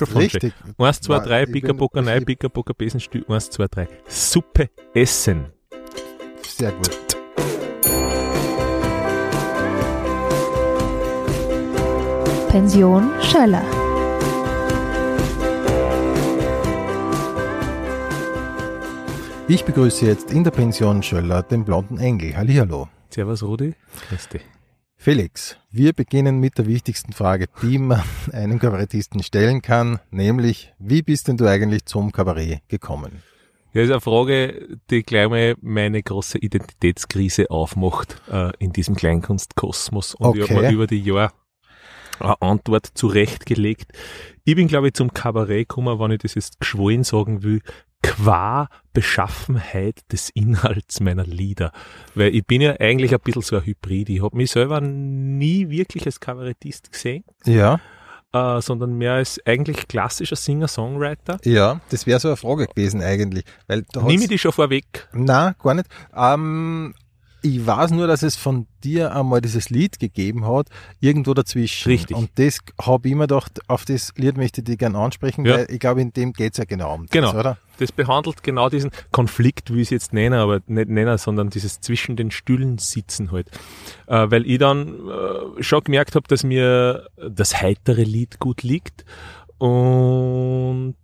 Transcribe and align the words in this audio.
Richtig. 0.00 0.54
1, 0.78 1.00
2, 1.02 1.18
Nein, 1.18 1.26
3, 1.28 1.40
ich 1.40 1.46
bin- 1.46 1.52
Pickerbocker, 1.52 2.02
nein, 2.02 2.24
Pickerbocker, 2.24 2.74
Besenstiel, 2.74 3.24
1, 3.28 3.50
2, 3.50 3.66
3. 3.68 3.88
Suppe 4.06 4.70
essen. 4.94 5.46
Sehr 6.46 6.72
gut. 6.72 6.90
Pension 12.48 13.10
Schöller. 13.22 13.64
Ich 19.48 19.64
begrüße 19.64 20.06
jetzt 20.06 20.30
in 20.32 20.44
der 20.44 20.50
Pension 20.50 21.02
Schöller 21.02 21.42
den 21.42 21.64
blonden 21.64 21.98
Engel. 21.98 22.36
Hallihallo. 22.36 22.88
Servus, 23.10 23.42
Rudi. 23.42 23.74
Grüß 24.08 24.28
dich. 24.28 24.42
Felix, 25.02 25.56
wir 25.72 25.94
beginnen 25.94 26.38
mit 26.38 26.58
der 26.58 26.66
wichtigsten 26.68 27.12
Frage, 27.12 27.48
die 27.60 27.76
man 27.78 28.04
einem 28.32 28.60
Kabarettisten 28.60 29.20
stellen 29.24 29.60
kann, 29.60 29.98
nämlich, 30.12 30.72
wie 30.78 31.02
bist 31.02 31.26
denn 31.26 31.36
du 31.36 31.44
eigentlich 31.44 31.86
zum 31.86 32.12
Kabarett 32.12 32.60
gekommen? 32.68 33.24
Ja, 33.72 33.82
ist 33.82 33.90
eine 33.90 34.00
Frage, 34.00 34.78
die 34.90 35.02
gleich 35.02 35.28
mal 35.28 35.56
meine 35.60 36.00
große 36.04 36.38
Identitätskrise 36.38 37.50
aufmacht 37.50 38.22
äh, 38.30 38.52
in 38.60 38.72
diesem 38.72 38.94
Kleinkunstkosmos. 38.94 40.14
Und 40.14 40.36
ich 40.36 40.44
Okay. 40.44 40.54
habe 40.54 40.66
mir 40.68 40.72
über 40.72 40.86
die 40.86 41.02
Jahre 41.02 41.32
eine 42.20 42.40
Antwort 42.40 42.86
zurechtgelegt. 42.94 43.90
Ich 44.44 44.54
bin, 44.54 44.68
glaube 44.68 44.86
ich, 44.86 44.94
zum 44.94 45.12
Kabarett 45.12 45.68
gekommen, 45.68 45.98
wenn 45.98 46.12
ich 46.12 46.18
das 46.18 46.36
jetzt 46.36 46.60
geschwollen 46.60 47.02
sagen 47.02 47.42
will, 47.42 47.60
qua 48.02 48.68
Beschaffenheit 48.92 50.00
des 50.10 50.30
Inhalts 50.30 51.00
meiner 51.00 51.24
Lieder. 51.24 51.72
Weil 52.14 52.34
ich 52.34 52.46
bin 52.46 52.60
ja 52.60 52.74
eigentlich 52.80 53.12
ein 53.14 53.20
bisschen 53.20 53.42
so 53.42 53.56
ein 53.56 53.64
Hybrid. 53.64 54.08
Ich 54.10 54.22
habe 54.22 54.36
mich 54.36 54.50
selber 54.50 54.80
nie 54.80 55.70
wirklich 55.70 56.04
als 56.06 56.18
Kabarettist 56.20 56.90
gesehen, 56.92 57.24
Ja, 57.44 57.80
äh, 58.32 58.60
sondern 58.60 58.96
mehr 58.98 59.14
als 59.14 59.38
eigentlich 59.46 59.86
klassischer 59.88 60.36
Singer-Songwriter. 60.36 61.38
ja, 61.44 61.80
das 61.90 62.06
wäre 62.06 62.18
so 62.18 62.28
eine 62.28 62.36
Frage 62.36 62.66
gewesen 62.66 63.02
eigentlich, 63.02 63.44
weil 63.68 63.84
Nimm 63.94 64.22
ich 64.22 64.28
die 64.28 64.38
schon 64.38 64.52
vorweg. 64.52 65.08
na, 65.12 65.54
gar 65.62 65.74
nicht. 65.74 65.88
Ähm, 66.16 66.94
ich 67.42 67.66
weiß 67.66 67.90
nur, 67.90 68.06
dass 68.06 68.22
es 68.22 68.36
von 68.36 68.66
dir 68.84 69.14
einmal 69.14 69.40
dieses 69.40 69.68
Lied 69.70 69.98
gegeben 69.98 70.46
hat, 70.46 70.68
irgendwo 71.00 71.34
dazwischen. 71.34 71.88
Richtig. 71.90 72.16
Und 72.16 72.30
das 72.36 72.58
habe 72.80 73.08
ich 73.08 73.14
mir 73.14 73.22
gedacht, 73.26 73.60
auf 73.68 73.84
das 73.84 74.12
Lied 74.16 74.36
möchte 74.36 74.60
ich 74.60 74.64
dich 74.64 74.78
gerne 74.78 74.98
ansprechen, 74.98 75.44
Ja. 75.44 75.54
weil 75.54 75.66
ich 75.70 75.80
glaube, 75.80 76.00
in 76.00 76.12
dem 76.12 76.32
geht's 76.32 76.58
ja 76.58 76.64
genau 76.64 76.94
um 76.94 77.02
das, 77.06 77.10
Genau. 77.10 77.34
oder? 77.38 77.58
Das 77.78 77.90
behandelt 77.90 78.42
genau 78.42 78.68
diesen 78.68 78.90
Konflikt, 79.10 79.72
wie 79.74 79.80
ich 79.80 79.88
es 79.88 79.90
jetzt 79.90 80.12
nenne, 80.12 80.38
aber 80.40 80.60
nicht 80.66 80.88
nenne, 80.88 81.18
sondern 81.18 81.50
dieses 81.50 81.80
zwischen 81.80 82.14
den 82.16 82.30
Stühlen 82.30 82.78
sitzen 82.78 83.32
halt. 83.32 83.48
Äh, 84.06 84.30
weil 84.30 84.46
ich 84.46 84.58
dann 84.58 84.88
äh, 85.08 85.62
schon 85.62 85.82
gemerkt 85.82 86.14
habe, 86.14 86.28
dass 86.28 86.44
mir 86.44 87.08
das 87.28 87.60
heitere 87.60 88.02
Lied 88.04 88.38
gut 88.38 88.62
liegt 88.62 89.04
und 89.58 90.94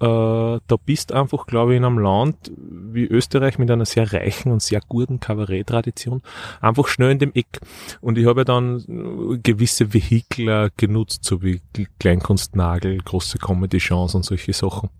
da 0.00 0.76
bist 0.84 1.12
einfach, 1.12 1.46
glaube 1.46 1.72
ich, 1.72 1.78
in 1.78 1.84
einem 1.84 1.98
Land 1.98 2.52
wie 2.56 3.06
Österreich 3.06 3.58
mit 3.58 3.70
einer 3.70 3.84
sehr 3.84 4.12
reichen 4.12 4.52
und 4.52 4.62
sehr 4.62 4.80
guten 4.88 5.18
Kabarett-Tradition 5.18 6.22
einfach 6.60 6.86
schnell 6.86 7.10
in 7.10 7.18
dem 7.18 7.32
Eck. 7.34 7.60
Und 8.00 8.16
ich 8.16 8.26
habe 8.26 8.40
ja 8.40 8.44
dann 8.44 8.78
äh, 8.78 9.38
gewisse 9.38 9.92
Vehikel 9.92 10.70
genutzt, 10.76 11.24
so 11.24 11.42
wie 11.42 11.60
Kleinkunstnagel, 11.98 12.98
große 12.98 13.38
Comedy-Chance 13.38 14.18
und 14.18 14.22
solche 14.24 14.52
Sachen 14.52 14.90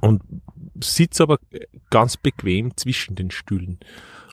und 0.00 0.22
sitzt 0.80 1.20
aber 1.20 1.38
ganz 1.90 2.16
bequem 2.16 2.76
zwischen 2.76 3.14
den 3.14 3.30
Stühlen. 3.30 3.78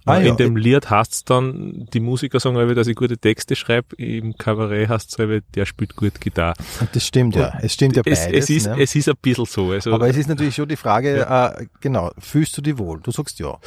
Ah, 0.06 0.20
in 0.20 0.26
ja. 0.28 0.36
dem 0.36 0.56
Lied 0.56 0.90
heißt's 0.90 1.24
dann, 1.24 1.88
die 1.94 2.00
Musiker 2.00 2.40
sagen 2.40 2.58
alle, 2.58 2.76
dass 2.76 2.88
ich 2.88 2.96
gute 2.96 3.18
Texte 3.18 3.56
schreibe, 3.56 3.96
im 3.96 4.38
Kabarett 4.38 4.90
heißt's 4.90 5.20
alle, 5.20 5.42
der 5.42 5.66
spielt 5.66 5.96
gut 5.96 6.22
Gitarre. 6.22 6.54
Und 6.80 6.96
das 6.96 7.08
stimmt 7.08 7.36
ja. 7.36 7.58
Es 7.62 7.74
stimmt 7.74 7.96
ja 7.96 8.04
es, 8.06 8.26
beides. 8.26 8.44
es, 8.44 8.50
ist, 8.50 8.68
ne? 8.68 8.82
es 8.82 8.96
ist 8.96 9.10
ein 9.10 9.16
bisschen 9.20 9.46
so. 9.46 9.72
Also 9.72 9.94
Aber 9.94 10.08
es 10.08 10.16
ist 10.16 10.30
natürlich 10.30 10.56
schon 10.56 10.70
die 10.70 10.76
Frage, 10.76 11.26
äh, 11.28 11.66
genau, 11.82 12.12
fühlst 12.20 12.56
du 12.58 12.62
dich 12.62 12.78
wohl? 12.78 13.00
Du 13.02 13.12
sagst 13.12 13.40
ja. 13.40 13.58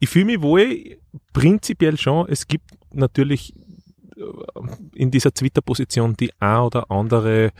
ich 0.00 0.08
fühle 0.08 0.24
mich 0.24 0.40
wohl 0.40 0.96
prinzipiell 1.32 1.98
schon. 1.98 2.26
Es 2.28 2.46
gibt 2.46 2.70
natürlich 2.92 3.54
äh, 4.16 4.22
in 4.94 5.10
dieser 5.10 5.32
Twitter-Position 5.32 6.16
die 6.16 6.32
ein 6.40 6.58
oder 6.60 6.90
andere 6.90 7.52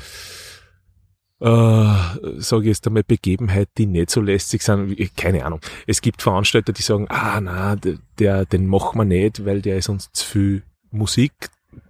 äh, 1.42 2.40
sage 2.40 2.62
ich 2.62 2.68
jetzt 2.68 2.86
einmal, 2.86 3.02
Begebenheit, 3.02 3.68
die 3.76 3.86
nicht 3.86 4.10
so 4.10 4.20
lästig 4.20 4.62
sind, 4.62 4.96
keine 5.16 5.44
Ahnung. 5.44 5.60
Es 5.86 6.00
gibt 6.00 6.22
Veranstalter, 6.22 6.72
die 6.72 6.82
sagen, 6.82 7.06
ah, 7.08 7.40
na, 7.40 7.76
der, 8.18 8.46
den 8.46 8.66
machen 8.66 8.98
wir 8.98 9.04
nicht, 9.04 9.44
weil 9.44 9.60
der 9.60 9.76
ist 9.78 9.88
uns 9.88 10.10
zu 10.12 10.24
viel 10.24 10.62
Musik. 10.92 11.32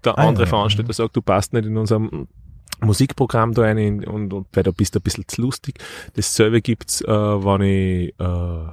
Der 0.04 0.18
Ah, 0.18 0.26
andere 0.28 0.44
ja, 0.44 0.48
Veranstalter 0.50 0.92
sagt, 0.92 1.16
du 1.16 1.22
passt 1.22 1.52
nicht 1.52 1.66
in 1.66 1.76
unserem 1.76 2.28
Musikprogramm 2.80 3.52
da 3.52 3.62
rein 3.62 4.04
und, 4.04 4.32
und 4.32 4.46
weil 4.52 4.62
du 4.62 4.72
bist 4.72 4.96
ein 4.96 5.02
bisschen 5.02 5.28
zu 5.28 5.42
lustig. 5.42 5.78
Dasselbe 6.14 6.62
gibt's, 6.62 7.00
äh, 7.02 7.06
wenn 7.06 7.60
ich 7.62 8.14
äh, 8.18 8.72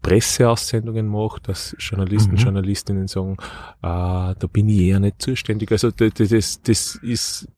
Presseaussendungen 0.00 1.06
mache, 1.06 1.40
dass 1.42 1.76
Journalisten, 1.78 2.32
Mhm. 2.32 2.38
Journalistinnen 2.38 3.08
sagen, 3.08 3.36
äh, 3.82 4.34
da 4.38 4.46
bin 4.50 4.68
ich 4.68 4.80
eher 4.80 5.00
nicht 5.00 5.20
zuständig. 5.20 5.70
Also 5.70 5.90
das, 5.90 6.12
das, 6.14 6.62
das 6.62 6.94
ist 7.02 7.48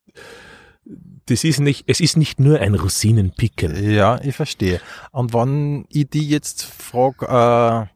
das 1.30 1.44
ist 1.44 1.60
nicht, 1.60 1.84
es 1.86 2.00
ist 2.00 2.16
nicht 2.16 2.40
nur 2.40 2.58
ein 2.58 2.74
Rosinenpicken. 2.74 3.88
Ja, 3.88 4.20
ich 4.20 4.34
verstehe. 4.34 4.80
Und 5.12 5.32
wenn 5.32 5.86
ich 5.88 6.10
die 6.10 6.28
jetzt 6.28 6.64
frage, 6.64 7.26
äh, 7.26 7.86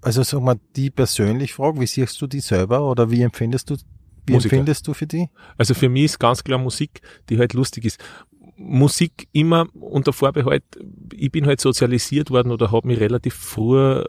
also 0.00 0.22
sag 0.22 0.40
mal, 0.40 0.60
die 0.76 0.90
persönlich 0.90 1.54
frage, 1.54 1.80
wie 1.80 1.86
siehst 1.86 2.20
du 2.22 2.28
die 2.28 2.38
selber 2.38 2.88
oder 2.88 3.10
wie 3.10 3.22
empfindest 3.22 3.70
du, 3.70 3.76
wie 4.26 4.34
Musiker. 4.34 4.54
empfindest 4.54 4.86
du 4.86 4.94
für 4.94 5.08
die? 5.08 5.28
Also 5.56 5.74
für 5.74 5.88
mich 5.88 6.04
ist 6.04 6.20
ganz 6.20 6.44
klar 6.44 6.58
Musik, 6.58 7.00
die 7.28 7.38
halt 7.38 7.52
lustig 7.52 7.84
ist. 7.84 8.00
Musik 8.56 9.28
immer 9.32 9.66
unter 9.74 10.12
Vorbehalt, 10.12 10.64
ich 11.12 11.32
bin 11.32 11.46
halt 11.46 11.60
sozialisiert 11.60 12.30
worden 12.30 12.52
oder 12.52 12.70
habe 12.70 12.86
mich 12.86 13.00
relativ 13.00 13.34
früh 13.34 14.04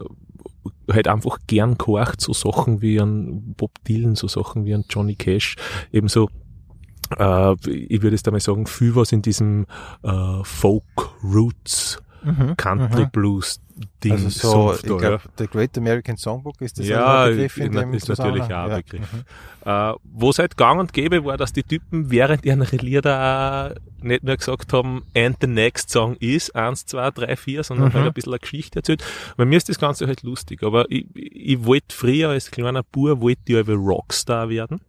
halt 0.90 1.08
einfach 1.08 1.38
gern 1.46 1.76
gehorcht, 1.76 2.20
so 2.20 2.32
Sachen 2.32 2.82
wie 2.82 3.00
an 3.00 3.54
Bob 3.56 3.72
Dylan, 3.84 4.14
so 4.14 4.28
Sachen 4.28 4.64
wie 4.64 4.74
an 4.74 4.84
Johnny 4.88 5.16
Cash, 5.16 5.56
ebenso 5.92 6.28
äh, 7.18 7.52
ich 7.70 8.02
würde 8.02 8.16
jetzt 8.16 8.26
einmal 8.26 8.40
sagen, 8.40 8.66
viel 8.66 8.94
was 8.94 9.12
in 9.12 9.22
diesem 9.22 9.66
äh, 10.02 10.42
Folk 10.44 10.84
Roots, 11.22 12.02
Country 12.56 13.04
mhm. 13.04 13.10
Blues 13.12 13.60
Ding 14.04 14.12
Also 14.12 14.28
so, 14.28 14.74
ich 14.74 14.82
glaube, 14.82 15.20
The 15.38 15.46
Great 15.46 15.76
American 15.78 16.18
Songbook 16.18 16.60
ist 16.60 16.78
das 16.78 16.86
Ja, 16.86 17.22
ein 17.24 17.30
Begriff 17.30 17.56
in 17.56 17.72
dem 17.72 17.94
ist 17.94 18.08
natürlich 18.08 18.42
auch 18.42 18.50
ein 18.50 18.70
Ja. 18.70 18.76
Begriff. 18.76 19.12
Mhm. 19.12 19.24
Äh, 19.64 19.94
wo 20.04 20.28
es 20.30 20.38
halt 20.38 20.56
gang 20.58 20.80
und 20.80 20.92
gäbe 20.92 21.24
war, 21.24 21.38
dass 21.38 21.54
die 21.54 21.62
Typen 21.62 22.10
während 22.10 22.44
ihrer 22.44 22.66
Lieder 22.76 23.74
nicht 24.02 24.22
nur 24.22 24.36
gesagt 24.36 24.72
haben, 24.74 25.04
and 25.16 25.36
the 25.40 25.46
next 25.46 25.90
song 25.90 26.16
is 26.16 26.50
1, 26.50 26.86
2, 26.86 27.10
3, 27.10 27.36
4, 27.36 27.62
sondern 27.62 27.88
Mhm. 27.88 27.94
halt 27.94 28.06
ein 28.08 28.12
bisschen 28.12 28.32
eine 28.32 28.40
Geschichte 28.40 28.80
erzählt. 28.80 29.02
Bei 29.38 29.46
mir 29.46 29.56
ist 29.56 29.68
das 29.70 29.78
Ganze 29.78 30.06
halt 30.06 30.22
lustig, 30.22 30.62
aber 30.62 30.90
ich, 30.90 31.06
ich 31.14 31.64
wollte 31.64 31.94
früher 31.94 32.30
als 32.30 32.50
kleiner 32.50 32.82
Bub, 32.82 33.20
wollte 33.22 33.40
ich 33.46 33.56
aber 33.56 33.74
Rockstar 33.74 34.50
werden. 34.50 34.80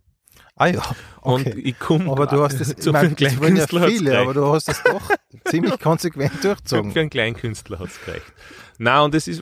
Ah 0.61 0.67
ja, 0.67 0.83
Und 1.21 1.47
okay. 1.47 1.59
ich 1.59 1.79
komme 1.79 2.11
Aber 2.11 2.27
du 2.27 2.43
hast 2.43 2.59
das, 2.59 2.69
ich 2.77 2.77
zu 2.77 2.93
einem 2.93 3.09
ja 3.09 3.15
Kleinkünstler 3.15 3.81
hat's 3.81 3.91
viele, 3.91 4.19
aber 4.19 4.33
du 4.35 4.45
hast 4.45 4.67
das 4.67 4.83
doch 4.83 5.01
ziemlich 5.45 5.79
konsequent 5.79 6.33
Für, 6.33 6.49
durchgezogen. 6.49 6.91
für 6.91 6.99
einen 6.99 7.09
Kleinkünstler 7.09 7.79
hat's 7.79 7.99
gereicht. 8.05 8.31
Na 8.77 9.01
und 9.01 9.15
es 9.15 9.27
ist 9.27 9.41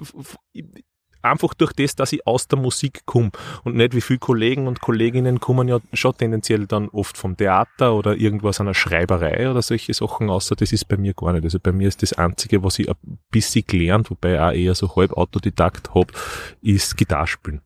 einfach 1.21 1.53
durch 1.55 1.73
das, 1.73 1.97
dass 1.97 2.13
ich 2.13 2.25
aus 2.25 2.47
der 2.47 2.57
Musik 2.57 3.05
komme 3.05 3.31
und 3.65 3.75
nicht 3.75 3.93
wie 3.95 3.99
viele 3.99 4.19
Kollegen 4.19 4.67
und 4.67 4.79
Kolleginnen 4.79 5.41
kommen 5.41 5.67
ja 5.67 5.79
schon 5.91 6.15
tendenziell 6.15 6.67
dann 6.67 6.87
oft 6.87 7.17
vom 7.17 7.35
Theater 7.35 7.95
oder 7.95 8.15
irgendwas 8.15 8.61
einer 8.61 8.73
Schreiberei 8.73 9.51
oder 9.51 9.61
solche 9.61 9.93
Sachen, 9.93 10.29
außer 10.29 10.55
das 10.55 10.71
ist 10.71 10.87
bei 10.87 10.95
mir 10.95 11.13
gar 11.13 11.33
nicht. 11.33 11.43
Also 11.43 11.59
bei 11.59 11.73
mir 11.73 11.89
ist 11.89 12.01
das 12.01 12.13
Einzige, 12.13 12.63
was 12.63 12.79
ich 12.79 12.87
ein 12.87 12.95
bisschen 13.29 13.65
gelernt, 13.67 14.09
wobei 14.09 14.35
ich 14.35 14.39
auch 14.39 14.51
eher 14.53 14.75
so 14.75 14.95
halb 14.95 15.11
Autodidakt 15.11 15.93
hab, 15.93 16.13
ist 16.61 16.95
Gitarre 16.95 17.27
spielen. 17.27 17.61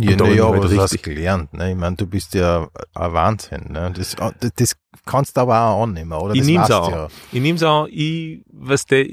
Ja, 0.00 0.16
na 0.16 0.28
ja, 0.28 0.44
aber 0.46 0.60
halt 0.60 0.72
du 0.72 0.80
hast 0.80 1.02
gelernt. 1.02 1.52
Ne? 1.54 1.70
Ich 1.70 1.76
meine, 1.76 1.96
du 1.96 2.06
bist 2.06 2.34
ja 2.34 2.68
ein 2.94 3.12
Wahnsinn. 3.12 3.72
Ne? 3.72 3.92
Das, 3.96 4.16
das 4.56 4.76
kannst 5.04 5.36
du 5.36 5.40
aber 5.40 5.60
auch 5.70 5.82
annehmen, 5.84 6.12
oder? 6.12 6.34
Ich 6.34 6.40
das 6.40 6.46
nehm's 6.48 6.70
auch. 6.70 6.90
Ja. 6.90 7.08
Ich 7.32 7.40
nehme 7.40 7.56
es 7.56 7.62
auch, 7.62 7.86
ich, 7.88 8.42
weißt 8.52 8.90
du, 8.92 9.06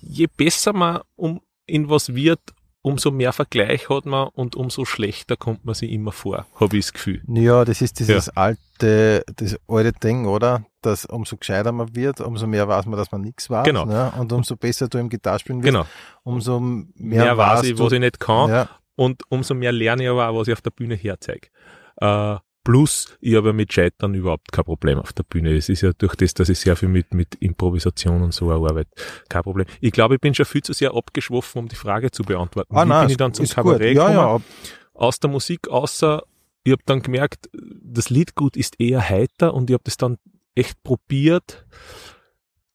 je 0.00 0.26
besser 0.36 0.72
man 0.72 1.00
um, 1.16 1.40
in 1.66 1.88
was 1.88 2.14
wird, 2.14 2.40
umso 2.84 3.12
mehr 3.12 3.32
Vergleich 3.32 3.88
hat 3.88 4.06
man 4.06 4.28
und 4.28 4.56
umso 4.56 4.84
schlechter 4.84 5.36
kommt 5.36 5.64
man 5.64 5.74
sich 5.74 5.90
immer 5.92 6.10
vor, 6.10 6.46
habe 6.58 6.76
ich 6.76 6.86
das 6.86 6.92
Gefühl. 6.92 7.22
Ja, 7.28 7.64
das 7.64 7.80
ist 7.80 8.00
dieses 8.00 8.28
alte, 8.30 9.24
das 9.36 9.56
alte 9.68 9.92
Ding, 9.92 10.26
oder? 10.26 10.64
Dass 10.82 11.06
umso 11.06 11.36
gescheiter 11.36 11.70
man 11.70 11.94
wird, 11.94 12.20
umso 12.20 12.48
mehr 12.48 12.66
weiß 12.66 12.86
man, 12.86 12.98
dass 12.98 13.12
man 13.12 13.20
nichts 13.20 13.48
weiß. 13.48 13.64
Genau. 13.64 13.84
Ne? 13.84 14.12
Und 14.18 14.32
umso 14.32 14.56
besser 14.56 14.88
du 14.88 14.98
im 14.98 15.08
Gitarrespielen 15.08 15.62
wirst, 15.62 15.72
Genau. 15.72 15.86
umso 16.24 16.58
mehr, 16.58 16.84
Mehr, 16.96 17.38
weiß 17.38 17.62
ich, 17.62 17.76
du. 17.76 17.84
was 17.84 17.92
ich 17.92 18.00
nicht 18.00 18.18
kann 18.18 18.50
ja. 18.50 18.68
Und 18.96 19.22
umso 19.28 19.54
mehr 19.54 19.72
lerne 19.72 20.04
ich 20.04 20.08
aber 20.08 20.28
auch, 20.28 20.38
was 20.38 20.48
ich 20.48 20.54
auf 20.54 20.60
der 20.60 20.70
Bühne 20.70 20.94
herzeige. 20.94 21.48
Äh, 21.96 22.36
plus, 22.64 23.16
ich 23.20 23.34
habe 23.34 23.48
ja 23.48 23.52
mit 23.52 23.72
Scheitern 23.72 24.14
überhaupt 24.14 24.52
kein 24.52 24.64
Problem 24.64 24.98
auf 24.98 25.12
der 25.12 25.24
Bühne. 25.24 25.54
Es 25.56 25.68
ist 25.68 25.80
ja 25.80 25.92
durch 25.92 26.14
das, 26.14 26.34
dass 26.34 26.48
ich 26.48 26.58
sehr 26.58 26.76
viel 26.76 26.88
mit, 26.88 27.14
mit 27.14 27.34
Improvisation 27.36 28.22
und 28.22 28.32
so 28.32 28.50
arbeite, 28.50 28.90
kein 29.28 29.42
Problem. 29.42 29.66
Ich 29.80 29.92
glaube, 29.92 30.14
ich 30.14 30.20
bin 30.20 30.34
schon 30.34 30.46
viel 30.46 30.62
zu 30.62 30.72
sehr 30.72 30.94
abgeschwoffen, 30.94 31.60
um 31.62 31.68
die 31.68 31.76
Frage 31.76 32.10
zu 32.10 32.22
beantworten. 32.22 32.74
Ah, 32.76 32.84
Wie 32.84 32.88
nein, 32.88 33.00
bin 33.02 33.10
ich 33.10 33.16
dann 33.16 33.34
zum 33.34 33.46
Kabarett. 33.46 33.96
Ja, 33.96 34.08
gekommen? 34.08 34.44
ja, 34.44 34.70
aus 34.94 35.18
der 35.20 35.30
Musik, 35.30 35.68
außer 35.68 36.22
ich 36.64 36.72
habe 36.72 36.82
dann 36.86 37.02
gemerkt, 37.02 37.50
das 37.52 38.10
Liedgut 38.10 38.56
ist 38.56 38.78
eher 38.78 39.08
heiter 39.08 39.54
und 39.54 39.68
ich 39.68 39.74
habe 39.74 39.84
das 39.84 39.96
dann 39.96 40.18
echt 40.54 40.82
probiert. 40.82 41.66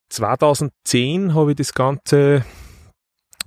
2010 0.09 1.33
habe 1.33 1.51
ich 1.51 1.57
das 1.57 1.73
Ganze 1.73 2.43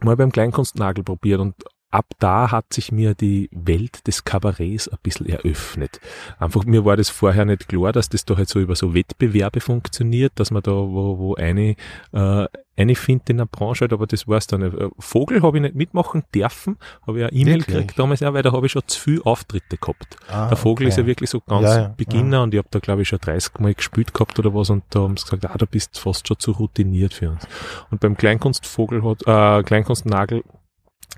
mal 0.02 0.17
beim 0.17 0.32
Kleinkunstnagel 0.32 1.05
probiert 1.05 1.40
und 1.40 1.55
ab 1.91 2.07
da 2.21 2.51
hat 2.51 2.73
sich 2.73 2.93
mir 2.93 3.15
die 3.15 3.49
Welt 3.53 4.07
des 4.07 4.25
Kabarets 4.25 4.89
ein 4.89 4.99
bisschen 5.03 5.27
eröffnet. 5.27 6.01
Einfach, 6.39 6.65
mir 6.65 6.85
war 6.85 6.97
das 6.97 7.11
vorher 7.11 7.45
nicht 7.45 7.69
klar, 7.69 7.93
dass 7.93 8.09
das 8.09 8.25
da 8.25 8.37
halt 8.37 8.49
so 8.49 8.61
über 8.61 8.77
so 8.77 8.95
Wettbewerbe 8.95 9.61
funktioniert, 9.61 10.33
dass 10.37 10.53
man 10.53 10.63
da, 10.63 10.71
wo, 10.71 11.19
wo 11.19 11.35
eine, 11.35 11.75
äh, 12.13 12.47
eine 12.77 12.95
findet 12.95 13.31
in 13.31 13.39
der 13.39 13.47
Branche 13.47 13.83
halt, 13.83 13.93
aber 13.93 14.07
das 14.07 14.29
war's 14.29 14.47
dann 14.47 14.61
nicht. 14.61 14.77
Äh, 14.77 14.89
Vogel 14.99 15.43
habe 15.43 15.59
ich 15.59 15.63
nicht 15.63 15.75
mitmachen 15.75 16.23
dürfen, 16.33 16.77
habe 17.07 17.19
ich 17.19 17.25
eine 17.25 17.33
E-Mail 17.33 17.63
gekriegt 17.63 17.99
damals 17.99 18.21
ja, 18.21 18.33
weil 18.33 18.43
da 18.43 18.53
habe 18.53 18.67
ich 18.67 18.73
schon 18.73 18.83
zu 18.87 19.01
viele 19.01 19.27
Auftritte 19.27 19.77
gehabt. 19.77 20.17
Ah, 20.29 20.47
der 20.47 20.57
Vogel 20.57 20.85
okay. 20.85 20.91
ist 20.91 20.99
ja 20.99 21.07
wirklich 21.07 21.31
so 21.31 21.41
ganz 21.41 21.65
ja, 21.65 21.81
ja, 21.81 21.95
Beginner 21.97 22.39
ja. 22.39 22.43
und 22.45 22.55
ich 22.55 22.59
habe 22.59 22.69
da 22.71 22.79
glaube 22.79 23.03
ich 23.03 23.09
schon 23.09 23.19
30 23.19 23.59
Mal 23.59 23.75
gespielt 23.75 24.15
gehabt 24.15 24.39
oder 24.39 24.55
was 24.55 24.71
und 24.71 24.85
da 24.91 25.01
haben 25.01 25.17
sie 25.17 25.25
gesagt, 25.25 25.45
ah, 25.45 25.59
du 25.59 25.67
bist 25.67 25.99
fast 25.99 26.29
schon 26.29 26.39
zu 26.39 26.53
routiniert 26.53 27.15
für 27.15 27.31
uns. 27.31 27.47
Und 27.91 28.01
beim 28.01 28.17
Kleinkunstvogel 28.17 29.03
hat, 29.03 29.23
äh, 29.27 29.63
Kleinkunstnagel 29.65 30.45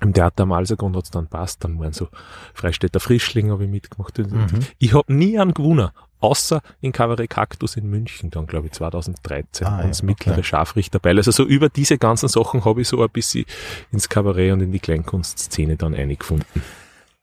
im 0.01 0.13
Theater 0.13 0.43
am 0.43 0.51
Alsergrund 0.51 0.95
hat's 0.95 1.11
dann 1.11 1.27
passt, 1.27 1.63
dann 1.63 1.79
waren 1.79 1.93
so 1.93 2.07
Freistädter 2.53 2.99
Frischling 2.99 3.51
habe 3.51 3.65
ich 3.65 3.69
mitgemacht. 3.69 4.17
Mhm. 4.17 4.47
Ich 4.79 4.93
habe 4.93 5.13
nie 5.13 5.37
einen 5.39 5.53
gewonnen, 5.53 5.89
außer 6.19 6.61
in 6.81 6.91
Kabarett 6.91 7.29
Kaktus 7.29 7.75
in 7.75 7.89
München, 7.89 8.31
dann 8.31 8.47
glaube 8.47 8.67
ich 8.67 8.73
2013, 8.73 9.67
ah, 9.67 9.77
als 9.77 9.99
ja, 9.99 10.05
mittlere 10.05 10.33
okay. 10.35 10.43
Scharfrichterbeil. 10.43 11.17
Also 11.17 11.31
so 11.31 11.43
über 11.43 11.69
diese 11.69 11.97
ganzen 11.97 12.29
Sachen 12.29 12.65
habe 12.65 12.81
ich 12.81 12.87
so 12.87 13.01
ein 13.01 13.09
bisschen 13.09 13.45
ins 13.91 14.09
Kabarett 14.09 14.53
und 14.53 14.61
in 14.61 14.71
die 14.71 14.79
Kleinkunstszene 14.79 15.75
dann 15.75 15.93
eingefunden. 15.93 16.63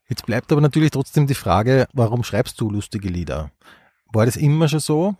Jetzt 0.09 0.27
bleibt 0.27 0.53
aber 0.53 0.61
natürlich 0.61 0.91
trotzdem 0.91 1.27
die 1.27 1.35
Frage, 1.35 1.87
warum 1.93 2.25
schreibst 2.25 2.61
du 2.61 2.69
lustige 2.69 3.09
Lieder? 3.09 3.51
War 4.13 4.27
das 4.27 4.37
immer 4.37 4.69
schon 4.69 4.81
so? 4.81 5.15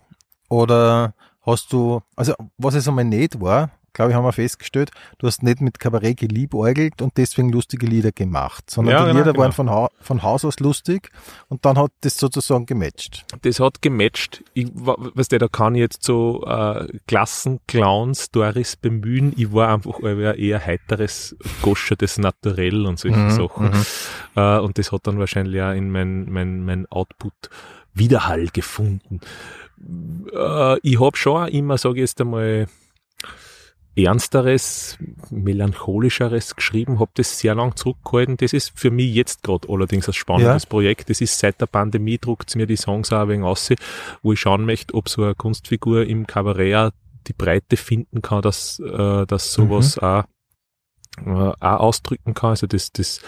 Oder 0.49 1.15
hast 1.43 1.73
du, 1.73 2.03
also 2.17 2.35
was 2.59 2.75
es 2.75 2.89
einmal 2.89 3.05
nicht 3.05 3.41
war, 3.41 3.71
glaube 3.93 4.11
ich, 4.11 4.17
haben 4.17 4.25
wir 4.25 4.33
festgestellt, 4.33 4.91
du 5.19 5.27
hast 5.27 5.43
nicht 5.43 5.61
mit 5.61 5.79
Kabarett 5.79 6.19
geliebäugelt 6.19 7.03
und 7.03 7.17
deswegen 7.17 7.51
lustige 7.51 7.87
Lieder 7.87 8.13
gemacht, 8.13 8.71
sondern 8.71 8.95
ja, 8.95 9.05
die 9.05 9.19
Lieder 9.19 9.33
genau. 9.33 9.45
waren 9.45 9.53
von, 9.53 9.71
ha 9.71 9.91
von 10.01 10.23
Haus 10.23 10.45
aus 10.45 10.61
lustig 10.61 11.11
und 11.49 11.65
dann 11.65 11.79
hat 11.79 11.93
das 12.03 12.17
sozusagen 12.17 12.67
gematcht. 12.67 13.25
Das 13.43 13.61
hat 13.61 13.83
gematcht. 13.83 14.43
Ich, 14.55 14.69
weißt 14.75 15.33
du, 15.33 15.39
da 15.39 15.49
kann 15.49 15.75
ich 15.75 15.81
jetzt 15.81 16.03
so 16.05 16.45
äh, 16.47 16.87
Klassenclowns-Stories 17.07 18.77
bemühen. 18.77 19.33
Ich 19.37 19.53
war 19.53 19.75
einfach 19.75 20.01
ein 20.01 20.19
eher 20.19 20.65
heiteres, 20.65 21.37
goschertes 21.63 22.19
Naturell 22.19 22.87
und 22.87 22.99
solche 22.99 23.17
mhm, 23.17 23.31
Sachen. 23.31 23.67
Mhm. 23.67 23.85
Äh, 24.37 24.59
und 24.59 24.79
das 24.79 24.93
hat 24.93 25.07
dann 25.07 25.19
wahrscheinlich 25.19 25.61
auch 25.63 25.73
in 25.73 25.91
mein, 25.91 26.31
mein, 26.31 26.65
mein 26.65 26.87
Output 26.91 27.51
Widerhall 27.95 28.49
gefunden. 28.49 29.21
Äh, 30.33 30.79
ich 30.81 31.01
habe 31.01 31.17
schon 31.17 31.49
immer, 31.49 31.79
sage 31.79 31.97
ich 31.97 32.01
jetzt 32.01 32.21
einmal, 32.21 32.67
Ernsteres, 34.05 34.99
Melancholischeres 35.31 36.57
geschrieben, 36.57 37.01
habe 37.01 37.11
das 37.15 37.39
sehr 37.39 37.55
lang 37.55 37.77
zurückgehalten. 37.77 38.37
Das 38.37 38.53
ist 38.53 38.79
für 38.79 38.91
mich 38.91 39.15
jetzt 39.15 39.43
gerade 39.43 39.69
allerdings 39.69 40.09
ein 40.09 40.15
spannendes 40.15 40.65
ja. 40.65 40.69
Projekt. 40.69 41.11
Das 41.11 41.21
ist 41.21 41.39
seit 41.39 41.61
der 41.61 41.67
Pandemie 41.67 42.19
druckt 42.19 42.55
mir 42.57 42.67
die 42.67 42.77
Songs 42.77 43.13
auch 43.13 43.23
ein 43.23 43.29
wenig 43.29 43.45
aus, 43.45 43.71
wo 44.23 44.33
ich 44.33 44.41
schauen 44.41 44.65
möchte, 44.65 44.95
ob 44.95 45.09
so 45.09 45.23
eine 45.23 45.35
Kunstfigur 45.35 46.07
im 46.07 46.27
Kabarett 46.27 46.95
die 47.27 47.33
Breite 47.33 47.77
finden 47.77 48.23
kann, 48.23 48.43
dass, 48.43 48.79
äh, 48.81 49.27
dass 49.27 49.53
sowas 49.53 49.97
mhm. 49.97 50.03
auch, 50.03 50.25
äh, 51.27 51.53
auch 51.61 51.81
ausdrücken 51.81 52.35
kann. 52.35 52.51
Also 52.51 52.67
das, 52.67 52.93
das 52.93 53.21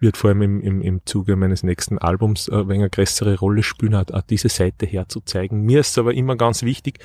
wird 0.00 0.16
vor 0.16 0.30
allem 0.30 0.42
im, 0.42 0.60
im, 0.60 0.82
im 0.82 1.00
Zuge 1.06 1.36
meines 1.36 1.62
nächsten 1.62 1.98
Albums 1.98 2.48
äh, 2.48 2.68
wenig 2.68 2.80
eine 2.80 2.90
größere 2.90 3.38
Rolle 3.38 3.62
spielen, 3.62 3.94
auch 3.94 4.22
diese 4.22 4.48
Seite 4.48 4.86
herzuzeigen. 4.86 5.62
Mir 5.62 5.80
ist 5.80 5.96
aber 5.98 6.12
immer 6.14 6.36
ganz 6.36 6.62
wichtig, 6.62 6.98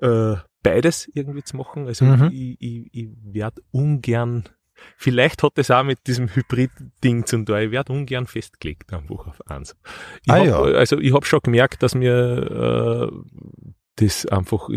äh, 0.00 0.36
beides 0.62 1.10
irgendwie 1.14 1.42
zu 1.42 1.56
machen. 1.56 1.86
Also 1.86 2.04
mhm. 2.04 2.30
ich, 2.32 2.56
ich, 2.60 2.88
ich 2.92 3.08
werde 3.22 3.62
ungern, 3.70 4.44
vielleicht 4.96 5.42
hat 5.42 5.52
das 5.56 5.70
auch 5.70 5.84
mit 5.84 6.06
diesem 6.06 6.28
Hybrid-Ding 6.28 7.26
zu 7.26 7.44
tun, 7.44 7.58
ich 7.58 7.70
werde 7.70 7.92
ungern 7.92 8.26
festgelegt 8.26 8.92
einfach 8.92 9.26
auf 9.26 9.46
eins. 9.48 9.76
Ich 10.24 10.32
ah, 10.32 10.38
hab, 10.38 10.46
ja. 10.46 10.60
Also 10.60 10.98
ich 10.98 11.12
habe 11.12 11.26
schon 11.26 11.40
gemerkt, 11.42 11.82
dass 11.82 11.94
mir 11.94 13.10
äh, 13.10 13.16
das 13.96 14.26
einfach 14.26 14.68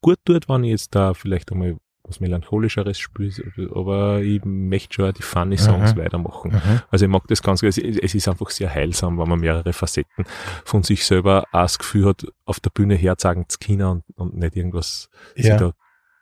gut 0.00 0.18
tut, 0.24 0.48
wenn 0.48 0.64
ich 0.64 0.70
jetzt 0.70 0.94
da 0.94 1.14
vielleicht 1.14 1.52
einmal 1.52 1.76
was 2.10 2.20
Melancholischeres 2.20 2.98
spielt, 2.98 3.42
aber 3.74 4.20
ich 4.20 4.44
möchte 4.44 4.94
schon 4.94 5.14
die 5.14 5.22
funny 5.22 5.56
Songs 5.56 5.94
mhm. 5.94 6.00
weitermachen. 6.00 6.52
Mhm. 6.52 6.82
Also 6.90 7.06
ich 7.06 7.10
mag 7.10 7.26
das 7.28 7.42
ganz, 7.42 7.62
es 7.62 7.78
ist 7.78 8.28
einfach 8.28 8.50
sehr 8.50 8.72
heilsam, 8.72 9.18
wenn 9.18 9.28
man 9.28 9.40
mehrere 9.40 9.72
Facetten 9.72 10.24
von 10.64 10.82
sich 10.82 11.04
selber 11.06 11.44
auch 11.52 11.62
das 11.62 11.78
Gefühl 11.78 12.06
hat, 12.06 12.26
auf 12.44 12.60
der 12.60 12.70
Bühne 12.70 12.96
herzeigen 12.96 13.48
zu 13.48 13.58
können 13.58 13.82
und, 13.82 14.04
und 14.16 14.36
nicht 14.36 14.56
irgendwas 14.56 15.08
ja. 15.36 15.56
da 15.56 15.72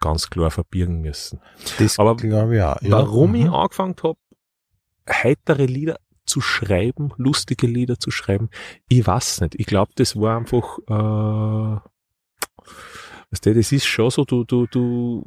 ganz 0.01 0.31
klar 0.31 0.51
verbirgen 0.51 1.01
müssen. 1.01 1.41
Das 1.79 1.99
aber 1.99 2.17
glaube 2.17 2.57
ich 2.57 2.63
auch. 2.63 2.81
Ja. 2.83 2.91
Warum 2.91 3.31
mhm. 3.31 3.37
ich 3.37 3.49
angefangen 3.51 3.97
habe, 4.03 4.19
heitere 5.11 5.65
Lieder 5.65 5.99
zu 6.27 6.41
schreiben, 6.41 7.13
lustige 7.17 7.67
Lieder 7.67 7.99
zu 7.99 8.11
schreiben, 8.11 8.51
ich 8.89 9.07
weiß 9.07 9.41
nicht. 9.41 9.55
Ich 9.57 9.67
glaube, 9.67 9.93
das 9.95 10.15
war 10.17 10.37
einfach, 10.37 10.79
äh, 10.87 11.81
weißt 13.31 13.47
du, 13.47 13.55
das 13.55 13.73
ist 13.73 13.87
schon 13.87 14.11
so, 14.11 14.25
du, 14.25 14.45
du, 14.45 14.67
du, 14.67 15.25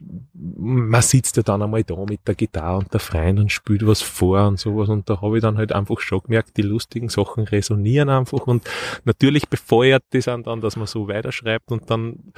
man 0.00 1.02
sitzt 1.02 1.36
ja 1.36 1.42
dann 1.42 1.62
einmal 1.62 1.82
da 1.84 1.96
mit 2.08 2.26
der 2.26 2.34
Gitarre 2.34 2.78
und 2.78 2.92
der 2.92 3.00
Freien 3.00 3.38
und 3.38 3.50
spielt 3.50 3.86
was 3.86 4.00
vor 4.00 4.46
und 4.46 4.58
sowas. 4.58 4.88
Und 4.88 5.10
da 5.10 5.20
habe 5.20 5.38
ich 5.38 5.42
dann 5.42 5.58
halt 5.58 5.72
einfach 5.72 6.00
schon 6.00 6.20
gemerkt, 6.20 6.56
die 6.56 6.62
lustigen 6.62 7.08
Sachen 7.08 7.44
resonieren 7.44 8.08
einfach. 8.08 8.46
Und 8.46 8.68
natürlich 9.04 9.48
befeuert 9.48 10.04
das 10.10 10.26
dann, 10.26 10.60
dass 10.60 10.76
man 10.76 10.86
so 10.86 11.08
weiterschreibt. 11.08 11.72
Und 11.72 11.90
dann 11.90 12.32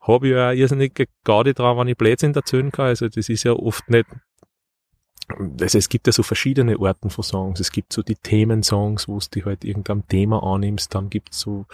habe 0.00 0.28
ich 0.28 0.32
ja 0.32 0.52
irrsinnig 0.52 1.08
Gaudi 1.24 1.52
dran, 1.54 1.76
wenn 1.78 1.88
ich 1.88 1.96
Blödsinn 1.96 2.34
erzählen 2.34 2.70
kann, 2.70 2.86
also 2.86 3.08
das 3.08 3.28
ist 3.28 3.44
ja 3.44 3.52
oft 3.52 3.88
nicht 3.90 4.06
also 5.60 5.78
es 5.78 5.88
gibt 5.88 6.06
ja 6.06 6.12
so 6.12 6.22
verschiedene 6.22 6.76
Arten 6.80 7.10
von 7.10 7.24
Songs. 7.24 7.60
Es 7.60 7.72
gibt 7.72 7.92
so 7.92 8.02
die 8.02 8.16
Themensongs, 8.16 9.08
wo 9.08 9.18
du 9.18 9.44
halt 9.44 9.64
irgendein 9.64 10.06
Thema 10.08 10.42
annimmst. 10.42 10.94
Dann 10.94 11.10
gibt 11.10 11.32
es 11.32 11.40
so 11.40 11.66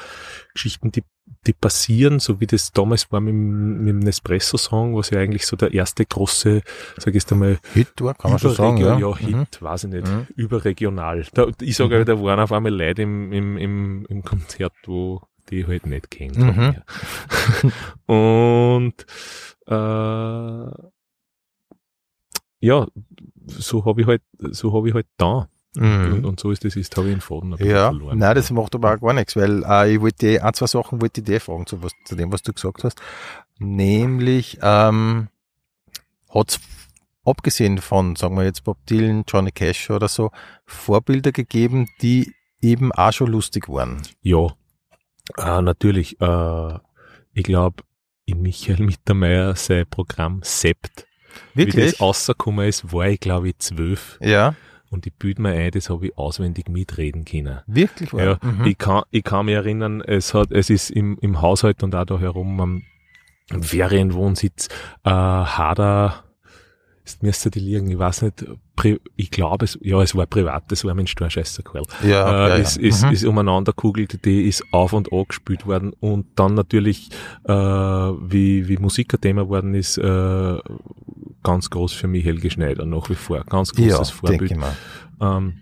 Geschichten, 0.52 0.92
die 0.92 1.02
die 1.46 1.52
passieren, 1.52 2.18
so 2.18 2.40
wie 2.40 2.46
das 2.46 2.72
damals 2.72 3.10
war 3.12 3.20
mit, 3.20 3.34
mit 3.34 3.88
dem 3.88 3.98
Nespresso-Song, 4.00 4.96
was 4.96 5.10
ja 5.10 5.20
eigentlich 5.20 5.46
so 5.46 5.56
der 5.56 5.72
erste 5.72 6.04
große, 6.04 6.62
sag 6.96 7.08
ich 7.08 7.14
jetzt 7.14 7.32
einmal, 7.32 7.58
Hit 7.72 8.00
war, 8.00 8.14
kann 8.14 8.32
man 8.32 8.40
schon 8.40 8.54
sagen, 8.54 8.76
ja. 8.78 8.98
ja 8.98 9.16
Hit, 9.16 9.30
mhm. 9.30 9.46
weiß 9.60 9.84
ich 9.84 9.90
nicht, 9.90 10.06
mhm. 10.06 10.26
überregional. 10.34 11.26
Da, 11.34 11.46
ich 11.60 11.76
sage, 11.76 12.00
mhm. 12.00 12.04
da 12.04 12.20
waren 12.20 12.40
auf 12.40 12.52
einmal 12.52 12.72
Leute 12.72 13.02
im, 13.02 13.32
im, 13.32 13.56
im, 13.56 14.06
im 14.08 14.22
Konzert, 14.22 14.72
wo 14.86 15.22
die 15.48 15.60
ich 15.60 15.66
halt 15.66 15.86
nicht 15.86 16.10
kennt. 16.10 16.36
Mhm. 16.36 16.76
Und 18.06 19.06
äh, 19.66 20.70
ja, 22.60 22.86
so 23.46 23.84
habe 23.84 24.02
ich 24.02 24.06
halt, 24.06 24.22
so 24.38 24.72
habe 24.72 24.88
ich 24.88 24.94
halt 24.94 25.06
da 25.16 25.48
Mhm. 25.76 26.12
Und, 26.14 26.24
und, 26.24 26.40
so 26.40 26.50
ist 26.50 26.64
das, 26.64 26.74
ist 26.76 26.96
habe 26.96 27.08
ich 27.08 27.14
ihn 27.14 27.20
Faden 27.20 27.54
ja, 27.58 27.90
verloren. 27.90 28.18
Nein, 28.18 28.34
das 28.34 28.50
macht 28.50 28.74
aber 28.74 28.94
auch 28.94 29.00
gar 29.00 29.12
nichts, 29.12 29.36
weil 29.36 29.62
äh, 29.64 29.94
ich 29.94 30.00
wollte 30.00 30.42
ein, 30.42 30.54
zwei 30.54 30.66
Sachen 30.66 31.00
wollte 31.00 31.20
ich 31.20 31.26
dir 31.26 31.40
fragen, 31.40 31.66
zu, 31.66 31.82
was, 31.82 31.92
zu 32.06 32.16
dem, 32.16 32.32
was 32.32 32.42
du 32.42 32.52
gesagt 32.52 32.82
hast. 32.84 32.98
Nämlich, 33.58 34.58
ähm, 34.62 35.28
hat 36.32 36.60
abgesehen 37.24 37.78
von, 37.78 38.16
sagen 38.16 38.36
wir 38.36 38.44
jetzt 38.44 38.64
Bob 38.64 38.78
Dylan, 38.86 39.24
Johnny 39.28 39.52
Cash 39.52 39.90
oder 39.90 40.08
so, 40.08 40.30
Vorbilder 40.64 41.32
gegeben, 41.32 41.88
die 42.00 42.32
eben 42.60 42.92
auch 42.92 43.12
schon 43.12 43.30
lustig 43.30 43.68
waren? 43.68 44.02
Ja, 44.22 44.46
äh, 45.36 45.60
natürlich. 45.60 46.20
Äh, 46.20 46.78
ich 47.34 47.44
glaube, 47.44 47.82
in 48.24 48.40
Michael 48.40 48.82
Mittermeier 48.82 49.54
sein 49.56 49.86
Programm 49.88 50.40
Sept, 50.42 51.06
Wirklich? 51.54 51.76
wie 51.76 51.90
das 51.90 52.00
rausgekommen 52.00 52.68
ist, 52.68 52.92
war 52.92 53.08
ich 53.08 53.20
glaube 53.20 53.48
ich 53.48 53.58
zwölf. 53.58 54.18
Ja 54.20 54.54
und 54.90 55.06
ich 55.06 55.14
büte 55.14 55.42
mir 55.42 55.50
ein, 55.50 55.70
das 55.70 55.90
habe 55.90 56.06
ich 56.06 56.18
auswendig 56.18 56.68
mitreden 56.68 57.24
können. 57.24 57.60
Wirklich? 57.66 58.12
Ja, 58.12 58.38
mhm. 58.42 58.64
ich, 58.66 58.78
kann, 58.78 59.02
ich 59.10 59.24
kann 59.24 59.46
mich 59.46 59.54
erinnern, 59.54 60.00
es 60.00 60.34
hat, 60.34 60.52
es 60.52 60.70
ist 60.70 60.90
im, 60.90 61.18
im 61.20 61.42
Haushalt 61.42 61.82
und 61.82 61.94
auch 61.94 62.04
da 62.04 62.18
herum 62.18 62.60
am 62.60 62.82
Ferienwohnsitz 63.60 64.68
äh, 65.04 65.10
Hader 65.10 66.24
es 67.06 67.22
müsste 67.22 67.52
die 67.52 67.60
liegen, 67.60 67.88
ich 67.88 67.98
weiß 67.98 68.22
nicht, 68.22 68.44
ich 69.14 69.30
glaube 69.30 69.64
es, 69.64 69.78
ja, 69.80 70.02
es 70.02 70.16
war 70.16 70.26
privat, 70.26 70.64
das 70.72 70.84
war 70.84 70.92
mein 70.92 71.06
scheiße 71.06 71.62
Quell. 71.62 71.84
Ja, 72.02 72.46
äh, 72.46 72.48
ja, 72.48 72.54
ist, 72.56 72.76
ja. 72.76 72.82
Ist, 72.82 73.04
mhm. 73.04 73.12
ist 73.12 73.24
umeinander 73.24 73.72
kugelt, 73.72 74.24
die 74.24 74.48
ist 74.48 74.64
auf 74.72 74.92
und 74.92 75.12
an 75.12 75.24
gespielt 75.28 75.66
worden 75.66 75.92
und 76.00 76.26
dann 76.34 76.54
natürlich, 76.54 77.10
äh, 77.44 77.52
wie, 77.52 78.66
wie 78.66 78.76
Musik 78.78 79.14
ein 79.14 79.20
Thema 79.20 79.48
worden 79.48 79.74
ist, 79.74 79.98
äh, 79.98 80.58
ganz 81.44 81.70
groß 81.70 81.92
für 81.92 82.08
mich 82.08 82.24
Helge 82.24 82.50
Schneider 82.50 82.84
nach 82.84 83.08
wie 83.08 83.14
vor, 83.14 83.44
ganz 83.44 83.72
großes 83.72 83.88
ja, 83.90 84.04
Vorbild. 84.04 84.50
Ich, 84.50 84.58
ähm, 85.20 85.60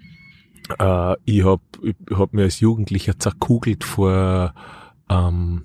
äh, 0.78 1.14
ich 1.26 1.44
habe 1.44 1.62
ich 1.82 1.94
hab 2.16 2.32
mir 2.32 2.44
als 2.44 2.60
Jugendlicher 2.60 3.18
zerkugelt 3.18 3.84
vor 3.84 4.54
ähm, 5.10 5.64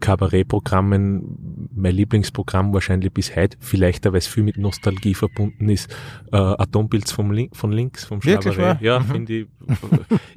Kabarettprogrammen 0.00 1.68
mein 1.74 1.94
Lieblingsprogramm 1.94 2.72
wahrscheinlich 2.72 3.12
bis 3.12 3.34
heute, 3.36 3.56
vielleicht 3.60 4.06
auch, 4.06 4.12
weil 4.12 4.18
es 4.18 4.26
viel 4.26 4.42
mit 4.42 4.56
Nostalgie 4.58 5.14
verbunden 5.14 5.68
ist, 5.68 5.90
äh, 6.32 6.36
Atompilz 6.36 7.12
vom 7.12 7.30
Link, 7.30 7.56
von 7.56 7.72
links, 7.72 8.04
vom 8.04 8.22
wahr? 8.24 8.78
Ja, 8.80 8.98
Mhm. 9.00 9.04
finde 9.04 9.32
ich. 9.32 9.46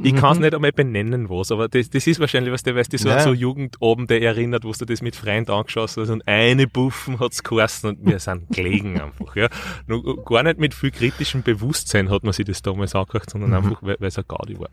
Ich 0.04 0.16
kann 0.16 0.34
es 0.34 0.40
nicht 0.40 0.54
einmal 0.54 0.72
benennen, 0.72 1.30
was, 1.30 1.52
aber 1.52 1.68
das, 1.70 1.90
das 1.90 2.06
ist 2.06 2.20
wahrscheinlich, 2.20 2.52
was 2.54 2.64
der, 2.64 2.76
weißt 2.76 2.94
du, 2.94 2.98
so, 2.98 3.10
Ja. 3.10 3.20
so 3.22 3.34
Jugendabende 3.34 4.20
erinnert, 4.22 4.64
wo 4.66 4.72
du 4.72 4.86
das 4.86 5.02
mit 5.02 5.16
Freunden 5.16 5.52
angeschaut 5.52 5.84
hast 5.98 5.98
und 5.98 6.28
eine 6.28 6.68
Buffen 6.68 7.20
hat's 7.20 7.44
geheißen 7.44 7.90
und 7.90 8.06
wir 8.06 8.20
sind 8.20 8.50
gelegen 8.50 9.00
einfach, 9.00 9.36
ja. 9.36 9.48
Nur 9.88 10.24
gar 10.26 10.44
nicht 10.44 10.60
mit 10.60 10.74
viel 10.74 10.92
kritischem 10.92 11.44
Bewusstsein 11.44 12.10
hat 12.10 12.24
man 12.24 12.34
sich 12.34 12.46
das 12.46 12.62
damals 12.62 12.94
angehört, 12.96 13.30
sondern 13.30 13.52
Mhm. 13.52 13.56
einfach, 13.58 13.84
weil 13.84 13.98
es 14.02 14.18
ein 14.18 14.26
Gaudi 14.28 14.60
war. 14.60 14.70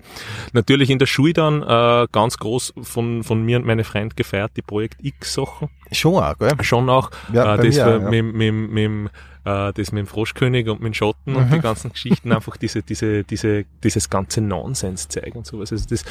Natürlich 0.52 0.90
in 0.90 0.98
der 0.98 1.06
Schule 1.06 1.32
dann 1.32 1.62
äh, 1.62 2.06
ganz 2.12 2.36
groß 2.38 2.74
von, 2.82 3.22
von 3.22 3.42
mir 3.44 3.58
und 3.58 3.66
meine 3.66 3.84
Freund 3.84 4.16
gefeiert, 4.16 4.52
die 4.56 4.62
Projekt 4.78 5.04
X-Sachen. 5.04 5.68
Schon 5.92 6.14
auch, 6.22 6.38
gell? 6.38 6.52
Schon 6.62 6.88
auch 6.88 7.10
Ja, 7.32 7.54
äh, 7.54 7.56
das 7.56 7.76
mir 7.76 8.00
ja. 8.00 8.10
mit, 8.22 8.34
mit, 8.34 8.52
mit, 8.70 9.10
äh, 9.44 9.72
das 9.72 9.92
mit 9.92 10.00
dem 10.00 10.06
Froschkönig 10.06 10.68
und 10.68 10.80
mit 10.80 10.92
dem 10.92 10.94
Schotten 10.94 11.34
und 11.36 11.48
Mhm. 11.50 11.54
die 11.54 11.60
ganzen 11.60 11.90
Geschichten, 11.92 12.32
einfach 12.32 12.56
diese, 12.56 12.82
diese, 12.82 13.24
diese, 13.24 13.64
dieses 13.82 14.08
ganze 14.10 14.40
Nonsens 14.40 15.08
zeigen 15.08 15.38
und 15.38 15.46
sowas. 15.46 15.72
Also 15.72 15.86
das 15.88 16.02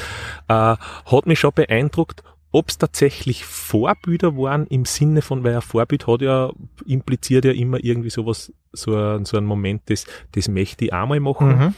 äh, 0.48 0.76
hat 1.10 1.26
mich 1.26 1.38
schon 1.40 1.52
beeindruckt, 1.54 2.22
ob 2.50 2.68
es 2.68 2.78
tatsächlich 2.78 3.44
Vorbilder 3.44 4.36
waren 4.36 4.66
im 4.66 4.84
Sinne 4.84 5.22
von, 5.22 5.44
weil 5.44 5.54
ein 5.54 5.62
Vorbild 5.62 6.06
hat 6.06 6.22
ja, 6.22 6.50
impliziert 6.86 7.44
ja 7.44 7.52
immer 7.52 7.78
irgendwie 7.82 8.10
sowas, 8.10 8.52
so 8.72 8.94
ein, 8.96 9.24
so 9.24 9.36
ein 9.36 9.44
Moment, 9.44 9.82
das, 9.86 10.06
das 10.32 10.48
möchte 10.48 10.86
ich 10.86 10.92
einmal 10.92 11.20
machen. 11.20 11.48
Mhm. 11.58 11.74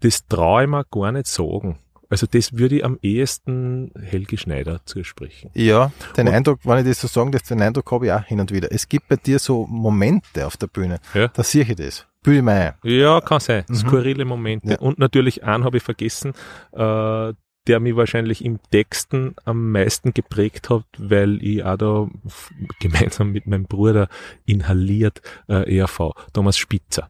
Das 0.00 0.26
traue 0.28 0.64
ich 0.64 0.68
mir 0.68 0.84
gar 0.90 1.12
nicht 1.12 1.26
sagen. 1.26 1.78
Also 2.08 2.26
das 2.30 2.52
würde 2.56 2.76
ich 2.76 2.84
am 2.84 2.98
ehesten 3.02 3.90
Helge 4.00 4.36
Schneider 4.38 4.80
zusprechen. 4.84 5.50
Ja, 5.54 5.90
den 6.16 6.28
Und- 6.28 6.34
Eindruck, 6.34 6.60
wenn 6.64 6.78
ich 6.78 6.86
das 6.86 7.00
so 7.00 7.08
sagen 7.08 7.32
darf, 7.32 7.42
den 7.42 7.60
Eindruck 7.62 7.90
habe 7.90 8.06
ich 8.06 8.12
auch 8.12 8.24
hin 8.24 8.40
und 8.40 8.52
wieder. 8.52 8.70
Es 8.70 8.88
gibt 8.88 9.08
bei 9.08 9.16
dir 9.16 9.38
so 9.38 9.66
Momente 9.66 10.46
auf 10.46 10.56
der 10.56 10.68
Bühne, 10.68 10.98
Ja. 11.14 11.28
da 11.28 11.42
sehe 11.42 11.62
ich 11.64 11.74
das. 11.76 12.06
Bühne 12.22 12.42
Meier. 12.42 12.74
Ja, 12.82 13.20
kann 13.20 13.40
sein. 13.40 13.64
Mhm. 13.68 13.74
Skurrile 13.74 14.24
Momente. 14.24 14.70
Ja. 14.72 14.78
Und 14.78 14.98
natürlich 14.98 15.44
einen 15.44 15.64
habe 15.64 15.76
ich 15.76 15.82
vergessen, 15.82 16.32
äh, 16.72 17.32
der 17.68 17.80
mich 17.80 17.96
wahrscheinlich 17.96 18.44
im 18.44 18.60
Texten 18.70 19.34
am 19.44 19.72
meisten 19.72 20.14
geprägt 20.14 20.70
hat, 20.70 20.84
weil 20.98 21.42
ich 21.42 21.64
auch 21.64 21.76
da 21.76 22.08
gemeinsam 22.80 23.32
mit 23.32 23.46
meinem 23.48 23.64
Bruder 23.64 24.08
inhaliert 24.44 25.20
äh, 25.48 25.76
ERV, 25.78 26.12
Thomas 26.32 26.56
Spitzer. 26.56 27.08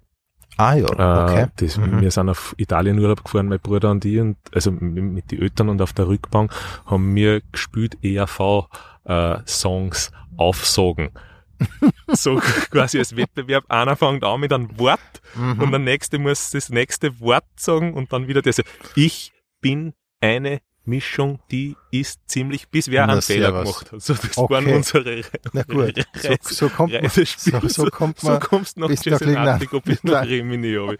Ah 0.58 0.74
ja, 0.74 0.84
okay. 0.86 1.42
Äh, 1.42 1.48
das, 1.56 1.76
Mhm. 1.76 2.00
Wir 2.00 2.10
sind 2.10 2.28
auf 2.28 2.54
Italien 2.58 2.98
Urlaub 2.98 3.24
gefahren, 3.24 3.48
mein 3.48 3.60
Bruder 3.60 3.90
und 3.90 4.04
ich, 4.04 4.18
und, 4.20 4.36
also 4.54 4.70
mit, 4.70 5.04
mit 5.04 5.30
den 5.30 5.42
Eltern 5.42 5.68
und 5.68 5.82
auf 5.82 5.92
der 5.92 6.08
Rückbank 6.08 6.52
haben 6.86 7.14
wir 7.14 7.42
gespielt 7.52 7.98
ERV-Songs 8.02 10.12
aufsagen. 10.36 11.10
so 12.08 12.36
quasi 12.70 12.98
als 12.98 13.16
Wettbewerb. 13.16 13.64
Einer 13.68 13.96
fängt 13.96 14.24
an 14.24 14.40
mit 14.40 14.52
einem 14.52 14.78
Wort 14.78 15.00
Mhm. 15.34 15.60
und 15.60 15.70
der 15.70 15.80
nächste 15.80 16.18
muss 16.18 16.50
das 16.50 16.70
nächste 16.70 17.18
Wort 17.20 17.44
sagen 17.56 17.94
und 17.94 18.12
dann 18.12 18.28
wieder 18.28 18.42
das. 18.42 18.62
Ich 18.94 19.32
bin 19.60 19.92
eine 20.20 20.60
Mischung, 20.86 21.40
die 21.50 21.76
ist 21.90 22.20
ziemlich, 22.28 22.68
bis 22.68 22.88
wer 22.90 23.08
einen 23.08 23.22
Fehler 23.22 23.52
gemacht 23.52 23.92
hat. 23.92 24.00
So, 24.00 24.14
das 24.14 24.36
Okay. 24.38 24.54
waren 24.54 24.66
unsere 24.66 25.22
Na 25.52 25.62
gut, 25.62 25.94
so, 26.14 26.28
Reise- 26.28 26.38
so 26.42 26.68
kommt 26.68 26.92
man, 26.92 27.08
so, 27.08 27.68
so 27.68 27.86
kommt 27.90 28.22
man, 28.22 28.40
so 28.40 28.48
kommst 28.48 28.76
du 28.76 28.80
nach 28.80 28.88
bis 28.88 29.04
nach 29.06 29.18
Cesenatico 29.18 29.80
bis 29.80 30.02
nach. 30.04 30.24
Rimini. 30.26 30.74
Ja. 30.74 30.90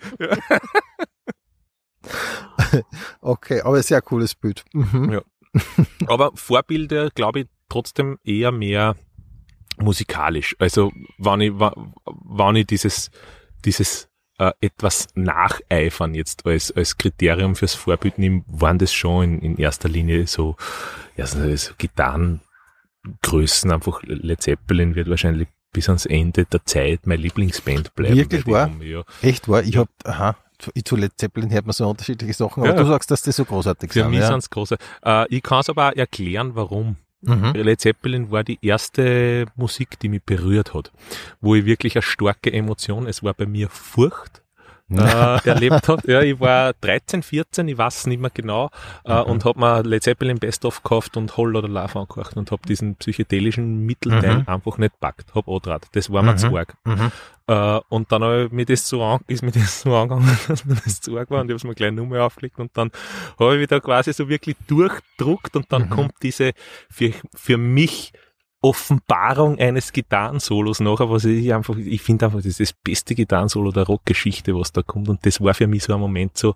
okay, 3.21 3.61
aber 3.63 3.83
sehr 3.83 4.03
cooles 4.03 4.35
Bild. 4.35 4.65
Mhm. 4.73 5.13
Ja. 5.13 5.23
Aber 6.07 6.33
Vorbilder, 6.35 7.11
glaube 7.11 7.41
ich, 7.41 7.47
trotzdem 7.69 8.19
eher 8.25 8.53
mehr 8.53 8.97
musikalisch. 9.79 10.55
Also, 10.59 10.93
wenn 11.19 11.41
ich, 11.41 11.53
wenn 11.53 12.57
ich 12.57 12.67
dieses, 12.67 13.11
dieses 13.65 14.09
äh, 14.39 14.53
etwas 14.61 15.09
nacheifern 15.15 16.15
jetzt 16.15 16.45
als, 16.47 16.71
als 16.73 16.97
Kriterium 16.99 17.57
fürs 17.57 17.75
Vorbild 17.75 18.19
nehme, 18.19 18.45
waren 18.47 18.79
das 18.79 18.93
schon 18.93 19.25
in, 19.25 19.41
in 19.41 19.57
erster 19.57 19.89
Linie 19.89 20.27
so, 20.27 20.57
ja, 21.17 21.27
so, 21.27 21.39
Gitarrengrößen, 21.79 23.71
einfach 23.73 24.03
Led 24.03 24.43
Zeppelin 24.43 24.95
wird 24.95 25.09
wahrscheinlich 25.09 25.49
bis 25.73 25.89
ans 25.89 26.07
Ende 26.07 26.45
der 26.47 26.65
Zeit 26.65 27.07
meine 27.07 27.23
Lieblingsband 27.23 27.95
bleiben. 27.95 28.17
Wirklich 28.17 28.47
wahr? 28.47 28.63
haben 28.63 28.83
Ja, 28.83 29.03
Echt 29.23 29.49
wahr? 29.49 29.63
Ich 29.63 29.77
hab, 29.77 29.89
aha, 30.05 30.37
zu- 30.59 30.97
Led 30.97 31.13
Zeppelin 31.17 31.51
hört 31.51 31.67
man 31.67 31.73
so 31.73 31.87
unterschiedliche 31.89 32.33
Sachen, 32.33 32.63
aber 32.63 32.73
Ja. 32.75 32.79
du 32.83 32.87
sagst, 32.87 33.11
dass 33.11 33.23
die 33.23 33.33
so 33.33 33.45
großartig 33.45 33.93
für 33.93 34.01
sind. 34.01 34.11
mich 34.11 34.21
ja? 34.21 34.29
sind's 34.29 34.49
große. 34.51 34.77
Äh, 35.05 35.27
ich 35.35 35.43
kann 35.43 35.61
es 35.61 35.69
aber 35.69 35.89
auch 35.89 35.93
erklären, 35.97 36.55
warum. 36.55 36.97
Mhm. 37.23 37.53
Led 37.55 37.81
Zeppelin 37.81 38.31
war 38.31 38.45
die 38.45 38.59
erste 38.63 39.47
Musik, 39.57 39.99
die 40.01 40.09
mich 40.09 40.23
berührt 40.23 40.75
hat, 40.75 40.93
wo 41.41 41.55
ich 41.55 41.65
wirklich 41.65 41.97
eine 41.97 42.03
starke 42.03 42.53
Emotion, 42.53 43.07
es 43.07 43.23
war 43.23 43.35
bei 43.35 43.47
mir 43.47 43.69
Furcht, 43.69 44.43
äh, 44.91 44.95
erlebt 45.49 45.89
habe. 45.89 46.11
Ja, 46.11 46.23
ich 46.23 46.39
war 46.39 46.73
13, 46.81 47.23
14, 47.23 47.69
ich 47.69 47.77
weiß 47.79 47.99
es 47.99 48.07
nicht 48.07 48.21
mehr 48.21 48.31
genau, 48.31 48.71
äh, 49.05 49.15
Mhm. 49.15 49.31
und 49.31 49.45
habe 49.45 49.59
mir 49.61 49.83
Led 49.83 50.03
Zeppelin 50.03 50.39
Best 50.39 50.65
of 50.65 50.83
gekauft 50.83 51.17
und 51.17 51.37
Hol 51.37 51.57
oder 51.57 51.69
Love 51.69 51.99
angehört 52.01 52.37
und 52.37 52.51
habe 52.51 52.63
diesen 52.67 52.97
psychedelischen 52.97 53.85
Mittelteil 53.87 54.39
Mhm. 54.39 54.45
einfach 54.49 54.79
nicht 54.79 54.99
packt, 55.01 55.35
hab 55.35 55.49
andraht. 55.49 55.87
Das 55.93 56.11
war 56.13 56.23
mir 56.23 56.33
Mhm. 56.33 56.39
zu 56.39 56.57
arg. 56.57 56.75
Mhm. 56.85 57.11
Äh, 57.49 57.81
und 57.89 58.11
dann 58.11 58.25
hab 58.25 58.47
ich 58.47 58.53
mir 58.53 58.65
das 58.67 58.89
so 58.89 59.03
an, 59.05 59.21
ist 59.29 59.43
mir 59.43 59.53
das 59.53 59.83
so 59.83 59.95
angegangen, 59.95 60.27
dass 60.49 60.65
mir 60.65 60.75
das 60.85 61.01
zu 61.01 61.17
arg 61.17 61.31
war 61.31 61.41
und 61.41 61.47
ich 61.47 61.51
habe 61.53 61.57
es 61.57 61.65
mir 61.65 61.75
gleich 61.75 61.93
Nummer 61.93 62.23
aufgelegt 62.25 62.59
und 62.59 62.71
dann 62.77 62.91
habe 63.39 63.55
ich 63.55 63.61
wieder 63.61 63.81
quasi 63.81 64.13
so 64.13 64.29
wirklich 64.29 64.57
durchdruckt 64.67 65.55
und 65.57 65.71
dann 65.73 65.83
Mhm. 65.83 65.91
kommt 65.91 66.13
diese 66.23 66.53
für, 66.91 67.13
für 67.35 67.57
mich 67.57 68.13
Offenbarung 68.69 69.59
eines 69.59 69.93
Gitarrensolos 69.93 70.81
nachher, 70.81 71.11
was 71.11 71.25
ich 71.25 71.53
einfach, 71.55 71.77
ich 71.77 72.03
finde 72.03 72.27
einfach, 72.27 72.39
das 72.39 72.47
ist 72.47 72.61
das 72.61 72.73
beste 72.73 73.15
Gitarrensolo 73.15 73.71
der 73.71 73.85
Rockgeschichte, 73.85 74.55
was 74.55 74.73
da 74.73 74.83
kommt 74.83 75.09
und 75.09 75.25
das 75.25 75.41
war 75.41 75.55
für 75.55 75.67
mich 75.67 75.85
so 75.85 75.95
ein 75.95 76.01
Moment 76.01 76.37
so, 76.37 76.55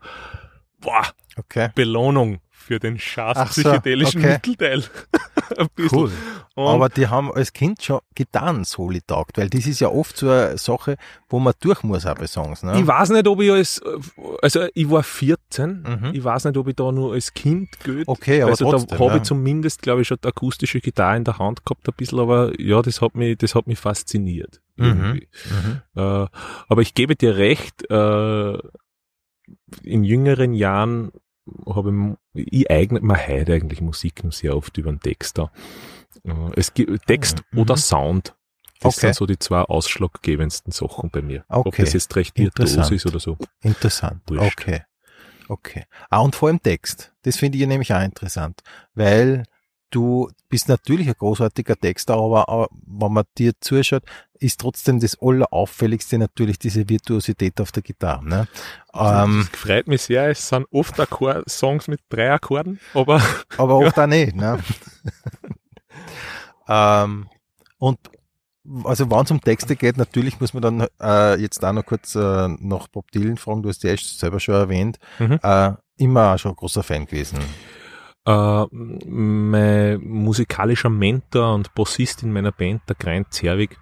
boah, 0.80 1.06
Okay. 1.36 1.70
Belohnung 1.74 2.40
für 2.60 2.78
den 2.78 2.98
scharf 2.98 3.36
Ach 3.38 3.52
so, 3.52 3.62
psychedelischen 3.62 4.20
okay. 4.20 4.32
Mittelteil. 4.34 4.84
Cool. 5.90 6.12
Und 6.54 6.66
Aber 6.66 6.88
die 6.88 7.08
haben 7.08 7.32
als 7.32 7.52
Kind 7.52 7.82
schon 7.82 7.98
Gitarrensoli 8.14 9.00
taugt, 9.04 9.36
weil 9.36 9.50
das 9.50 9.66
ist 9.66 9.80
ja 9.80 9.88
oft 9.88 10.16
so 10.16 10.30
eine 10.30 10.56
Sache, 10.56 10.96
wo 11.28 11.40
man 11.40 11.54
durch 11.58 11.82
muss 11.82 12.06
auch 12.06 12.14
bei 12.14 12.28
Songs. 12.28 12.62
Ne? 12.62 12.78
Ich 12.78 12.86
weiß 12.86 13.10
nicht, 13.10 13.26
ob 13.26 13.40
ich 13.40 13.50
als, 13.50 13.82
also 14.42 14.66
ich 14.74 14.88
war 14.88 15.02
14, 15.02 15.82
Mhm. 15.82 16.10
ich 16.14 16.22
weiß 16.22 16.44
nicht, 16.44 16.56
ob 16.56 16.68
ich 16.68 16.76
da 16.76 16.92
nur 16.92 17.14
als 17.14 17.34
Kind 17.34 17.68
geht. 17.80 18.06
Okay, 18.06 18.42
aber 18.42 18.52
also 18.52 18.70
trotzdem, 18.70 18.96
da 18.96 19.04
habe 19.04 19.16
ich 19.16 19.22
zumindest, 19.24 19.82
glaube 19.82 20.02
ich, 20.02 20.08
schon 20.08 20.18
die 20.22 20.28
akustische 20.28 20.80
Gitarre 20.80 21.16
in 21.16 21.24
der 21.24 21.38
Hand 21.38 21.64
gehabt 21.64 21.88
ein 21.88 21.94
bisschen, 21.96 22.20
aber 22.20 22.52
ja, 22.60 22.80
das 22.80 23.00
hat 23.00 23.16
mich, 23.16 23.36
das 23.38 23.56
hat 23.56 23.66
mich 23.66 23.78
fasziniert. 23.80 24.60
Mhm. 24.76 25.20
Mhm. 25.50 25.82
Äh, 25.96 26.00
aber 26.68 26.80
ich 26.82 26.94
gebe 26.94 27.16
dir 27.16 27.36
recht, 27.36 27.90
äh, 27.90 28.58
in 29.82 30.04
jüngeren 30.04 30.54
Jahren 30.54 31.10
habe 31.66 32.16
ich, 32.34 32.46
ich 32.52 32.70
eignet 32.70 33.02
mir 33.02 33.16
heute 33.26 33.54
eigentlich 33.54 33.80
Musik 33.80 34.24
noch 34.24 34.32
sehr 34.32 34.56
oft 34.56 34.76
über 34.78 34.90
den 34.92 35.00
Text 35.00 35.38
da. 35.38 35.50
Es 36.56 36.74
gibt 36.74 37.06
Text 37.06 37.42
Mhm. 37.52 37.58
oder 37.60 37.76
Sound. 37.76 38.34
Das 38.80 38.96
Okay. 38.96 39.06
sind 39.08 39.14
so 39.16 39.26
die 39.26 39.38
zwei 39.38 39.60
ausschlaggebendsten 39.60 40.72
Sachen 40.72 41.10
bei 41.10 41.20
mir. 41.22 41.44
Ob 41.48 41.66
Okay. 41.66 41.82
das 41.82 41.92
jetzt 41.92 42.14
recht 42.16 42.38
virtuos 42.38 42.90
ist 42.90 43.06
oder 43.06 43.20
so. 43.20 43.36
Interessant. 43.62 44.22
Wurscht. 44.26 44.58
Okay. 44.58 44.82
Okay. 45.48 45.84
Ah, 46.08 46.20
und 46.20 46.34
vor 46.36 46.48
allem 46.48 46.62
Text. 46.62 47.12
Das 47.22 47.36
finde 47.36 47.58
ich 47.58 47.66
nämlich 47.66 47.92
auch 47.92 48.02
interessant, 48.02 48.62
weil 48.94 49.44
du 49.90 50.30
bist 50.48 50.68
natürlich 50.68 51.08
ein 51.08 51.14
großartiger 51.18 51.76
Texter, 51.76 52.14
aber, 52.14 52.48
aber 52.48 52.68
wenn 52.86 53.12
man 53.12 53.24
dir 53.38 53.52
zuschaut, 53.60 54.02
ist 54.38 54.60
trotzdem 54.60 55.00
das 55.00 55.18
Allerauffälligste 55.20 56.18
natürlich 56.18 56.58
diese 56.58 56.88
Virtuosität 56.88 57.60
auf 57.60 57.72
der 57.72 57.82
Gitarre. 57.82 58.24
Ne? 58.24 58.48
Ähm, 58.94 59.46
das 59.50 59.60
freut 59.60 59.86
mich 59.86 60.02
sehr. 60.02 60.28
Es 60.30 60.48
sind 60.48 60.66
oft 60.70 60.98
Akkord 60.98 61.48
Songs 61.50 61.88
mit 61.88 62.00
drei 62.08 62.32
Akkorden, 62.32 62.80
aber 62.94 63.20
aber 63.58 63.76
oft 63.76 63.98
auch 63.98 64.06
nicht. 64.06 64.34
Ne? 64.34 64.58
ähm, 66.68 67.28
und 67.78 67.98
also 68.84 69.10
wenn 69.10 69.24
es 69.24 69.30
um 69.30 69.40
Texte 69.40 69.74
geht, 69.76 69.96
natürlich 69.96 70.40
muss 70.40 70.54
man 70.54 70.62
dann 70.62 70.86
äh, 71.00 71.40
jetzt 71.40 71.64
auch 71.64 71.72
noch 71.72 71.84
kurz 71.84 72.14
äh, 72.14 72.48
nach 72.48 72.88
Bob 72.88 73.10
Dylan 73.10 73.36
fragen, 73.36 73.62
du 73.62 73.68
hast 73.68 73.82
ja 73.82 73.90
erst 73.90 74.18
selber 74.18 74.38
schon 74.38 74.54
erwähnt, 74.54 74.98
Mhm. 75.18 75.38
äh, 75.42 75.72
immer 75.96 76.34
auch 76.34 76.38
schon 76.38 76.52
ein 76.52 76.56
großer 76.56 76.82
Fan 76.82 77.06
gewesen. 77.06 77.38
Äh, 78.26 78.66
mein 78.70 80.00
musikalischer 80.02 80.90
Mentor 80.90 81.54
und 81.54 81.74
Bassist 81.74 82.22
in 82.22 82.32
meiner 82.32 82.52
Band, 82.52 82.82
der 82.88 82.96
Greint 82.96 83.32
Zerwig, 83.32 83.78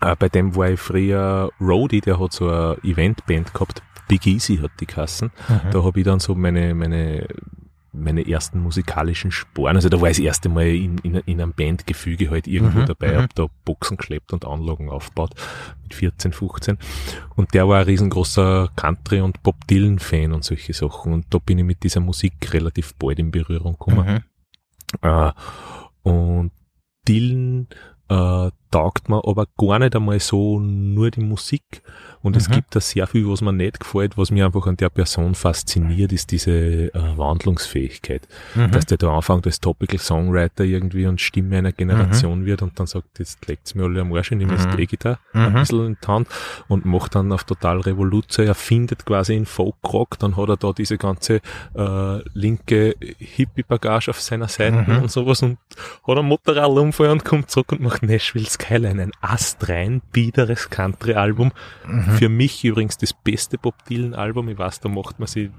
äh, 0.00 0.16
bei 0.16 0.28
dem 0.28 0.54
war 0.56 0.70
ich 0.70 0.80
früher 0.80 1.50
Roadie, 1.60 2.00
der 2.00 2.18
hat 2.18 2.32
so 2.32 2.48
eine 2.48 2.76
Eventband 2.82 3.54
gehabt, 3.54 3.82
Big 4.08 4.26
Easy 4.26 4.58
hat 4.58 4.72
die 4.80 4.86
Kassen. 4.86 5.30
Da 5.70 5.82
habe 5.82 6.00
ich 6.00 6.04
dann 6.04 6.20
so 6.20 6.34
meine, 6.34 6.74
meine, 6.74 7.26
meine 7.92 8.26
ersten 8.26 8.60
musikalischen 8.60 9.30
Sporen, 9.30 9.76
also 9.76 9.88
da 9.88 10.00
war 10.00 10.10
ich 10.10 10.16
das 10.16 10.24
erste 10.24 10.48
Mal 10.48 10.68
in, 10.68 10.98
in, 10.98 11.14
in 11.16 11.40
einem 11.40 11.52
Bandgefüge 11.52 12.30
halt 12.30 12.46
irgendwo 12.46 12.80
Mhm, 12.80 12.86
dabei, 12.86 13.12
mhm. 13.12 13.22
hab 13.22 13.34
da 13.34 13.46
Boxen 13.64 13.96
geklebt 13.96 14.32
und 14.32 14.46
Anlagen 14.46 14.88
aufgebaut 14.88 15.34
mit 15.82 15.94
14, 15.94 16.32
15 16.32 16.78
und 17.36 17.52
der 17.54 17.68
war 17.68 17.80
ein 17.80 17.84
riesengroßer 17.84 18.70
Country- 18.76 19.20
und 19.20 19.42
Bob 19.42 19.66
Dylan-Fan 19.66 20.32
und 20.32 20.44
solche 20.44 20.72
Sachen 20.72 21.12
und 21.12 21.26
da 21.30 21.38
bin 21.38 21.58
ich 21.58 21.64
mit 21.64 21.82
dieser 21.82 22.00
Musik 22.00 22.52
relativ 22.52 22.94
bald 22.94 23.18
in 23.18 23.30
Berührung 23.30 23.72
gekommen. 23.72 24.24
Mhm. 25.02 25.08
Äh, 25.08 25.32
und 26.02 26.52
Dylan 27.06 27.68
äh, 28.08 28.50
taugt 28.72 29.08
mir 29.08 29.22
aber 29.24 29.46
gar 29.56 29.78
nicht 29.78 29.94
einmal 29.94 30.18
so 30.18 30.58
nur 30.58 31.12
die 31.12 31.20
Musik. 31.20 31.62
Und 32.22 32.36
es 32.36 32.48
Mhm. 32.48 32.52
gibt 32.54 32.76
da 32.76 32.80
sehr 32.80 33.06
viel, 33.08 33.28
was 33.28 33.40
mir 33.40 33.52
nicht 33.52 33.80
gefällt, 33.80 34.16
was 34.16 34.30
mir 34.30 34.46
einfach 34.46 34.66
an 34.68 34.76
der 34.76 34.88
Person 34.90 35.34
fasziniert, 35.34 36.12
ist 36.12 36.30
diese 36.30 36.52
äh, 36.52 36.90
Wandlungsfähigkeit. 37.16 38.26
Mhm. 38.54 38.70
Dass 38.70 38.86
der 38.86 38.98
da 38.98 39.12
anfängt 39.16 39.44
als 39.46 39.60
Topical 39.60 39.98
Songwriter 39.98 40.64
irgendwie 40.64 41.06
und 41.06 41.20
Stimme 41.20 41.58
einer 41.58 41.72
Generation 41.72 42.44
wird 42.46 42.62
und 42.62 42.78
dann 42.78 42.86
sagt, 42.86 43.18
jetzt 43.18 43.46
legt's 43.48 43.74
mir 43.74 43.84
alle 43.84 44.00
am 44.00 44.12
Arsch, 44.12 44.30
ich 44.32 44.38
nehme 44.38 44.52
jetzt 44.52 44.72
Mhm. 44.72 44.78
E-Gitarre 44.78 45.18
ein 45.32 45.50
Mhm. 45.50 45.54
bisschen 45.54 45.86
in 45.86 45.96
die 46.02 46.06
Hand 46.06 46.28
und 46.68 46.84
macht 46.84 47.14
dann 47.16 47.32
auf 47.32 47.42
total 47.44 47.80
Revolution, 47.80 48.46
er 48.46 48.54
findet 48.54 49.04
quasi 49.04 49.34
in 49.34 49.44
Folkrock, 49.46 50.18
dann 50.20 50.36
hat 50.36 50.48
er 50.48 50.56
da 50.56 50.72
diese 50.72 50.98
ganze 50.98 51.40
äh, 51.74 52.18
linke 52.34 52.94
Hippie-Bagage 53.18 54.10
auf 54.10 54.20
seiner 54.20 54.48
Seite 54.48 54.84
Mhm. 54.86 55.02
und 55.02 55.10
sowas 55.10 55.42
und 55.42 55.58
hat 56.06 56.18
einen 56.18 56.28
Motorradunfall 56.28 57.10
und 57.10 57.24
kommt 57.24 57.50
zurück 57.50 57.72
und 57.72 57.80
macht 57.80 58.02
Nashville 58.02 58.46
Skyline, 58.62 59.02
ein 59.02 59.12
astrein 59.20 60.02
biederes 60.12 60.70
Country-Album. 60.70 61.52
Mhm. 61.86 62.02
Für 62.12 62.28
mich 62.28 62.64
übrigens 62.64 62.96
das 62.98 63.12
beste 63.12 63.58
Bob 63.58 63.74
Dylan-Album, 63.88 64.48
ich 64.48 64.58
weiß, 64.58 64.80
da 64.80 64.88
macht 64.88 65.18
man 65.18 65.26
sich 65.26 65.50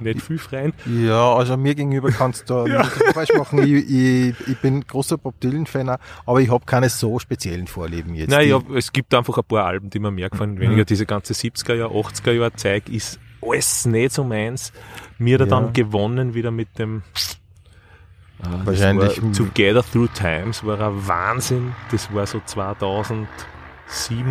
nicht 0.00 0.20
viel 0.20 0.36
freien. 0.38 0.74
Ja, 0.84 1.34
also 1.34 1.56
mir 1.56 1.74
gegenüber 1.74 2.10
kannst 2.10 2.50
du 2.50 2.66
Ja. 2.68 2.84
falsch 2.84 3.30
machen. 3.36 3.60
Ich, 3.62 3.72
ich, 3.88 4.34
ich 4.48 4.58
bin 4.58 4.86
großer 4.86 5.16
Bob 5.16 5.40
Dylan-Fan, 5.40 5.96
aber 6.26 6.40
ich 6.40 6.50
habe 6.50 6.64
keine 6.66 6.88
so 6.90 7.18
speziellen 7.18 7.66
Vorlieben 7.66 8.14
jetzt. 8.14 8.30
Nein, 8.30 8.42
Die- 8.44 8.48
ja, 8.50 8.60
es 8.76 8.92
gibt 8.92 9.14
einfach 9.14 9.38
ein 9.38 9.44
paar 9.44 9.64
Alben, 9.64 9.88
die 9.90 9.98
mir 9.98 10.10
mehr 10.10 10.28
gefallen. 10.28 10.60
Weniger 10.60 10.82
Mhm. 10.82 10.86
diese 10.86 11.06
ganze 11.06 11.32
70er 11.32 11.74
Jahr, 11.74 11.90
80er 11.92 12.32
Jahr 12.32 12.54
Zeug 12.54 12.88
ist 12.90 13.18
alles 13.40 13.86
nicht 13.86 14.12
so 14.12 14.22
meins. 14.24 14.72
Mir 15.18 15.38
Ja. 15.38 15.46
dann 15.46 15.72
gewonnen 15.72 16.34
wieder 16.34 16.50
mit 16.50 16.78
dem 16.78 17.02
Ah, 18.46 18.56
das 18.58 18.66
Wahrscheinlich- 18.66 19.22
war 19.22 19.32
Together 19.32 19.82
Through 19.82 20.08
Times 20.14 20.64
war 20.64 20.80
ein 20.80 21.06
Wahnsinn. 21.08 21.72
Das 21.90 22.12
war 22.12 22.26
so 22.26 22.40
2007 22.44 23.26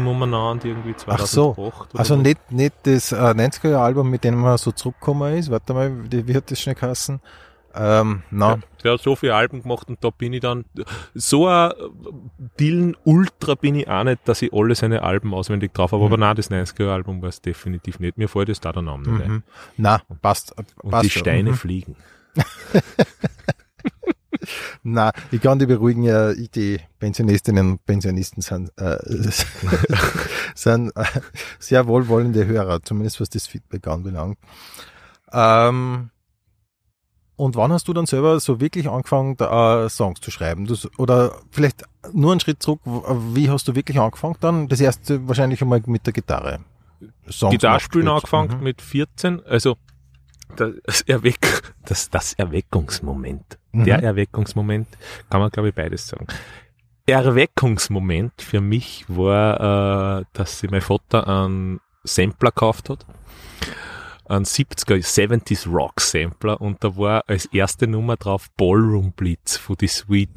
umeinander, 0.07 0.65
irgendwie 0.65 0.93
Ach 1.07 1.25
2008. 1.25 1.29
so. 1.29 1.55
oder 1.57 1.99
Also 1.99 2.15
so. 2.15 2.21
nicht, 2.21 2.51
nicht 2.51 2.73
das 2.83 3.11
äh, 3.11 3.15
90er-Album, 3.15 4.09
mit 4.09 4.23
dem 4.23 4.35
man 4.35 4.57
so 4.57 4.71
zurückgekommen 4.71 5.37
ist. 5.37 5.49
Warte 5.51 5.73
mal, 5.73 5.91
wie 6.11 6.35
hat 6.35 6.49
das 6.51 6.59
schnell 6.61 6.75
geheißen? 6.75 7.19
Ähm, 7.75 8.21
na, 8.29 8.49
Ja, 8.51 8.59
der 8.83 8.91
hat 8.93 9.01
so 9.01 9.15
viele 9.15 9.33
Alben 9.33 9.63
gemacht 9.63 9.87
und 9.87 10.03
da 10.03 10.11
bin 10.11 10.31
ich 10.33 10.41
dann, 10.41 10.63
so 11.15 11.47
ein 11.47 11.71
Dylan 12.59 12.95
Ultra 13.03 13.55
bin 13.55 13.73
ich 13.73 13.87
auch 13.87 14.03
nicht, 14.03 14.19
dass 14.27 14.43
ich 14.43 14.53
alle 14.53 14.75
seine 14.75 15.01
Alben 15.01 15.33
auswendig 15.33 15.73
drauf 15.73 15.91
habe, 15.91 16.01
Mhm. 16.03 16.07
aber 16.07 16.17
nein, 16.17 16.35
das 16.35 16.51
90er 16.51 16.89
Album 16.93 17.23
war 17.23 17.29
es 17.29 17.41
definitiv 17.41 17.99
nicht. 17.99 18.19
Mir 18.19 18.29
fällt 18.29 18.49
es 18.49 18.59
da 18.59 18.71
der 18.73 18.83
Name 18.83 19.07
nicht 19.09 19.23
ein. 19.25 19.31
mhm. 19.31 19.43
na, 19.77 20.01
passt. 20.21 20.51
äh, 20.55 20.63
Und 20.83 20.91
passt 20.91 21.05
die. 21.05 21.09
Steine 21.09 21.49
Mhm. 21.49 21.55
fliegen. 21.55 21.95
Na, 24.83 25.11
ich 25.31 25.41
kann 25.41 25.59
die 25.59 25.65
beruhigen, 25.65 26.03
ja, 26.03 26.33
die 26.33 26.79
Pensionistinnen 26.99 27.71
und 27.71 27.85
Pensionisten 27.85 28.41
sind, 28.41 28.71
äh, 28.77 28.97
sind 30.55 30.91
äh, 30.95 31.03
sehr 31.59 31.87
wohlwollende 31.87 32.45
Hörer, 32.45 32.81
zumindest 32.83 33.19
was 33.21 33.29
das 33.29 33.47
Feedback 33.47 33.87
anbelangt. 33.87 34.37
Ähm, 35.31 36.09
und 37.35 37.55
wann 37.55 37.73
hast 37.73 37.87
du 37.87 37.93
dann 37.93 38.05
selber 38.05 38.39
so 38.39 38.59
wirklich 38.61 38.87
angefangen, 38.87 39.35
da, 39.37 39.85
äh, 39.85 39.89
Songs 39.89 40.21
zu 40.21 40.29
schreiben? 40.29 40.65
Du, 40.65 40.75
oder 40.97 41.39
vielleicht 41.49 41.83
nur 42.11 42.31
einen 42.31 42.39
Schritt 42.39 42.61
zurück, 42.61 42.81
wie 42.85 43.49
hast 43.49 43.67
du 43.67 43.75
wirklich 43.75 43.99
angefangen 43.99 44.35
dann? 44.39 44.67
Das 44.67 44.79
erste 44.79 45.27
wahrscheinlich 45.27 45.61
einmal 45.61 45.81
mit 45.87 46.05
der 46.05 46.13
Gitarre. 46.13 46.59
Songs 47.29 47.51
Gitarrespielen 47.51 48.07
angefangen 48.07 48.57
Mhm. 48.57 48.63
mit 48.63 48.81
14, 48.81 49.43
also 49.45 49.77
das, 50.55 51.01
Erweck, 51.01 51.63
das, 51.85 52.09
das 52.09 52.33
Erweckungsmoment. 52.33 53.57
Mhm. 53.73 53.83
Der 53.85 54.01
Erweckungsmoment, 54.01 54.87
kann 55.29 55.41
man 55.41 55.49
glaube 55.51 55.69
ich 55.69 55.75
beides 55.75 56.07
sagen. 56.07 56.27
Erweckungsmoment 57.05 58.41
für 58.41 58.61
mich 58.61 59.05
war, 59.07 60.19
äh, 60.21 60.25
dass 60.33 60.59
sich 60.59 60.71
mein 60.71 60.81
Vater 60.81 61.27
einen 61.27 61.79
Sampler 62.03 62.51
gekauft 62.51 62.89
hat. 62.89 63.05
Ein 64.25 64.45
70er, 64.45 64.95
70s 65.03 65.69
Rock 65.69 65.99
Sampler 65.99 66.61
und 66.61 66.81
da 66.83 66.95
war 66.95 67.23
als 67.27 67.45
erste 67.47 67.87
Nummer 67.87 68.15
drauf 68.15 68.47
Ballroom 68.55 69.11
Blitz 69.11 69.57
von 69.57 69.75
die 69.75 69.87
Sweet. 69.87 70.29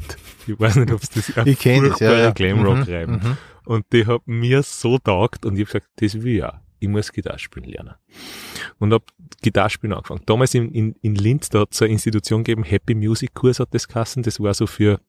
Ich 0.48 0.58
weiß 0.58 0.76
nicht, 0.76 0.92
ob 0.92 1.02
es 1.02 1.10
das 1.10 1.46
Ich 1.46 1.58
kenne 1.58 1.90
das, 1.90 2.00
ja. 2.00 2.12
ja. 2.18 2.30
Glamrock 2.32 2.78
Mhm, 2.78 2.92
reiben. 2.92 3.12
mhm. 3.22 3.36
Und 3.64 3.86
die 3.92 4.06
hat 4.06 4.22
mir 4.26 4.62
so 4.64 4.98
taugt 4.98 5.46
und 5.46 5.54
ich 5.56 5.60
habe 5.68 5.80
gesagt, 5.80 5.88
das 5.96 6.14
will 6.22 6.36
ich 6.36 6.44
auch. 6.44 6.54
Ich 6.78 6.88
muss 6.88 7.12
Gitarre 7.12 7.38
spielen 7.38 7.66
lernen. 7.66 7.94
Und 8.78 8.92
hab 8.92 9.04
Gitarre 9.42 9.70
spielen 9.70 9.92
angefangen. 9.92 10.22
Damals 10.26 10.54
in, 10.54 10.70
in, 10.72 10.94
in 11.02 11.14
Linz, 11.14 11.48
da 11.48 11.60
hat 11.60 11.72
es 11.72 11.82
eine 11.82 11.92
Institution 11.92 12.44
gegeben, 12.44 12.64
Happy 12.64 12.94
Music 12.94 13.34
Kurs 13.34 13.60
hat 13.60 13.72
das 13.72 13.88
geheißen. 13.88 14.22
Das 14.22 14.40
war 14.40 14.54
so 14.54 14.66
für 14.66 15.00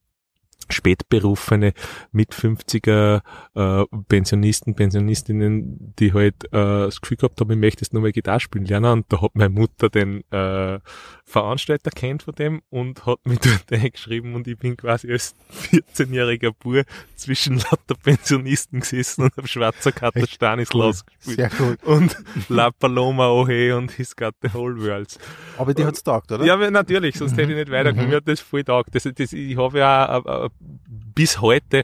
spätberufene 0.70 1.74
mit 2.12 2.34
50er 2.34 3.22
äh, 3.56 3.86
Pensionisten, 4.08 4.76
Pensionistinnen, 4.76 5.94
die 6.00 6.14
halt 6.14 6.46
äh, 6.46 6.50
das 6.52 7.02
Gefühl 7.02 7.18
gehabt 7.18 7.40
haben, 7.40 7.52
ich 7.52 7.58
möchte 7.58 7.82
jetzt 7.82 7.94
nochmal 7.94 8.12
Gitarre 8.12 8.40
spielen 8.40 8.66
lernen 8.66 8.92
und 8.92 9.06
da 9.10 9.22
hat 9.22 9.32
meine 9.36 9.50
Mutter 9.50 9.90
den 9.90 10.24
äh, 10.32 10.80
Veranstalter 11.26 11.92
kennt 11.92 12.24
von 12.24 12.36
dem 12.36 12.62
und 12.70 13.06
hat 13.06 13.26
mich 13.26 13.40
dort 13.70 13.72
eingeschrieben 13.72 14.34
und 14.36 14.48
ich 14.48 14.58
bin 14.58 14.78
quasi 14.78 15.12
als 15.12 15.36
14-jähriger 15.72 16.52
Bur 16.58 16.84
zwischen 17.16 17.58
lauter 17.58 17.96
Pensionisten 18.02 18.80
gesessen 18.80 19.24
und 19.24 19.38
auf 19.38 19.48
schwarzer 19.48 19.92
Karte 19.92 20.20
Echt 20.20 20.36
Stanislas 20.36 21.06
gespielt. 21.06 21.38
Sehr 21.38 21.52
cool. 21.60 21.78
Und 21.84 22.16
La 22.50 22.72
Paloma 22.72 23.30
Ohe 23.30 23.76
und 23.76 23.92
His 23.92 24.16
Got 24.16 24.36
the 24.42 24.54
Whole 24.54 24.82
Worlds. 24.82 25.20
Aber 25.58 25.74
die 25.74 25.86
hat's 25.86 26.04
taugt, 26.04 26.32
oder? 26.32 26.46
Ja, 26.46 26.56
natürlich, 26.70 27.18
sonst 27.18 27.34
hätte 27.38 27.52
ich 27.52 27.58
nicht 27.58 27.72
weitergekommen. 27.72 28.06
Mhm. 28.06 28.12
Mir 28.12 28.18
hat 28.18 28.28
das 28.28 28.40
voll 28.40 28.64
taugt. 28.64 28.96
Das, 28.96 29.04
das, 29.04 29.34
ich 29.34 29.58
habe 29.58 29.80
ja 29.80 30.10
auch, 30.10 30.46
äh, 30.46 30.50
bis 30.60 31.42
heute 31.42 31.84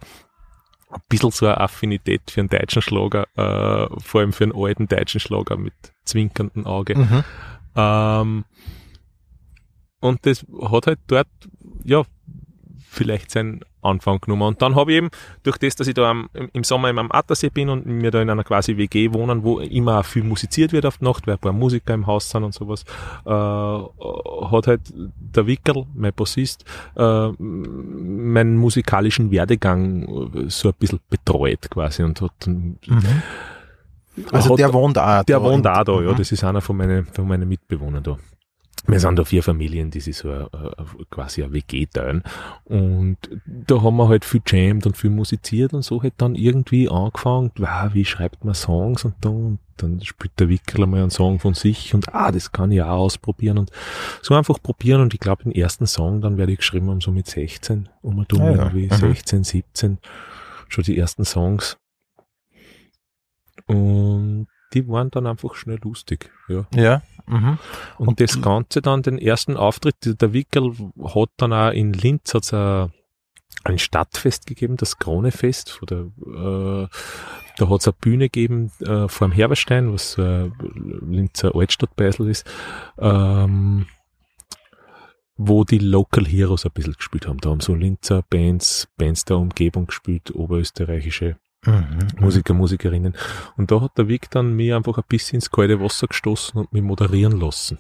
ein 0.89 1.01
bisschen 1.09 1.31
so 1.31 1.47
eine 1.47 1.59
Affinität 1.59 2.29
für 2.29 2.41
einen 2.41 2.49
deutschen 2.49 2.81
Schlager, 2.81 3.27
äh, 3.35 3.87
vor 3.99 4.21
allem 4.21 4.33
für 4.33 4.43
einen 4.43 4.53
alten 4.55 4.87
deutschen 4.87 5.19
Schlager 5.19 5.57
mit 5.57 5.73
zwinkerndem 6.05 6.65
Auge. 6.65 6.97
Mhm. 6.97 7.23
Ähm, 7.75 8.45
und 9.99 10.25
das 10.25 10.45
hat 10.69 10.87
halt 10.87 10.99
dort, 11.07 11.27
ja, 11.83 12.03
vielleicht 12.93 13.31
seinen 13.31 13.61
Anfang 13.81 14.19
genommen. 14.21 14.43
Und 14.43 14.61
dann 14.61 14.75
habe 14.75 14.91
ich 14.91 14.97
eben, 14.97 15.09
durch 15.43 15.57
das, 15.57 15.75
dass 15.75 15.87
ich 15.87 15.93
da 15.93 16.09
am, 16.11 16.29
im- 16.33 16.49
im 16.53 16.63
Sommer 16.63 16.89
am 16.89 17.11
Attersee 17.11 17.49
bin 17.49 17.67
und 17.69 17.85
wir 18.01 18.11
da 18.11 18.21
in 18.21 18.29
einer 18.29 18.43
quasi 18.43 18.77
WG 18.77 19.13
wohnen, 19.13 19.43
wo 19.43 19.59
immer 19.59 19.99
auch 19.99 20.05
viel 20.05 20.23
musiziert 20.23 20.71
wird 20.71 20.85
auf 20.85 20.99
die 20.99 21.05
Nacht, 21.05 21.27
weil 21.27 21.33
ein 21.35 21.39
paar 21.39 21.51
Musiker 21.53 21.93
im 21.93 22.07
Haus 22.07 22.29
sind 22.29 22.43
und 22.43 22.53
sowas, 22.53 22.83
äh, 23.25 23.29
hat 23.29 24.67
halt 24.67 24.81
der 24.93 25.47
Wickerl, 25.47 25.85
mein 25.95 26.13
Bassist, 26.13 26.63
äh, 26.95 27.29
meinen 27.39 28.57
musikalischen 28.57 29.31
Werdegang 29.31 30.03
äh, 30.33 30.49
so 30.49 30.69
ein 30.69 30.75
bisschen 30.79 30.99
betreut 31.09 31.69
quasi 31.69 32.03
und 32.03 32.21
hat 32.21 32.31
Mhm. 32.47 32.77
Also 34.31 34.51
hat- 34.51 34.59
der 34.59 34.71
wohnt 34.73 34.97
auch 34.99 35.23
der 35.23 35.39
da 35.39 35.43
wohnt 35.43 35.65
in- 35.65 35.71
auch 35.71 35.83
da, 35.83 36.01
ja. 36.01 36.11
Mhm. 36.11 36.17
Das 36.17 36.31
ist 36.31 36.43
einer 36.43 36.61
von 36.61 36.77
meinen, 36.77 37.05
von 37.07 37.27
meinen 37.27 37.49
Mitbewohnern 37.49 38.03
da. 38.03 38.17
Wir 38.85 38.99
sind 38.99 39.17
da 39.17 39.23
vier 39.23 39.43
Familien, 39.43 39.91
die 39.91 40.01
sich 40.01 40.17
so 40.17 40.29
äh, 40.29 40.47
quasi 41.09 41.41
eine 41.41 41.53
WG 41.53 41.85
teilen. 41.85 42.21
Und 42.65 43.17
da 43.45 43.81
haben 43.81 43.95
wir 43.95 44.09
halt 44.09 44.25
viel 44.25 44.41
jammed 44.45 44.85
und 44.85 44.97
viel 44.97 45.09
musiziert 45.09 45.73
und 45.73 45.83
so 45.83 46.03
hat 46.03 46.13
dann 46.17 46.35
irgendwie 46.35 46.89
angefangen, 46.89 47.51
wow, 47.57 47.93
wie 47.93 48.03
schreibt 48.03 48.43
man 48.43 48.53
Songs 48.55 49.05
und 49.05 49.15
da 49.21 49.29
und 49.29 49.59
dann 49.77 50.01
spielt 50.01 50.37
der 50.39 50.49
Wickel 50.49 50.83
einmal 50.83 50.99
einen 51.01 51.09
Song 51.11 51.39
von 51.39 51.53
sich 51.53 51.93
und 51.95 52.13
ah, 52.13 52.31
das 52.31 52.51
kann 52.51 52.71
ich 52.71 52.81
auch 52.81 52.89
ausprobieren 52.89 53.57
und 53.57 53.71
so 54.21 54.35
einfach 54.35 54.61
probieren 54.61 55.01
und 55.01 55.13
ich 55.13 55.19
glaube 55.19 55.43
den 55.43 55.53
ersten 55.53 55.87
Song, 55.87 56.19
dann 56.21 56.37
werde 56.37 56.51
ich 56.51 56.59
geschrieben 56.59 56.89
haben, 56.89 57.01
so 57.01 57.11
mit 57.11 57.27
16, 57.27 57.87
um 58.01 58.17
und 58.19 58.33
um 58.33 58.41
Ah, 58.41 58.51
ja. 58.51 58.57
irgendwie 58.65 58.87
Mhm. 58.87 59.13
16, 59.13 59.43
17, 59.45 59.97
schon 60.67 60.83
die 60.83 60.97
ersten 60.97 61.23
Songs. 61.25 61.77
Und 63.65 64.47
die 64.73 64.87
waren 64.87 65.09
dann 65.09 65.27
einfach 65.27 65.55
schnell 65.55 65.79
lustig, 65.83 66.31
ja. 66.49 66.65
Ja. 66.75 67.01
Mhm. 67.27 67.57
Und, 67.97 68.07
Und 68.07 68.19
das 68.19 68.41
Ganze 68.41 68.81
dann, 68.81 69.01
den 69.01 69.17
ersten 69.17 69.57
Auftritt, 69.57 70.21
der 70.21 70.33
Wickel 70.33 70.73
hat 71.03 71.29
dann 71.37 71.53
auch 71.53 71.71
in 71.71 71.93
Linz 71.93 72.33
hat's 72.33 72.53
ein, 72.53 72.91
ein 73.63 73.79
Stadtfest 73.79 74.45
gegeben, 74.45 74.77
das 74.77 74.97
Kronefest, 74.97 75.69
von 75.69 75.85
der, 75.87 75.99
äh, 75.99 76.87
da 77.57 77.69
hat's 77.69 77.87
eine 77.87 77.95
Bühne 77.99 78.29
gegeben 78.29 78.71
äh, 78.81 79.07
vor 79.07 79.27
dem 79.27 79.31
Herberstein, 79.31 79.93
was 79.93 80.17
äh, 80.17 80.49
Linzer 80.75 81.55
Altstadtbeisel 81.55 82.29
ist, 82.29 82.45
ähm, 82.97 83.85
wo 85.37 85.63
die 85.63 85.79
Local 85.79 86.25
Heroes 86.25 86.65
ein 86.65 86.71
bisschen 86.73 86.93
gespielt 86.93 87.27
haben. 87.27 87.39
Da 87.39 87.49
haben 87.49 87.61
so 87.61 87.73
Linzer 87.73 88.23
Bands, 88.29 88.87
Bands 88.97 89.25
der 89.25 89.37
Umgebung 89.37 89.87
gespielt, 89.87 90.33
oberösterreichische 90.35 91.37
Mhm. 91.65 92.07
Musiker, 92.19 92.53
Musikerinnen. 92.53 93.15
Und 93.57 93.71
da 93.71 93.81
hat 93.81 93.97
der 93.97 94.07
Vic 94.07 94.29
dann 94.31 94.53
mir 94.53 94.75
einfach 94.75 94.97
ein 94.97 95.03
bisschen 95.07 95.35
ins 95.35 95.51
kalte 95.51 95.79
Wasser 95.79 96.07
gestoßen 96.07 96.59
und 96.59 96.73
mich 96.73 96.83
moderieren 96.83 97.39
lassen. 97.39 97.77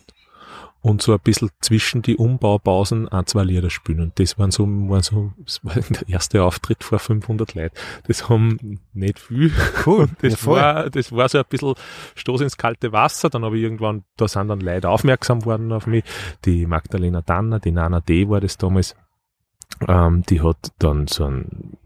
Und 0.81 1.01
so 1.01 1.13
ein 1.13 1.19
bisschen 1.19 1.49
zwischen 1.61 2.01
die 2.01 2.17
Umbaupausen 2.17 3.07
ein, 3.07 3.25
zwei 3.25 3.45
Lieder 3.45 3.69
spielen. 3.69 4.01
Und 4.01 4.19
das 4.19 4.37
waren 4.37 4.51
so, 4.51 4.65
waren 4.67 5.01
so, 5.01 5.31
das 5.37 5.63
war 5.63 5.75
der 5.89 6.09
erste 6.09 6.43
Auftritt 6.43 6.83
vor 6.83 6.99
500 6.99 7.55
Leuten. 7.55 7.75
Das 8.05 8.27
haben 8.27 8.79
nicht 8.93 9.19
viel. 9.19 9.53
Cool. 9.85 10.01
Und 10.01 10.11
das 10.21 10.43
ja, 10.43 10.51
war, 10.51 10.89
das 10.89 11.11
war 11.13 11.29
so 11.29 11.37
ein 11.37 11.45
bisschen 11.47 11.75
Stoß 12.15 12.41
ins 12.41 12.57
kalte 12.57 12.91
Wasser. 12.91 13.29
Dann 13.29 13.45
habe 13.45 13.57
ich 13.57 13.63
irgendwann, 13.63 14.03
da 14.17 14.27
sind 14.27 14.49
dann 14.49 14.59
Leute 14.59 14.89
aufmerksam 14.89 15.45
worden 15.45 15.71
auf 15.71 15.87
mich. 15.87 16.03
Die 16.43 16.65
Magdalena 16.65 17.21
Danner, 17.21 17.59
die 17.61 17.71
Nana 17.71 18.01
D. 18.01 18.27
war 18.27 18.41
das 18.41 18.57
damals. 18.57 18.93
Ähm, 19.87 20.23
die 20.23 20.41
hat 20.41 20.73
dann 20.79 21.07
so 21.07 21.25
einen 21.25 21.77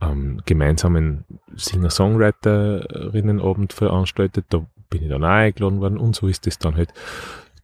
ähm, 0.00 0.40
gemeinsamen 0.44 1.24
Singer-Songwriterinnenabend 1.56 3.72
veranstaltet. 3.72 4.44
Da 4.50 4.64
bin 4.90 5.02
ich 5.02 5.08
dann 5.08 5.24
auch 5.24 5.28
eingeladen 5.28 5.80
worden 5.80 5.98
und 5.98 6.14
so 6.14 6.28
ist 6.28 6.46
das 6.46 6.58
dann 6.58 6.76
halt. 6.76 6.92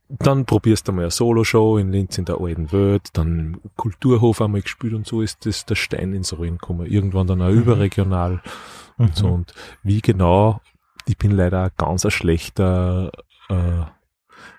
Dann 0.08 0.44
probierst 0.44 0.86
du 0.86 0.92
mal 0.92 1.02
eine 1.02 1.10
Solo-Show 1.10 1.78
in 1.78 1.90
Linz 1.90 2.18
in 2.18 2.26
der 2.26 2.40
alten 2.40 2.70
Welt, 2.72 3.08
dann 3.14 3.56
Kulturhof 3.76 4.42
einmal 4.42 4.60
gespielt 4.60 4.92
und 4.94 5.06
so 5.06 5.22
ist 5.22 5.46
das 5.46 5.64
der 5.64 5.76
Stein 5.76 6.12
ins 6.12 6.36
Rollen 6.36 6.58
gekommen. 6.58 6.86
Irgendwann 6.86 7.26
dann 7.26 7.40
auch 7.40 7.48
mhm. 7.48 7.60
überregional 7.60 8.32
mhm. 8.32 9.04
und 9.04 9.16
so. 9.16 9.28
Und 9.28 9.54
wie 9.82 10.02
genau, 10.02 10.60
ich 11.06 11.16
bin 11.16 11.30
leider 11.30 11.64
ein 11.64 11.70
ganz 11.76 12.04
ein 12.04 12.10
schlechter, 12.10 13.12
äh, 13.48 13.84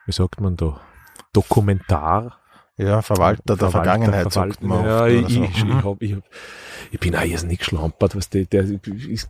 wie 0.05 0.11
sagt 0.11 0.41
man 0.41 0.57
da, 0.57 0.81
Dokumentar. 1.31 2.39
Ja, 2.77 3.01
Verwalter 3.01 3.55
der 3.55 3.69
Vergangenheit. 3.69 4.31
Verwalter, 4.31 4.85
ja, 4.85 5.07
ich, 5.07 5.33
so. 5.33 5.43
ich, 5.43 5.63
ich, 5.63 5.83
hab, 5.83 6.01
ich, 6.01 6.15
ich 6.91 6.99
bin 6.99 7.15
auch 7.15 7.21
jetzt 7.21 7.45
nicht 7.45 7.59
geschlampert, 7.59 8.15
was 8.15 8.29
der, 8.29 8.45
der 8.45 8.63
ist, 8.63 9.29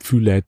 viele 0.00 0.34
Leute 0.36 0.46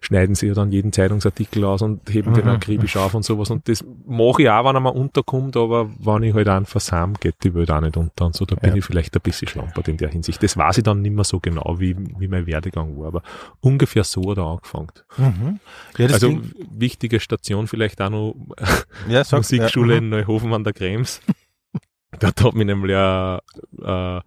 schneiden 0.00 0.34
sich 0.34 0.48
ja 0.48 0.54
dann 0.54 0.70
jeden 0.70 0.92
Zeitungsartikel 0.92 1.64
aus 1.64 1.82
und 1.82 2.08
heben 2.08 2.30
mhm. 2.30 2.34
den 2.36 2.48
akribisch 2.48 2.96
auf 2.96 3.14
und 3.14 3.24
sowas. 3.24 3.50
Und 3.50 3.68
das 3.68 3.84
mache 4.06 4.42
ich 4.42 4.50
auch, 4.50 4.64
wenn 4.64 4.76
er 4.76 4.80
mal 4.80 4.90
unterkommt, 4.90 5.56
aber 5.56 5.90
wenn 5.98 6.22
ich 6.22 6.34
halt 6.34 6.48
einen 6.48 6.66
versam, 6.66 7.14
geht 7.14 7.36
die 7.42 7.54
Welt 7.54 7.70
auch 7.70 7.80
nicht 7.80 7.96
unter 7.96 8.26
und 8.26 8.36
so, 8.36 8.44
da 8.44 8.54
bin 8.54 8.70
ja. 8.70 8.76
ich 8.76 8.84
vielleicht 8.84 9.14
ein 9.14 9.22
bisschen 9.22 9.48
schlampert 9.48 9.88
in 9.88 9.96
der 9.96 10.08
Hinsicht. 10.08 10.42
Das 10.42 10.56
weiß 10.56 10.78
ich 10.78 10.84
dann 10.84 11.02
nicht 11.02 11.14
mehr 11.14 11.24
so 11.24 11.40
genau, 11.40 11.76
wie, 11.78 11.96
wie 12.18 12.28
mein 12.28 12.46
Werdegang 12.46 12.98
war, 12.98 13.08
aber 13.08 13.22
ungefähr 13.60 14.04
so 14.04 14.30
hat 14.30 14.38
er 14.38 14.44
angefangen. 14.44 14.92
Mhm. 15.16 15.60
Ja, 15.96 16.06
also 16.06 16.40
wichtige 16.70 17.20
Station 17.20 17.66
vielleicht 17.66 18.00
auch 18.00 18.10
noch 18.10 18.34
ja, 19.08 19.22
Musikschule 19.30 19.94
ja. 19.94 19.98
in 19.98 20.08
Neuhofen 20.08 20.52
an 20.54 20.64
der 20.64 20.72
Krems. 20.72 21.20
Dort 22.20 22.42
hat 22.42 22.54
mich 22.54 22.66
nämlich 22.66 22.92
äh, 22.92 23.38
der 23.80 24.22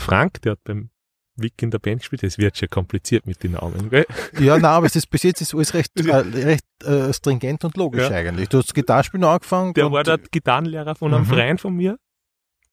Frank, 0.00 0.40
der 0.42 0.52
hat 0.52 0.64
beim 0.64 0.90
Wick 1.36 1.62
in 1.62 1.70
der 1.70 1.78
Band 1.78 2.00
gespielt. 2.00 2.22
Es 2.22 2.38
wird 2.38 2.56
schon 2.56 2.68
kompliziert 2.68 3.26
mit 3.26 3.42
den 3.42 3.52
Namen, 3.52 3.90
gell? 3.90 4.06
Ja, 4.38 4.54
nein, 4.54 4.64
aber 4.64 4.86
es 4.86 4.96
ist, 4.96 5.08
bis 5.10 5.22
jetzt 5.22 5.40
ist 5.40 5.54
alles 5.54 5.74
recht, 5.74 5.92
äh, 6.00 6.10
recht 6.10 6.64
äh, 6.84 7.12
stringent 7.12 7.64
und 7.64 7.76
logisch 7.76 8.08
ja. 8.08 8.10
eigentlich. 8.10 8.48
Du 8.48 8.58
hast 8.58 8.74
Gitarrespielen 8.74 9.24
angefangen. 9.24 9.74
Der 9.74 9.92
war 9.92 10.02
der 10.02 10.18
Gitarrenlehrer 10.18 10.94
von 10.94 11.12
einem 11.12 11.24
mhm. 11.24 11.28
Freund 11.28 11.60
von 11.60 11.74
mir 11.74 11.98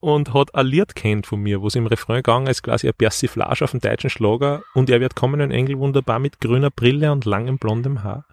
und 0.00 0.34
hat 0.34 0.54
ein 0.54 0.66
Lied 0.66 0.94
kennt 0.94 1.26
von 1.26 1.40
mir, 1.40 1.62
wo 1.62 1.68
es 1.68 1.74
im 1.74 1.86
Refrain 1.86 2.16
gegangen 2.16 2.46
ist, 2.46 2.62
quasi 2.62 2.88
ein 2.88 2.94
Persiflage 2.94 3.64
auf 3.64 3.70
den 3.70 3.80
deutschen 3.80 4.10
Schlager 4.10 4.62
und 4.74 4.90
er 4.90 5.00
wird 5.00 5.14
kommen, 5.16 5.40
ein 5.40 5.50
Engel 5.50 5.78
wunderbar 5.78 6.18
mit 6.18 6.40
grüner 6.40 6.70
Brille 6.70 7.10
und 7.10 7.24
langem 7.24 7.58
blondem 7.58 8.02
Haar. 8.02 8.26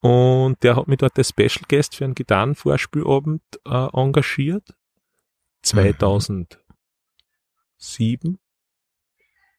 Und 0.00 0.62
der 0.62 0.76
hat 0.76 0.86
mich 0.88 0.98
dort 0.98 1.18
als 1.18 1.30
Special 1.30 1.64
Guest 1.68 1.96
für 1.96 2.04
einen 2.04 2.14
Gitarrenvorspielabend 2.14 3.42
äh, 3.66 3.88
engagiert. 3.92 4.74
2007 5.62 6.58
mhm 8.30 8.41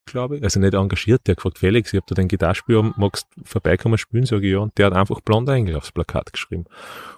glaube 0.05 0.37
ich. 0.37 0.43
Also 0.43 0.59
nicht 0.59 0.73
engagiert, 0.73 1.27
der 1.27 1.33
hat 1.33 1.37
gefragt, 1.37 1.59
Felix, 1.59 1.93
ich 1.93 1.99
hab 1.99 2.07
da 2.07 2.15
den 2.15 2.27
Gitarrspiel, 2.27 2.93
magst 2.95 3.27
vorbeikommen 3.43 3.97
spielen, 3.97 4.25
sage 4.25 4.47
ich 4.47 4.53
ja. 4.53 4.59
Und 4.59 4.77
der 4.77 4.87
hat 4.87 4.93
einfach 4.93 5.21
blonder 5.21 5.53
Engel 5.53 5.75
aufs 5.75 5.91
Plakat 5.91 6.33
geschrieben. 6.33 6.65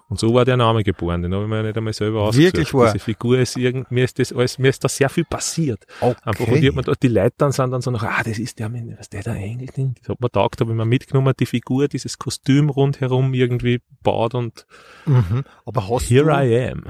Und 0.08 0.20
so 0.20 0.36
war 0.36 0.46
der 0.46 0.56
Name 0.56 0.84
geboren, 0.84 1.24
den 1.24 1.34
habe 1.34 1.46
ich 1.46 1.50
mir 1.50 1.64
nicht 1.64 1.76
einmal 1.76 1.94
selber 1.94 2.22
ausgesucht. 2.22 2.54
Wirklich 2.54 2.74
wahr? 2.76 2.94
Diese 2.94 3.04
Figur 3.04 3.40
ist 3.40 3.58
irgend, 3.58 3.90
mir 3.90 4.04
ist 4.04 4.20
das 4.20 4.32
alles, 4.32 4.60
mir 4.60 4.70
ist 4.70 4.84
da 4.84 4.88
sehr 4.88 5.10
viel 5.10 5.26
passiert. 5.26 5.84
Okay. 6.00 6.16
Einfach, 6.24 6.48
und 6.48 6.64
hab 6.64 6.76
mir 6.76 6.82
da, 6.84 6.94
die 6.94 7.08
Leute 7.08 7.34
dann 7.38 7.52
sind 7.52 7.72
dann 7.72 7.82
so 7.82 7.90
noch, 7.90 8.04
ah, 8.04 8.22
das 8.24 8.38
ist 8.38 8.60
der, 8.60 8.72
was 8.72 9.10
der 9.10 9.24
da 9.24 9.34
Engel, 9.34 9.68
Ding. 9.68 9.96
Das 10.00 10.10
hat 10.10 10.22
mir 10.22 10.30
taugt, 10.30 10.62
habe 10.62 10.72
ich 10.72 10.78
mir 10.78 10.86
mitgenommen, 10.86 11.34
die 11.40 11.48
Figur, 11.48 11.88
dieses 11.88 12.20
Kostüm 12.20 12.70
rundherum 12.70 13.34
irgendwie 13.34 13.82
baut 14.04 14.36
und, 14.36 14.68
mhm. 15.08 15.44
aber 15.66 15.90
hast 15.90 16.08
here 16.08 16.26
du, 16.26 16.32
I 16.32 16.70
am. 16.70 16.84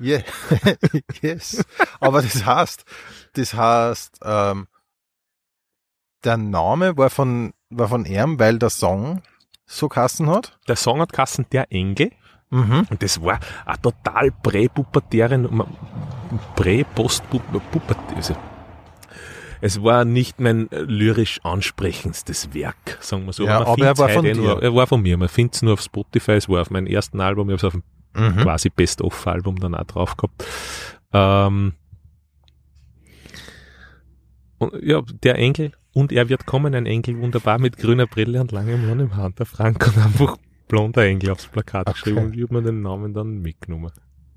Yeah. 0.00 0.22
yes. 1.20 1.62
Aber 2.00 2.22
das 2.22 2.44
heißt, 2.44 2.84
das 3.34 3.54
heißt, 3.54 4.20
ähm, 4.24 4.66
der 6.24 6.36
Name 6.36 6.96
war 6.96 7.10
von, 7.10 7.52
war 7.70 7.88
von 7.88 8.04
ihm, 8.04 8.38
weil 8.38 8.58
der 8.58 8.70
Song 8.70 9.22
so 9.66 9.88
Kassen 9.88 10.28
hat? 10.28 10.58
Der 10.68 10.76
Song 10.76 11.00
hat 11.00 11.12
Kassen 11.12 11.46
Der 11.52 11.70
Engel. 11.72 12.10
Mhm. 12.50 12.86
Und 12.90 13.02
das 13.02 13.22
war 13.22 13.38
ein 13.64 13.80
total 13.80 14.32
präpubertären, 14.32 15.62
prä-post-pubertär, 16.56 18.16
also 18.16 18.34
es 19.60 19.82
war 19.82 20.04
nicht 20.04 20.40
mein 20.40 20.68
lyrisch 20.70 21.40
ansprechendstes 21.42 22.54
Werk, 22.54 22.98
sagen 23.00 23.26
wir 23.26 23.32
so. 23.32 23.44
Ja, 23.44 23.60
aber 23.60 23.84
er 23.84 23.98
war 23.98 24.08
von 24.08 24.24
dir. 24.24 24.34
Nur, 24.34 24.62
er 24.62 24.74
war 24.74 24.86
von 24.86 25.02
mir. 25.02 25.16
Man 25.18 25.28
findet 25.28 25.56
es 25.56 25.62
nur 25.62 25.74
auf 25.74 25.82
Spotify. 25.82 26.32
Es 26.32 26.48
war 26.48 26.62
auf 26.62 26.70
meinem 26.70 26.86
ersten 26.86 27.20
Album. 27.20 27.50
Ich 27.50 27.52
habe 27.52 27.58
es 27.58 27.64
auf 27.64 27.72
dem 27.72 27.82
mhm. 28.14 28.42
quasi 28.42 28.70
Best-of-Album 28.70 29.60
dann 29.60 29.74
auch 29.74 29.84
drauf 29.84 30.16
gehabt. 30.16 30.44
Ähm, 31.12 31.74
und, 34.58 34.82
ja, 34.82 35.02
der 35.22 35.36
Engel 35.36 35.72
und 35.92 36.12
er 36.12 36.28
wird 36.28 36.46
kommen, 36.46 36.74
ein 36.74 36.86
Engel 36.86 37.18
wunderbar 37.20 37.58
mit 37.58 37.76
grüner 37.76 38.06
Brille 38.06 38.40
und 38.40 38.52
langem 38.52 38.86
Mann 38.86 39.00
im 39.00 39.16
Hand. 39.16 39.38
Der 39.38 39.46
Frank 39.46 39.86
und 39.86 39.98
einfach 39.98 40.36
blonder 40.68 41.04
Engel 41.04 41.30
aufs 41.30 41.46
Plakat 41.46 41.88
okay. 41.88 41.94
geschrieben 41.94 42.26
und 42.26 42.36
ich 42.36 42.42
habe 42.42 42.54
mir 42.54 42.62
den 42.62 42.82
Namen 42.82 43.12
dann 43.12 43.40
mitgenommen. 43.40 43.90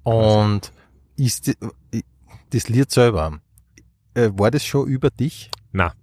Und 0.03 0.71
ist 1.15 1.47
die, 1.47 2.03
das 2.49 2.69
Lied 2.69 2.91
selber, 2.91 3.39
äh, 4.15 4.29
war 4.33 4.51
das 4.51 4.65
schon 4.65 4.87
über 4.87 5.09
dich? 5.09 5.49
Na, 5.71 5.93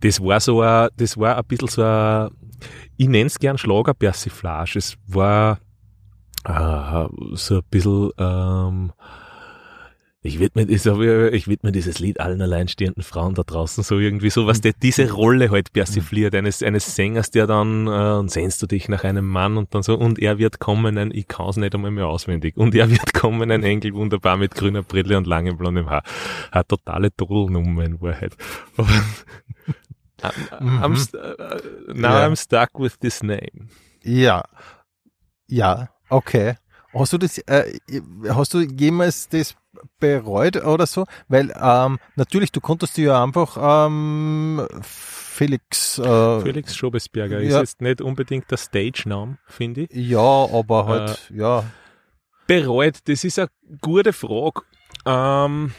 das 0.00 0.20
war 0.20 0.40
so 0.40 0.60
ein, 0.60 0.88
das 0.96 1.16
war 1.16 1.36
ein 1.36 1.44
bisschen 1.44 1.68
so 1.68 1.82
ein, 1.82 2.30
ich 2.96 3.08
nenne 3.08 3.26
es 3.26 3.38
gern 3.38 3.58
Schlagerpersiflage. 3.58 4.78
Es 4.78 4.96
war 5.06 5.58
äh, 6.44 7.06
so 7.32 7.56
ein 7.56 7.62
bisschen 7.70 8.10
ähm, 8.18 8.92
ich 10.22 10.38
widme, 10.38 10.64
ich 10.64 11.48
widme 11.48 11.72
dieses 11.72 11.98
Lied 11.98 12.20
allen 12.20 12.42
alleinstehenden 12.42 13.02
Frauen 13.02 13.34
da 13.34 13.42
draußen, 13.42 13.82
so 13.82 13.98
irgendwie 13.98 14.28
so, 14.28 14.46
was 14.46 14.60
der 14.60 14.74
diese 14.74 15.10
Rolle 15.10 15.50
halt 15.50 15.72
persifliert, 15.72 16.34
eines, 16.34 16.62
eines 16.62 16.94
Sängers, 16.94 17.30
der 17.30 17.46
dann, 17.46 17.86
äh, 17.86 18.18
und 18.18 18.30
sehnst 18.30 18.60
du 18.60 18.66
dich 18.66 18.90
nach 18.90 19.02
einem 19.04 19.26
Mann 19.26 19.56
und 19.56 19.74
dann 19.74 19.82
so, 19.82 19.96
und 19.96 20.18
er 20.18 20.36
wird 20.36 20.58
kommen, 20.58 20.98
ein, 20.98 21.10
ich 21.10 21.26
kann's 21.26 21.56
nicht 21.56 21.74
einmal 21.74 21.90
mehr 21.90 22.06
auswendig, 22.06 22.58
und 22.58 22.74
er 22.74 22.90
wird 22.90 23.14
kommen, 23.14 23.50
ein 23.50 23.62
Engel 23.62 23.94
wunderbar 23.94 24.36
mit 24.36 24.54
grüner 24.54 24.82
Brille 24.82 25.16
und 25.16 25.26
langem 25.26 25.56
blondem 25.56 25.88
Haar. 25.88 26.02
Eine 26.50 26.66
totale 26.66 27.16
Truddelnummer 27.16 27.84
in 27.84 28.00
Wahrheit. 28.02 28.36
I'm, 28.76 28.90
I'm, 30.60 30.92
mhm. 30.92 31.08
uh, 31.14 31.94
now 31.94 32.10
yeah. 32.10 32.26
I'm 32.26 32.36
stuck 32.36 32.78
with 32.78 32.98
this 33.00 33.22
name. 33.22 33.70
Ja. 34.02 34.44
Ja, 35.46 35.88
okay. 36.10 36.56
Hast 36.92 37.14
du 37.14 37.18
das, 37.18 37.38
äh, 37.38 37.80
hast 38.28 38.52
du 38.52 38.60
jemals 38.60 39.28
das 39.28 39.54
bereut 39.98 40.64
oder 40.64 40.86
so? 40.86 41.06
Weil 41.28 41.52
ähm, 41.60 41.98
natürlich, 42.16 42.52
du 42.52 42.60
konntest 42.60 42.96
dir 42.96 43.06
ja 43.06 43.22
einfach 43.22 43.86
ähm, 43.86 44.66
Felix. 44.82 45.98
Äh, 45.98 46.40
Felix 46.40 46.76
Schobesberger 46.76 47.40
ja. 47.40 47.48
ist 47.48 47.60
jetzt 47.60 47.80
nicht 47.80 48.00
unbedingt 48.00 48.50
der 48.50 48.58
Stage-Name, 48.58 49.38
finde 49.46 49.82
ich. 49.82 49.90
Ja, 49.92 50.18
aber 50.52 50.86
halt, 50.86 51.30
äh, 51.30 51.38
ja. 51.38 51.64
Bereut, 52.46 52.98
das 53.04 53.24
ist 53.24 53.38
eine 53.38 53.48
gute 53.80 54.12
Frage. 54.12 54.62
Ähm, 55.06 55.72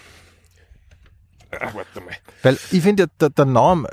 Ach, 1.60 1.76
warte 1.76 2.02
mal. 2.02 2.16
Weil 2.44 2.58
ich 2.72 2.82
finde 2.82 3.04
ja, 3.04 3.10
der, 3.20 3.30
der 3.30 3.46
Name, 3.46 3.90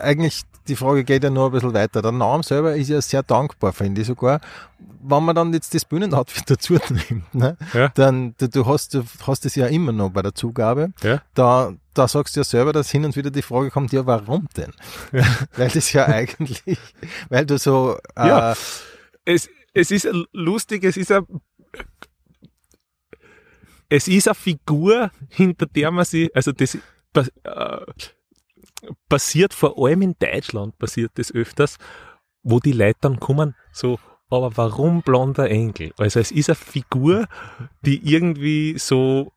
eigentlich 0.00 0.42
die 0.68 0.76
Frage 0.76 1.04
geht 1.04 1.22
ja 1.22 1.30
nur 1.30 1.46
ein 1.46 1.52
bisschen 1.52 1.74
weiter. 1.74 2.00
Der 2.00 2.12
Name 2.12 2.42
selber 2.42 2.74
ist 2.74 2.88
ja 2.88 3.00
sehr 3.02 3.22
dankbar, 3.22 3.72
finde 3.72 4.00
ich 4.00 4.06
sogar. 4.06 4.40
Wenn 4.78 5.22
man 5.22 5.36
dann 5.36 5.52
jetzt 5.52 5.74
das 5.74 5.84
Bühnenoutfit 5.84 6.50
dazu 6.50 6.74
nimmt, 7.10 7.34
ne, 7.34 7.56
ja. 7.74 7.88
dann 7.88 8.34
du, 8.38 8.48
du 8.48 8.66
hast 8.66 8.94
du 8.94 9.04
hast 9.26 9.44
es 9.44 9.54
ja 9.54 9.66
immer 9.66 9.92
noch 9.92 10.10
bei 10.10 10.22
der 10.22 10.34
Zugabe. 10.34 10.92
Ja. 11.02 11.20
Da, 11.34 11.74
da 11.92 12.08
sagst 12.08 12.36
du 12.36 12.40
ja 12.40 12.44
selber, 12.44 12.72
dass 12.72 12.90
hin 12.90 13.04
und 13.04 13.14
wieder 13.14 13.30
die 13.30 13.42
Frage 13.42 13.70
kommt, 13.70 13.92
ja, 13.92 14.06
warum 14.06 14.48
denn? 14.56 14.72
Ja. 15.12 15.24
weil 15.56 15.68
das 15.68 15.92
ja 15.92 16.06
eigentlich, 16.06 16.62
weil 17.28 17.44
du 17.44 17.58
so 17.58 17.98
äh, 18.16 18.28
ja. 18.28 18.54
es, 19.24 19.48
es 19.74 19.90
ist 19.90 20.08
lustig, 20.32 20.84
es 20.84 20.96
ist 20.96 21.12
ein 21.12 21.26
es 23.94 24.08
ist 24.08 24.26
eine 24.26 24.34
Figur, 24.34 25.10
hinter 25.28 25.66
der 25.66 25.90
man 25.90 26.04
sich, 26.04 26.34
also 26.34 26.50
das 26.50 26.76
äh, 27.44 27.80
passiert 29.08 29.54
vor 29.54 29.78
allem 29.78 30.02
in 30.02 30.16
Deutschland, 30.18 30.76
passiert 30.78 31.12
das 31.14 31.32
öfters, 31.32 31.78
wo 32.42 32.58
die 32.58 32.72
Leute 32.72 32.98
dann 33.02 33.20
kommen, 33.20 33.54
so, 33.72 33.98
aber 34.30 34.56
warum 34.56 35.02
blonder 35.02 35.48
Engel? 35.48 35.92
Also 35.96 36.18
es 36.18 36.32
ist 36.32 36.50
eine 36.50 36.56
Figur, 36.56 37.26
die 37.82 38.12
irgendwie 38.12 38.78
so 38.78 39.32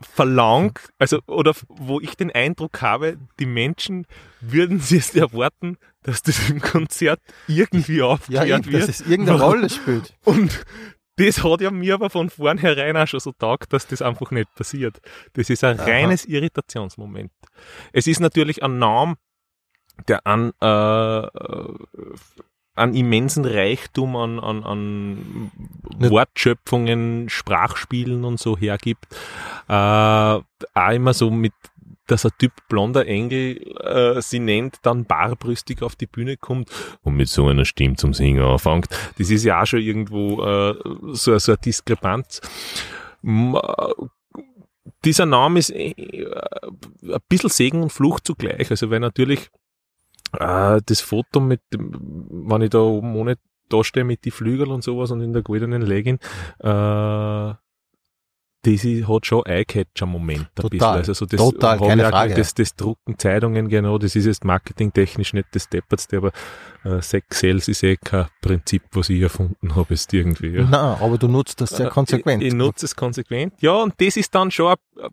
verlangt, 0.00 0.78
also 0.98 1.18
oder 1.26 1.54
wo 1.66 2.00
ich 2.00 2.16
den 2.16 2.30
Eindruck 2.30 2.82
habe, 2.82 3.18
die 3.40 3.46
Menschen 3.46 4.06
würden 4.40 4.78
sie 4.78 4.98
es 4.98 5.12
erwarten, 5.16 5.76
dass 6.02 6.22
das 6.22 6.48
im 6.48 6.60
Konzert 6.60 7.20
irgendwie 7.48 8.00
aufklärt 8.00 8.46
ja, 8.46 8.64
wird. 8.64 8.82
Dass 8.82 8.88
es 8.88 9.00
irgendeine 9.00 9.40
Rolle 9.40 9.68
spielt. 9.68 10.14
Und 10.22 10.64
das 11.18 11.42
hat 11.42 11.60
ja 11.60 11.70
mir 11.70 11.94
aber 11.94 12.10
von 12.10 12.30
vornherein 12.30 12.96
auch 12.96 13.06
schon 13.06 13.20
so 13.20 13.32
taugt, 13.32 13.72
dass 13.72 13.86
das 13.86 14.02
einfach 14.02 14.30
nicht 14.30 14.54
passiert. 14.54 15.00
Das 15.34 15.50
ist 15.50 15.64
ein 15.64 15.78
Aha. 15.78 15.86
reines 15.86 16.24
Irritationsmoment. 16.24 17.32
Es 17.92 18.06
ist 18.06 18.20
natürlich 18.20 18.62
ein 18.62 18.78
Name, 18.78 19.16
der 20.06 20.26
an, 20.26 20.52
äh, 20.60 21.26
an 22.74 22.94
immensen 22.94 23.44
Reichtum 23.44 24.14
an, 24.14 24.38
an, 24.38 24.62
an 24.62 25.50
Wortschöpfungen, 25.98 27.28
Sprachspielen 27.28 28.24
und 28.24 28.38
so 28.38 28.56
hergibt. 28.56 29.06
Äh, 29.68 29.72
auch 29.72 30.44
immer 30.92 31.14
so 31.14 31.30
mit 31.30 31.52
dass 32.08 32.24
ein 32.24 32.32
Typ 32.38 32.52
blonder 32.68 33.06
Engel 33.06 33.58
äh, 33.80 34.20
sie 34.20 34.40
nennt, 34.40 34.78
dann 34.82 35.04
barbrüstig 35.04 35.82
auf 35.82 35.96
die 35.96 36.06
Bühne 36.06 36.36
kommt 36.36 36.70
und 37.02 37.16
mit 37.16 37.28
so 37.28 37.46
einer 37.46 37.64
Stimme 37.64 37.96
zum 37.96 38.14
Singen 38.14 38.42
anfängt. 38.42 38.88
Das 39.18 39.30
ist 39.30 39.44
ja 39.44 39.62
auch 39.62 39.66
schon 39.66 39.80
irgendwo 39.80 40.42
äh, 40.42 40.74
so, 41.12 41.38
so 41.38 41.52
eine 41.52 41.58
Diskrepanz. 41.58 42.40
M 43.22 43.56
dieser 45.04 45.26
Name 45.26 45.58
ist 45.58 45.70
äh, 45.70 45.94
ein 47.02 47.20
bisschen 47.28 47.50
Segen 47.50 47.82
und 47.82 47.92
Fluch 47.92 48.20
zugleich. 48.20 48.70
Also 48.70 48.90
wenn 48.90 49.02
natürlich 49.02 49.50
äh, 50.38 50.80
das 50.84 51.00
Foto 51.00 51.40
mit, 51.40 51.60
wenn 51.70 52.62
ich 52.62 52.70
da 52.70 52.80
oben 52.80 53.14
ohne 53.16 53.36
da 53.68 53.84
stehe 53.84 54.04
mit 54.04 54.24
die 54.24 54.30
Flügel 54.30 54.68
und 54.68 54.82
sowas 54.82 55.10
und 55.10 55.20
in 55.20 55.32
der 55.32 55.42
goldenen 55.42 55.82
Legging, 55.82 56.18
äh, 56.60 57.54
das 58.72 59.08
hat 59.08 59.26
schon 59.26 59.44
Eye-Catcher-Moment 59.46 60.48
ein 60.56 60.68
bisschen. 60.68 60.86
Also 60.86 61.14
so 61.14 61.26
das 61.26 61.40
total, 61.40 61.78
keine 61.78 62.06
auch 62.06 62.10
Frage. 62.10 62.34
Das, 62.34 62.54
das 62.54 62.74
drucken 62.74 63.18
Zeitungen, 63.18 63.68
genau, 63.68 63.98
das 63.98 64.16
ist 64.16 64.26
jetzt 64.26 64.44
marketingtechnisch 64.44 65.32
nicht 65.32 65.48
das 65.52 65.68
Deppertste, 65.68 66.18
aber 66.18 66.32
äh, 66.84 67.00
Sex 67.00 67.40
Sales 67.40 67.68
ist 67.68 67.82
eh 67.82 67.96
kein 67.96 68.26
Prinzip, 68.40 68.82
was 68.92 69.10
ich 69.10 69.20
erfunden 69.20 69.74
habe 69.74 69.86
jetzt 69.90 70.12
irgendwie. 70.12 70.56
Ja. 70.56 70.68
Na, 70.70 70.98
aber 71.00 71.18
du 71.18 71.28
nutzt 71.28 71.60
das 71.60 71.70
sehr 71.70 71.88
konsequent. 71.88 72.42
Ich, 72.42 72.48
ich 72.48 72.54
nutze 72.54 72.86
es 72.86 72.94
konsequent. 72.94 73.54
Ja, 73.60 73.72
und 73.72 73.94
das 73.98 74.16
ist 74.16 74.34
dann 74.34 74.50
schon 74.50 74.76
ein, 74.96 75.08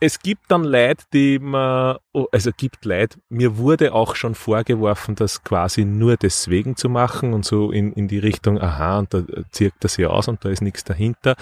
es 0.00 0.20
gibt 0.20 0.50
dann 0.50 0.64
Leute, 0.64 1.04
die 1.12 1.38
man, 1.38 1.98
oh, 2.12 2.26
also 2.32 2.50
gibt 2.56 2.84
Leute, 2.84 3.18
mir 3.28 3.56
wurde 3.56 3.94
auch 3.94 4.14
schon 4.14 4.34
vorgeworfen, 4.34 5.14
das 5.14 5.42
quasi 5.42 5.84
nur 5.84 6.16
deswegen 6.16 6.76
zu 6.76 6.88
machen 6.88 7.32
und 7.32 7.44
so 7.44 7.70
in, 7.70 7.92
in 7.92 8.08
die 8.08 8.18
Richtung, 8.18 8.60
aha, 8.60 8.98
und 8.98 9.14
da 9.14 9.22
zieht 9.50 9.74
das 9.80 9.96
ja 9.96 10.08
aus 10.08 10.28
und 10.28 10.44
da 10.44 10.50
ist 10.50 10.62
nichts 10.62 10.84
dahinter. 10.84 11.36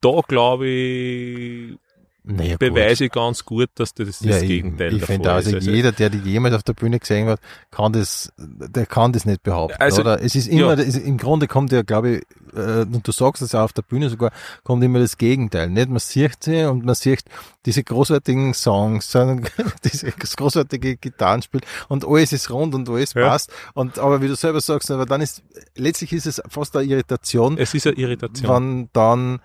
Da 0.00 0.20
glaube 0.26 0.66
ich, 0.66 1.78
naja, 2.22 2.50
gut. 2.52 2.58
beweise 2.60 3.06
ich 3.06 3.12
ganz 3.12 3.44
gut, 3.44 3.70
dass 3.76 3.94
das 3.94 4.18
das 4.18 4.20
Ja, 4.20 4.36
ich, 4.38 4.48
Gegenteil 4.48 4.92
ich 4.94 5.00
davon 5.00 5.14
finde 5.16 5.32
also, 5.32 5.56
ist. 5.56 5.66
jeder, 5.66 5.90
der 5.92 6.10
die 6.10 6.18
jemals 6.18 6.54
auf 6.54 6.62
der 6.62 6.74
Bühne 6.74 6.98
gesehen 6.98 7.28
hat, 7.28 7.40
kann 7.70 7.92
das, 7.92 8.32
der 8.38 8.86
kann 8.86 9.12
das 9.12 9.24
nicht 9.24 9.42
behaupten, 9.42 9.76
Also, 9.80 10.02
oder? 10.02 10.22
Es 10.22 10.34
ist 10.34 10.46
immer, 10.48 10.76
ja. 10.78 10.84
es 10.84 10.96
im 10.96 11.16
Grunde 11.16 11.46
kommt 11.48 11.72
ja, 11.72 11.82
glaube 11.82 12.16
ich, 12.16 12.22
äh, 12.54 12.82
und 12.82 13.06
du 13.06 13.12
sagst 13.12 13.42
es 13.42 13.52
ja 13.52 13.64
auf 13.64 13.72
der 13.72 13.82
Bühne 13.82 14.10
sogar, 14.10 14.32
kommt 14.64 14.84
immer 14.84 14.98
das 14.98 15.16
Gegenteil, 15.16 15.70
nicht? 15.70 15.88
Man 15.88 15.98
sieht 15.98 16.42
sie 16.44 16.64
und 16.64 16.84
man 16.84 16.94
sieht 16.94 17.22
diese 17.64 17.82
großartigen 17.84 18.52
Songs, 18.54 19.10
sondern 19.10 19.48
dieses 19.84 20.36
großartige 20.36 20.96
Gitarrenspiel 20.96 21.60
und 21.88 22.06
alles 22.06 22.32
ist 22.32 22.50
rund 22.50 22.74
und 22.74 22.88
alles 22.88 23.14
Ja. 23.14 23.28
passt 23.28 23.50
und, 23.74 23.98
aber 23.98 24.20
wie 24.20 24.28
du 24.28 24.36
selber 24.36 24.60
sagst, 24.60 24.90
aber 24.90 25.06
dann 25.06 25.20
ist, 25.20 25.42
letztlich 25.76 26.12
ist 26.12 26.26
es 26.26 26.42
fast 26.48 26.76
eine 26.76 26.86
Irritation, 26.86 27.56
Es 27.56 27.72
ist 27.74 27.86
eine 27.86 27.96
Irritation. 27.96 28.50
wenn 28.50 28.88
dann 28.92 29.40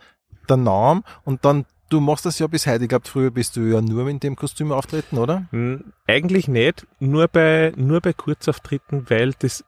der 0.49 0.57
Name 0.57 1.01
und 1.23 1.43
dann 1.45 1.65
Du 1.89 1.99
machst 1.99 2.25
das 2.25 2.39
ja 2.39 2.47
bis 2.47 2.65
heute. 2.65 2.83
Ich 2.83 2.89
glaube, 2.89 3.07
früher 3.07 3.31
bist 3.31 3.55
du 3.55 3.61
ja 3.61 3.81
nur 3.81 4.07
in 4.07 4.19
dem 4.19 4.35
Kostüm 4.35 4.71
auftreten, 4.71 5.17
oder? 5.17 5.45
Hm, 5.51 5.93
Eigentlich 6.07 6.47
nicht, 6.47 6.87
nur 6.99 7.27
bei, 7.27 7.73
nur 7.75 8.01
bei 8.01 8.13
Kurzauftritten, 8.13 9.09
weil 9.09 9.33
das 9.37 9.63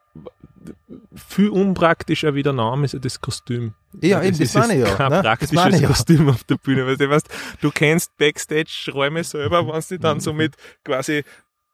viel 1.15 1.49
unpraktischer 1.49 2.33
wie 2.35 2.43
der 2.43 2.53
Name 2.53 2.85
ist 2.85 2.93
ja 2.93 2.99
das 2.99 3.21
Kostüm. 3.21 3.73
Ja, 4.01 4.21
eben, 4.21 4.37
das 4.37 4.39
das 4.39 4.47
ist 4.49 4.55
meine 4.55 4.73
ich 4.73 4.87
ja, 4.87 4.95
kein 4.95 5.09
ne? 5.09 5.15
Das 5.17 5.23
praktisches 5.23 5.55
meine 5.55 5.75
ich 5.75 5.81
ja. 5.81 5.87
Kostüm 5.87 6.29
auf 6.29 6.43
der 6.43 6.55
Bühne. 6.57 6.85
Weil 6.85 6.97
du, 6.97 7.09
weißt, 7.09 7.29
du 7.61 7.71
kennst 7.71 8.17
Backstage-Räume 8.17 9.23
selber, 9.23 9.67
wenn 9.67 9.83
du 9.87 9.99
dann 9.99 10.19
so 10.19 10.33
mit 10.33 10.55
quasi 10.83 11.23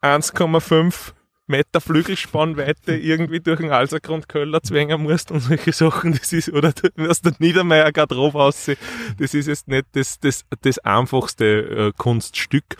1,5 0.01 1.13
Meter 1.54 1.80
Flügelspannweite 1.80 2.96
irgendwie 2.96 3.39
durch 3.39 3.60
den 3.60 3.72
Alsergrund 3.72 4.28
Köller 4.28 4.63
zwängen 4.63 5.04
musst 5.04 5.30
und 5.32 5.39
solche 5.39 5.72
Sachen, 5.72 6.13
das 6.13 6.34
ist, 6.34 6.50
oder 6.50 6.72
du 6.72 6.89
wirst 6.96 7.26
der 7.26 7.34
Niedermeyer 7.38 7.92
Garderobe 7.92 8.42
aussehen, 8.42 8.78
das 9.20 9.36
ist 9.36 9.46
jetzt 9.48 9.68
nicht 9.68 9.86
das, 9.92 10.20
das, 10.20 10.46
das 10.62 10.80
einfachste 10.80 11.46
äh, 11.46 11.92
Kunststück. 11.96 12.76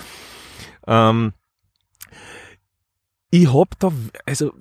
Ähm, 0.88 1.34
ich 3.30 3.54
hab 3.54 3.80
da, 3.80 3.92
also 4.26 4.54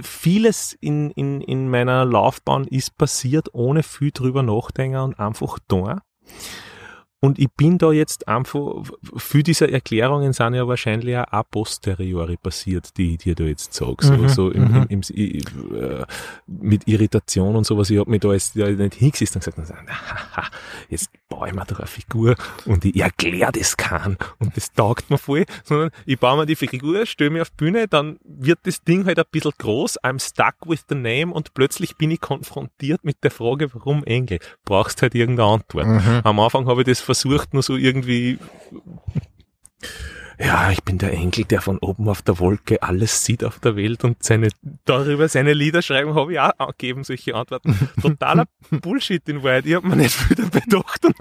vieles 0.00 0.76
in, 0.80 1.10
in, 1.10 1.40
in 1.40 1.68
meiner 1.68 2.04
Laufbahn 2.04 2.64
ist 2.64 2.96
passiert, 2.96 3.48
ohne 3.52 3.82
viel 3.82 4.12
drüber 4.12 4.44
nachdenken 4.44 4.98
und 4.98 5.18
einfach 5.18 5.58
da. 5.66 6.02
Und 7.20 7.38
ich 7.38 7.48
bin 7.56 7.78
da 7.78 7.92
jetzt 7.92 8.28
einfach, 8.28 8.84
für 9.16 9.42
diese 9.42 9.70
Erklärungen 9.70 10.32
sind 10.32 10.54
ja 10.54 10.68
wahrscheinlich 10.68 11.16
auch 11.16 11.24
a 11.30 11.42
posteriori 11.42 12.36
passiert, 12.36 12.96
die 12.98 13.12
ich 13.12 13.18
dir 13.18 13.34
da 13.34 13.44
jetzt 13.44 13.72
sage. 13.72 13.96
So, 14.00 14.12
Mhm, 14.12 14.28
so 14.28 14.50
im, 14.50 14.64
mhm. 14.68 14.76
im, 14.76 14.86
im, 14.88 15.00
ich, 15.08 15.46
äh, 15.72 16.04
mit 16.46 16.86
Irritation 16.86 17.56
und 17.56 17.64
sowas. 17.64 17.88
Ich 17.90 17.98
hab 17.98 18.06
mich 18.06 18.20
da 18.20 18.32
jetzt 18.32 18.54
ja 18.54 18.68
nicht 18.68 18.94
hingesetzt 18.94 19.34
und 19.34 19.44
gesagt, 19.44 19.88
haha, 19.88 20.48
jetzt 20.90 21.10
baue 21.28 21.48
ich 21.48 21.54
mir 21.54 21.64
da 21.64 21.76
eine 21.76 21.86
Figur 21.86 22.36
und 22.64 22.84
ich 22.84 22.96
erkläre 23.00 23.52
das 23.52 23.76
kann 23.76 24.16
und 24.38 24.56
das 24.56 24.72
taugt 24.72 25.10
mir 25.10 25.18
voll, 25.18 25.44
sondern 25.64 25.90
ich 26.04 26.18
baue 26.18 26.38
mir 26.38 26.46
die 26.46 26.56
Figur, 26.56 27.06
stelle 27.06 27.30
mich 27.30 27.42
auf 27.42 27.50
die 27.50 27.56
Bühne, 27.56 27.88
dann 27.88 28.18
wird 28.24 28.60
das 28.64 28.82
Ding 28.84 29.06
halt 29.06 29.18
ein 29.18 29.24
bisschen 29.30 29.52
groß, 29.58 30.00
I'm 30.02 30.20
stuck 30.20 30.54
with 30.66 30.84
the 30.88 30.94
name 30.94 31.32
und 31.32 31.54
plötzlich 31.54 31.96
bin 31.96 32.10
ich 32.10 32.20
konfrontiert 32.20 33.04
mit 33.04 33.22
der 33.24 33.30
Frage, 33.30 33.72
warum 33.74 34.04
Engel? 34.04 34.38
Brauchst 34.64 35.02
halt 35.02 35.14
irgendeine 35.14 35.50
Antwort. 35.50 35.86
Mhm. 35.86 36.20
Am 36.24 36.40
Anfang 36.40 36.66
habe 36.66 36.82
ich 36.82 36.86
das 36.86 37.00
versucht, 37.00 37.54
nur 37.54 37.62
so 37.62 37.76
irgendwie, 37.76 38.38
ja, 40.38 40.70
ich 40.70 40.82
bin 40.82 40.98
der 40.98 41.12
Enkel, 41.12 41.44
der 41.44 41.60
von 41.60 41.78
oben 41.78 42.08
auf 42.08 42.22
der 42.22 42.38
Wolke 42.38 42.82
alles 42.82 43.24
sieht 43.24 43.42
auf 43.44 43.58
der 43.60 43.76
Welt 43.76 44.04
und 44.04 44.22
seine, 44.22 44.48
darüber 44.84 45.28
seine 45.28 45.52
Lieder 45.54 45.82
schreiben, 45.82 46.14
habe 46.14 46.32
ich 46.34 46.40
auch 46.40 46.52
angegeben, 46.58 47.04
solche 47.04 47.34
Antworten. 47.34 47.88
Totaler 48.00 48.46
Bullshit 48.70 49.26
in 49.28 49.42
Wahrheit. 49.42 49.66
Ich 49.66 49.74
habe 49.74 49.86
mir 49.88 49.96
nicht 49.96 50.14
viel 50.14 50.36
dabei 50.36 50.60
gedacht 50.60 51.04
und 51.04 51.16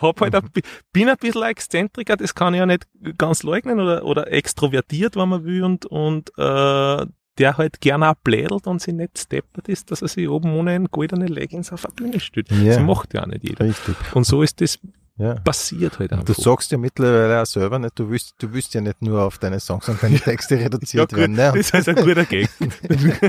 hab 0.00 0.20
halt 0.20 0.34
ein, 0.34 0.50
bi- 0.52 0.62
bin 0.92 1.08
ein 1.08 1.16
bisschen 1.16 1.42
ein 1.42 1.50
Exzentriker, 1.50 2.16
das 2.16 2.34
kann 2.34 2.54
ich 2.54 2.58
ja 2.58 2.66
nicht 2.66 2.86
ganz 3.16 3.42
leugnen 3.42 3.80
oder, 3.80 4.04
oder 4.04 4.30
extrovertiert, 4.32 5.16
wenn 5.16 5.28
man 5.30 5.44
will 5.44 5.64
und, 5.64 5.86
und, 5.86 6.30
äh, 6.38 7.06
der 7.38 7.56
halt 7.56 7.80
gerne 7.80 8.10
auch 8.10 8.14
blädelt 8.24 8.66
und 8.66 8.82
sich 8.82 8.92
nicht 8.94 9.16
steppert 9.18 9.68
ist, 9.68 9.90
dass 9.90 10.02
er 10.02 10.08
sich 10.08 10.28
oben 10.28 10.52
ohne 10.54 10.84
goldene 10.90 11.26
Leggings 11.26 11.72
auf 11.72 11.82
der 11.82 11.90
Bühne 11.92 12.18
steht. 12.20 12.50
Ja. 12.50 12.74
Das 12.74 12.80
macht 12.80 13.14
ja 13.14 13.22
auch 13.22 13.26
nicht 13.26 13.44
jeder. 13.44 13.64
Richtig. 13.64 13.94
Und 14.12 14.24
so 14.24 14.42
ist 14.42 14.60
das 14.60 14.78
Ja. 15.18 15.34
passiert 15.34 15.98
halt 15.98 16.12
Du 16.12 16.32
sagst 16.32 16.70
ja 16.70 16.78
mittlerweile 16.78 17.42
auch 17.42 17.46
selber 17.46 17.78
nicht, 17.80 17.98
du 17.98 18.08
willst, 18.08 18.34
du 18.38 18.52
willst 18.52 18.72
ja 18.74 18.80
nicht 18.80 19.02
nur 19.02 19.22
auf 19.22 19.38
deine 19.38 19.58
Songs 19.58 19.88
und 19.88 20.00
deine 20.00 20.20
Texte 20.20 20.54
ja, 20.54 20.62
reduziert 20.62 21.10
gut, 21.10 21.18
werden. 21.18 21.34
Ne? 21.34 21.52
das 21.54 21.70
ist 21.70 21.88
ein 21.88 21.96
guter 21.96 22.24
Gag. 22.24 22.48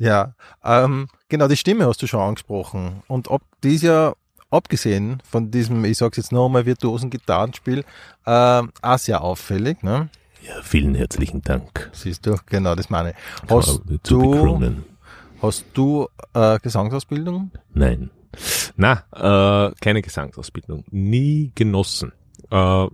Ja, 0.00 0.32
ähm, 0.64 1.08
genau, 1.28 1.46
die 1.46 1.58
Stimme 1.58 1.86
hast 1.86 2.00
du 2.00 2.06
schon 2.06 2.20
angesprochen. 2.20 3.02
Und 3.06 3.28
ob 3.28 3.42
die 3.62 3.74
ist 3.74 3.82
ja, 3.82 4.14
abgesehen 4.50 5.22
von 5.28 5.50
diesem, 5.50 5.84
ich 5.84 5.98
sag's 5.98 6.16
jetzt 6.16 6.32
nochmal, 6.32 6.64
virtuosen 6.64 7.10
Gitarrenspiel, 7.10 7.84
ähm, 8.26 8.72
auch 8.80 8.98
sehr 8.98 9.22
auffällig, 9.22 9.82
ne? 9.82 10.08
Ja, 10.42 10.62
vielen 10.62 10.94
herzlichen 10.94 11.42
Dank. 11.42 11.90
Siehst 11.92 12.24
du, 12.24 12.36
genau, 12.46 12.74
das 12.74 12.88
meine 12.88 13.10
ich. 13.10 13.16
Hast 13.50 13.86
Karl, 13.86 14.00
zu 14.02 14.18
du, 14.18 14.74
hast 15.42 15.66
du 15.74 16.08
äh, 16.32 16.58
Gesangsausbildung? 16.60 17.50
Nein. 17.74 18.08
Na, 18.76 19.04
äh, 19.12 19.74
keine 19.80 20.02
Gesangsausbildung. 20.02 20.84
Nie 20.90 21.52
genossen. 21.54 22.12
Äh, 22.50 22.86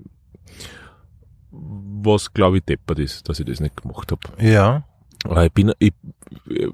was 1.51 2.33
glaube 2.33 2.59
ich 2.59 2.65
deppert 2.65 2.99
ist, 2.99 3.29
dass 3.29 3.41
ich 3.41 3.47
das 3.47 3.61
nicht 3.61 3.81
gemacht 3.81 4.13
habe. 4.13 4.21
Ja. 4.43 4.85
Aber 5.25 5.45
ich 5.47 5.53
bin, 5.53 5.73
ich, 5.79 5.93
äh, 6.49 6.69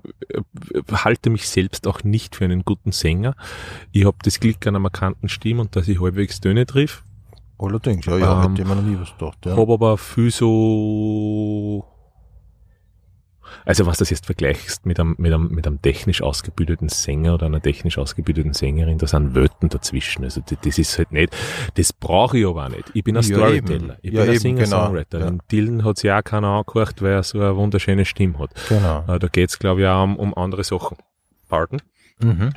halte 0.93 1.31
mich 1.31 1.49
selbst 1.49 1.87
auch 1.87 2.05
nicht 2.05 2.37
für 2.37 2.45
einen 2.45 2.65
guten 2.65 2.93
Sänger. 2.93 3.35
Ich 3.93 4.05
habe 4.05 4.17
das 4.23 4.41
Glück 4.41 4.67
an 4.67 4.75
einer 4.75 4.81
markanten 4.81 5.29
Stimme 5.29 5.63
und 5.63 5.77
dass 5.77 5.89
ich 5.89 6.01
halbwegs 6.01 6.41
Töne 6.41 6.67
triff. 6.67 7.05
Allerdings, 7.59 8.05
ja, 8.07 8.19
ja, 8.19 8.45
Ähm, 8.45 8.51
hätte 8.51 8.63
ich 8.63 8.69
mir 8.69 8.75
noch 8.75 8.83
nie 8.83 8.99
was 8.99 9.13
gedacht, 9.17 9.47
ja. 9.47 9.57
Habe 9.57 9.73
aber 9.73 9.97
viel 9.97 10.31
so, 10.31 11.85
also 13.65 13.87
was 13.87 13.99
das 13.99 14.11
jetzt 14.11 14.27
vergleichst 14.27 14.87
mit 14.87 14.99
einem, 15.01 15.15
mit 15.19 15.33
einem, 15.33 15.49
mit 15.49 15.67
einem 15.67 15.81
technisch 15.83 16.23
ausgebildeten 16.23 16.89
Sänger 16.89 17.35
oder 17.35 17.47
einer 17.47 17.61
technisch 17.61 17.99
ausgebildeten 17.99 18.53
Sängerin, 18.55 18.99
da 18.99 19.07
sind 19.07 19.35
Welten 19.35 19.69
dazwischen. 19.69 20.25
Also 20.25 20.41
das, 20.49 20.59
das 20.63 20.79
ist 20.79 20.99
halt 20.99 21.13
nicht, 21.13 21.37
das 21.75 21.93
brauche 21.93 22.39
ich 22.39 22.47
aber 22.47 22.65
auch 22.67 22.69
nicht. 22.71 22.91
Ich 22.95 23.05
bin 23.05 23.17
ein 23.17 23.23
Ja, 23.23 23.37
Storyteller. 23.37 23.75
eben. 23.75 23.93
Ich 24.03 24.13
Ja, 24.13 24.21
bin 24.21 24.31
ein 24.31 24.35
eben, 24.35 24.41
Singer-Songwriter. 24.41 25.19
genau, 25.19 25.33
ja. 25.33 25.39
Dylan 25.51 25.85
hat 25.85 25.99
sich 25.99 26.11
auch 26.11 26.25
keiner 26.25 26.49
angehört, 26.49 27.03
weil 27.03 27.13
er 27.13 27.23
so 27.23 27.39
eine 27.41 27.57
wunderschöne 27.57 28.05
Stimme 28.05 28.39
hat. 28.39 28.51
Genau. 28.69 29.05
Äh, 29.09 29.19
Da 29.19 29.29
geht's 29.29 29.59
glaube 29.59 29.81
ich, 29.83 29.87
auch 29.87 30.03
um, 30.05 30.17
um 30.17 30.35
andere 30.35 30.65
Sachen. 30.65 30.97
Pardon? 31.49 31.81
Mhm. 32.21 32.53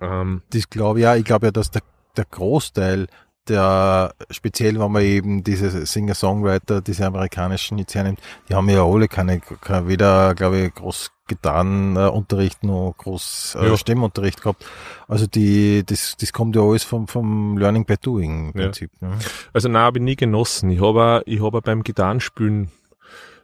Ähm, 0.00 0.42
Das 0.50 0.68
glaube 0.68 0.98
ich 0.98 1.02
ja, 1.04 1.16
ich 1.16 1.24
glaube 1.24 1.46
ja, 1.46 1.52
dass 1.52 1.70
der, 1.70 1.82
der 2.16 2.24
Großteil 2.26 3.06
der, 3.50 4.14
speziell 4.30 4.80
wenn 4.80 4.92
man 4.92 5.02
eben 5.02 5.44
diese 5.44 5.84
Singer-Songwriter, 5.84 6.80
diese 6.80 7.06
amerikanischen 7.06 7.76
jetzt 7.78 7.94
hernimmt, 7.94 8.20
die 8.48 8.54
haben 8.54 8.68
ja 8.70 8.84
alle 8.84 9.08
keine, 9.08 9.40
keine 9.40 9.88
weder, 9.88 10.34
glaube 10.34 10.58
ich, 10.60 10.74
groß 10.74 11.10
Gitarrenunterricht 11.26 12.64
noch 12.64 12.94
groß 12.96 13.56
äh, 13.60 13.68
Ja. 13.68 13.76
Stimmunterricht 13.76 14.42
gehabt. 14.42 14.64
Also 15.06 15.26
die, 15.26 15.84
das, 15.84 16.16
das 16.18 16.32
kommt 16.32 16.56
ja 16.56 16.62
alles 16.62 16.82
vom, 16.84 17.06
vom 17.06 17.56
Learning 17.56 17.84
by 17.84 17.96
Doing 17.96 18.50
im 18.52 18.58
Ja. 18.58 18.64
Prinzip. 18.66 18.90
Ne? 19.00 19.12
Also 19.52 19.68
nein, 19.68 19.82
habe 19.82 19.98
ich 19.98 20.04
nie 20.04 20.16
genossen. 20.16 20.70
Ich 20.70 20.80
habe 20.80 21.22
ich 21.26 21.40
habe 21.42 21.58
auch 21.58 21.62
beim 21.62 21.82
Gitarrenspielen 21.82 22.70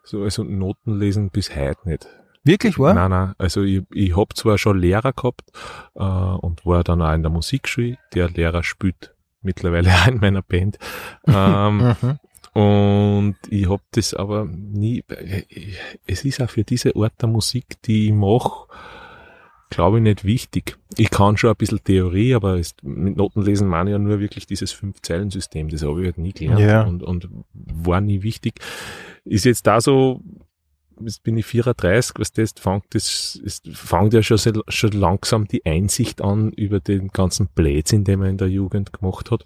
so 0.03 0.23
also 0.23 0.43
Noten 0.45 0.99
lesen 0.99 1.31
bis 1.31 1.55
heute 1.55 1.89
nicht. 1.89 2.09
Wirklich, 2.45 2.79
war? 2.79 2.95
Nein, 2.95 3.11
nein. 3.11 3.35
Also 3.39 3.63
ich, 3.63 3.83
ich 3.93 4.17
hab 4.17 4.37
zwar 4.37 4.57
schon 4.57 4.79
Lehrer 4.79 5.13
gehabt 5.13 5.43
äh, 5.97 6.03
und 6.03 6.65
war 6.65 6.85
dann 6.85 7.03
auch 7.03 7.13
in 7.13 7.23
der 7.23 7.31
Musikschule. 7.31 7.99
Der 8.15 8.29
Lehrer 8.31 8.63
spielt 8.63 9.16
mittlerweile 9.47 9.91
auch 9.95 10.09
in 10.09 10.19
meiner 10.19 10.43
Band. 10.43 10.79
Ähm, 11.27 11.95
Mhm. 12.03 12.19
und 12.61 13.37
ich 13.49 13.69
hab 13.69 13.81
das 13.93 14.13
aber 14.15 14.45
nie, 14.47 15.03
es 16.07 16.25
ist 16.25 16.41
auch 16.43 16.51
für 16.51 16.65
diese 16.65 16.95
Art 16.97 17.15
der 17.21 17.29
Musik, 17.29 17.81
die 17.85 18.07
ich 18.07 18.13
mache, 18.13 18.67
glaube 19.71 19.99
ich, 19.99 20.03
nicht 20.05 20.25
wichtig. 20.25 20.77
Ich 20.97 21.11
kann 21.11 21.37
schon 21.37 21.51
ein 21.51 21.57
bisschen 21.57 21.83
Theorie, 21.83 22.35
aber 22.35 22.55
es, 22.59 22.75
mit 22.83 23.17
Notenlesen 23.17 23.67
meine 23.69 23.91
ich 23.91 23.93
ja 23.95 23.99
nur 23.99 24.21
wirklich 24.21 24.47
dieses 24.47 24.73
Fünf-Zeilen-System. 24.73 25.69
Das 25.69 25.83
habe 25.83 26.01
ich 26.01 26.07
halt 26.07 26.19
nie 26.19 26.33
gelernt 26.33 26.61
Ja. 26.61 26.83
und, 26.85 27.03
und 27.03 27.29
war 27.53 28.01
nie 28.01 28.23
wichtig. 28.23 28.55
Ist 29.25 29.45
jetzt 29.45 29.67
da 29.67 29.81
so, 29.81 30.21
jetzt 31.01 31.23
bin 31.23 31.37
ich 31.37 31.47
34, 31.47 32.15
was 32.19 32.33
das 32.33 32.53
fängt, 32.59 32.85
das 32.91 33.37
ist, 33.37 33.69
fängt 33.73 34.13
ja 34.15 34.23
schon, 34.23 34.39
sehr- 34.39 34.63
schon 34.69 34.93
langsam 34.93 35.47
die 35.47 35.65
Einsicht 35.67 36.21
an 36.23 36.53
über 36.53 36.81
den 36.81 37.09
ganzen 37.09 37.49
Blödsinn, 37.49 38.05
den 38.05 38.21
man 38.21 38.31
in 38.31 38.39
der 38.39 38.49
Jugend 38.49 38.93
gemacht 38.93 39.31
hat. 39.31 39.45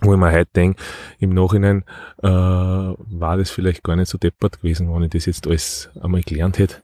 Wo 0.00 0.12
ich 0.14 0.18
mir 0.20 0.30
heute 0.32 0.50
denke, 0.54 0.80
im 1.18 1.30
Nachhinein 1.34 1.84
äh, 2.22 2.28
war 2.28 3.36
das 3.36 3.50
vielleicht 3.50 3.82
gar 3.82 3.96
nicht 3.96 4.08
so 4.08 4.16
deppert 4.16 4.58
gewesen, 4.60 4.92
wenn 4.94 5.02
ich 5.02 5.10
das 5.10 5.26
jetzt 5.26 5.46
alles 5.48 5.90
einmal 6.00 6.22
gelernt 6.22 6.58
hätte. 6.58 6.82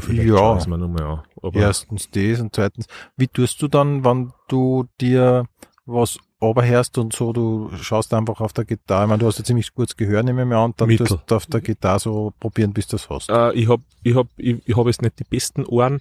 Vielleicht 0.00 0.28
Ja. 0.28 0.54
nochmal 0.56 0.82
an. 0.82 1.22
Aber 1.40 1.54
Erstens 1.60 2.10
das 2.10 2.40
und 2.40 2.52
zweitens, 2.56 2.86
wie 3.16 3.28
tust 3.28 3.62
du 3.62 3.68
dann, 3.68 4.04
wenn 4.04 4.32
du 4.48 4.88
dir 5.00 5.44
was 5.86 6.18
oberhörst 6.40 6.98
und 6.98 7.12
so, 7.12 7.32
du 7.32 7.70
schaust 7.80 8.14
einfach 8.14 8.40
auf 8.40 8.52
der 8.52 8.64
Gitarre, 8.64 9.04
ich 9.04 9.08
meine, 9.08 9.18
du 9.18 9.26
hast 9.26 9.38
ja 9.38 9.44
ziemlich 9.44 9.74
gutes 9.74 9.96
Gehör, 9.96 10.22
nehme 10.22 10.42
ich 10.42 10.48
mir 10.48 10.56
an, 10.56 10.74
dann 10.76 10.88
Mittel. 10.88 11.06
tust 11.06 11.22
du 11.26 11.34
auf 11.34 11.46
der 11.46 11.60
Gitarre 11.60 11.98
so 11.98 12.32
probieren, 12.38 12.72
bis 12.72 12.86
du 12.86 12.96
es 12.96 13.10
hast. 13.10 13.28
Äh, 13.28 13.52
ich 13.54 13.68
hab, 13.68 13.80
ich 14.02 14.14
hab, 14.14 14.28
ich, 14.36 14.56
ich 14.64 14.76
hab 14.76 14.86
jetzt 14.86 15.02
nicht 15.02 15.18
die 15.18 15.24
besten 15.24 15.64
Ohren. 15.64 16.00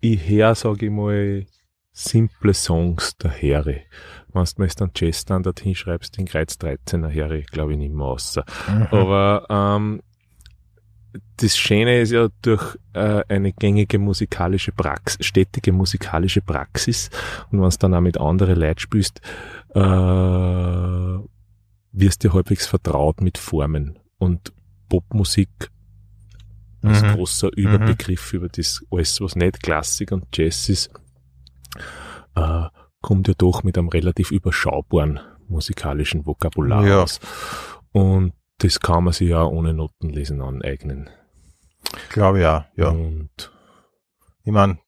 Ich 0.00 0.28
hör, 0.28 0.54
sag 0.54 0.82
ich 0.82 0.90
mal, 0.90 1.46
simple 1.92 2.54
Songs 2.54 3.16
der 3.16 3.32
Heere. 3.32 3.80
Wenn 4.32 4.44
du 4.44 4.50
mir 4.58 4.66
jetzt 4.66 4.80
einen 4.80 4.92
Jazzstandard 4.94 5.60
hinschreibst, 5.60 6.16
den 6.16 6.26
Kreuz 6.26 6.54
13er 6.54 7.08
Heere, 7.08 7.42
glaube 7.42 7.72
ich 7.72 7.78
nicht 7.78 7.92
mehr 7.92 8.06
raus. 8.06 8.38
Mhm. 8.68 8.82
Aber 8.90 9.46
ähm, 9.50 10.00
das 11.36 11.56
Schöne 11.56 12.00
ist 12.00 12.12
ja 12.12 12.28
durch 12.42 12.76
äh, 12.94 13.22
eine 13.28 13.52
gängige 13.52 13.98
musikalische 13.98 14.72
Praxis, 14.72 15.24
stetige 15.26 15.72
musikalische 15.72 16.40
Praxis 16.42 17.10
und 17.50 17.60
wenn 17.62 17.70
du 17.70 17.76
dann 17.78 17.94
auch 17.94 18.00
mit 18.00 18.18
anderen 18.18 18.58
Leuten 18.58 18.80
spielst, 18.80 19.20
äh, 19.74 19.80
wirst 21.92 22.24
du 22.24 22.32
halbwegs 22.32 22.66
vertraut 22.66 23.20
mit 23.20 23.38
Formen 23.38 23.98
und 24.18 24.52
Popmusik 24.88 25.70
als 26.82 27.02
Mhm. 27.02 27.08
großer 27.14 27.50
Überbegriff 27.56 28.32
über 28.32 28.48
das 28.48 28.84
alles, 28.90 29.20
was 29.20 29.36
nicht 29.36 29.62
Klassik 29.62 30.12
und 30.12 30.26
Jazz 30.32 30.68
ist, 30.68 30.90
äh, 32.36 32.64
kommt 33.00 33.28
ja 33.28 33.34
doch 33.36 33.62
mit 33.64 33.76
einem 33.78 33.88
relativ 33.88 34.30
überschaubaren 34.30 35.20
musikalischen 35.48 36.26
Vokabular 36.26 36.86
Ja. 36.86 37.02
aus. 37.02 37.20
Und 37.92 38.32
das 38.58 38.80
kann 38.80 39.04
man 39.04 39.12
sich 39.12 39.28
ja 39.28 39.44
ohne 39.44 39.72
Notenlesen 39.72 40.40
aneignen. 40.42 41.10
Glaube 42.10 42.40
ja, 42.40 42.66
ja. 42.76 42.88
Und 42.88 43.30
Ich 44.44 44.52
meine, 44.52 44.78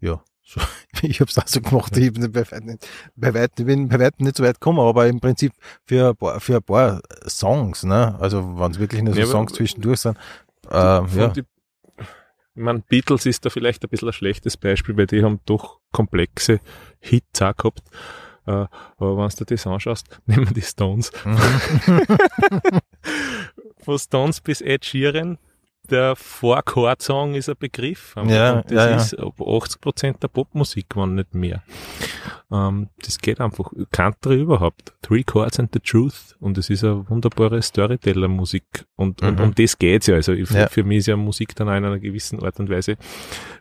ja, 0.00 0.22
so, 0.42 0.60
ich 1.02 1.20
habe 1.20 1.30
es 1.30 1.38
auch 1.38 1.46
so 1.46 1.60
gemacht, 1.60 1.96
ich 1.96 2.12
bin 2.12 2.30
bei 2.30 2.40
weitem 2.50 2.66
nicht, 2.66 2.88
bei 3.16 3.34
weitem, 3.34 3.66
bin 3.66 3.88
bei 3.88 3.98
weitem 3.98 4.26
nicht 4.26 4.36
so 4.36 4.44
weit 4.44 4.60
gekommen, 4.60 4.80
aber 4.80 5.06
im 5.06 5.20
Prinzip 5.20 5.52
für 5.84 6.10
ein 6.10 6.16
paar, 6.16 6.40
für 6.40 6.56
ein 6.56 6.62
paar 6.62 7.00
Songs, 7.26 7.84
ne, 7.84 8.16
also 8.20 8.58
wenn 8.58 8.70
es 8.70 8.78
wirklich 8.78 9.02
nur 9.02 9.14
so 9.14 9.20
Ja, 9.20 9.26
Songs 9.26 9.52
zwischendurch 9.52 10.00
sind, 10.00 10.16
äh, 10.68 11.02
von 11.06 11.18
ja, 11.18 11.28
die, 11.28 11.40
ich 11.40 12.62
mein, 12.62 12.82
Beatles 12.82 13.26
ist 13.26 13.44
da 13.44 13.50
vielleicht 13.50 13.84
ein 13.84 13.90
bisschen 13.90 14.08
ein 14.08 14.14
schlechtes 14.14 14.56
Beispiel, 14.56 14.96
weil 14.96 15.06
die 15.06 15.22
haben 15.22 15.40
doch 15.44 15.80
komplexe 15.92 16.60
Hits 17.00 17.42
auch 17.42 17.54
gehabt. 17.54 17.82
Äh, 18.46 18.66
aber 18.96 19.18
wenn 19.18 19.28
du 19.28 19.44
dir 19.44 19.56
das 19.56 19.66
anschaust, 19.66 20.20
nehmen 20.26 20.54
die 20.54 20.62
Stones. 20.62 21.10
Von 23.78 23.98
Stones 23.98 24.40
bis 24.40 24.60
Ed 24.60 24.84
Sheeran, 24.84 25.38
der 25.90 26.16
Four-Chord-Song 26.16 27.34
ist 27.34 27.48
ein 27.48 27.54
Begriff. 27.58 28.14
Ja, 28.26 28.54
Und 28.54 28.64
das 28.64 28.72
ja, 28.72 28.90
ja. 28.90 28.96
ist 28.96 29.14
ab 29.18 29.38
80% 29.40 30.18
der 30.18 30.28
Popmusik, 30.28 30.96
wenn 30.96 31.14
nicht 31.14 31.34
mehr. 31.34 31.62
Ähm, 32.50 32.88
das 33.04 33.18
geht 33.18 33.40
einfach. 33.40 33.70
Country 33.92 34.40
überhaupt. 34.40 34.94
Three 35.02 35.22
Chords 35.22 35.60
and 35.60 35.70
the 35.72 35.78
Truth. 35.80 36.36
Und 36.40 36.58
es 36.58 36.70
ist 36.70 36.82
eine 36.82 37.08
wunderbare 37.08 37.62
Storyteller-Musik. 37.62 38.64
Und, 38.96 39.22
und 39.22 39.38
Mhm. 39.38 39.44
um 39.44 39.54
das 39.54 39.78
geht's 39.78 40.06
ja. 40.08 40.16
Also 40.16 40.32
ich- 40.32 40.48
für, 40.48 40.58
Ja. 40.58 40.68
für 40.68 40.82
mich 40.82 40.98
ist 40.98 41.06
ja 41.06 41.16
Musik 41.16 41.54
dann 41.54 41.68
auch 41.68 41.76
in 41.76 41.84
einer 41.84 41.98
gewissen 42.00 42.42
Art 42.42 42.58
und 42.58 42.68
Weise 42.68 42.96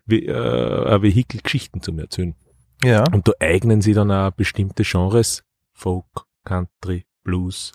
wie, 0.06 0.26
äh, 0.26 0.86
ein 0.96 1.02
Vehikel, 1.04 1.42
Geschichten 1.44 1.82
zum 1.82 2.00
Erzählen. 2.00 2.36
ja, 2.84 3.04
Und 3.12 3.28
da 3.28 3.34
eignen 3.40 3.82
sie 3.82 3.94
dann 3.94 4.12
auch 4.12 4.32
bestimmte 4.32 4.84
Genres, 4.84 5.44
Folk, 5.74 6.06
Country, 6.44 7.06
Blues, 7.24 7.72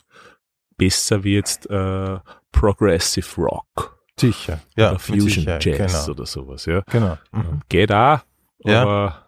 besser 0.81 1.23
wie 1.23 1.35
jetzt 1.35 1.69
äh, 1.71 2.19
Progressive 2.53 3.37
Rock 3.41 3.99
sicher, 4.19 4.61
ja, 4.77 4.91
oder 4.91 4.99
Fusion 4.99 5.29
Sicherheit, 5.31 5.65
Jazz 5.65 5.93
genau, 6.07 6.13
oder 6.15 6.27
sowas. 6.27 6.67
Ja. 6.67 6.83
genau, 6.91 7.17
mhm. 7.33 7.41
Ähm, 7.41 7.61
Geht 7.69 7.93
auch, 7.93 8.21
Ja. 8.65 8.83
aber 8.83 9.27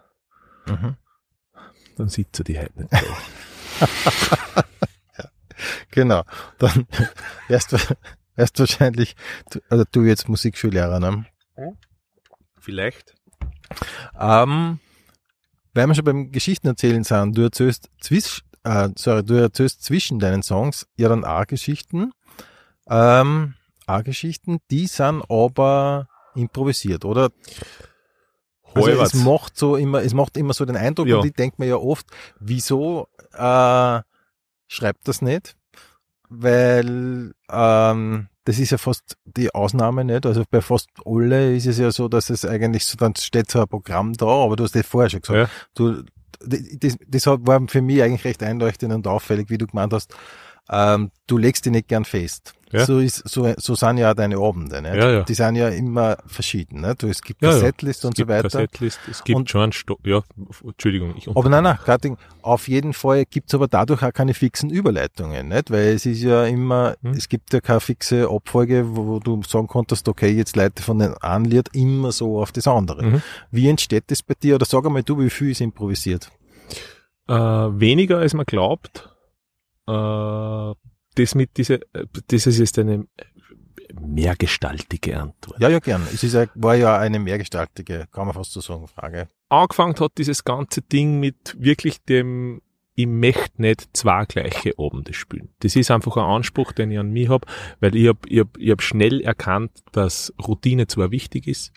Mhm. 0.67 0.95
dann 1.97 2.09
sitzt 2.09 2.39
er 2.39 2.43
die 2.43 2.57
halt 2.59 2.75
nicht 2.75 2.89
so. 2.91 3.85
genau, 5.91 6.23
dann 6.59 6.87
wärst 7.47 7.71
du, 7.73 7.77
wärst 8.35 8.59
wahrscheinlich, 8.59 9.15
also 9.69 9.83
du 9.91 10.03
jetzt 10.03 10.29
Musikschullehrer, 10.29 10.99
ne? 10.99 11.25
Vielleicht. 12.59 13.13
Ähm, 14.19 14.79
weil 15.73 15.87
wir 15.87 15.95
schon 15.95 16.05
beim 16.05 16.31
Geschichten 16.31 16.67
erzählen 16.67 17.03
sind, 17.03 17.37
du 17.37 17.41
erzählst, 17.41 17.89
zwisch, 17.99 18.43
äh, 18.63 18.89
sorry, 18.95 19.23
du 19.23 19.33
erzählst 19.35 19.83
zwischen 19.83 20.19
deinen 20.19 20.43
Songs 20.43 20.87
ja 20.97 21.09
dann 21.09 21.25
auch 21.25 21.45
Geschichten. 21.47 22.11
Ähm, 22.87 23.55
auch 23.87 24.03
Geschichten, 24.03 24.59
die 24.71 24.87
sind 24.87 25.23
aber 25.29 26.07
improvisiert, 26.35 27.05
oder? 27.05 27.29
Also 28.75 28.89
es 28.89 29.13
macht 29.13 29.57
so 29.57 29.75
immer, 29.75 30.01
es 30.01 30.13
macht 30.13 30.35
immer 30.35 30.53
so 30.53 30.65
den 30.65 30.75
Eindruck 30.77 31.07
Ja. 31.07 31.17
und 31.17 31.25
ich 31.25 31.33
denke 31.33 31.57
mir 31.59 31.67
ja 31.67 31.75
oft, 31.75 32.07
wieso 32.39 33.07
äh, 33.33 33.99
schreibt 34.67 35.07
das 35.07 35.21
nicht? 35.21 35.55
Weil 36.29 37.33
ähm, 37.51 38.27
das 38.45 38.57
ist 38.59 38.71
ja 38.71 38.77
fast 38.79 39.15
die 39.25 39.53
Ausnahme 39.53 40.03
nicht. 40.03 40.25
Also 40.25 40.43
bei 40.49 40.61
fast 40.61 40.89
alle 41.05 41.55
ist 41.55 41.67
es 41.67 41.77
ja 41.77 41.91
so, 41.91 42.07
dass 42.07 42.29
es 42.31 42.45
eigentlich 42.45 42.85
so, 42.85 42.97
dann 42.97 43.15
steht 43.15 43.51
so 43.51 43.61
ein 43.61 43.67
Programm 43.67 44.13
da, 44.13 44.25
aber 44.25 44.55
du 44.55 44.63
hast 44.63 44.75
das 44.75 44.87
vorher 44.87 45.09
schon 45.11 45.21
gesagt. 45.21 45.39
Ja. 45.39 45.49
Du, 45.75 46.03
das, 46.45 47.25
war 47.25 47.61
für 47.67 47.81
mich 47.81 48.01
eigentlich 48.01 48.25
recht 48.25 48.43
einleuchtend 48.43 48.93
und 48.93 49.07
auffällig, 49.07 49.49
wie 49.49 49.57
du 49.57 49.67
gemeint 49.67 49.93
hast, 49.93 50.13
ähm, 50.69 51.11
du 51.27 51.37
legst 51.37 51.65
dich 51.65 51.71
nicht 51.71 51.87
gern 51.87 52.05
fest. 52.05 52.53
Ja. 52.71 52.87
So 52.87 52.97
ist, 52.97 53.17
so, 53.29 53.53
so 53.57 53.75
sind 53.75 53.97
ja 53.97 54.09
auch 54.09 54.15
deine 54.15 54.37
Abende, 54.39 54.81
nicht? 54.81 54.95
Ja, 54.95 55.11
ja. 55.11 55.21
Die 55.21 55.35
sind 55.35 55.55
ja 55.57 55.67
immer 55.69 56.17
verschieden, 56.25 56.81
nicht? 56.81 57.03
Du, 57.03 57.07
es 57.07 57.21
gibt 57.21 57.43
Ja, 57.43 57.51
eine. 57.51 57.59
Setlist 57.59 58.03
und 58.03 58.13
es 58.13 58.17
so 58.17 58.21
gibt 58.21 58.29
weiter. 58.31 58.43
Kassettlist, 58.43 58.99
es 59.11 59.23
gibt 59.23 59.37
Und- 59.37 59.47
schon 59.51 59.61
einen 59.61 59.71
Sto 59.73 59.99
ja, 60.03 60.23
Entschuldigung, 60.65 61.13
ich 61.15 61.27
Aber 61.27 61.49
nein, 61.49 61.63
nein, 61.65 61.77
gerade 61.85 62.17
auf 62.41 62.67
jeden 62.67 62.93
Fall 62.93 63.25
gibt's 63.25 63.53
aber 63.53 63.67
dadurch 63.67 64.01
auch 64.01 64.11
keine 64.11 64.33
fixen 64.33 64.71
Überleitungen, 64.71 65.49
nicht? 65.49 65.69
Weil 65.69 65.89
es 65.89 66.07
ist 66.07 66.23
ja 66.23 66.45
immer, 66.45 66.95
Hm. 67.03 67.11
es 67.11 67.29
gibt 67.29 67.53
ja 67.53 67.61
keine 67.61 67.79
fixe 67.79 68.27
Abfolge, 68.27 68.95
wo, 68.95 69.05
wo 69.05 69.19
du 69.19 69.43
sagen 69.43 69.67
konntest, 69.67 70.07
okay, 70.09 70.31
jetzt 70.31 70.55
leite 70.55 70.81
von 70.81 70.97
den 70.97 71.13
einen 71.17 71.45
Lied 71.45 71.69
immer 71.73 72.11
so 72.11 72.41
auf 72.41 72.51
das 72.51 72.67
andere. 72.67 73.03
Mhm. 73.05 73.21
Wie 73.51 73.69
entsteht 73.69 74.05
das 74.07 74.23
bei 74.23 74.33
dir? 74.41 74.55
Oder 74.55 74.65
sag 74.65 74.83
einmal 74.83 75.03
du, 75.03 75.19
wie 75.19 75.29
viel 75.29 75.51
ist 75.51 75.61
improvisiert? 75.61 76.31
Äh, 77.27 77.33
weniger 77.35 78.17
als 78.17 78.33
man 78.33 78.47
glaubt. 78.47 79.09
Äh, 79.87 80.73
das 81.15 81.35
mit 81.35 81.57
dieser, 81.57 81.75
äh, 81.93 82.05
das 82.27 82.47
ist 82.47 82.59
jetzt 82.59 82.79
eine 82.79 83.05
mehrgestaltige 83.99 85.19
Antwort. 85.19 85.59
Ja, 85.59 85.69
ja, 85.69 85.79
gern. 85.79 86.05
Es 86.13 86.23
ist 86.23 86.33
ja, 86.33 86.45
war 86.55 86.75
ja 86.75 86.97
eine 86.97 87.19
mehrgestaltige, 87.19 88.07
kann 88.11 88.25
man 88.25 88.33
fast 88.33 88.51
so 88.51 88.61
sagen, 88.61 88.87
Frage. 88.87 89.27
Angefangen 89.49 89.95
hat 89.99 90.13
dieses 90.17 90.43
ganze 90.43 90.81
Ding 90.81 91.19
mit 91.19 91.55
wirklich 91.59 92.03
dem, 92.03 92.61
ich 92.95 93.07
möchte 93.07 93.61
nicht 93.61 93.89
zwei 93.93 94.25
gleiche 94.25 94.73
Abende 94.77 95.13
spielen. 95.13 95.49
Das 95.59 95.75
ist 95.75 95.91
einfach 95.91 96.17
ein 96.17 96.23
Anspruch, 96.23 96.71
den 96.71 96.91
ich 96.91 96.99
an 96.99 97.11
mich 97.11 97.29
habe, 97.29 97.47
weil 97.79 97.95
ich 97.95 98.07
hab, 98.07 98.25
ich 98.27 98.39
hab, 98.39 98.57
ich 98.57 98.71
hab 98.71 98.81
schnell 98.81 99.21
erkannt, 99.21 99.71
dass 99.91 100.33
Routine 100.45 100.87
zwar 100.87 101.11
wichtig 101.11 101.47
ist, 101.47 101.71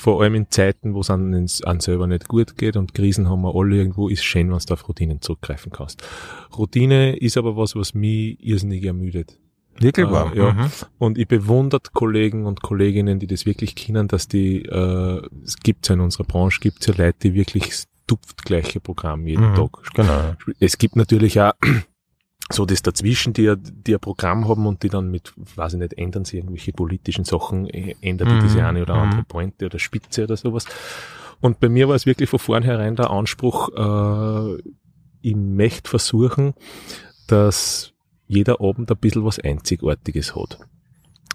vor 0.00 0.22
allem 0.22 0.34
in 0.34 0.50
Zeiten, 0.50 0.94
wo 0.94 1.00
es 1.00 1.10
an, 1.10 1.46
an 1.64 1.80
selber 1.80 2.06
nicht 2.06 2.26
gut 2.26 2.56
geht 2.56 2.76
und 2.76 2.94
Krisen 2.94 3.28
haben 3.28 3.42
wir 3.42 3.54
alle 3.54 3.76
irgendwo, 3.76 4.08
ist 4.08 4.24
schön, 4.24 4.50
wenn 4.50 4.58
du 4.58 4.72
auf 4.72 4.88
Routinen 4.88 5.20
zurückgreifen 5.20 5.70
kannst. 5.70 6.02
Routine 6.56 7.16
ist 7.16 7.36
aber 7.36 7.56
was, 7.56 7.76
was 7.76 7.92
mich 7.92 8.38
irrsinnig 8.40 8.82
ermüdet. 8.84 9.38
Wirklich 9.78 10.10
wahr? 10.10 10.34
ja. 10.34 10.52
Mhm. 10.52 10.70
Und 10.98 11.18
ich 11.18 11.28
bewundert 11.28 11.92
Kollegen 11.92 12.46
und 12.46 12.62
Kolleginnen, 12.62 13.18
die 13.18 13.26
das 13.26 13.44
wirklich 13.44 13.74
kennen, 13.74 14.08
dass 14.08 14.26
die, 14.26 14.62
äh, 14.62 15.22
es 15.44 15.56
gibt 15.58 15.88
ja 15.88 15.94
in 15.94 16.00
unserer 16.00 16.24
Branche, 16.24 16.60
gibt 16.60 16.86
ja 16.86 16.94
Leute, 16.96 17.18
die 17.22 17.34
wirklich 17.34 17.68
das 17.68 17.88
duftgleiche 18.06 18.80
Programm 18.80 19.26
jeden 19.26 19.50
Mhm. 19.50 19.54
Tag 19.54 19.70
Genau. 19.94 20.34
es 20.58 20.78
gibt 20.78 20.96
natürlich 20.96 21.40
auch 21.40 21.52
so 22.52 22.66
das 22.66 22.82
dazwischen, 22.82 23.32
die, 23.32 23.54
die 23.58 23.94
ein 23.94 24.00
Programm 24.00 24.48
haben 24.48 24.66
und 24.66 24.82
die 24.82 24.88
dann 24.88 25.10
mit, 25.10 25.32
weiß 25.56 25.74
ich 25.74 25.78
nicht, 25.78 25.94
ändern 25.94 26.24
sie 26.24 26.38
irgendwelche 26.38 26.72
politischen 26.72 27.24
Sachen, 27.24 27.68
äh, 27.68 27.94
ändert 28.00 28.28
die 28.28 28.34
Mhm. 28.34 28.40
diese 28.40 28.64
eine 28.64 28.82
oder 28.82 28.94
andere 28.94 29.20
Mhm. 29.20 29.26
Pointe 29.26 29.66
oder 29.66 29.78
Spitze 29.78 30.24
oder 30.24 30.36
sowas. 30.36 30.64
Und 31.40 31.60
bei 31.60 31.68
mir 31.68 31.88
war 31.88 31.94
es 31.94 32.06
wirklich 32.06 32.28
von 32.28 32.38
vornherein 32.38 32.96
der 32.96 33.10
Anspruch, 33.10 33.70
äh, 33.76 34.62
ich 35.22 35.36
möchte 35.36 35.88
versuchen, 35.88 36.54
dass 37.26 37.92
jeder 38.26 38.60
Abend 38.60 38.90
ein 38.90 38.96
bisschen 38.96 39.24
was 39.24 39.38
Einzigartiges 39.38 40.34
hat. 40.34 40.58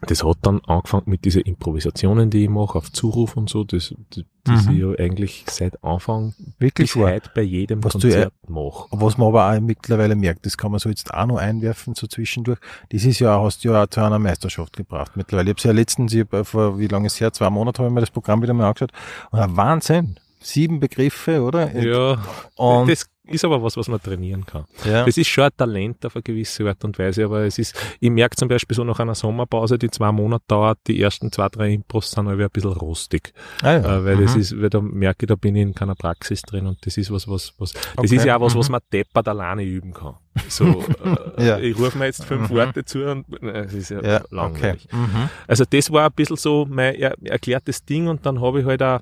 Das 0.01 0.23
hat 0.23 0.37
dann 0.41 0.61
angefangen 0.65 1.03
mit 1.07 1.25
diesen 1.25 1.41
Improvisationen, 1.41 2.29
die 2.29 2.43
ich 2.43 2.49
mache, 2.49 2.77
auf 2.77 2.91
Zuruf 2.91 3.37
und 3.37 3.49
so, 3.49 3.63
das, 3.63 3.95
das, 4.11 4.23
das 4.43 4.65
Mhm. 4.65 4.71
ich 4.73 4.79
ja 4.79 4.91
eigentlich 5.03 5.45
seit 5.49 5.83
Anfang 5.83 6.35
Wirklich 6.59 6.93
bis 6.93 7.01
heute 7.01 7.31
bei 7.33 7.41
jedem 7.41 7.83
Was 7.83 7.93
du 7.93 7.99
Konzert 8.01 8.33
mache. 8.47 8.85
Was 8.91 9.17
man 9.17 9.29
aber 9.29 9.49
auch 9.51 9.59
mittlerweile 9.59 10.15
merkt, 10.15 10.45
das 10.45 10.57
kann 10.57 10.69
man 10.71 10.79
so 10.79 10.89
jetzt 10.89 11.11
auch 11.13 11.25
noch 11.25 11.37
einwerfen, 11.37 11.95
so 11.95 12.05
zwischendurch. 12.07 12.59
Dieses 12.91 13.17
Jahr 13.19 13.41
hast 13.41 13.63
du 13.63 13.69
ja 13.69 13.83
auch 13.83 13.87
zu 13.87 14.01
einer 14.01 14.19
Meisterschaft 14.19 14.75
gebracht 14.77 15.13
mittlerweile. 15.15 15.51
Ich 15.51 15.57
habe 15.57 15.67
ja 15.69 15.73
letztens, 15.73 16.13
ich 16.13 16.21
hab, 16.21 16.33
äh, 16.33 16.43
vor 16.43 16.77
wie 16.77 16.87
lange 16.87 17.07
ist 17.07 17.13
es 17.13 17.21
her, 17.21 17.33
zwei 17.33 17.49
Monate 17.49 17.79
habe 17.79 17.87
ich 17.87 17.93
mir 17.93 18.01
das 18.01 18.11
Programm 18.11 18.41
wieder 18.43 18.53
mal 18.53 18.67
angeschaut. 18.67 18.91
Und 19.31 19.39
ein 19.39 19.57
Wahnsinn. 19.57 20.17
Sieben 20.41 20.79
Begriffe, 20.79 21.41
oder? 21.41 21.75
Ja, 21.75 22.23
Und, 22.55 22.87
das 22.87 23.07
ist 23.27 23.43
aber 23.45 23.61
was, 23.63 23.75
was 23.77 23.87
man 23.87 24.01
trainieren 24.01 24.45
kann. 24.45 24.65
ja. 24.85 25.05
Das 25.05 25.17
ist 25.17 25.27
schon 25.27 25.45
ein 25.45 25.51
Talent 25.57 26.05
auf 26.05 26.15
eine 26.15 26.23
gewisse 26.23 26.67
Art 26.67 26.83
und 26.83 26.97
Weise, 26.99 27.25
aber 27.25 27.41
es 27.45 27.57
ist, 27.57 27.75
ich 27.99 28.09
merke 28.09 28.35
zum 28.35 28.47
Beispiel 28.47 28.75
so 28.75 28.83
nach 28.83 28.99
einer 28.99 29.15
Sommerpause, 29.15 29.77
die 29.77 29.89
zwei 29.89 30.11
Monate 30.11 30.43
dauert, 30.47 30.79
die 30.87 31.01
ersten 31.01 31.31
zwei, 31.31 31.49
drei 31.49 31.73
Impros 31.73 32.11
sind 32.11 32.27
alle 32.27 32.43
ein 32.43 32.49
bisschen 32.51 32.73
rostig, 32.73 33.33
ah, 33.61 33.71
ja. 33.73 33.97
äh, 33.97 34.05
weil 34.05 34.17
das 34.17 34.35
Mhm. 34.35 34.41
ist, 34.41 34.61
weil 34.61 34.69
da 34.69 34.81
merke 34.81 35.25
ich, 35.25 35.27
da 35.27 35.35
bin 35.35 35.55
ich 35.55 35.61
in 35.63 35.73
keiner 35.73 35.95
Praxis 35.95 36.41
drin 36.43 36.67
und 36.67 36.85
das 36.85 36.97
ist 36.97 37.11
was, 37.11 37.27
was, 37.27 37.53
was, 37.57 37.73
das 37.73 37.83
Okay. 37.97 38.15
ist 38.15 38.25
ja 38.25 38.37
auch 38.37 38.41
was, 38.41 38.55
was 38.55 38.67
Mhm. 38.69 38.73
man 38.73 38.81
deppert 38.93 39.27
alleine 39.27 39.63
üben 39.63 39.93
kann. 39.93 40.15
So, 40.49 40.65
äh, 41.37 41.47
Ja. 41.47 41.57
ich 41.59 41.77
rufe 41.77 41.97
mir 41.97 42.05
jetzt 42.05 42.25
fünf 42.25 42.49
Mhm. 42.49 42.55
Worte 42.55 42.85
zu 42.85 43.03
und 43.09 43.25
äh, 43.41 43.61
es 43.65 43.73
ist 43.73 43.89
ja, 43.89 44.01
ja, 44.03 44.17
okay. 44.17 44.27
langweilig. 44.31 44.87
Mhm. 44.91 45.29
Also 45.47 45.63
das 45.69 45.91
war 45.91 46.05
ein 46.07 46.13
bisschen 46.15 46.35
so 46.37 46.65
mein 46.69 46.95
er 46.95 47.15
erklärtes 47.23 47.83
Ding 47.85 48.07
und 48.07 48.25
dann 48.25 48.39
habe 48.41 48.59
ich 48.61 48.65
halt 48.65 48.83
auch, 48.83 48.99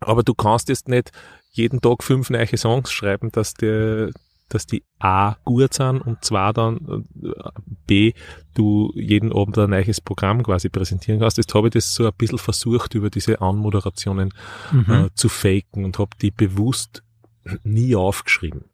aber 0.00 0.22
du 0.22 0.34
kannst 0.34 0.68
jetzt 0.68 0.88
nicht 0.88 1.10
jeden 1.50 1.80
Tag 1.80 2.02
fünf 2.02 2.30
neue 2.30 2.56
Songs 2.56 2.92
schreiben, 2.92 3.30
dass 3.32 3.54
die, 3.54 4.10
dass 4.48 4.66
die 4.66 4.82
A 4.98 5.36
gut 5.44 5.74
sind 5.74 6.00
und 6.00 6.24
zwar 6.24 6.52
dann 6.52 7.04
äh, 7.22 7.50
B, 7.86 8.12
du 8.54 8.92
jeden 8.94 9.32
Abend 9.32 9.58
ein 9.58 9.70
neues 9.70 10.00
Programm 10.00 10.42
quasi 10.42 10.68
präsentieren 10.68 11.20
kannst. 11.20 11.36
Jetzt 11.36 11.54
habe 11.54 11.68
ich 11.68 11.74
das 11.74 11.94
so 11.94 12.06
ein 12.06 12.12
bisschen 12.16 12.38
versucht, 12.38 12.94
über 12.94 13.10
diese 13.10 13.40
Anmoderationen 13.40 14.32
Mhm. 14.72 14.90
äh, 14.92 15.08
zu 15.14 15.28
faken 15.28 15.84
und 15.84 15.98
habe 15.98 16.10
die 16.20 16.30
bewusst 16.30 17.02
nie 17.64 17.94
aufgeschrieben. 17.96 18.64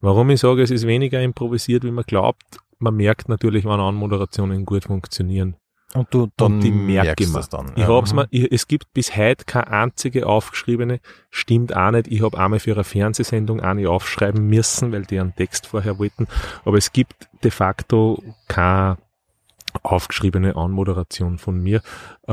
Warum 0.00 0.30
ich 0.30 0.40
sage, 0.40 0.62
es 0.62 0.70
ist 0.70 0.86
weniger 0.86 1.20
improvisiert, 1.22 1.84
wie 1.84 1.90
man 1.90 2.04
glaubt, 2.04 2.58
man 2.78 2.94
merkt 2.94 3.28
natürlich, 3.28 3.64
wann 3.64 3.80
Anmoderationen 3.80 4.64
gut 4.64 4.84
funktionieren. 4.84 5.56
Und 5.94 6.12
du 6.12 6.28
dann 6.36 6.54
Und 6.54 6.60
die 6.60 6.72
merke 6.72 7.06
merkst 7.06 7.20
ich 7.20 7.28
mir. 7.28 7.38
das 7.38 7.48
dann. 7.48 7.72
Ich 7.74 7.82
ja. 7.82 7.88
hab's 7.88 8.12
mhm. 8.12 8.18
mir, 8.20 8.28
ich, 8.30 8.52
es 8.52 8.66
gibt 8.66 8.92
bis 8.92 9.16
heute 9.16 9.44
keine 9.44 9.68
einzige 9.68 10.26
aufgeschriebene, 10.26 11.00
stimmt 11.30 11.74
auch 11.74 11.90
nicht. 11.90 12.08
Ich 12.08 12.22
habe 12.22 12.38
einmal 12.38 12.58
für 12.58 12.72
eine 12.72 12.84
Fernsehsendung 12.84 13.60
eine 13.60 13.88
aufschreiben 13.88 14.46
müssen, 14.46 14.92
weil 14.92 15.02
die 15.02 15.18
einen 15.18 15.34
Text 15.34 15.68
vorher 15.68 15.98
wollten. 15.98 16.26
Aber 16.64 16.76
es 16.76 16.92
gibt 16.92 17.28
de 17.44 17.50
facto 17.50 18.22
keine 18.48 18.98
aufgeschriebene 19.82 20.56
Anmoderation 20.56 21.38
von 21.38 21.62
mir. 21.62 21.82
Äh, 22.26 22.32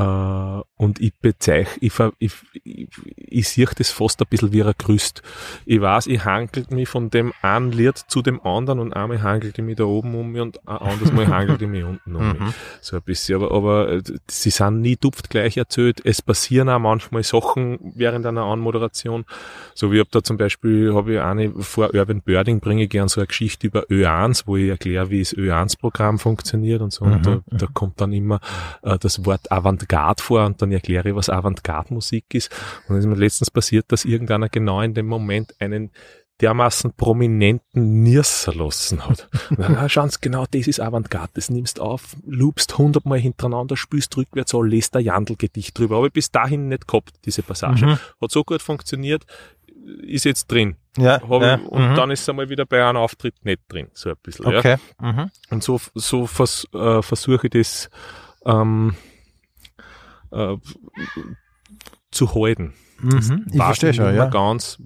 und 0.76 1.00
ich 1.00 1.14
bezeichne, 1.20 1.72
ich, 1.80 1.92
ich, 2.18 2.32
ich, 2.64 2.88
ich 3.16 3.48
sehe 3.48 3.68
das 3.76 3.90
fast 3.90 4.20
ein 4.20 4.26
bisschen 4.28 4.52
wie 4.52 4.62
ein 4.62 4.72
Gerüst. 4.76 5.22
Ich 5.66 5.80
weiß, 5.80 6.08
ich 6.08 6.24
hangelt 6.24 6.70
mich 6.72 6.88
von 6.88 7.10
dem 7.10 7.32
einen 7.42 7.72
Lied 7.72 7.96
zu 7.96 8.22
dem 8.22 8.40
anderen 8.44 8.80
und 8.80 8.92
einmal 8.92 9.22
hangelt 9.22 9.56
ich 9.58 9.64
mich 9.64 9.76
da 9.76 9.84
oben 9.84 10.14
um 10.14 10.32
mich 10.32 10.42
und 10.42 10.68
ein 10.68 10.78
anderes 10.78 11.12
Mal 11.12 11.28
hangelt 11.28 11.62
ich 11.62 11.68
mich 11.68 11.84
unten 11.84 12.16
um 12.16 12.32
mich. 12.32 12.34
Mhm. 12.44 12.52
So 12.80 12.96
ein 12.96 13.02
bisschen, 13.02 13.36
aber, 13.36 13.52
aber 13.52 13.92
äh, 13.92 14.02
sie 14.28 14.50
sind 14.50 14.80
nie 14.80 14.96
dupft 14.96 15.30
gleich 15.30 15.56
erzählt. 15.56 16.00
Es 16.04 16.20
passieren 16.20 16.68
auch 16.68 16.78
manchmal 16.78 17.22
Sachen 17.22 17.78
während 17.94 18.26
einer 18.26 18.42
Anmoderation. 18.42 19.24
So 19.74 19.92
wie 19.92 20.00
ob 20.00 20.10
da 20.10 20.22
zum 20.22 20.36
Beispiel, 20.36 20.92
habe 20.94 21.14
ich 21.14 21.20
eine 21.20 21.52
vor 21.62 21.94
Urban 21.94 22.22
Birding, 22.22 22.60
bringe 22.60 22.84
ich 22.84 22.90
gern 22.90 23.08
so 23.08 23.20
eine 23.20 23.28
Geschichte 23.28 23.68
über 23.68 23.84
Ö1, 23.84 24.42
wo 24.46 24.56
ich 24.56 24.68
erkläre, 24.68 25.10
wie 25.10 25.20
das 25.20 25.34
Ö1-Programm 25.34 26.18
funktioniert 26.18 26.82
und 26.82 26.92
so. 26.92 27.04
Und 27.04 27.33
Mhm, 27.36 27.42
da, 27.50 27.56
da 27.58 27.66
kommt 27.72 28.00
dann 28.00 28.12
immer 28.12 28.40
äh, 28.82 28.98
das 28.98 29.24
Wort 29.24 29.50
Avantgarde 29.50 30.22
vor 30.22 30.44
und 30.44 30.60
dann 30.62 30.72
erkläre 30.72 31.10
ich, 31.10 31.14
was 31.14 31.28
Avantgarde-Musik 31.28 32.34
ist. 32.34 32.50
Und 32.88 32.96
es 32.96 33.04
ist 33.04 33.08
mir 33.08 33.16
letztens 33.16 33.50
passiert, 33.50 33.86
dass 33.92 34.04
irgendeiner 34.04 34.48
genau 34.48 34.80
in 34.80 34.94
dem 34.94 35.06
Moment 35.06 35.54
einen 35.60 35.90
dermaßen 36.40 36.94
prominenten 36.94 38.02
Nirser 38.02 38.54
lassen 38.54 39.06
hat. 39.06 39.28
Dann, 39.56 39.76
ah, 39.76 39.88
schauen 39.88 40.10
Sie, 40.10 40.18
genau, 40.20 40.44
das 40.50 40.66
ist 40.66 40.80
Avantgarde. 40.80 41.30
Das 41.34 41.48
nimmst 41.48 41.80
auf, 41.80 42.16
loopst 42.26 42.76
hundertmal 42.76 43.20
hintereinander, 43.20 43.76
spielst 43.76 44.16
rückwärts 44.16 44.54
an, 44.54 44.66
lest 44.66 44.96
ein 44.96 45.04
Jandl-Gedicht 45.04 45.78
drüber. 45.78 45.98
Aber 45.98 46.10
bis 46.10 46.32
dahin 46.32 46.68
nicht 46.68 46.88
gehabt, 46.88 47.14
diese 47.24 47.42
Passage. 47.42 47.86
Mhm. 47.86 47.98
Hat 48.20 48.30
so 48.30 48.42
gut 48.42 48.62
funktioniert, 48.62 49.24
ist 50.02 50.24
jetzt 50.24 50.50
drin. 50.50 50.76
Ja, 50.96 51.20
ja, 51.28 51.54
ich, 51.56 51.66
und 51.66 51.90
mhm. 51.90 51.94
dann 51.96 52.10
ist 52.10 52.22
es 52.22 52.28
einmal 52.28 52.48
wieder 52.48 52.66
bei 52.66 52.84
einem 52.84 52.98
Auftritt 52.98 53.44
nicht 53.44 53.62
drin, 53.68 53.88
so 53.94 54.10
ein 54.10 54.16
bisschen. 54.22 54.50
Ja. 54.50 54.58
Okay. 54.58 54.76
Mhm. 55.00 55.30
Und 55.50 55.62
so, 55.64 55.80
so 55.94 56.26
vers, 56.26 56.66
äh, 56.72 57.02
versuche 57.02 57.48
ich 57.48 57.50
das 57.50 57.90
ähm, 58.46 58.94
äh, 60.30 60.56
zu 62.10 62.34
halten. 62.34 62.74
Mhm. 63.00 63.46
Ich 63.50 63.56
verstehe 63.56 63.92
schon, 63.92 64.14
ja. 64.14 64.26
ganz, 64.26 64.78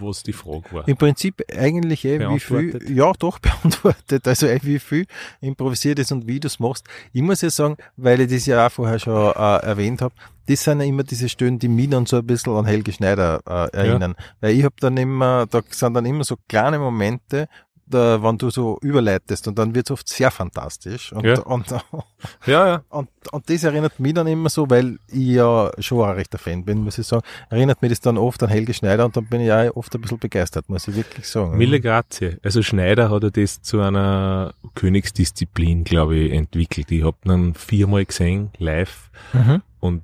was 0.00 0.22
die 0.22 0.32
Frage 0.32 0.64
war. 0.72 0.88
Im 0.88 0.96
Prinzip 0.96 1.42
eigentlich 1.56 2.04
eh, 2.04 2.20
wie 2.28 2.40
viel, 2.40 2.80
ja 2.88 3.12
doch, 3.18 3.38
beantwortet, 3.40 4.26
also 4.26 4.46
eh, 4.46 4.60
wie 4.62 4.78
viel 4.78 5.06
improvisiert 5.40 5.98
ist 5.98 6.12
und 6.12 6.26
wie 6.26 6.40
du 6.40 6.46
es 6.46 6.58
machst. 6.58 6.86
Ich 7.12 7.22
muss 7.22 7.40
ja 7.42 7.50
sagen, 7.50 7.76
weil 7.96 8.20
ich 8.20 8.30
das 8.30 8.46
ja 8.46 8.66
auch 8.66 8.72
vorher 8.72 8.98
schon 8.98 9.32
äh, 9.32 9.66
erwähnt 9.66 10.02
habe, 10.02 10.14
das 10.46 10.64
sind 10.64 10.80
ja 10.80 10.86
immer 10.86 11.04
diese 11.04 11.28
Stöhnen, 11.28 11.58
die 11.58 11.68
mich 11.68 11.90
dann 11.90 12.06
so 12.06 12.16
ein 12.16 12.26
bisschen 12.26 12.54
an 12.54 12.66
Helge 12.66 12.92
Schneider 12.92 13.40
äh, 13.46 13.76
erinnern. 13.76 14.16
Weil 14.40 14.56
ich 14.56 14.64
habe 14.64 14.74
dann 14.80 14.96
immer, 14.96 15.46
da 15.46 15.62
sind 15.70 15.94
dann 15.94 16.06
immer 16.06 16.24
so 16.24 16.36
kleine 16.48 16.78
Momente, 16.78 17.48
da, 17.90 18.22
wenn 18.22 18.38
du 18.38 18.50
so 18.50 18.78
überleitest 18.82 19.48
und 19.48 19.58
dann 19.58 19.74
wird 19.74 19.86
es 19.86 19.90
oft 19.92 20.08
sehr 20.08 20.30
fantastisch. 20.30 21.12
Und, 21.12 21.24
Ja. 21.24 21.40
und, 21.40 21.66
Ja, 22.46 22.66
ja. 22.66 22.82
und, 22.90 23.08
und 23.32 23.50
das 23.50 23.64
erinnert 23.64 23.98
mich 24.00 24.14
dann 24.14 24.26
immer 24.26 24.48
so, 24.48 24.68
weil 24.70 24.98
ich 25.08 25.26
ja 25.28 25.70
schon 25.78 26.02
ein 26.08 26.14
rechter 26.14 26.38
Fan 26.38 26.64
bin, 26.64 26.82
muss 26.84 26.98
ich 26.98 27.06
sagen, 27.06 27.22
erinnert 27.48 27.82
mich 27.82 27.90
das 27.90 28.00
dann 28.00 28.18
oft 28.18 28.42
an 28.42 28.48
Helge 28.48 28.72
Schneider 28.74 29.04
und 29.04 29.16
dann 29.16 29.26
bin 29.26 29.40
ich 29.40 29.52
auch 29.52 29.76
oft 29.76 29.94
ein 29.94 30.00
bisschen 30.00 30.18
begeistert, 30.18 30.68
muss 30.68 30.88
ich 30.88 30.94
wirklich 30.96 31.26
sagen. 31.28 31.56
Mille 31.58 31.80
grazie. 31.80 32.38
Also 32.42 32.62
Schneider 32.62 33.10
hat 33.10 33.22
ja 33.22 33.30
das 33.30 33.62
zu 33.62 33.80
einer 33.80 34.54
Königsdisziplin, 34.74 35.84
glaube 35.84 36.16
ich, 36.16 36.32
entwickelt. 36.32 36.90
Ich 36.90 37.04
habe 37.04 37.16
ihn 37.26 37.54
viermal 37.54 38.04
gesehen, 38.04 38.50
live. 38.58 39.10
Mhm. 39.32 39.62
Und 39.80 40.02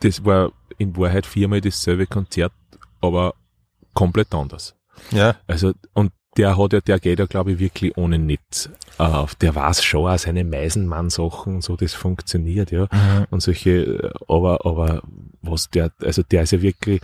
das 0.00 0.24
war 0.24 0.52
in 0.78 0.96
Wahrheit 0.96 1.26
viermal 1.26 1.60
dasselbe 1.60 2.06
Konzert, 2.06 2.52
aber 3.00 3.34
komplett 3.94 4.34
anders. 4.34 4.74
Ja. 5.10 5.36
Also, 5.46 5.72
und 5.94 6.12
der 6.36 6.58
hat 6.58 6.72
ja, 6.72 6.80
der 6.80 6.98
geht 6.98 7.18
ja, 7.18 7.26
glaube 7.26 7.52
ich, 7.52 7.58
wirklich 7.58 7.96
ohne 7.96 8.18
Netz 8.18 8.70
auf. 8.98 9.34
Der 9.36 9.54
weiß 9.54 9.82
schon 9.82 10.10
auch 10.10 10.18
seine 10.18 10.44
Meisenmann-Sachen, 10.44 11.60
so 11.60 11.76
das 11.76 11.94
funktioniert, 11.94 12.70
ja. 12.70 12.82
Mhm. 12.82 13.26
Und 13.30 13.40
solche, 13.40 13.70
äh, 13.70 14.10
aber, 14.28 14.64
aber 14.64 15.02
was 15.42 15.70
der, 15.70 15.90
also 16.02 16.22
der 16.22 16.42
ist 16.42 16.52
ja 16.52 16.62
wirklich, 16.62 17.00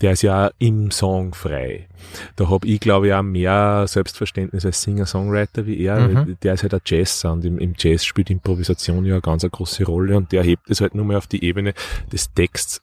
der 0.00 0.12
ist 0.12 0.22
ja 0.22 0.50
im 0.58 0.90
Song 0.90 1.34
frei. 1.34 1.88
Da 2.36 2.48
hab 2.48 2.64
ich, 2.64 2.80
glaube 2.80 3.08
ich, 3.08 3.14
auch 3.14 3.22
mehr 3.22 3.84
Selbstverständnis 3.86 4.66
als 4.66 4.82
Singer-Songwriter 4.82 5.66
wie 5.66 5.84
er. 5.84 6.08
Mhm. 6.08 6.36
Der 6.42 6.54
ist 6.54 6.62
halt 6.62 6.74
ein 6.74 6.80
Jazz-Sound. 6.84 7.44
Im, 7.44 7.58
Im 7.58 7.74
Jazz 7.76 8.04
spielt 8.04 8.30
Improvisation 8.30 9.04
ja 9.04 9.14
eine 9.14 9.22
ganz 9.22 9.44
eine 9.44 9.50
große 9.50 9.84
Rolle 9.84 10.16
und 10.16 10.32
der 10.32 10.42
hebt 10.42 10.70
es 10.70 10.80
halt 10.80 10.94
nur 10.94 11.04
mehr 11.04 11.18
auf 11.18 11.26
die 11.26 11.44
Ebene 11.44 11.74
des 12.12 12.32
Texts 12.32 12.82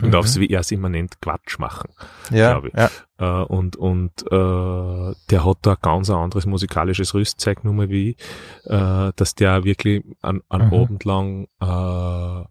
und 0.00 0.08
Mhm. 0.08 0.14
aufs, 0.14 0.40
wie 0.40 0.48
er 0.48 0.60
es 0.60 0.70
immer 0.72 0.88
nennt, 0.88 1.20
Quatsch 1.20 1.58
machen. 1.58 1.90
Ja, 2.30 2.52
glaub 2.58 2.64
ich. 2.66 2.74
ja. 2.74 2.90
Äh, 3.18 3.44
und 3.44 3.76
und 3.76 4.22
äh, 4.30 5.14
der 5.30 5.44
hat 5.44 5.58
da 5.62 5.72
ein 5.72 5.78
ganz 5.82 6.10
ein 6.10 6.16
anderes 6.16 6.46
musikalisches 6.46 7.14
Rüstzeug 7.14 7.62
nur 7.64 7.88
wie 7.90 8.10
ich, 8.10 8.16
äh, 8.64 9.12
dass 9.14 9.34
der 9.34 9.64
wirklich 9.64 10.02
an, 10.22 10.40
an 10.48 10.66
Mhm. 10.68 10.74
Abend 10.74 11.04
lang 11.04 11.48
äh, 11.60 12.44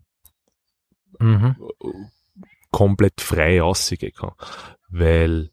Mhm. 1.23 1.55
komplett 2.71 3.21
frei 3.21 3.61
aussehen 3.61 4.11
kann. 4.15 4.31
Weil 4.89 5.51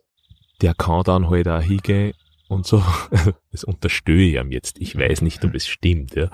der 0.60 0.74
kann 0.74 1.02
dann 1.04 1.28
halt 1.30 1.48
auch 1.48 1.60
hingehen 1.62 2.14
und 2.48 2.66
so, 2.66 2.82
das 3.52 3.64
unterstühe 3.64 4.28
ich 4.28 4.34
ihm 4.36 4.50
jetzt. 4.52 4.78
Ich 4.80 4.96
weiß 4.98 5.22
nicht, 5.22 5.44
ob 5.44 5.54
es 5.54 5.66
stimmt, 5.66 6.14
ja. 6.14 6.30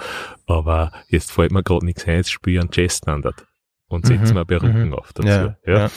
Aber 0.47 0.93
jetzt 1.09 1.33
fällt 1.33 1.53
mir 1.53 1.63
gerade 1.63 1.85
nichts 1.87 2.07
ein, 2.07 2.17
jetzt 2.17 2.31
spiele 2.31 2.57
ich 2.57 2.61
einen 2.63 2.71
Jazzstandard 2.73 3.47
und 3.95 4.09
Mhm, 4.09 4.34
mir 4.34 4.45
Perücken 4.45 4.88
mhm. 4.88 4.95
auf 4.95 5.12
dazu. 5.12 5.28
Ja, 5.28 5.57
ja. 5.66 5.78
ja. 5.78 5.90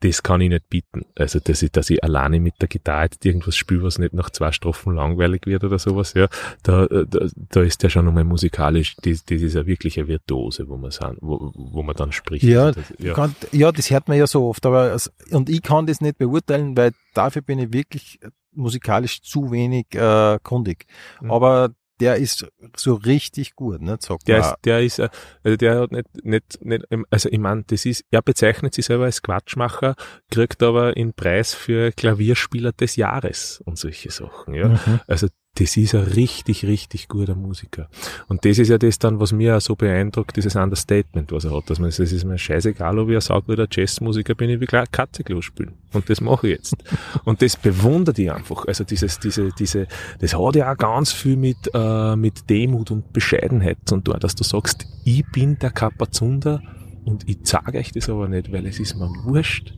Das 0.00 0.22
kann 0.22 0.42
ich 0.42 0.50
nicht 0.50 0.68
bieten. 0.68 1.06
Also, 1.14 1.40
dass 1.40 1.62
ich, 1.62 1.72
dass 1.72 1.88
ich 1.88 2.04
alleine 2.04 2.38
mit 2.38 2.54
der 2.60 2.68
Gitarre 2.68 3.04
jetzt 3.04 3.24
irgendwas 3.24 3.56
spiele, 3.56 3.82
was 3.82 3.98
nicht 3.98 4.12
nach 4.12 4.28
zwei 4.28 4.52
Strophen 4.52 4.94
langweilig 4.94 5.46
wird 5.46 5.64
oder 5.64 5.78
sowas, 5.78 6.12
ja. 6.12 6.28
Da, 6.62 6.86
da, 6.86 7.26
da 7.34 7.62
ist 7.62 7.82
der 7.82 7.88
schon 7.88 8.04
nochmal 8.04 8.24
musikalisch, 8.24 8.94
das, 9.02 9.24
das 9.24 9.40
ist 9.40 9.54
ja 9.54 9.66
wirklich 9.66 9.98
eine 9.98 10.06
Virtuose, 10.06 10.68
wo 10.68 10.76
man 10.76 10.90
sagen, 10.90 11.16
wo, 11.22 11.50
wo 11.54 11.82
man 11.82 11.96
dann 11.96 12.12
spricht. 12.12 12.44
Ja, 12.44 12.72
das, 12.72 12.92
ja. 12.98 13.14
Kann, 13.14 13.34
ja, 13.52 13.72
das 13.72 13.90
hört 13.90 14.06
man 14.08 14.18
ja 14.18 14.26
so 14.26 14.46
oft, 14.46 14.66
aber 14.66 14.92
es- 14.92 15.10
und 15.30 15.48
ich 15.48 15.62
kann 15.62 15.86
das 15.86 16.02
nicht 16.02 16.18
beurteilen, 16.18 16.76
weil 16.76 16.92
dafür 17.14 17.40
bin 17.40 17.58
ich 17.58 17.72
wirklich 17.72 18.20
musikalisch 18.52 19.22
zu 19.22 19.50
wenig 19.50 19.86
äh, 19.94 20.38
kundig. 20.42 20.84
Mhm. 21.22 21.30
Aber 21.30 21.70
der 22.00 22.16
ist 22.16 22.46
so 22.76 22.94
richtig 22.94 23.54
gut, 23.54 23.80
ne? 23.80 23.96
Sagt 24.00 24.28
Der 24.28 24.38
ist, 24.38 24.54
der 24.64 24.82
ist, 24.82 24.98
äh, 24.98 25.08
also 25.42 25.56
der 25.56 25.80
hat 25.80 25.92
nicht, 25.92 26.24
nicht, 26.24 26.64
nicht, 26.64 26.86
also 27.10 27.28
ich 27.30 27.38
meine, 27.38 27.64
das 27.66 27.86
ist, 27.86 28.04
er 28.10 28.22
bezeichnet 28.22 28.74
sich 28.74 28.86
selber 28.86 29.04
als 29.04 29.22
Quatschmacher, 29.22 29.94
kriegt 30.30 30.62
aber 30.62 30.92
den 30.92 31.14
Preis 31.14 31.54
für 31.54 31.92
Klavierspieler 31.92 32.72
des 32.72 32.96
Jahres 32.96 33.62
und 33.64 33.78
solche 33.78 34.10
Sachen, 34.10 34.54
ja. 34.54 34.68
Mhm. 34.68 35.00
Also 35.06 35.28
das 35.58 35.76
ist 35.76 35.94
ein 35.94 36.02
richtig, 36.02 36.64
richtig 36.64 37.08
guter 37.08 37.34
Musiker. 37.34 37.88
Und 38.28 38.44
das 38.44 38.58
ist 38.58 38.68
ja 38.68 38.78
das 38.78 38.98
dann, 38.98 39.20
was 39.20 39.32
mir 39.32 39.58
so 39.60 39.74
beeindruckt, 39.74 40.36
dieses 40.36 40.54
Understatement, 40.54 41.32
was 41.32 41.44
er 41.44 41.56
hat. 41.56 41.70
Dass 41.70 41.78
man, 41.78 41.88
es 41.88 41.98
ist 41.98 42.24
mir 42.24 42.38
scheißegal, 42.38 42.98
ob 42.98 43.08
ich 43.08 43.14
ein 43.14 43.20
sauguter 43.20 43.66
Jazzmusiker 43.70 44.34
bin, 44.34 44.50
ich 44.50 44.60
will 44.60 44.66
Katzeklo 44.66 45.40
spielen. 45.40 45.72
Und 45.92 46.10
das 46.10 46.20
mache 46.20 46.48
ich 46.48 46.56
jetzt. 46.56 46.76
Und 47.24 47.40
das 47.40 47.56
bewundert 47.56 48.18
ich 48.18 48.30
einfach. 48.30 48.66
Also 48.66 48.84
dieses, 48.84 49.18
diese, 49.18 49.50
diese, 49.58 49.86
das 50.20 50.38
hat 50.38 50.56
ja 50.56 50.72
auch 50.72 50.76
ganz 50.76 51.12
viel 51.12 51.36
mit, 51.36 51.56
äh, 51.72 52.16
mit 52.16 52.48
Demut 52.50 52.90
und 52.90 53.12
Bescheidenheit 53.12 53.78
zu 53.86 53.98
tun, 54.00 54.16
dass 54.20 54.34
du 54.34 54.44
sagst, 54.44 54.86
ich 55.04 55.24
bin 55.32 55.58
der 55.58 55.70
Kapazunder 55.70 56.62
und 57.04 57.28
ich 57.28 57.38
sage 57.44 57.78
euch 57.78 57.92
das 57.92 58.10
aber 58.10 58.28
nicht, 58.28 58.52
weil 58.52 58.66
es 58.66 58.78
ist 58.78 58.96
mir 58.96 59.10
wurscht. 59.24 59.72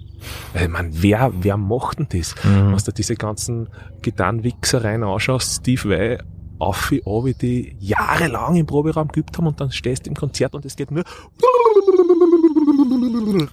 Weil, 0.52 0.62
ich 0.64 0.68
mein, 0.68 0.88
wer, 0.92 1.32
wer 1.40 1.56
macht 1.56 1.98
denn 1.98 2.08
das? 2.10 2.34
Mhm. 2.44 2.72
Wenn 2.72 2.76
du 2.76 2.92
diese 2.92 3.14
ganzen 3.14 3.68
Gitarrenwichsereien 4.02 5.02
anschaust, 5.04 5.60
Steve 5.60 5.88
Vai, 5.90 6.18
auf 6.60 6.90
wie 6.90 7.34
die 7.34 7.76
jahrelang 7.78 8.56
im 8.56 8.66
Proberaum 8.66 9.08
geübt 9.08 9.38
haben 9.38 9.46
und 9.46 9.60
dann 9.60 9.70
stehst 9.70 10.06
du 10.06 10.10
im 10.10 10.16
Konzert 10.16 10.54
und 10.54 10.64
es 10.64 10.74
geht 10.74 10.90
nur 10.90 11.04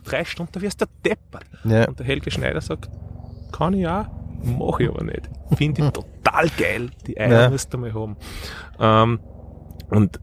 drei 0.04 0.26
Stunden, 0.26 0.52
da 0.54 0.62
wirst 0.62 0.82
du 0.82 0.86
deppert. 1.04 1.46
Ja. 1.64 1.88
Und 1.88 2.00
der 2.00 2.06
Helge 2.06 2.32
Schneider 2.32 2.62
sagt, 2.62 2.90
kann 3.52 3.74
ich 3.74 3.88
auch, 3.88 4.06
mache 4.44 4.84
ich 4.84 4.90
aber 4.90 5.04
nicht. 5.04 5.30
Finde 5.56 5.86
ich 5.86 5.90
total 6.24 6.50
geil. 6.58 6.90
Die 7.08 7.20
Eier 7.20 7.44
Ja. 7.44 7.50
musst 7.50 7.74
du 7.74 7.78
mal 7.78 7.94
haben. 7.94 8.16
Ähm, 8.80 9.20
und 9.90 10.20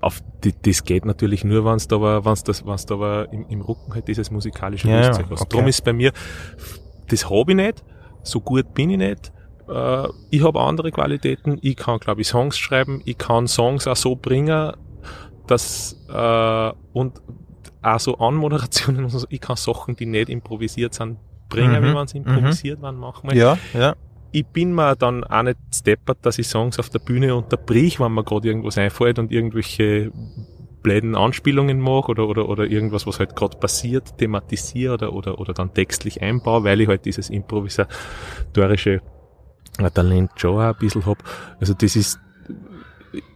auf 0.00 0.20
die, 0.44 0.54
das 0.62 0.84
geht 0.84 1.04
natürlich 1.04 1.44
nur, 1.44 1.64
wenn 1.64 1.78
du 1.78 1.96
aber, 1.96 2.24
wenn's 2.24 2.42
das, 2.44 2.64
wenn's 2.66 2.86
du 2.86 2.94
aber 2.94 3.30
im, 3.32 3.46
im 3.48 3.60
Rücken 3.60 3.92
halt 3.94 4.08
dieses 4.08 4.30
musikalische 4.30 4.88
Ja, 4.88 4.98
Rüstzeug 5.08 5.26
hast. 5.30 5.40
okay. 5.42 5.48
Darum 5.50 5.66
ist 5.68 5.84
bei 5.84 5.92
mir, 5.92 6.12
das 7.08 7.28
habe 7.28 7.52
ich 7.52 7.56
nicht, 7.56 7.84
so 8.22 8.40
gut 8.40 8.72
bin 8.74 8.90
ich 8.90 8.98
nicht. 8.98 9.32
Äh, 9.68 10.08
ich 10.30 10.42
habe 10.42 10.60
andere 10.60 10.90
Qualitäten. 10.90 11.58
Ich 11.62 11.76
kann, 11.76 11.98
glaube 11.98 12.22
ich, 12.22 12.28
Songs 12.28 12.58
schreiben. 12.58 13.02
Ich 13.04 13.18
kann 13.18 13.46
Songs 13.46 13.86
auch 13.86 13.96
so 13.96 14.16
bringen, 14.16 14.72
dass 15.46 15.96
äh, 16.08 16.72
und 16.92 17.20
auch 17.82 18.00
so 18.00 18.16
Anmoderationen. 18.18 19.10
Ich 19.30 19.40
kann 19.40 19.56
Sachen, 19.56 19.96
die 19.96 20.06
nicht 20.06 20.28
improvisiert 20.28 20.94
sind, 20.94 21.18
bringen, 21.48 21.82
Mhm, 21.82 21.86
wie 21.88 21.92
man 21.94 22.04
es 22.06 22.14
improvisiert 22.14 22.80
werden 22.82 22.98
manchmal. 23.00 23.36
ja, 23.36 23.58
ja. 23.74 23.94
Ich 24.32 24.46
bin 24.46 24.74
mir 24.74 24.94
dann 24.96 25.24
auch 25.24 25.42
nicht 25.42 25.58
steppert, 25.74 26.18
dass 26.22 26.38
ich 26.38 26.46
Songs 26.46 26.78
auf 26.78 26.88
der 26.90 27.00
Bühne 27.00 27.34
unterbrich, 27.34 27.98
wenn 27.98 28.12
mir 28.12 28.24
gerade 28.24 28.48
irgendwas 28.48 28.78
einfällt 28.78 29.18
und 29.18 29.32
irgendwelche 29.32 30.12
bläden 30.82 31.14
Anspielungen 31.14 31.80
mache 31.80 32.10
oder, 32.10 32.28
oder, 32.28 32.48
oder 32.48 32.64
irgendwas, 32.64 33.06
was 33.06 33.18
halt 33.18 33.36
gerade 33.36 33.58
passiert, 33.58 34.16
thematisiere 34.18 34.94
oder, 34.94 35.12
oder, 35.12 35.38
oder 35.38 35.52
dann 35.52 35.74
textlich 35.74 36.22
einbaue, 36.22 36.64
weil 36.64 36.80
ich 36.80 36.88
halt 36.88 37.04
dieses 37.04 37.28
improvisatorische 37.28 39.02
äh, 39.78 39.90
Talent 39.90 40.30
schon 40.36 40.56
auch 40.56 40.60
ein 40.60 40.74
bisschen 40.78 41.04
hab. 41.06 41.22
Also 41.60 41.74
das 41.74 41.96
ist, 41.96 42.18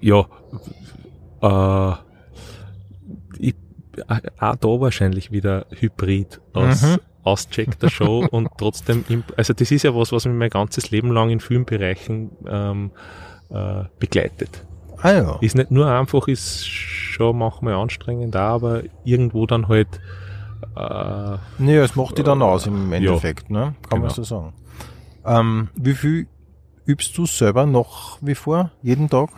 ja, 0.00 0.26
äh, 1.42 1.94
ich, 3.38 3.54
äh, 4.08 4.20
auch 4.38 4.56
da 4.56 4.68
wahrscheinlich 4.68 5.30
wieder 5.32 5.66
Hybrid 5.70 6.40
aus 6.52 6.82
Mhm. 6.82 7.00
Ausgecheckter 7.24 7.90
Show 7.90 8.26
und 8.30 8.48
trotzdem, 8.58 9.04
also 9.36 9.52
das 9.54 9.70
ist 9.70 9.82
ja 9.82 9.94
was, 9.94 10.12
was 10.12 10.24
mich 10.26 10.34
mein 10.34 10.50
ganzes 10.50 10.90
Leben 10.90 11.10
lang 11.12 11.30
in 11.30 11.40
Filmbereichen 11.40 12.30
ähm, 12.46 12.90
äh, 13.50 13.84
begleitet. 13.98 14.64
Ah 14.98 15.12
ja. 15.12 15.38
Ist 15.40 15.54
nicht 15.56 15.70
nur 15.70 15.86
einfach, 15.90 16.28
ist 16.28 16.66
schon 16.66 17.38
manchmal 17.38 17.74
anstrengend, 17.74 18.36
auch, 18.36 18.40
aber 18.40 18.82
irgendwo 19.04 19.46
dann 19.46 19.68
halt 19.68 19.88
äh, 20.76 21.36
Nee, 21.58 21.76
es 21.76 21.94
macht 21.94 22.16
die 22.18 22.22
dann 22.22 22.40
aus 22.42 22.66
im 22.66 22.90
Ja. 22.90 22.96
Endeffekt, 22.98 23.50
ne? 23.50 23.74
Kann 23.88 24.00
man 24.00 24.08
Genau. 24.08 24.12
so 24.14 24.22
sagen. 24.22 24.52
Ähm, 25.26 25.68
wie 25.76 25.94
viel 25.94 26.26
übst 26.86 27.16
du 27.16 27.26
selber 27.26 27.66
noch 27.66 28.18
wie 28.20 28.34
vor? 28.34 28.70
Jeden 28.82 29.08
Tag? 29.10 29.30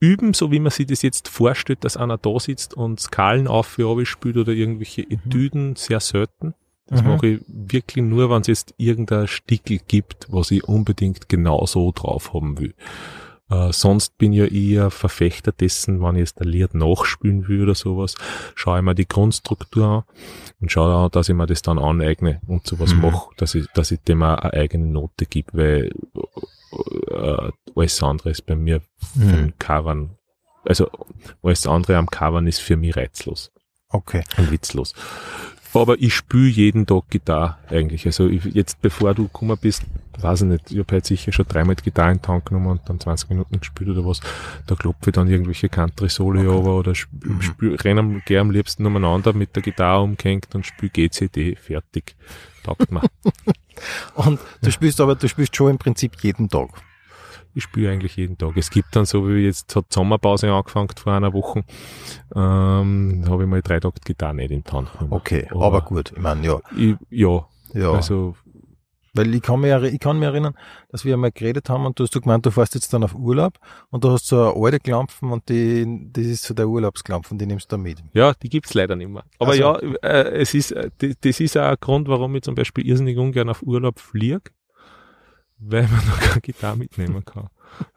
Üben, 0.00 0.32
so 0.34 0.50
wie 0.52 0.60
man 0.60 0.70
sich 0.70 0.86
das 0.86 1.02
jetzt 1.02 1.28
vorstellt, 1.28 1.84
dass 1.84 1.96
einer 1.96 2.18
da 2.18 2.38
sitzt 2.38 2.74
und 2.74 3.00
Skalen 3.00 3.48
auf 3.48 3.78
Abi 3.78 4.06
spielt 4.06 4.36
oder 4.36 4.52
irgendwelche 4.52 5.02
Etüden, 5.02 5.76
sehr 5.76 6.00
selten. 6.00 6.54
Das 6.86 7.02
Mhm. 7.02 7.08
mache 7.08 7.26
ich 7.26 7.40
wirklich 7.48 8.04
nur, 8.04 8.30
wenn 8.30 8.40
es 8.40 8.46
jetzt 8.46 8.74
irgendein 8.78 9.26
Stickel 9.26 9.78
gibt, 9.88 10.26
was 10.30 10.50
ich 10.50 10.64
unbedingt 10.64 11.28
genau 11.28 11.66
so 11.66 11.92
drauf 11.92 12.32
haben 12.32 12.58
will. 12.58 12.74
Äh, 13.50 13.72
sonst 13.72 14.16
bin 14.18 14.32
ich 14.34 14.38
ja 14.40 14.44
eher 14.46 14.90
Verfechter 14.90 15.52
dessen, 15.52 16.00
wenn 16.02 16.16
ich 16.16 16.20
jetzt 16.20 16.40
ein 16.40 16.48
Lied 16.48 16.74
nachspielen 16.74 17.48
will 17.48 17.62
oder 17.62 17.74
sowas, 17.74 18.14
schaue 18.54 18.78
ich 18.78 18.84
mir 18.84 18.94
die 18.94 19.08
Grundstruktur 19.08 19.84
an 19.86 20.02
und 20.60 20.70
schaue 20.70 20.94
auch, 20.94 21.08
dass 21.08 21.28
ich 21.30 21.34
mir 21.34 21.46
das 21.46 21.62
dann 21.62 21.78
aneigne 21.78 22.40
und 22.46 22.66
sowas 22.66 22.94
Mhm. 22.94 23.00
mache, 23.00 23.30
dass 23.36 23.54
ich, 23.54 23.66
dass 23.74 23.90
ich 23.90 24.00
dem 24.00 24.22
auch 24.22 24.36
eine 24.38 24.52
eigene 24.52 24.86
Note 24.86 25.26
gebe, 25.26 25.52
weil 25.54 25.92
äh, 26.72 27.50
alles 27.74 28.02
andere 28.02 28.30
ist 28.30 28.46
bei 28.46 28.56
mir 28.56 28.80
Mhm. 29.14 29.30
von 29.30 29.52
Covern, 29.58 30.18
also 30.64 30.90
alles 31.42 31.66
andere 31.66 31.96
am 31.96 32.06
Covern 32.08 32.46
ist 32.46 32.58
für 32.60 32.76
mich 32.76 32.96
reizlos 32.96 33.50
Okay. 33.90 34.22
und 34.36 34.50
witzlos. 34.50 34.92
Aber 35.74 36.00
ich 36.00 36.14
spüle 36.14 36.48
jeden 36.48 36.86
Tag 36.86 37.10
Gitarre 37.10 37.56
eigentlich. 37.68 38.06
Also 38.06 38.26
ich, 38.28 38.44
jetzt 38.44 38.80
bevor 38.80 39.14
du 39.14 39.24
gekommen 39.24 39.56
bist, 39.60 39.82
weiß 40.18 40.42
ich 40.42 40.46
nicht, 40.48 40.70
ich 40.72 40.78
habe 40.78 40.92
halt 40.92 41.04
sicher 41.06 41.30
schon 41.32 41.46
dreimal 41.46 41.74
die 41.76 41.82
Gitarre 41.84 42.12
in 42.12 42.16
den 42.18 42.22
Tank 42.22 42.46
genommen 42.46 42.68
und 42.68 42.80
dann 42.86 42.98
20 42.98 43.28
Minuten 43.30 43.60
gespielt 43.60 43.90
oder 43.90 44.04
was. 44.06 44.20
Da 44.66 44.74
klopfe 44.74 45.10
ich 45.10 45.12
dann 45.12 45.28
irgendwelche 45.28 45.68
Country-Soli 45.68 46.40
Okay. 46.46 46.48
over 46.48 46.76
oder 46.76 46.92
Mhm. 47.22 47.74
renne 47.84 48.00
am, 48.00 48.22
gern 48.24 48.48
am 48.48 48.50
liebsten 48.50 48.86
umeinander 48.86 49.32
mit 49.32 49.54
der 49.56 49.62
Gitarre 49.62 50.02
umgehängt 50.02 50.54
und 50.54 50.64
spiele 50.66 50.90
GCD, 50.90 51.54
fertig. 51.56 52.16
Taugt 52.64 52.90
mir. 52.90 53.02
Und 54.16 54.40
du 54.62 54.72
spielst 54.72 55.00
aber, 55.00 55.14
du 55.14 55.28
spielst 55.28 55.54
schon 55.54 55.70
im 55.70 55.78
Prinzip 55.78 56.16
jeden 56.22 56.48
Tag. 56.48 56.70
Ich 57.58 57.64
spiele 57.64 57.90
eigentlich 57.90 58.14
jeden 58.14 58.38
Tag. 58.38 58.56
Es 58.56 58.70
gibt 58.70 58.94
dann 58.94 59.04
so, 59.04 59.28
wie 59.28 59.44
jetzt 59.44 59.74
hat 59.74 59.92
Sommerpause 59.92 60.52
angefangen 60.52 60.90
vor 60.96 61.12
einer 61.12 61.32
Woche, 61.32 61.64
ähm, 62.36 63.24
habe 63.28 63.42
ich 63.42 63.48
mal 63.48 63.62
drei 63.62 63.80
Tage 63.80 63.96
Gitarre 64.04 64.36
nicht 64.36 64.52
in 64.52 64.62
die 64.62 64.70
Hand 64.70 64.92
genommen. 64.92 65.12
Okay, 65.12 65.48
aber, 65.50 65.80
gut. 65.80 66.12
Ich 66.14 66.22
meine, 66.22 66.46
ja. 66.46 66.60
Ich, 66.76 66.94
ja, 67.10 67.44
ja. 67.74 67.90
also 67.90 68.36
Weil 69.12 69.34
ich 69.34 69.42
kann, 69.42 69.60
mich, 69.60 69.72
ich 69.92 69.98
kann 69.98 70.20
mich 70.20 70.28
erinnern, 70.28 70.54
dass 70.90 71.04
wir 71.04 71.14
einmal 71.14 71.32
geredet 71.32 71.68
haben 71.68 71.84
und 71.84 71.98
du 71.98 72.04
hast 72.04 72.14
du 72.14 72.20
gemeint, 72.20 72.46
du 72.46 72.52
fährst 72.52 72.76
jetzt 72.76 72.92
dann 72.92 73.02
auf 73.02 73.16
Urlaub 73.16 73.54
und 73.90 74.04
du 74.04 74.10
hast 74.12 74.28
so 74.28 74.52
eine 74.52 74.64
alte 74.64 74.78
Klampfen 74.78 75.32
und 75.32 75.48
die, 75.48 76.08
das 76.12 76.26
ist 76.26 76.44
so 76.44 76.54
der 76.54 76.68
Urlaubsklampfen, 76.68 77.38
die 77.38 77.46
nimmst 77.46 77.72
du 77.72 77.76
da 77.76 77.82
mit. 77.82 77.98
Ja, 78.12 78.34
die 78.34 78.48
gibt's 78.48 78.72
leider 78.74 78.94
nicht 78.94 79.10
mehr. 79.10 79.24
Aber 79.40 79.50
Ach 79.50 79.54
so. 79.54 79.60
ja, 79.60 79.78
äh, 80.02 80.40
es 80.40 80.54
ist, 80.54 80.70
äh, 80.70 80.90
das 81.20 81.40
ist 81.40 81.56
auch 81.56 81.62
ein 81.62 81.76
Grund, 81.80 82.06
warum 82.06 82.36
ich 82.36 82.42
zum 82.42 82.54
Beispiel 82.54 82.86
irrsinnig 82.86 83.18
ungern 83.18 83.48
auf 83.48 83.62
Urlaub 83.62 83.98
fliege, 83.98 84.52
weil 85.60 85.82
man 85.88 86.06
noch 86.06 86.20
keine 86.20 86.40
Gitarre 86.40 86.76
mitnehmen 86.76 87.24
kann. 87.24 87.48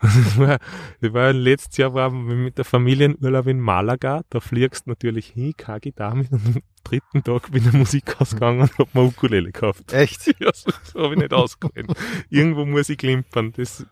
Das 0.01 0.38
war, 0.38 0.59
das 0.99 1.14
war 1.14 1.32
letztes 1.34 1.78
Jahr 1.78 1.93
wir 1.93 2.09
mit 2.12 2.57
der 2.57 2.66
Familienurlaub 2.66 3.47
in 3.47 3.59
Malaga, 3.59 4.22
da 4.30 4.39
fliegst 4.39 4.86
du 4.86 4.91
natürlich 4.91 5.28
hin, 5.28 5.53
keine 5.55 5.80
Gitarre 5.80 6.18
mit 6.18 6.32
und 6.32 6.45
am 6.45 6.62
dritten 6.84 7.24
Tag 7.24 7.51
bin 7.51 7.66
ich 7.66 7.74
in 7.74 7.80
Musik 7.80 8.20
ausgegangen 8.20 8.62
und 8.62 8.78
hab 8.78 8.93
mir 8.93 9.03
Ukulele 9.03 9.51
gekauft. 9.51 9.93
Echt? 9.93 10.36
Ja, 10.39 10.51
so, 10.53 11.03
habe 11.03 11.14
ich 11.14 11.20
nicht 11.22 11.34
ausgehalten. 11.34 11.93
Irgendwo 12.30 12.66
muss 12.66 12.89
ich 12.89 12.97
klimpern. 12.97 13.53
Das 13.55 13.86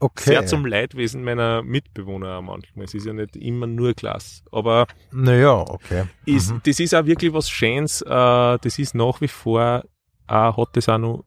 Okay. 0.00 0.30
sehr 0.30 0.46
zum 0.46 0.64
Leidwesen 0.64 1.24
meiner 1.24 1.60
Mitbewohner 1.64 2.36
auch 2.38 2.42
manchmal. 2.42 2.84
Es 2.84 2.94
ist 2.94 3.04
ja 3.04 3.12
nicht 3.12 3.34
immer 3.36 3.66
nur 3.66 3.94
Klasse. 3.94 4.44
Aber 4.52 4.86
Naja, 5.10 5.54
okay. 5.58 6.04
ist, 6.24 6.52
Mhm. 6.52 6.60
das 6.64 6.78
ist 6.78 6.94
auch 6.94 7.04
wirklich 7.04 7.32
was 7.32 7.50
Schönes. 7.50 8.02
Äh, 8.02 8.06
das 8.08 8.78
ist 8.78 8.94
nach 8.94 9.20
wie 9.20 9.26
vor, 9.26 9.82
äh, 10.28 10.32
hat 10.32 10.68
das 10.74 10.88
auch 10.88 10.98
noch 10.98 11.24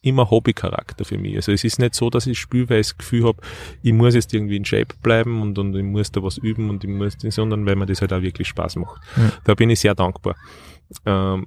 immer 0.00 0.30
Hobbycharakter 0.30 1.04
für 1.04 1.18
mich. 1.18 1.36
Also 1.36 1.52
es 1.52 1.64
ist 1.64 1.78
nicht 1.78 1.94
so, 1.94 2.10
dass 2.10 2.26
ich 2.26 2.38
spiele, 2.38 2.68
weil 2.70 2.80
ich 2.80 2.88
das 2.88 2.98
Gefühl 2.98 3.24
habe, 3.24 3.40
ich 3.82 3.92
muss 3.92 4.14
jetzt 4.14 4.32
irgendwie 4.32 4.56
in 4.56 4.64
Shape 4.64 4.94
bleiben 5.02 5.42
und, 5.42 5.58
und 5.58 5.74
ich 5.74 5.82
muss 5.82 6.12
da 6.12 6.22
was 6.22 6.38
üben 6.38 6.70
und 6.70 6.84
ich 6.84 6.90
muss, 6.90 7.16
sondern 7.30 7.66
weil 7.66 7.76
mir 7.76 7.86
das 7.86 8.00
halt 8.00 8.12
auch 8.12 8.22
wirklich 8.22 8.48
Spaß 8.48 8.76
macht. 8.76 9.00
Mhm. 9.16 9.32
Da 9.44 9.54
bin 9.54 9.70
ich 9.70 9.80
sehr 9.80 9.94
dankbar. 9.94 10.36
Ähm, 11.04 11.46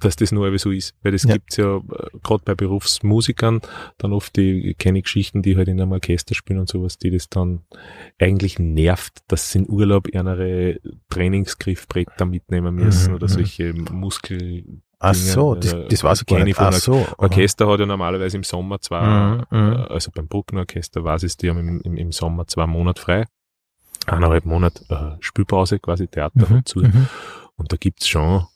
dass 0.00 0.16
das 0.16 0.30
nur 0.30 0.56
so 0.58 0.70
ist. 0.70 0.94
Weil 1.02 1.12
das 1.12 1.22
Ja. 1.22 1.32
gibt's 1.34 1.56
ja 1.56 1.76
äh, 1.78 1.82
gerade 2.22 2.42
bei 2.44 2.54
Berufsmusikern 2.54 3.60
dann 3.98 4.12
oft 4.12 4.36
die, 4.36 4.70
ich 4.70 4.78
kenne 4.78 5.00
Geschichten, 5.02 5.42
die 5.42 5.56
halt 5.56 5.68
in 5.68 5.80
einem 5.80 5.92
Orchester 5.92 6.34
spielen 6.34 6.58
und 6.58 6.68
sowas, 6.68 6.98
die 6.98 7.10
das 7.10 7.28
dann 7.28 7.62
eigentlich 8.18 8.58
nervt, 8.58 9.20
dass 9.28 9.52
sie 9.52 9.60
in 9.60 9.70
Urlaub 9.70 10.08
ihre 10.12 10.78
Trainingsgriffbretter 11.08 12.26
mitnehmen 12.26 12.74
müssen 12.74 13.10
Mhm, 13.10 13.16
oder 13.16 13.26
mhm. 13.26 13.32
solche 13.32 13.72
Muskel 13.72 14.82
Ach 14.98 15.14
so, 15.14 15.54
das, 15.54 15.72
äh, 15.74 15.88
das 15.88 16.02
weiß 16.02 16.20
ich 16.22 16.26
gar 16.26 16.42
nicht. 16.42 16.58
Ach 16.58 16.72
so. 16.72 17.06
Orchester 17.18 17.68
hat 17.68 17.80
ja 17.80 17.86
normalerweise 17.86 18.36
im 18.38 18.44
Sommer 18.44 18.80
zwei, 18.80 19.02
Mhm, 19.02 19.44
mhm. 19.50 19.72
äh, 19.72 19.76
also 19.92 20.10
beim 20.10 20.26
Bruckner 20.26 20.60
Orchester 20.60 21.04
weiß 21.04 21.24
ich, 21.24 21.36
die 21.36 21.50
haben 21.50 21.80
im, 21.82 21.96
im, 21.96 22.12
Sommer 22.12 22.46
zwei 22.46 22.66
Monate 22.66 23.00
frei. 23.02 23.24
Eineinhalb 24.06 24.44
Monate 24.46 24.84
äh, 24.88 25.16
Spielpause, 25.20 25.78
quasi 25.80 26.06
Theater 26.08 26.46
Mhm, 26.48 26.56
hat 26.58 26.68
zu. 26.68 26.78
mhm. 26.80 27.08
Und 27.56 27.72
da 27.72 27.76
gibt's 27.76 28.08
schon 28.08 28.46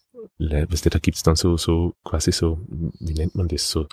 weißt 0.41 0.87
du, 0.87 0.91
da 0.91 0.99
gibt's 0.99 1.23
dann 1.23 1.37
so, 1.37 1.57
so 1.57 1.95
quasi 2.05 2.33
so, 2.33 2.59
wie 2.99 3.13
nennt 3.15 3.35
man 3.35 3.47
das 3.49 3.71
so, 3.71 3.87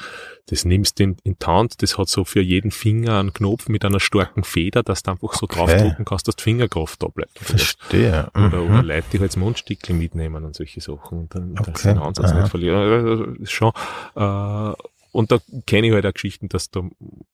das 0.48 0.64
nimmst 0.66 0.98
du 1.00 1.04
in, 1.04 1.18
in 1.24 1.36
Hand, 1.46 1.82
das 1.82 1.98
hat 1.98 2.08
so 2.08 2.24
für 2.24 2.42
jeden 2.42 2.72
Finger 2.72 3.20
einen 3.20 3.34
Knopf 3.34 3.68
mit 3.68 3.84
einer 3.84 4.00
starken 4.00 4.44
Feder, 4.44 4.82
dass 4.84 5.04
du 5.04 5.12
einfach 5.12 5.34
so 5.34 5.44
Okay. 5.46 5.56
draufdrücken 5.56 6.06
kannst, 6.06 6.28
dass 6.28 6.36
die 6.38 6.44
Fingerkraft 6.44 7.04
da 7.04 7.08
bleibt. 7.08 7.38
Verstehe. 7.40 8.30
Oder, 8.34 8.62
Mhm. 8.64 8.70
oder 8.72 8.84
Leute, 8.84 9.08
die 9.14 9.20
halt 9.20 9.32
das 9.32 9.38
Mundstickel 9.38 9.96
mitnehmen 9.96 10.46
und 10.46 10.56
solche 10.56 10.80
Sachen 10.82 11.20
und 11.20 11.36
dann 11.36 11.58
Okay. 11.60 11.90
den 11.94 11.98
Ansatz 12.00 12.32
Aha. 12.32 12.40
nicht 12.42 12.50
verlieren. 12.50 13.46
Schon, 13.46 13.72
äh, 14.16 14.74
und 15.12 15.32
da 15.32 15.40
kenne 15.66 15.88
ich 15.88 15.94
halt 15.94 16.06
auch 16.06 16.14
Geschichten, 16.14 16.48
dass 16.50 16.70
da 16.70 16.82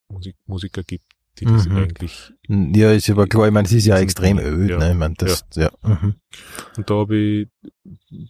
Musik, 0.08 0.36
Musiker 0.48 0.84
gibt, 0.84 1.06
die 1.40 1.46
das 1.46 1.68
Mhm. 1.68 1.76
eigentlich, 1.78 2.34
Ja, 2.48 2.92
ist 2.92 3.10
aber 3.10 3.28
klar, 3.28 3.48
ich 3.48 3.54
meine, 3.54 3.66
es 3.66 3.72
ist 3.74 3.86
ja 3.86 3.98
extrem 3.98 4.38
öd, 4.40 4.70
ja. 4.70 4.78
ne? 4.78 4.92
Ich 4.92 4.98
meine, 4.98 5.16
das, 5.18 5.46
ja. 5.56 5.72
Mhm. 5.84 6.16
und 6.78 6.90
da 6.90 7.04
ich, 7.10 7.48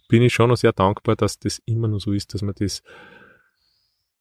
bin 0.08 0.22
ich 0.22 0.32
schon 0.32 0.48
noch 0.50 0.56
sehr 0.56 0.72
dankbar, 0.72 1.16
dass 1.16 1.38
das 1.38 1.60
immer 1.66 1.88
noch 1.88 2.00
so 2.00 2.12
ist, 2.12 2.32
dass 2.34 2.42
man 2.42 2.54
das 2.58 2.82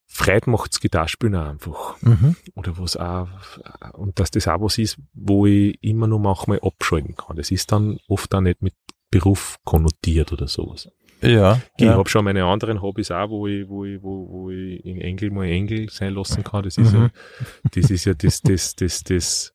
Freude 0.05 0.49
macht's 0.51 0.79
Gitarrespielen 0.79 1.35
auch 1.35 1.47
einfach. 1.47 2.01
Mhm. 2.01 2.35
Oder 2.55 2.77
was 2.77 2.97
auch, 2.97 3.27
und 3.93 4.19
dass 4.19 4.29
das 4.29 4.47
auch 4.47 4.61
was 4.61 4.77
ist, 4.77 4.97
wo 5.13 5.47
ich 5.47 5.81
immer 5.81 6.05
noch 6.07 6.19
manchmal 6.19 6.59
abschalten 6.61 7.15
kann. 7.15 7.35
Das 7.35 7.49
ist 7.49 7.71
dann 7.71 7.97
oft 8.07 8.33
auch 8.35 8.41
nicht 8.41 8.61
mit 8.61 8.75
Beruf 9.09 9.57
konnotiert 9.63 10.31
oder 10.31 10.47
sowas. 10.47 10.87
Ja. 11.23 11.61
Ich 11.77 11.85
ja. 11.85 11.93
habe 11.93 12.09
schon 12.09 12.25
meine 12.25 12.45
anderen 12.45 12.81
Hobbys 12.81 13.11
auch, 13.11 13.29
wo 13.29 13.47
ich, 13.47 13.67
wo 13.67 13.85
ich, 13.85 14.01
wo, 14.01 14.27
wo 14.29 14.49
ich 14.49 14.85
in 14.85 14.99
Engel 14.99 15.31
mal 15.31 15.45
Engel 15.45 15.89
sein 15.89 16.13
lassen 16.13 16.43
kann. 16.43 16.63
Das 16.63 16.77
ist 16.77 16.93
Mhm. 16.93 17.03
ja, 17.03 17.09
das 17.71 17.89
ist 17.89 18.05
ja 18.05 18.13
das, 18.13 18.41
das, 18.41 18.75
das, 18.75 19.03
das, 19.03 19.53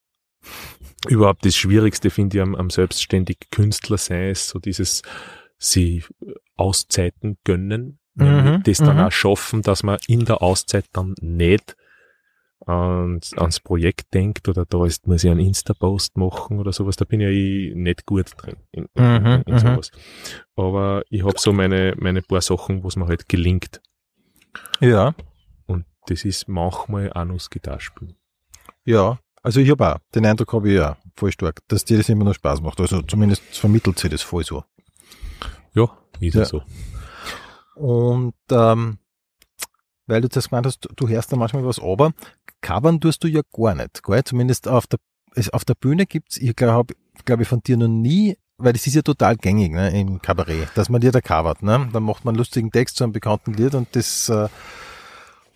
überhaupt 1.09 1.45
das 1.45 1.57
Schwierigste 1.57 2.11
finde 2.11 2.39
ich 2.39 2.43
am, 2.43 2.55
am 2.55 2.71
selbstständig 2.71 3.39
Künstler 3.51 3.99
sein, 3.99 4.31
ist 4.31 4.49
so 4.49 4.59
dieses, 4.59 5.03
sie 5.59 6.05
Auszeiten 6.57 7.39
gönnen, 7.45 7.99
Mhm, 8.19 8.63
das 8.65 8.79
dann 8.79 8.97
mhm. 8.97 9.05
auch 9.05 9.13
schaffen, 9.13 9.63
dass 9.63 9.83
man 9.83 9.99
in 10.09 10.25
der 10.25 10.43
Auszeit 10.43 10.87
dann 10.93 11.15
nicht 11.21 11.77
ans, 12.69 13.33
ans 13.35 13.61
Projekt 13.61 14.13
denkt 14.15 14.49
oder 14.49 14.65
da 14.67 14.85
ist, 14.85 15.07
muss 15.07 15.25
ich 15.25 15.31
einen 15.31 15.41
Insta-Post 15.41 16.17
machen 16.17 16.59
oder 16.59 16.73
sowas, 16.73 16.97
da 16.97 17.05
bin 17.05 17.21
ja 17.21 17.29
ich 17.31 17.75
nicht 17.75 18.07
gut 18.07 18.33
drin 18.37 18.57
in, 18.73 18.89
Mhm, 18.95 19.43
in, 19.47 19.55
mhm. 19.55 19.59
sowas. 19.59 19.91
Aber 20.57 21.03
ich 21.11 21.25
habe 21.25 21.39
so 21.39 21.53
meine, 21.53 21.95
meine 21.99 22.23
paar 22.23 22.41
Sachen, 22.41 22.83
wo 22.83 22.89
es 22.89 22.97
mir 22.97 23.07
halt 23.07 23.29
gelingt. 23.29 23.81
Ja. 24.81 25.15
Und 25.67 25.85
das 26.07 26.25
ist 26.25 26.49
manchmal 26.49 27.13
auch 27.13 27.25
noch 27.25 27.35
das 27.35 27.51
Gitarrespielen. 27.51 28.17
Ja. 28.85 29.19
Also 29.43 29.61
ich 29.61 29.71
habe 29.71 29.95
auch, 29.95 29.99
den 30.15 30.27
Eindruck 30.27 30.53
habe 30.53 30.69
ich 30.69 30.75
ja 30.77 30.99
voll 31.17 31.33
stark, 31.33 31.61
dass 31.69 31.85
dir 31.85 31.97
das 31.97 32.09
immer 32.09 32.25
noch 32.25 32.35
Spaß 32.35 32.61
macht. 32.61 32.81
Also 32.81 33.03
zumindest 33.03 33.43
vermittelt 33.57 33.99
sie 33.99 34.09
das 34.09 34.23
voll 34.23 34.45
so. 34.45 34.65
Ja, 35.75 35.85
ist 36.21 36.35
Ja. 36.35 36.41
ja 36.41 36.45
so. 36.47 36.63
Und 37.77 38.35
ähm, 38.51 38.99
weil 40.09 40.21
du 40.23 40.29
das 40.29 40.49
gemeint 40.49 40.67
hast, 40.67 40.89
du 40.97 41.09
hörst 41.09 41.31
da 41.33 41.37
manchmal 41.37 41.65
was, 41.65 41.79
aber 41.81 42.13
covern 42.61 43.01
tust 43.01 43.23
du 43.23 43.29
ja 43.29 43.43
gar 43.53 43.75
nicht, 43.75 44.03
gell? 44.03 44.25
Zumindest 44.25 44.67
auf 44.69 44.87
der, 44.87 44.99
auf 45.53 45.65
der 45.65 45.75
Bühne 45.75 46.07
gibt's, 46.07 46.37
ich 46.37 46.57
glaube 46.57 46.95
glaub 47.25 47.41
ich 47.41 47.49
von 47.49 47.61
dir 47.61 47.77
noch 47.77 47.89
nie, 47.89 48.37
weil 48.59 48.73
das 48.73 48.87
ist 48.87 48.95
ja 48.95 49.03
total 49.03 49.37
gängig 49.37 49.73
ne, 49.73 49.91
im 49.99 50.21
Kabarett, 50.21 50.69
dass 50.75 50.89
man 50.89 51.01
dir 51.01 51.13
da 51.13 51.21
covert. 51.21 51.63
Ne? 51.63 51.89
Dann 51.93 52.03
macht 52.03 52.25
man 52.25 52.33
einen 52.33 52.39
lustigen 52.39 52.71
Text 52.73 52.97
zu 52.97 53.05
einem 53.05 53.13
bekannten 53.13 53.55
Lied 53.55 53.75
und 53.75 53.89
das 53.95 54.29
äh, 54.29 54.49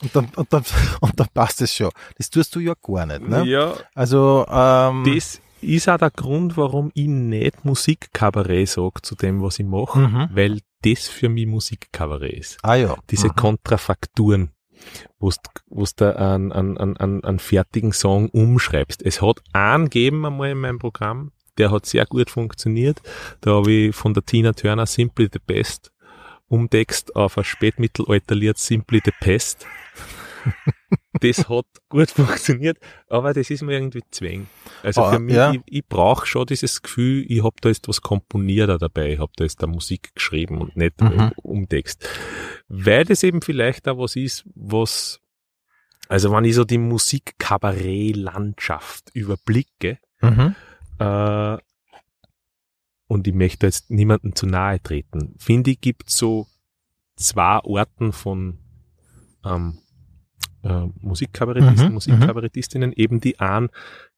und 0.02 0.14
dann, 0.16 0.28
und, 0.36 0.52
dann, 0.52 0.64
und 1.00 1.18
dann 1.18 1.28
passt 1.34 1.62
es 1.62 1.74
schon. 1.74 1.90
Das 2.18 2.30
tust 2.30 2.54
du 2.54 2.60
ja 2.60 2.74
gar 2.80 3.06
nicht. 3.06 3.22
Ne? 3.28 3.44
Ja, 3.44 3.74
Also 3.94 4.44
ähm, 4.48 5.04
das 5.04 5.40
ist 5.60 5.88
auch 5.88 5.98
der 5.98 6.10
Grund, 6.10 6.56
warum 6.56 6.90
ich 6.94 7.06
nicht 7.06 7.64
Musikkabarett 7.64 8.68
sage 8.68 9.02
zu 9.02 9.14
dem, 9.14 9.42
was 9.42 9.58
ich 9.60 9.66
mache, 9.66 9.98
Mhm. 10.00 10.28
weil 10.32 10.58
das 10.82 11.08
für 11.08 11.28
mich 11.28 11.46
Musikkabarett 11.46 12.32
ist. 12.32 12.58
Ah 12.62 12.74
ja. 12.74 12.96
Diese 13.10 13.28
Mhm. 13.28 13.36
Kontrafakturen, 13.36 14.50
wo 15.18 15.30
du 15.30 15.84
da 15.96 16.12
einen, 16.12 16.52
einen, 16.52 16.78
einen, 16.78 17.24
einen 17.24 17.38
fertigen 17.38 17.92
Song 17.92 18.28
umschreibst. 18.30 19.02
Es 19.02 19.22
hat 19.22 19.40
einen 19.52 19.84
gegeben 19.84 20.24
einmal 20.26 20.50
in 20.50 20.58
meinem 20.58 20.78
Programm, 20.78 21.32
der 21.58 21.70
hat 21.70 21.86
sehr 21.86 22.06
gut 22.06 22.30
funktioniert. 22.30 23.00
Da 23.40 23.52
habe 23.52 23.72
ich 23.72 23.94
von 23.94 24.14
der 24.14 24.24
Tina 24.24 24.52
Turner 24.52 24.86
Simply 24.86 25.28
the 25.32 25.40
Best 25.44 25.92
umtext 26.48 27.16
auf 27.16 27.38
ein 27.38 27.44
Spätmittelalterlied 27.44 28.58
Simply 28.58 29.00
the 29.04 29.12
Pest. 29.20 29.66
Das 31.20 31.48
hat 31.48 31.66
gut 31.88 32.10
funktioniert, 32.10 32.78
aber 33.08 33.32
das 33.34 33.50
ist 33.50 33.62
mir 33.62 33.72
irgendwie 33.74 34.02
zwäng. 34.10 34.46
Also 34.82 35.02
Ah, 35.02 35.12
für 35.12 35.18
mich, 35.20 35.34
ja. 35.36 35.52
ich, 35.52 35.60
ich 35.66 35.86
brauche 35.86 36.26
schon 36.26 36.46
dieses 36.46 36.82
Gefühl, 36.82 37.24
ich 37.28 37.42
habe 37.44 37.56
da 37.60 37.68
jetzt 37.68 37.86
was 37.88 38.00
komponiert 38.00 38.68
da 38.68 38.78
dabei, 38.78 39.12
ich 39.14 39.18
habe 39.18 39.32
da 39.36 39.44
jetzt 39.44 39.62
da 39.62 39.66
Musik 39.66 40.14
geschrieben 40.14 40.58
und 40.58 40.76
nicht 40.76 41.00
Mhm. 41.00 41.32
Umtext. 41.36 42.08
Weil 42.68 43.04
das 43.04 43.22
eben 43.22 43.42
vielleicht 43.42 43.86
auch 43.88 43.98
was 43.98 44.16
ist, 44.16 44.44
was, 44.54 45.20
also 46.08 46.32
wenn 46.32 46.44
ich 46.44 46.54
so 46.54 46.64
die 46.64 46.78
Musik-Kabarett-Landschaft 46.78 49.10
überblicke, 49.14 49.98
Mhm. 50.22 50.54
äh, 50.98 51.58
und 53.08 53.26
ich 53.26 53.34
möchte 53.34 53.66
jetzt 53.66 53.90
niemandem 53.90 54.34
zu 54.34 54.46
nahe 54.46 54.82
treten, 54.82 55.34
finde 55.38 55.72
ich, 55.72 55.80
gibt 55.80 56.08
so 56.08 56.46
zwei 57.16 57.60
Arten 57.62 58.12
von 58.12 58.58
ähm, 59.44 59.78
äh, 60.62 60.86
Musikkabarettisten, 61.00 61.88
Mhm, 61.88 61.94
Musikkabarettistinnen, 61.94 62.92
eben 62.92 63.20
die 63.20 63.38
einen, 63.40 63.68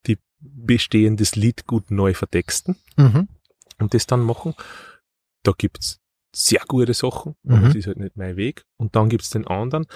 die 0.07 0.19
bestehendes 0.41 1.37
Lied 1.37 1.67
gut 1.67 1.91
neu 1.91 2.15
vertexten 2.15 2.77
Mhm. 2.97 3.29
und 3.79 3.95
das 3.95 4.07
dann 4.07 4.21
machen. 4.21 4.55
Da 5.43 5.53
gibt's 5.57 6.01
sehr 6.35 6.61
gute 6.67 6.95
Sachen, 6.95 7.37
Mhm. 7.43 7.55
aber 7.55 7.67
das 7.67 7.75
ist 7.77 7.87
halt 7.87 7.99
nicht 7.99 8.17
mein 8.17 8.37
Weg. 8.37 8.65
Und 8.77 8.97
dann 8.97 9.09
gibt's 9.09 9.31
den 9.31 9.47
anderen, 9.47 9.87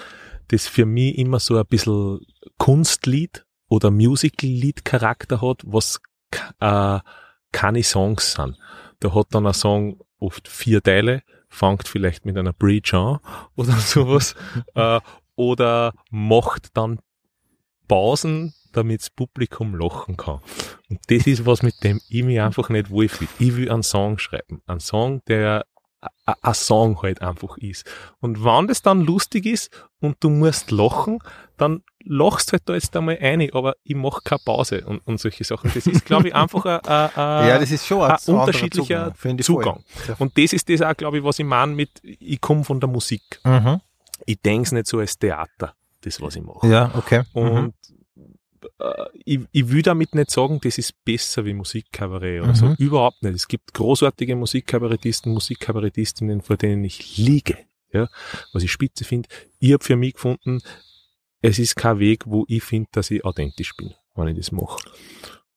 das 0.47 0.67
für 0.67 0.85
mich 0.85 1.17
immer 1.17 1.39
so 1.39 1.57
ein 1.57 1.65
bisschen 1.65 2.21
Kunstlied 2.57 3.45
oder 3.67 3.91
Musical-Lied-Charakter 3.91 5.41
hat, 5.41 5.61
was 5.65 5.99
äh, 6.59 6.99
keine 7.51 7.83
Songs 7.83 8.33
sind. 8.33 8.57
Da 8.99 9.13
hat 9.15 9.27
dann 9.31 9.47
ein 9.47 9.53
Song 9.53 9.99
oft 10.19 10.47
vier 10.47 10.81
Teile, 10.81 11.23
fängt 11.49 11.87
vielleicht 11.87 12.25
mit 12.25 12.37
einer 12.37 12.53
Bridge 12.53 12.95
an 12.97 13.19
oder 13.55 13.71
sowas, 13.79 14.35
äh, 14.75 14.99
oder 15.39 15.93
macht 16.11 16.75
dann 16.75 16.99
Pausen, 17.87 18.53
damit 18.73 18.99
das 19.01 19.09
Publikum 19.09 19.73
lachen 19.73 20.17
kann. 20.17 20.41
Und 20.89 20.99
das 21.07 21.25
ist 21.27 21.45
was, 21.45 21.63
mit 21.63 21.81
dem 21.81 22.01
ich 22.09 22.23
mich 22.23 22.41
einfach 22.41 22.67
nicht 22.67 22.89
wohlfühle. 22.89 23.29
Ich 23.39 23.55
will 23.55 23.71
einen 23.71 23.81
Song 23.81 24.19
schreiben. 24.19 24.61
Einen 24.67 24.81
Song, 24.81 25.21
der 25.27 25.65
ein 26.25 26.53
Song 26.53 27.01
halt 27.01 27.21
einfach 27.21 27.57
ist. 27.57 27.89
Und 28.19 28.43
wenn 28.43 28.67
das 28.67 28.81
dann 28.81 29.01
lustig 29.01 29.45
ist 29.45 29.71
und 30.01 30.17
du 30.19 30.29
musst 30.29 30.71
lachen, 30.71 31.19
dann 31.57 31.83
lachst 32.03 32.51
halt 32.51 32.63
da 32.65 32.73
jetzt 32.73 32.95
einmal 32.95 33.17
ein, 33.21 33.49
aber 33.53 33.75
ich 33.83 33.95
mache 33.95 34.21
keine 34.23 34.39
Pause 34.43 34.85
und, 34.85 34.99
und 35.05 35.19
solche 35.19 35.43
Sachen. 35.45 35.71
Das 35.73 35.87
ist, 35.87 36.05
glaube 36.05 36.29
ich, 36.29 36.35
einfach 36.35 36.65
ein, 36.65 36.79
ein, 36.85 37.15
ein, 37.15 37.47
Ja, 37.47 37.59
das 37.59 37.71
ist 37.71 37.85
schon 37.85 38.01
ein 38.01 38.11
anderer 38.11 38.41
unterschiedlicher 38.41 39.13
Zugang. 39.15 39.39
Zugang. 39.41 39.83
Und 40.19 40.37
das 40.37 40.53
ist 40.53 40.69
das 40.69 40.81
auch, 40.81 40.95
glaube 40.95 41.17
ich, 41.17 41.23
was 41.23 41.39
ich 41.39 41.45
meine 41.45 41.73
mit, 41.73 41.91
ich 42.03 42.39
komme 42.41 42.63
von 42.63 42.79
der 42.79 42.89
Musik. 42.89 43.39
Mhm. 43.43 43.81
Ich 44.29 44.39
denke 44.41 44.63
es 44.67 44.71
nicht 44.71 44.85
so 44.87 44.99
als 44.99 45.17
Theater, 45.17 45.73
das, 46.01 46.21
was 46.21 46.35
ich 46.35 46.43
mache. 46.43 46.67
Ja, 46.67 46.91
okay. 46.95 47.23
Mhm. 47.33 47.41
Und 47.41 47.73
äh, 48.79 49.05
ich, 49.25 49.39
ich 49.51 49.69
will 49.71 49.81
damit 49.81 50.13
nicht 50.13 50.29
sagen, 50.29 50.59
das 50.61 50.77
ist 50.77 50.93
besser 51.03 51.45
wie 51.45 51.53
Musikkabarett 51.53 52.41
oder 52.43 52.51
Mhm. 52.51 52.55
so. 52.55 52.75
Überhaupt 52.77 53.23
nicht. 53.23 53.35
Es 53.35 53.47
gibt 53.47 53.73
großartige 53.73 54.35
Musikkabarettisten, 54.35 55.33
Musikkabarettistinnen, 55.33 56.41
vor 56.41 56.57
denen 56.57 56.83
ich 56.83 57.17
liege. 57.17 57.57
Ja, 57.91 58.07
was 58.53 58.61
ich 58.61 58.71
spitze 58.71 59.03
finde. 59.03 59.27
Ich 59.57 59.73
habe 59.73 59.83
für 59.83 59.95
mich 59.95 60.13
gefunden, 60.13 60.59
es 61.41 61.57
ist 61.57 61.75
kein 61.75 61.97
Weg, 61.97 62.23
wo 62.27 62.45
ich 62.47 62.61
finde, 62.61 62.87
dass 62.91 63.09
ich 63.09 63.25
authentisch 63.25 63.75
bin, 63.75 63.95
wenn 64.13 64.27
ich 64.27 64.37
das 64.37 64.51
mache. 64.51 64.77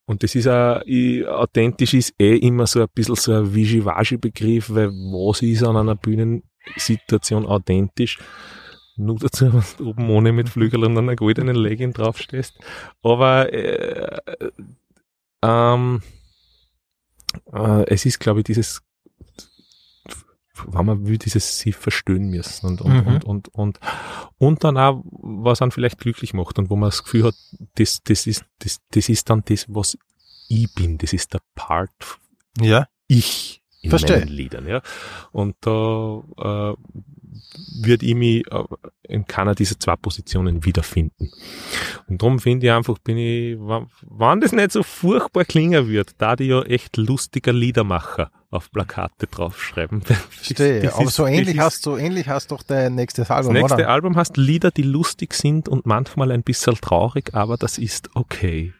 Und 0.07 0.23
das 0.23 0.35
ist 0.35 0.49
auch, 0.49 0.81
ich, 0.87 1.27
authentisch 1.27 1.93
ist 1.93 2.15
eh 2.19 2.37
immer 2.37 2.67
so 2.67 2.81
ein 2.81 2.89
bisschen 2.95 3.17
so 3.17 3.35
ein 3.35 3.55
Wischiwaschi-Begriff, 3.55 4.71
weil 4.71 4.89
was 4.89 5.43
ist 5.43 5.63
an 5.63 5.77
einer 5.77 5.95
Bühnensituation 5.95 7.45
authentisch? 7.45 8.19
Nur 8.97 9.19
dazu, 9.19 9.53
wenn 9.53 9.63
du 9.79 9.89
oben 9.91 10.11
ohne 10.11 10.33
mit 10.33 10.49
Flügel 10.49 10.85
und 10.85 10.97
einer 10.99 11.17
goldenen 11.17 11.57
Legging 11.57 11.93
draufstehst. 11.93 12.59
Aber 13.03 13.53
äh, 13.53 14.19
ähm, 15.43 16.03
äh, 17.53 17.85
es 17.87 18.05
ist, 18.07 18.21
glaube 18.21 18.41
ich, 18.41 18.45
dieses 18.45 18.83
wenn 20.69 20.87
man 20.87 21.07
will, 21.09 21.19
dieses 21.19 21.59
sie 21.59 21.73
verstehen 21.73 22.29
müssen 22.29 22.67
und, 22.67 22.81
und, 22.83 22.93
Mhm. 22.93 23.07
und, 23.07 23.25
und, 23.25 23.49
und, 23.49 23.81
und 24.39 24.65
dann 24.65 24.77
auch, 24.77 25.03
was 25.11 25.61
einen 25.63 25.73
vielleicht 25.73 25.99
glücklich 25.99 26.35
macht 26.35 26.59
und 26.59 26.71
wo 26.71 26.77
man 26.77 26.89
das 26.89 27.03
Gefühl 27.03 27.25
hat, 27.25 27.35
das, 27.75 28.03
das 28.05 28.27
ist, 28.27 28.45
das, 28.59 28.79
das 28.91 29.09
ist 29.09 29.29
dann 29.31 29.43
das, 29.47 29.65
was 29.69 29.97
ich 30.49 30.73
bin, 30.75 30.99
das 30.99 31.15
ist 31.15 31.33
der 31.33 31.41
Part 31.55 31.91
Ja. 32.61 32.87
ich 33.09 33.63
in 33.81 33.91
Verstehe. 33.91 34.19
meinen 34.19 34.29
Liedern, 34.29 34.69
ja. 34.69 34.83
Und 35.33 35.57
da 35.63 36.23
äh, 36.39 36.75
würde 37.83 38.07
ich 38.07 38.15
mich 38.15 38.45
äh, 38.51 38.63
in 39.05 39.27
keiner 39.27 39.55
dieser 39.55 39.79
zwei 39.79 39.97
Positionen 39.97 40.65
wiederfinden. 40.65 41.31
Und 42.09 42.23
darum 42.23 42.39
finde 42.41 42.67
ich 42.67 42.73
einfach, 42.73 42.99
bin 42.99 43.17
ich, 43.19 43.57
wann, 43.59 44.41
das 44.41 44.53
nicht 44.53 44.73
so 44.73 44.83
furchtbar 44.83 45.45
klingen 45.45 45.89
wird, 45.89 46.13
da 46.19 46.37
die 46.37 46.45
ja 46.45 46.63
echt 46.63 46.97
lustiger 46.97 47.53
Liedermacher 47.53 48.31
auf 48.51 48.71
Plakate 48.71 49.27
draufschreiben. 49.27 50.03
Verstehe, 50.31 50.93
aber 50.95 51.05
ist- 51.05 51.15
so 51.15 51.27
ähnlich 51.27 51.57
ist- 51.57 51.61
hast 51.63 51.87
du, 51.87 51.97
ähnlich 51.97 52.29
hast 52.29 52.51
doch 52.51 52.63
dein 52.63 52.95
nächstes 52.95 53.31
Album, 53.31 53.55
Das 53.55 53.63
nächste 53.63 53.79
oder? 53.83 53.89
Album 53.89 54.17
hast 54.17 54.37
Lieder, 54.37 54.71
die 54.71 54.83
lustig 54.83 55.35
sind 55.35 55.69
und 55.69 55.87
manchmal 55.87 56.31
ein 56.33 56.43
bisschen 56.43 56.75
traurig, 56.77 57.35
aber 57.35 57.57
das 57.57 57.79
ist 57.79 58.11
okay. 58.15 58.73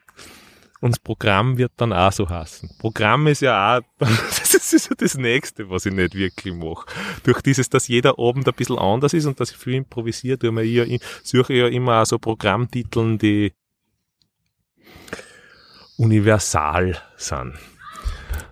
Und 0.83 0.91
das 0.91 0.99
Programm 0.99 1.57
wird 1.57 1.71
dann 1.77 1.93
auch 1.93 2.11
so 2.11 2.27
hassen. 2.27 2.69
Programm 2.77 3.27
ist 3.27 3.41
ja 3.41 3.77
auch, 3.77 3.81
das 3.99 4.73
ist 4.73 4.89
ja 4.89 4.95
das 4.97 5.15
nächste, 5.15 5.69
was 5.69 5.85
ich 5.85 5.93
nicht 5.93 6.13
wirklich 6.13 6.53
mache. 6.53 6.85
Durch 7.23 7.41
dieses, 7.41 7.69
dass 7.69 7.87
jeder 7.87 8.19
Abend 8.19 8.45
ein 8.49 8.53
bisschen 8.53 8.77
anders 8.77 9.13
ist 9.13 9.25
und 9.25 9.39
dass 9.39 9.51
ich 9.51 9.55
viel 9.55 9.75
improvisiere, 9.75 10.37
tue 10.37 10.61
ich 10.61 10.73
ja, 10.73 10.97
suche 11.23 11.53
ich 11.53 11.59
ja 11.59 11.67
immer 11.69 12.01
auch 12.01 12.05
so 12.05 12.19
Programmtiteln, 12.19 13.17
die 13.17 13.53
universal 15.95 16.97
sind. 17.15 17.53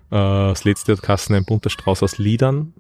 Äh, 0.10 0.16
Das 0.16 0.64
letzte 0.64 0.94
hat 0.94 1.02
Kassen 1.02 1.36
ein 1.36 1.44
bunter 1.44 1.70
Strauß 1.70 2.02
aus 2.02 2.18
Liedern. 2.18 2.74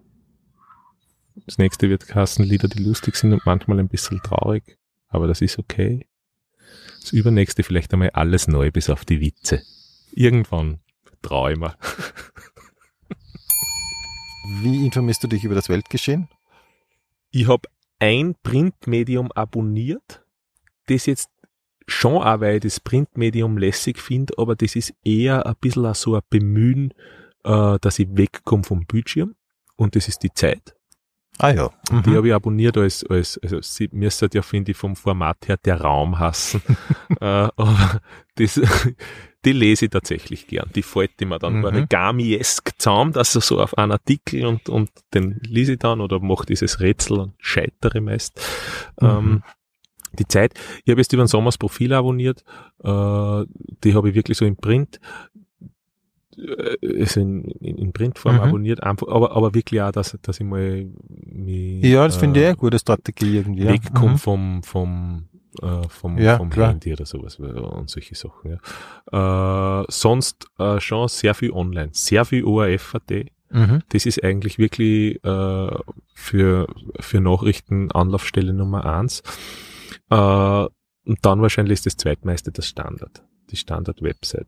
Das 1.45 1.57
nächste 1.57 1.89
wird 1.89 2.07
Kassen 2.07 2.45
Lieder, 2.45 2.69
die 2.69 2.81
lustig 2.81 3.17
sind 3.17 3.33
und 3.33 3.45
manchmal 3.45 3.79
ein 3.79 3.89
bisschen 3.89 4.21
traurig. 4.23 4.77
Aber 5.09 5.27
das 5.27 5.41
ist 5.41 5.59
okay. 5.59 6.07
Das 7.01 7.11
übernächste 7.11 7.63
vielleicht 7.63 7.93
einmal 7.93 8.11
alles 8.11 8.47
neu 8.47 8.71
bis 8.71 8.89
auf 8.89 9.05
die 9.05 9.19
Witze. 9.19 9.63
Irgendwann 10.13 10.79
traue 11.21 11.53
ich 11.53 11.59
mir. 11.59 11.75
Wie 14.61 14.85
informierst 14.85 15.23
du 15.23 15.27
dich 15.27 15.43
über 15.43 15.55
das 15.55 15.69
Weltgeschehen? 15.69 16.29
Ich 17.31 17.47
habe 17.47 17.67
ein 17.99 18.35
Printmedium 18.43 19.31
abonniert, 19.31 20.23
das 20.87 21.05
jetzt 21.05 21.29
schon 21.87 22.21
auch, 22.21 22.39
weil 22.39 22.55
ich 22.55 22.61
das 22.61 22.79
Printmedium 22.79 23.57
lässig 23.57 23.99
finde, 23.99 24.33
aber 24.37 24.55
das 24.55 24.75
ist 24.75 24.93
eher 25.03 25.45
ein 25.45 25.55
bisschen 25.59 25.85
auch 25.85 25.95
so 25.95 26.15
ein 26.15 26.21
Bemühen, 26.29 26.93
äh, 27.43 27.77
dass 27.79 27.99
ich 27.99 28.07
wegkomme 28.11 28.63
vom 28.63 28.85
Bildschirm. 28.85 29.35
Und 29.75 29.95
das 29.95 30.07
ist 30.07 30.23
die 30.23 30.33
Zeit. 30.33 30.75
Ah 31.37 31.51
ja. 31.51 31.69
Die 31.89 32.09
Mhm. 32.11 32.15
habe 32.15 32.27
ich 32.27 32.33
abonniert 32.33 32.77
als, 32.77 33.03
als 33.05 33.39
also 33.41 33.61
sie 33.61 33.89
müsste 33.91 34.29
ja, 34.33 34.41
finde 34.41 34.71
ich, 34.71 34.77
vom 34.77 34.95
Format 34.95 35.47
her 35.47 35.57
der 35.57 35.81
Raum 35.81 36.19
hassen. 36.19 36.61
äh, 37.19 37.25
aber 37.25 38.01
das, 38.35 38.59
die 39.45 39.51
lese 39.53 39.85
ich 39.85 39.91
tatsächlich 39.91 40.45
gern. 40.47 40.69
Die 40.75 40.83
fällt 40.83 41.19
mir 41.21 41.39
dann 41.39 41.59
Mhm. 41.59 41.63
origami-esk 41.65 42.73
zusammen, 42.77 43.15
also 43.15 43.39
so 43.39 43.59
auf 43.59 43.77
einen 43.77 43.91
Artikel 43.91 44.45
und, 44.45 44.69
und 44.69 44.91
den 45.13 45.39
lese 45.43 45.73
ich 45.73 45.79
dann 45.79 45.99
oder 46.01 46.19
mache 46.19 46.45
dieses 46.45 46.79
Rätsel 46.79 47.19
und 47.19 47.33
scheitere 47.39 48.01
meist. 48.01 48.39
Mhm. 48.99 49.07
Ähm, 49.07 49.43
die 50.19 50.27
Zeit, 50.27 50.53
ich 50.83 50.91
habe 50.91 50.99
jetzt 50.99 51.13
über 51.13 51.23
den 51.23 51.27
Sommer 51.27 51.47
das 51.47 51.57
Profil 51.57 51.93
abonniert, 51.93 52.43
äh, 52.83 53.45
die 53.83 53.95
habe 53.95 54.09
ich 54.09 54.15
wirklich 54.15 54.37
so 54.37 54.45
im 54.45 54.57
Print, 54.57 54.99
äh, 56.37 57.01
also 57.01 57.19
in, 57.19 57.43
in, 57.45 57.77
in 57.77 57.93
Printform 57.93 58.35
Mhm. 58.35 58.41
abonniert, 58.41 58.83
einfach, 58.83 59.07
aber, 59.07 59.31
aber 59.35 59.53
wirklich 59.53 59.81
auch, 59.81 59.91
dass, 59.91 60.17
dass 60.21 60.39
ich 60.39 60.45
mal 60.45 60.87
mich, 61.09 61.83
Ja, 61.83 62.05
das 62.05 62.17
finde 62.17 62.39
ich 62.39 62.45
äh, 62.45 62.49
eine 62.49 62.57
gute 62.57 62.79
Strategie 62.79 63.37
irgendwie. 63.37 63.67
Wegkomme 63.67 64.13
Mhm. 64.13 64.17
vom, 64.17 64.63
vom, 64.63 65.27
äh, 65.61 65.87
vom, 65.89 66.17
Ja, 66.17 66.37
vom 66.37 66.49
klar. 66.49 66.69
Handy 66.69 66.93
oder 66.93 67.05
sowas 67.05 67.37
äh, 67.39 67.43
und 67.43 67.89
solche 67.89 68.15
Sachen. 68.15 68.57
Ja. 69.11 69.81
Äh, 69.81 69.85
sonst 69.89 70.47
äh, 70.59 70.79
schon 70.79 71.07
sehr 71.07 71.33
viel 71.33 71.51
online, 71.51 71.89
sehr 71.93 72.25
viel 72.25 72.43
ORF.at. 72.43 73.11
Mhm. 73.53 73.81
Das 73.89 74.05
ist 74.05 74.23
eigentlich 74.23 74.57
wirklich 74.59 75.21
äh, 75.25 75.75
für, 76.13 76.67
für 76.99 77.19
Nachrichten 77.19 77.91
Anlaufstelle 77.91 78.53
Nummer 78.53 78.85
eins. 78.85 79.23
Äh, 80.09 80.15
und 81.03 81.17
dann 81.25 81.41
wahrscheinlich 81.41 81.73
ist 81.73 81.85
das 81.85 81.97
zweitmeiste 81.97 82.51
das 82.51 82.67
Standard, 82.67 83.23
die 83.49 83.57
Standard-Website. 83.57 84.47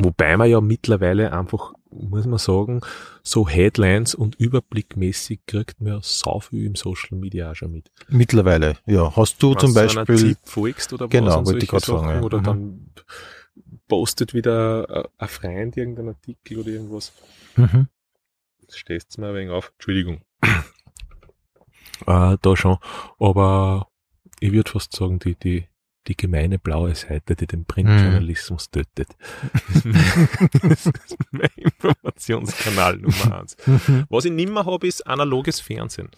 Wobei 0.00 0.36
man 0.36 0.48
ja 0.48 0.60
mittlerweile 0.60 1.32
einfach, 1.32 1.72
muss 1.90 2.26
man 2.26 2.38
sagen, 2.38 2.80
so 3.22 3.48
Headlines 3.48 4.14
und 4.14 4.36
überblickmäßig 4.36 5.40
kriegt 5.46 5.80
man 5.80 5.94
ja 5.94 5.98
sau 6.02 6.40
viel 6.40 6.66
im 6.66 6.76
Social 6.76 7.18
Media 7.18 7.50
auch 7.50 7.54
schon 7.56 7.72
mit. 7.72 7.90
Mittlerweile, 8.08 8.76
ja. 8.86 9.14
Hast 9.16 9.42
du 9.42 9.54
zum 9.54 9.74
du 9.74 9.80
einer 9.80 10.04
Beispiel, 10.04 10.36
folgst 10.44 10.92
oder 10.92 11.08
Genau, 11.08 11.40
was 11.40 11.46
wollte 11.46 11.64
ich 11.64 11.70
grad 11.70 11.84
sagen, 11.84 12.08
ja. 12.08 12.22
oder 12.22 12.38
Mhm. 12.38 12.44
dann 12.44 12.90
postet 13.88 14.34
wieder 14.34 15.10
ein 15.18 15.28
Freund 15.28 15.76
irgendeinen 15.76 16.10
Artikel 16.10 16.58
oder 16.58 16.68
irgendwas. 16.68 17.12
mhm. 17.56 17.88
Stehst 18.70 19.18
mir 19.18 19.28
ein 19.28 19.34
wenig 19.34 19.50
auf. 19.50 19.72
Entschuldigung. 19.76 20.20
äh, 22.06 22.36
da 22.40 22.56
schon. 22.56 22.76
Aber 23.18 23.88
ich 24.40 24.52
würde 24.52 24.70
fast 24.70 24.94
sagen, 24.94 25.18
die, 25.18 25.34
die, 25.34 25.66
die 26.08 26.16
gemeine 26.16 26.58
blaue 26.58 26.94
Seite, 26.94 27.36
die 27.36 27.46
den 27.46 27.64
Printjournalismus 27.66 28.70
tötet. 28.70 29.08
Das 30.62 30.86
ist 30.86 31.18
mein 31.30 31.48
Informationskanal 31.56 32.96
Nummer 32.96 33.40
eins. 33.40 33.56
Mhm. 33.66 34.04
Was 34.10 34.24
ich 34.24 34.32
nimmer 34.32 34.64
habe, 34.66 34.86
ist 34.86 35.06
analoges 35.06 35.60
Fernsehen. 35.60 36.10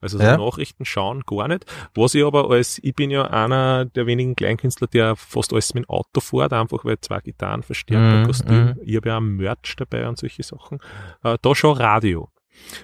Also 0.00 0.18
so 0.18 0.24
Ja. 0.24 0.36
Nachrichten 0.36 0.84
schauen 0.84 1.22
gar 1.26 1.48
nicht. 1.48 1.64
Was 1.94 2.14
ich 2.14 2.24
aber 2.24 2.50
als, 2.50 2.78
ich 2.82 2.94
bin 2.94 3.10
ja 3.10 3.24
einer 3.24 3.84
der 3.86 4.06
wenigen 4.06 4.36
Kleinkünstler, 4.36 4.86
der 4.86 5.16
fast 5.16 5.52
alles 5.52 5.74
mit 5.74 5.84
dem 5.84 5.90
Auto 5.90 6.20
fährt, 6.20 6.52
einfach 6.52 6.84
weil 6.84 7.00
zwei 7.00 7.20
Gitarren 7.20 7.62
verstärkt, 7.62 7.98
Mhm, 8.22 8.26
Kostüm. 8.26 8.64
mhm. 8.64 8.74
Ich 8.82 8.96
habe 8.96 9.08
ja 9.08 9.16
auch 9.16 9.20
Merch 9.20 9.74
dabei 9.76 10.08
und 10.08 10.18
solche 10.18 10.42
Sachen. 10.42 10.78
Äh, 11.24 11.38
da 11.40 11.54
schon 11.54 11.76
Radio. 11.76 12.28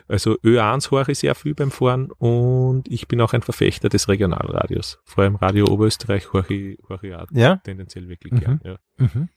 Also 0.09 0.35
Ö1 0.43 0.91
höre 0.91 1.09
ich 1.09 1.19
sehr 1.19 1.35
viel 1.35 1.55
beim 1.55 1.71
Fahren 1.71 2.11
und 2.13 2.89
ich 2.89 3.07
bin 3.09 3.21
auch 3.21 3.33
ein 3.33 3.43
Verfechter 3.43 3.89
des 3.89 4.09
Regionalradios. 4.09 4.99
Vor 5.05 5.25
allem 5.25 5.37
Radio 5.37 5.67
Oberösterreich 5.67 6.33
höre 6.33 6.51
ich, 6.51 6.79
höre 6.89 7.05
ich 7.05 7.15
auch 7.15 7.27
Ja? 7.33 7.57
tendenziell 7.57 8.09
wirklich 8.09 8.33
Mhm. 8.33 8.39
gern. 8.41 8.61
Ja. 8.65 8.77
Mhm. 8.99 9.29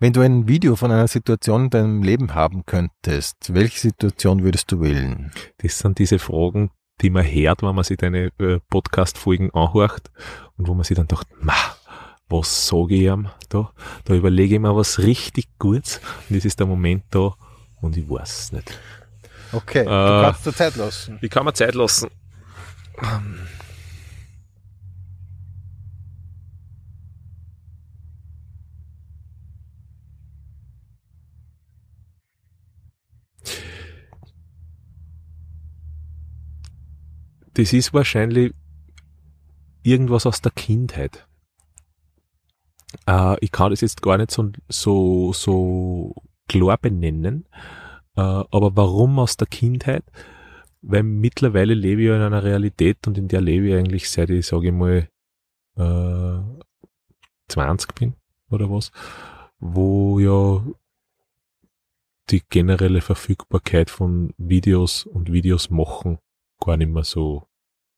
Wenn 0.00 0.12
du 0.12 0.20
ein 0.20 0.48
Video 0.48 0.76
von 0.76 0.90
einer 0.90 1.08
Situation 1.08 1.64
in 1.64 1.70
deinem 1.70 2.02
Leben 2.02 2.34
haben 2.34 2.66
könntest, 2.66 3.54
welche 3.54 3.78
Situation 3.78 4.42
würdest 4.42 4.70
du 4.72 4.80
wählen? 4.80 5.30
Das 5.58 5.78
sind 5.78 5.98
diese 5.98 6.18
Fragen, 6.18 6.70
die 7.00 7.10
man 7.10 7.24
hört, 7.24 7.62
wenn 7.62 7.74
man 7.74 7.84
sich 7.84 7.96
deine 7.96 8.30
äh, 8.38 8.58
Podcast-Folgen 8.70 9.52
anhört 9.54 10.10
und 10.56 10.68
wo 10.68 10.74
man 10.74 10.84
sich 10.84 10.96
dann 10.96 11.08
dacht, 11.08 11.28
ma, 11.40 11.54
was 12.28 12.66
sage 12.66 12.94
ich 12.96 13.02
ihm 13.02 13.28
da? 13.48 13.72
Da 14.04 14.14
überlege 14.14 14.56
ich 14.56 14.60
mir 14.60 14.74
was 14.74 14.98
richtig 14.98 15.46
Gutes 15.58 16.00
und 16.28 16.36
es 16.36 16.44
ist 16.44 16.58
der 16.58 16.66
Moment 16.66 17.04
da 17.10 17.34
und 17.80 17.96
ich 17.96 18.08
weiß 18.08 18.40
es 18.40 18.52
nicht. 18.52 18.78
Okay, 19.54 19.80
Äh, 19.80 19.84
du 19.84 20.22
kannst 20.22 20.46
dir 20.46 20.52
Zeit 20.52 20.76
lassen. 20.76 21.18
Wie 21.20 21.28
kann 21.28 21.44
man 21.44 21.54
Zeit 21.54 21.74
lassen? 21.74 22.08
Das 37.54 37.72
ist 37.72 37.94
wahrscheinlich 37.94 38.52
irgendwas 39.82 40.26
aus 40.26 40.40
der 40.40 40.52
Kindheit. 40.52 41.26
Äh, 43.06 43.36
ich 43.40 43.52
kann 43.52 43.70
das 43.70 43.80
jetzt 43.80 44.02
gar 44.02 44.18
nicht 44.18 44.30
so, 44.30 44.50
so, 44.68 45.32
so 45.32 46.14
klar 46.48 46.78
benennen, 46.78 47.46
äh, 48.16 48.20
aber 48.20 48.76
warum 48.76 49.18
aus 49.18 49.36
der 49.36 49.46
Kindheit? 49.46 50.04
Weil 50.82 51.02
mittlerweile 51.02 51.74
lebe 51.74 52.02
ich 52.02 52.08
ja 52.08 52.16
in 52.16 52.22
einer 52.22 52.44
Realität 52.44 53.06
und 53.06 53.16
in 53.18 53.28
der 53.28 53.40
lebe 53.40 53.68
ich 53.68 53.74
eigentlich 53.74 54.10
seit 54.10 54.30
ich, 54.30 54.46
sage 54.46 54.68
ich 54.68 54.72
mal, 54.72 55.08
äh, 55.76 56.62
20 57.48 57.94
bin 57.94 58.14
oder 58.50 58.70
was, 58.70 58.92
wo 59.58 60.18
ja 60.18 60.62
die 62.30 62.42
generelle 62.48 63.00
Verfügbarkeit 63.00 63.90
von 63.90 64.32
Videos 64.38 65.04
und 65.04 65.32
Videos 65.32 65.70
machen 65.70 66.18
gar 66.60 66.76
nicht 66.76 66.90
mehr 66.90 67.04
so 67.04 67.46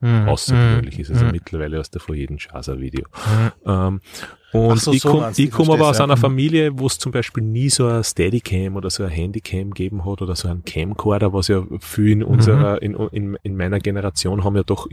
Mhm. 0.00 0.28
außergewöhnlich 0.28 0.98
ist. 0.98 1.10
Also 1.10 1.24
Mhm. 1.24 1.30
mittlerweile 1.32 1.78
hast 1.78 1.94
du 1.94 1.98
vor 1.98 2.14
jedem 2.14 2.38
Schaß 2.38 2.68
ein 2.68 2.80
Video. 2.80 3.06
Mhm. 3.14 3.52
Ähm, 3.64 4.00
und 4.52 4.78
so, 4.80 4.92
ich 4.92 5.00
so 5.02 5.10
komme 5.10 5.32
ich 5.36 5.50
komm 5.50 5.70
aber 5.70 5.88
aus 5.88 5.98
ja. 5.98 6.04
einer 6.04 6.16
Mhm. 6.16 6.20
Familie, 6.20 6.78
wo 6.78 6.86
es 6.86 6.98
zum 6.98 7.12
Beispiel 7.12 7.42
nie 7.42 7.70
so 7.70 7.86
ein 7.86 8.04
Steadicam 8.04 8.76
oder 8.76 8.90
so 8.90 9.02
ein 9.04 9.08
Handycam 9.10 9.70
gegeben 9.70 10.04
hat 10.04 10.20
oder 10.22 10.36
so 10.36 10.48
ein 10.48 10.64
Camcorder, 10.64 11.32
was 11.32 11.48
ja 11.48 11.64
viel 11.80 12.12
in 12.12 12.22
unserer, 12.22 12.80
in, 12.82 12.94
in, 13.12 13.36
in 13.42 13.56
meiner 13.56 13.78
Generation 13.80 14.44
haben 14.44 14.56
ja 14.56 14.62
doch, 14.64 14.86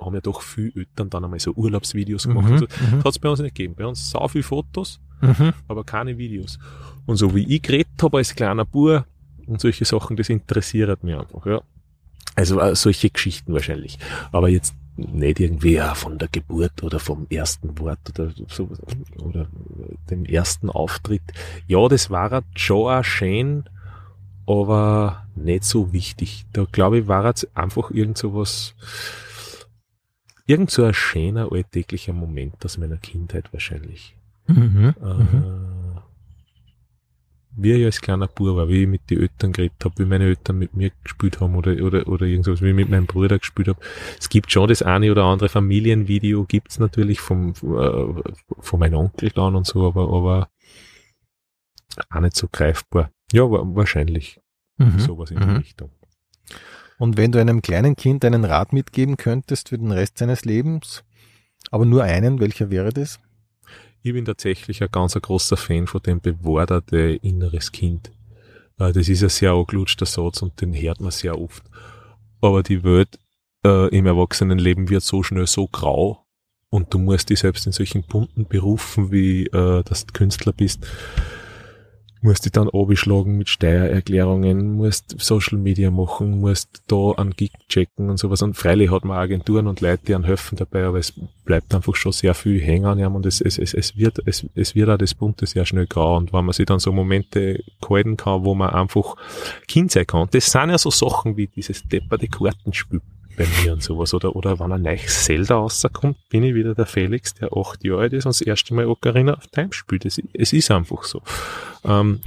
haben 0.00 0.14
ja 0.14 0.20
doch 0.20 0.40
viel 0.42 0.72
Eltern 0.76 1.10
dann 1.10 1.24
einmal 1.24 1.40
so 1.40 1.52
Urlaubsvideos 1.52 2.26
gemacht. 2.28 2.46
Mhm. 2.46 2.52
und 2.52 2.58
so. 2.58 2.64
Mhm. 2.66 2.90
Das 2.98 3.04
hat 3.04 3.12
es 3.12 3.18
bei 3.18 3.28
uns 3.28 3.40
nicht 3.40 3.54
gegeben. 3.56 3.74
Bei 3.76 3.86
uns 3.86 4.10
sau 4.10 4.26
viel 4.28 4.42
Fotos, 4.44 5.00
Mhm. 5.20 5.52
aber 5.68 5.82
keine 5.84 6.16
Videos. 6.16 6.58
Und 7.06 7.16
so 7.16 7.34
wie 7.34 7.44
ich 7.54 7.62
geredet 7.62 7.88
habe 8.02 8.18
als 8.18 8.34
kleiner 8.34 8.64
Bub 8.64 9.04
und 9.46 9.60
solche 9.60 9.84
Sachen, 9.84 10.16
das 10.16 10.28
interessiert 10.28 11.02
mich 11.02 11.14
einfach, 11.16 11.44
ja. 11.46 11.60
Also 12.34 12.60
äh, 12.60 12.74
solche 12.74 13.10
Geschichten 13.10 13.52
wahrscheinlich. 13.52 13.98
Aber 14.32 14.48
jetzt 14.48 14.74
nicht 14.96 15.40
irgendwie 15.40 15.74
ja, 15.74 15.94
von 15.94 16.18
der 16.18 16.28
Geburt 16.28 16.82
oder 16.82 17.00
vom 17.00 17.26
ersten 17.28 17.78
Wort 17.78 17.98
oder 18.10 18.32
so 18.48 18.68
oder 19.18 19.48
dem 20.08 20.24
ersten 20.24 20.70
Auftritt. 20.70 21.22
Ja, 21.66 21.88
das 21.88 22.10
war 22.10 22.30
halt 22.30 22.44
schon 22.54 22.92
auch 22.92 23.02
schön, 23.04 23.64
aber 24.46 25.26
nicht 25.34 25.64
so 25.64 25.92
wichtig. 25.92 26.46
Da 26.52 26.64
glaube 26.70 26.98
ich, 27.00 27.08
war 27.08 27.26
jetzt 27.26 27.48
einfach 27.56 27.90
irgend 27.90 28.18
so 28.18 28.34
was, 28.34 28.74
irgend 30.46 30.70
so 30.70 30.84
ein 30.84 30.94
schöner 30.94 31.50
alltäglicher 31.50 32.12
Moment 32.12 32.64
aus 32.64 32.78
meiner 32.78 32.98
Kindheit 32.98 33.52
wahrscheinlich. 33.52 34.14
Mhm. 34.46 34.94
Äh, 35.02 35.14
Mhm. 35.14 35.73
Wie 37.56 37.72
ich 37.72 37.84
als 37.84 38.00
kleiner 38.00 38.26
Bub 38.26 38.56
war, 38.56 38.68
wie 38.68 38.82
ich 38.82 38.88
mit 38.88 39.08
den 39.10 39.20
Eltern 39.20 39.52
geredet 39.52 39.84
habe, 39.84 39.94
wie 39.98 40.04
meine 40.06 40.24
Eltern 40.24 40.58
mit 40.58 40.74
mir 40.74 40.90
gespielt 41.02 41.40
haben 41.40 41.54
oder, 41.54 41.72
oder, 41.82 42.06
oder 42.08 42.26
irgendwas, 42.26 42.62
wie 42.62 42.68
ich 42.68 42.74
mit 42.74 42.88
meinem 42.88 43.06
Bruder 43.06 43.38
gespielt 43.38 43.68
habe. 43.68 43.80
Es 44.18 44.28
gibt 44.28 44.50
schon 44.50 44.68
das 44.68 44.82
eine 44.82 45.10
oder 45.10 45.24
andere 45.24 45.48
Familienvideo, 45.48 46.44
gibt's 46.44 46.78
natürlich 46.78 47.20
vom, 47.20 47.50
äh, 47.50 48.22
von 48.60 48.80
meinem 48.80 48.94
Onkel 48.94 49.30
dann 49.30 49.54
und 49.56 49.66
so, 49.66 49.86
aber, 49.86 50.02
aber 50.12 50.48
auch 52.10 52.20
nicht 52.20 52.36
so 52.36 52.48
greifbar. 52.50 53.10
Ja, 53.32 53.42
wahrscheinlich. 53.48 54.40
Mhm. 54.78 54.98
Sowas 54.98 55.30
in 55.30 55.38
die 55.38 55.46
Mhm. 55.46 55.56
Richtung. 55.56 55.90
Und 56.98 57.16
wenn 57.16 57.32
du 57.32 57.40
einem 57.40 57.62
kleinen 57.62 57.96
Kind 57.96 58.24
einen 58.24 58.44
Rat 58.44 58.72
mitgeben 58.72 59.16
könntest 59.16 59.68
für 59.68 59.78
den 59.78 59.90
Rest 59.92 60.18
seines 60.18 60.44
Lebens, 60.44 61.04
aber 61.70 61.84
nur 61.84 62.04
einen, 62.04 62.40
welcher 62.40 62.70
wäre 62.70 62.92
das? 62.92 63.20
Ich 64.06 64.12
bin 64.12 64.26
tatsächlich 64.26 64.82
ein 64.82 64.90
ganz 64.92 65.14
großer 65.14 65.56
Fan 65.56 65.86
von 65.86 66.02
dem 66.02 66.20
bewahrte 66.20 67.18
inneres 67.22 67.72
Kind. 67.72 68.12
Äh, 68.78 68.92
Das 68.92 69.08
ist 69.08 69.22
ein 69.22 69.30
sehr 69.30 69.52
angelutschter 69.52 70.04
Satz 70.04 70.42
und 70.42 70.60
den 70.60 70.74
hört 70.74 71.00
man 71.00 71.10
sehr 71.10 71.40
oft. 71.40 71.62
Aber 72.42 72.62
die 72.62 72.84
Welt 72.84 73.18
äh, 73.64 73.88
im 73.96 74.04
Erwachsenenleben 74.04 74.90
wird 74.90 75.04
so 75.04 75.22
schnell 75.22 75.46
so 75.46 75.68
grau 75.68 76.22
und 76.68 76.92
du 76.92 76.98
musst 76.98 77.30
dich 77.30 77.38
selbst 77.38 77.64
in 77.64 77.72
solchen 77.72 78.02
bunten 78.02 78.44
Berufen, 78.46 79.10
wie 79.10 79.46
äh, 79.46 79.82
dass 79.84 80.04
du 80.04 80.12
Künstler 80.12 80.52
bist, 80.52 80.86
musst 82.24 82.46
dich 82.46 82.52
dann 82.52 82.70
abschlagen 82.70 83.36
mit 83.36 83.50
Steuererklärungen, 83.50 84.76
musst 84.76 85.14
Social 85.20 85.58
Media 85.58 85.90
machen, 85.90 86.40
musst 86.40 86.82
da 86.86 87.12
einen 87.12 87.32
Gig 87.32 87.52
checken 87.68 88.08
und 88.08 88.16
sowas. 88.16 88.40
Und 88.40 88.56
freilich 88.56 88.90
hat 88.90 89.04
man 89.04 89.18
Agenturen 89.18 89.66
und 89.66 89.82
Leute, 89.82 90.06
die 90.06 90.14
einen 90.14 90.24
helfen 90.24 90.56
dabei, 90.56 90.84
aber 90.84 90.98
es 90.98 91.12
bleibt 91.44 91.74
einfach 91.74 91.94
schon 91.94 92.12
sehr 92.12 92.32
viel 92.32 92.60
hängen 92.60 92.86
an 92.86 93.14
und 93.14 93.26
es, 93.26 93.42
es, 93.42 93.58
es, 93.58 93.74
es 93.74 93.96
wird, 93.98 94.20
es, 94.24 94.46
es 94.54 94.74
wird 94.74 94.88
auch 94.88 94.96
das 94.96 95.14
Bunte 95.14 95.44
sehr 95.44 95.66
schnell 95.66 95.86
grau. 95.86 96.16
Und 96.16 96.32
wenn 96.32 96.46
man 96.46 96.54
sich 96.54 96.64
dann 96.64 96.78
so 96.78 96.92
Momente 96.92 97.62
halten 97.86 98.16
kann, 98.16 98.44
wo 98.44 98.54
man 98.54 98.70
einfach 98.70 99.16
Kind 99.68 99.92
sein 99.92 100.06
kann, 100.06 100.28
das 100.30 100.50
sind 100.50 100.70
ja 100.70 100.78
so 100.78 100.90
Sachen 100.90 101.36
wie 101.36 101.46
dieses 101.46 101.82
depperte 101.82 102.28
Kartenspiel 102.28 103.02
bei 103.36 103.46
mir 103.62 103.72
und 103.72 103.82
sowas. 103.82 104.14
Oder, 104.14 104.34
oder 104.36 104.58
wenn 104.60 104.72
ein 104.72 104.82
neues 104.82 105.24
Zelda 105.24 105.56
rauskommt, 105.56 106.16
bin 106.28 106.42
ich 106.42 106.54
wieder 106.54 106.74
der 106.74 106.86
Felix, 106.86 107.34
der 107.34 107.50
acht 107.56 107.82
Jahre 107.84 108.02
alt 108.02 108.12
ist 108.12 108.26
und 108.26 108.30
das 108.34 108.40
erste 108.40 108.74
Mal 108.74 108.86
Ocarina 108.86 109.34
of 109.34 109.46
Time 109.48 109.72
spielt. 109.72 110.04
Es, 110.04 110.20
es 110.32 110.52
ist 110.52 110.70
einfach 110.70 111.02
so. 111.04 111.22
Ähm, 111.84 112.20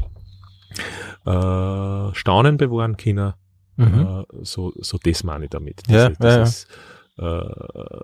äh, 1.26 2.14
Staunen 2.16 2.58
bewahren 2.58 2.98
können, 2.98 3.34
Mhm. 3.80 4.26
äh, 4.32 4.44
so, 4.44 4.74
so 4.78 4.98
das 4.98 5.24
meine 5.24 5.46
ich 5.46 5.50
damit. 5.52 5.84
Ja, 5.88 6.10
Diese- 6.10 6.24
ja, 6.24 6.30
ja. 6.30 6.44
dieses, 6.44 6.68
äh, 7.20 8.00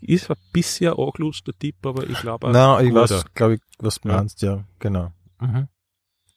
ist 0.00 0.30
ein 0.30 0.36
bisschen 0.52 0.92
ein 0.92 0.98
angelutschter 0.98 1.52
Tipp, 1.58 1.84
aber 1.84 2.08
ich 2.08 2.18
glaube, 2.20 2.50
Na, 2.52 2.80
ich 2.80 2.88
guter. 2.90 3.02
weiß, 3.10 3.24
glaube 3.34 3.54
ich, 3.54 3.60
was 3.78 4.00
du 4.00 4.08
meinst, 4.08 4.40
ja, 4.42 4.64
genau. 4.78 5.12
Mhm. 5.40 5.68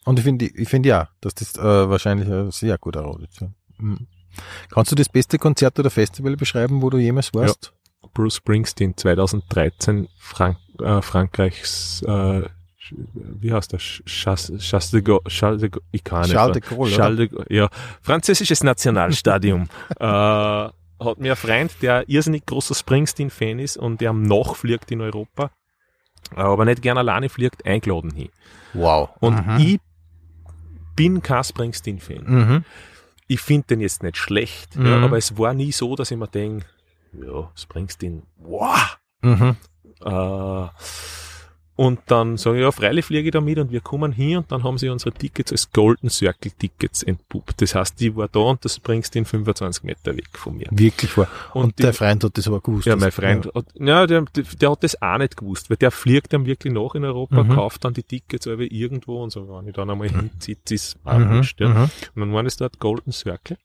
Und 0.03 0.17
ich 0.19 0.25
finde, 0.25 0.45
ich 0.45 0.67
finde 0.67 0.89
ja, 0.89 1.09
dass 1.21 1.35
das 1.35 1.55
äh, 1.57 1.61
wahrscheinlich 1.89 2.27
ein 2.27 2.49
sehr 2.51 2.77
guter 2.79 3.01
Rat 3.05 3.21
ist. 3.21 3.39
Ja. 3.41 3.51
Mhm. 3.77 4.07
Kannst 4.69 4.91
du 4.91 4.95
das 4.95 5.09
beste 5.09 5.37
Konzert 5.37 5.77
oder 5.79 5.89
Festival 5.89 6.35
beschreiben, 6.35 6.81
wo 6.81 6.89
du 6.89 6.97
jemals 6.97 7.33
warst? 7.33 7.73
Bruce 8.13 8.35
Springsteen 8.35 8.97
2013 8.97 10.07
Frank 10.17 10.57
äh, 10.79 11.01
Frankreichs 11.01 12.01
äh, 12.07 12.43
wie 13.13 13.53
heißt 13.53 13.71
das? 13.73 13.81
Charles 14.05 14.51
Charles 14.59 14.91
de 14.91 15.01
Gaulle, 15.01 15.21
Charles 15.27 15.61
de 15.61 15.69
Gaulle, 15.69 15.85
ich 15.91 16.03
kann 16.03 16.21
nicht. 16.21 16.31
Charles 16.33 16.59
de 16.59 16.61
Gaulle? 16.61 16.91
Charles 16.91 17.17
de 17.17 17.27
Gaulle, 17.27 17.45
ja. 17.49 17.69
Französisches 18.01 18.63
Nationalstadion. 18.63 19.69
äh, 19.99 20.05
hat 20.05 21.17
mir 21.17 21.31
ein 21.31 21.37
Freund, 21.37 21.71
der 21.81 22.07
irrsinnig 22.09 22.45
großer 22.45 22.75
Springsteen-Fan 22.75 23.59
ist 23.59 23.77
und 23.77 24.01
der 24.01 24.11
am 24.11 24.21
nachfliegt 24.23 24.91
in 24.91 25.01
Europa, 25.01 25.51
aber 26.35 26.65
nicht 26.65 26.81
gern 26.81 26.97
alleine 26.97 27.29
fliegt, 27.29 27.65
eingeladen 27.65 28.11
hin. 28.11 28.29
Wow. 28.73 29.09
Und 29.19 29.47
Mhm. 29.47 29.57
ich 29.57 29.79
bin 30.95 31.21
kein 31.23 31.43
Springsteen-Fan. 31.43 32.23
Mhm. 32.25 32.65
Ich 33.33 33.39
finde 33.39 33.67
den 33.67 33.79
jetzt 33.79 34.03
nicht 34.03 34.17
schlecht, 34.17 34.75
Mhm. 34.75 34.85
ja, 34.87 34.99
aber 35.05 35.17
es 35.17 35.37
war 35.37 35.53
nie 35.53 35.71
so, 35.71 35.95
dass 35.95 36.11
ich 36.11 36.17
mir 36.17 36.27
denke, 36.27 36.65
ja, 37.13 37.49
Springsteen, 37.55 38.23
wow, 38.35 38.97
Mhm. 39.21 39.55
äh, 40.01 40.67
und 41.81 41.99
dann 42.05 42.37
sage 42.37 42.57
ich, 42.57 42.61
ja, 42.63 42.71
freilich 42.71 43.05
fliege 43.05 43.27
ich 43.29 43.31
da 43.31 43.41
mit 43.41 43.57
und 43.57 43.71
wir 43.71 43.81
kommen 43.81 44.11
hier 44.11 44.37
und 44.37 44.51
dann 44.51 44.63
haben 44.63 44.77
sie 44.77 44.89
unsere 44.89 45.11
Tickets 45.11 45.51
als 45.51 45.71
Golden 45.71 46.09
Circle 46.09 46.51
Tickets 46.51 47.01
entpuppt. 47.01 47.59
Das 47.61 47.73
heißt, 47.73 47.99
die 47.99 48.15
war 48.15 48.27
da 48.27 48.39
und 48.39 48.63
das 48.63 48.79
bringst 48.79 49.15
den 49.15 49.25
25 49.25 49.83
Meter 49.83 50.15
weg 50.15 50.29
von 50.33 50.57
mir. 50.57 50.67
Wirklich 50.69 51.11
vor. 51.11 51.27
Und, 51.53 51.79
die- 51.79 51.83
der 51.83 51.93
Freund 51.93 52.23
hat 52.23 52.37
das 52.37 52.47
aber 52.47 52.59
gewusst. 52.61 52.85
ja, 52.85 52.95
mein 52.95 53.11
Freund, 53.11 53.49
hat, 53.55 53.65
ja, 53.79 54.05
der, 54.05 54.25
der 54.61 54.71
hat 54.71 54.83
das 54.83 55.01
auch 55.01 55.17
nicht 55.17 55.37
gewusst, 55.37 55.69
weil 55.69 55.77
der 55.77 55.91
fliegt 55.91 56.33
dann 56.33 56.45
wirklich 56.45 56.71
nach 56.73 56.93
in 56.95 57.03
Europa, 57.03 57.43
Mhm. 57.43 57.49
kauft 57.55 57.83
dann 57.83 57.93
die 57.93 58.03
Tickets 58.03 58.47
aber 58.47 58.71
irgendwo 58.71 59.23
und 59.23 59.31
so, 59.31 59.47
wenn 59.49 59.67
ich 59.67 59.73
dann 59.73 59.89
einmal 59.89 60.09
hinzieht, 60.09 60.69
ist 60.71 60.97
auch 61.03 61.17
Mhm. 61.17 61.29
wurscht, 61.37 61.59
ja. 61.59 61.69
Mhm. 61.69 61.83
Und 61.83 61.91
dann 62.21 62.33
war 62.33 62.43
das 62.43 62.57
dort 62.57 62.77
Golden 62.79 63.11
Circle. 63.11 63.57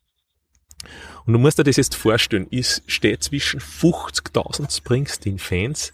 Und 1.26 1.32
du 1.32 1.38
musst 1.38 1.58
dir 1.58 1.64
das 1.64 1.76
jetzt 1.76 1.96
vorstellen, 1.96 2.46
ich 2.50 2.80
stehe 2.86 3.18
zwischen 3.18 3.58
50.000 3.60 4.70
Springsteen-Fans, 4.70 5.92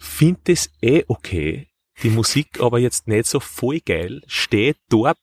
finde 0.00 0.40
das 0.44 0.70
eh 0.82 1.04
okay, 1.06 1.68
die 2.02 2.10
Musik 2.10 2.60
aber 2.60 2.78
jetzt 2.78 3.06
nicht 3.06 3.26
so 3.26 3.40
voll 3.40 3.80
geil, 3.80 4.22
stehe 4.26 4.74
dort, 4.88 5.18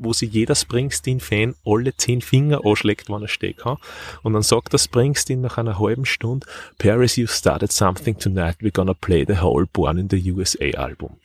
wo 0.00 0.12
sich 0.12 0.32
jeder 0.32 0.54
Springsteen-Fan 0.54 1.54
alle 1.64 1.94
zehn 1.94 2.20
Finger 2.22 2.64
anschlägt, 2.64 3.10
wenn 3.10 3.22
er 3.22 3.28
stehen 3.28 3.56
kann. 3.56 3.76
Und 4.22 4.32
dann 4.32 4.42
sagt 4.42 4.72
der 4.72 4.78
Springsteen 4.78 5.40
nach 5.40 5.58
einer 5.58 5.78
halben 5.78 6.06
Stunde, 6.06 6.46
Paris, 6.78 7.16
you 7.16 7.26
started 7.26 7.70
something 7.70 8.18
tonight, 8.18 8.56
we're 8.60 8.72
gonna 8.72 8.94
play 8.94 9.24
the 9.26 9.40
whole 9.40 9.66
Born 9.66 9.98
in 9.98 10.08
the 10.08 10.32
USA 10.32 10.70
Album. 10.78 11.18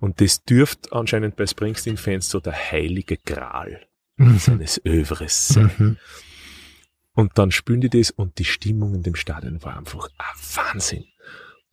Und 0.00 0.20
das 0.20 0.42
dürfte 0.44 0.92
anscheinend 0.92 1.36
bei 1.36 1.46
Springsteen-Fans 1.46 2.28
so 2.28 2.40
der 2.40 2.54
heilige 2.54 3.16
Gral 3.18 3.86
seines 4.38 4.80
Övres 4.84 5.48
sein. 5.48 5.70
Mhm. 5.78 5.96
Und 7.12 7.38
dann 7.38 7.50
spüren 7.50 7.80
die 7.80 7.88
das 7.88 8.10
und 8.10 8.38
die 8.38 8.44
Stimmung 8.44 8.94
in 8.94 9.02
dem 9.02 9.14
Stadion 9.14 9.62
war 9.62 9.78
einfach 9.78 10.08
ein 10.18 10.36
Wahnsinn. 10.54 11.06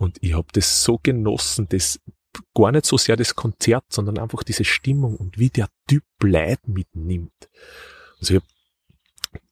Und 0.03 0.17
ich 0.21 0.33
habe 0.33 0.47
das 0.53 0.83
so 0.83 0.99
genossen, 1.01 1.67
das 1.69 1.99
gar 2.55 2.71
nicht 2.71 2.85
so 2.85 2.97
sehr 2.97 3.15
das 3.15 3.35
Konzert, 3.35 3.85
sondern 3.89 4.17
einfach 4.17 4.43
diese 4.43 4.63
Stimmung 4.63 5.15
und 5.15 5.37
wie 5.37 5.49
der 5.49 5.69
Typ 5.87 6.03
Leid 6.21 6.59
mitnimmt. 6.67 7.49
Also 8.19 8.35
ich 8.35 8.41
habe 8.41 8.47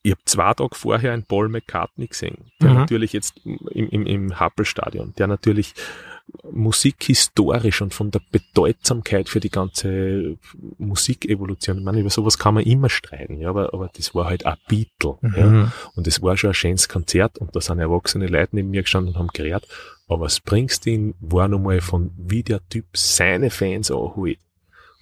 ich 0.04 0.16
zwei 0.26 0.54
Tage 0.54 0.76
vorher 0.76 1.14
einen 1.14 1.24
Paul 1.26 1.50
McCartney 1.50 2.08
gesehen, 2.08 2.52
der 2.62 2.72
Mhm. 2.72 2.76
natürlich 2.78 3.14
jetzt 3.14 3.40
im, 3.46 3.90
im, 3.90 4.06
im 4.06 4.40
Happel-Stadion, 4.40 5.14
der 5.18 5.28
natürlich 5.28 5.74
musikhistorisch 6.50 7.82
und 7.82 7.94
von 7.94 8.10
der 8.10 8.22
Bedeutsamkeit 8.32 9.30
für 9.30 9.40
die 9.40 9.50
ganze 9.50 10.38
Musikevolution, 10.78 11.80
ich 11.80 11.84
meine, 11.84 12.00
über 12.00 12.10
sowas 12.10 12.38
kann 12.38 12.54
man 12.54 12.64
immer 12.64 12.90
streiten, 12.90 13.38
ja, 13.40 13.50
aber, 13.50 13.74
aber 13.74 13.90
das 13.96 14.16
war 14.16 14.26
halt 14.26 14.46
ein 14.46 14.58
Beatle. 14.68 15.18
Ja. 15.22 15.46
Mhm. 15.46 15.72
Und 15.96 16.08
es 16.08 16.22
war 16.22 16.38
schon 16.38 16.52
ein 16.52 16.56
schönes 16.56 16.88
Konzert 16.88 17.38
und 17.38 17.56
da 17.56 17.62
sind 17.62 17.80
erwachsene 17.80 18.28
Leute 18.28 18.56
neben 18.56 18.70
mir 18.70 18.84
gestanden 18.84 19.14
und 19.14 19.20
haben 19.20 19.28
geredet. 19.34 19.68
Aber 20.12 20.28
Springsteen 20.28 21.16
war 21.22 21.48
nochmal 21.48 21.80
von, 21.80 22.12
wie 22.18 22.44
der 22.44 22.60
Typ 22.68 22.86
seine 22.98 23.50
Fans 23.50 23.90
anholt 23.90 24.40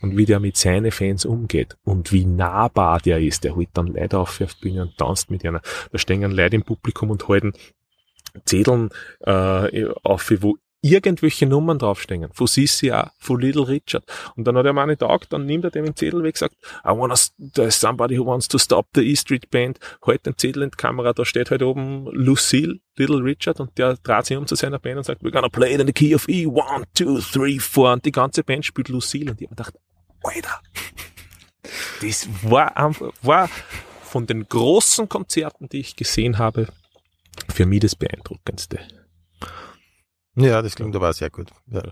und 0.01 0.15
wie 0.15 0.25
der 0.27 0.39
mit 0.39 0.55
seinen 0.55 0.91
Fans 0.91 1.25
umgeht 1.25 1.77
und 1.83 2.11
wie 2.11 2.25
nahbar 2.25 2.99
der 2.99 3.19
ist. 3.19 3.43
Der 3.43 3.55
holt 3.55 3.69
dann 3.73 3.87
Leute 3.87 4.19
auf 4.19 4.39
auf 4.39 4.55
Bühne 4.57 4.83
und 4.83 4.99
tanzt 4.99 5.31
mit 5.31 5.43
einer. 5.43 5.63
Da 5.91 5.97
stehen 5.97 6.21
Leute 6.21 6.57
im 6.57 6.61
Publikum 6.61 7.09
und 7.09 7.27
halten 7.27 7.53
Zetteln 8.45 8.91
äh, 9.21 9.85
auf, 10.03 10.31
wo 10.41 10.57
irgendwelche 10.81 11.45
Nummern 11.45 11.79
draufstehen. 11.79 12.29
Von 12.33 12.47
Sissy 12.47 12.91
auch, 12.91 13.09
von 13.19 13.39
Little 13.39 13.67
Richard. 13.67 14.03
Und 14.35 14.45
dann 14.45 14.55
hat 14.57 14.65
er 14.65 14.73
mir 14.73 14.87
nicht 14.87 14.99
taugt, 14.99 15.33
dann 15.33 15.45
nimmt 15.45 15.65
er 15.65 15.71
dem 15.71 15.85
den 15.85 15.95
Zettel 15.95 16.23
weg, 16.23 16.37
sagt, 16.37 16.55
I 16.85 16.89
wanna, 16.89 17.15
there's 17.53 17.79
somebody 17.79 18.17
who 18.17 18.25
wants 18.25 18.47
to 18.47 18.57
stop 18.57 18.87
the 18.93 19.01
E 19.01 19.15
Street 19.15 19.49
Band. 19.49 19.79
Halt 20.05 20.25
den 20.25 20.37
Zettel 20.37 20.63
in 20.63 20.71
die 20.71 20.77
Kamera, 20.77 21.13
da 21.13 21.25
steht 21.25 21.51
halt 21.51 21.63
oben 21.63 22.07
Lucille, 22.11 22.79
Little 22.95 23.23
Richard, 23.23 23.59
und 23.59 23.77
der 23.77 23.97
dreht 23.97 24.25
sich 24.25 24.37
um 24.37 24.47
zu 24.47 24.55
seiner 24.55 24.79
Band 24.79 24.97
und 24.97 25.03
sagt, 25.03 25.21
we're 25.21 25.31
gonna 25.31 25.49
play 25.49 25.73
it 25.73 25.81
in 25.81 25.87
the 25.87 25.93
key 25.93 26.15
of 26.15 26.27
E, 26.29 26.45
one, 26.45 26.85
two, 26.93 27.19
three, 27.19 27.59
four. 27.59 27.93
Und 27.93 28.05
die 28.05 28.11
ganze 28.11 28.43
Band 28.43 28.65
spielt 28.65 28.89
Lucille. 28.89 29.31
Und 29.31 29.41
ich 29.41 29.47
hab 29.47 29.51
mir 29.51 29.63
gedacht, 29.63 29.73
Alter, 30.23 30.61
das 32.01 32.27
war 32.43 32.77
einfach, 32.77 33.11
war 33.21 33.49
von 34.03 34.25
den 34.25 34.47
großen 34.47 35.07
Konzerten, 35.07 35.69
die 35.69 35.79
ich 35.79 35.95
gesehen 35.95 36.37
habe, 36.37 36.67
für 37.53 37.65
mich 37.65 37.81
das 37.81 37.95
beeindruckendste. 37.95 38.79
Ja, 40.35 40.61
das 40.61 40.75
klingt 40.75 40.95
aber 40.95 41.09
auch 41.09 41.13
sehr 41.13 41.29
gut. 41.29 41.49
Ja. 41.67 41.83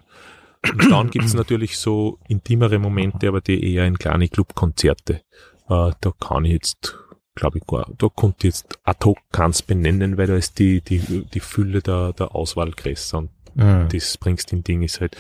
Und 0.72 0.92
dann 0.92 1.10
gibt's 1.10 1.34
natürlich 1.34 1.78
so 1.78 2.20
intimere 2.28 2.80
Momente, 2.80 3.28
aber 3.28 3.42
die 3.42 3.74
eher 3.74 3.86
in 3.86 3.98
kleine 3.98 4.28
Clubkonzerte. 4.28 5.22
Äh, 5.70 5.92
da 6.02 6.12
kann 6.20 6.46
ich 6.46 6.54
jetzt, 6.54 6.98
glaube 7.36 7.60
ich, 7.60 7.68
gar, 7.68 7.90
da 7.98 8.08
konnte 8.10 8.48
ich 8.48 8.56
jetzt 8.56 8.80
ad 8.84 9.06
hoc 9.06 9.18
keins 9.32 9.62
benennen, 9.62 10.18
weil 10.18 10.28
da 10.28 10.36
ist 10.36 10.58
die, 10.60 10.82
die, 10.82 11.00
die 11.26 11.40
Fülle 11.40 11.82
der, 11.82 12.14
der 12.14 12.34
Auswahl 12.36 12.72
größer 12.72 13.18
und 13.20 13.32
Mhm. 13.56 13.90
das 13.92 14.14
Springsteen-Ding 14.14 14.84
ist 14.84 15.02
halt, 15.02 15.18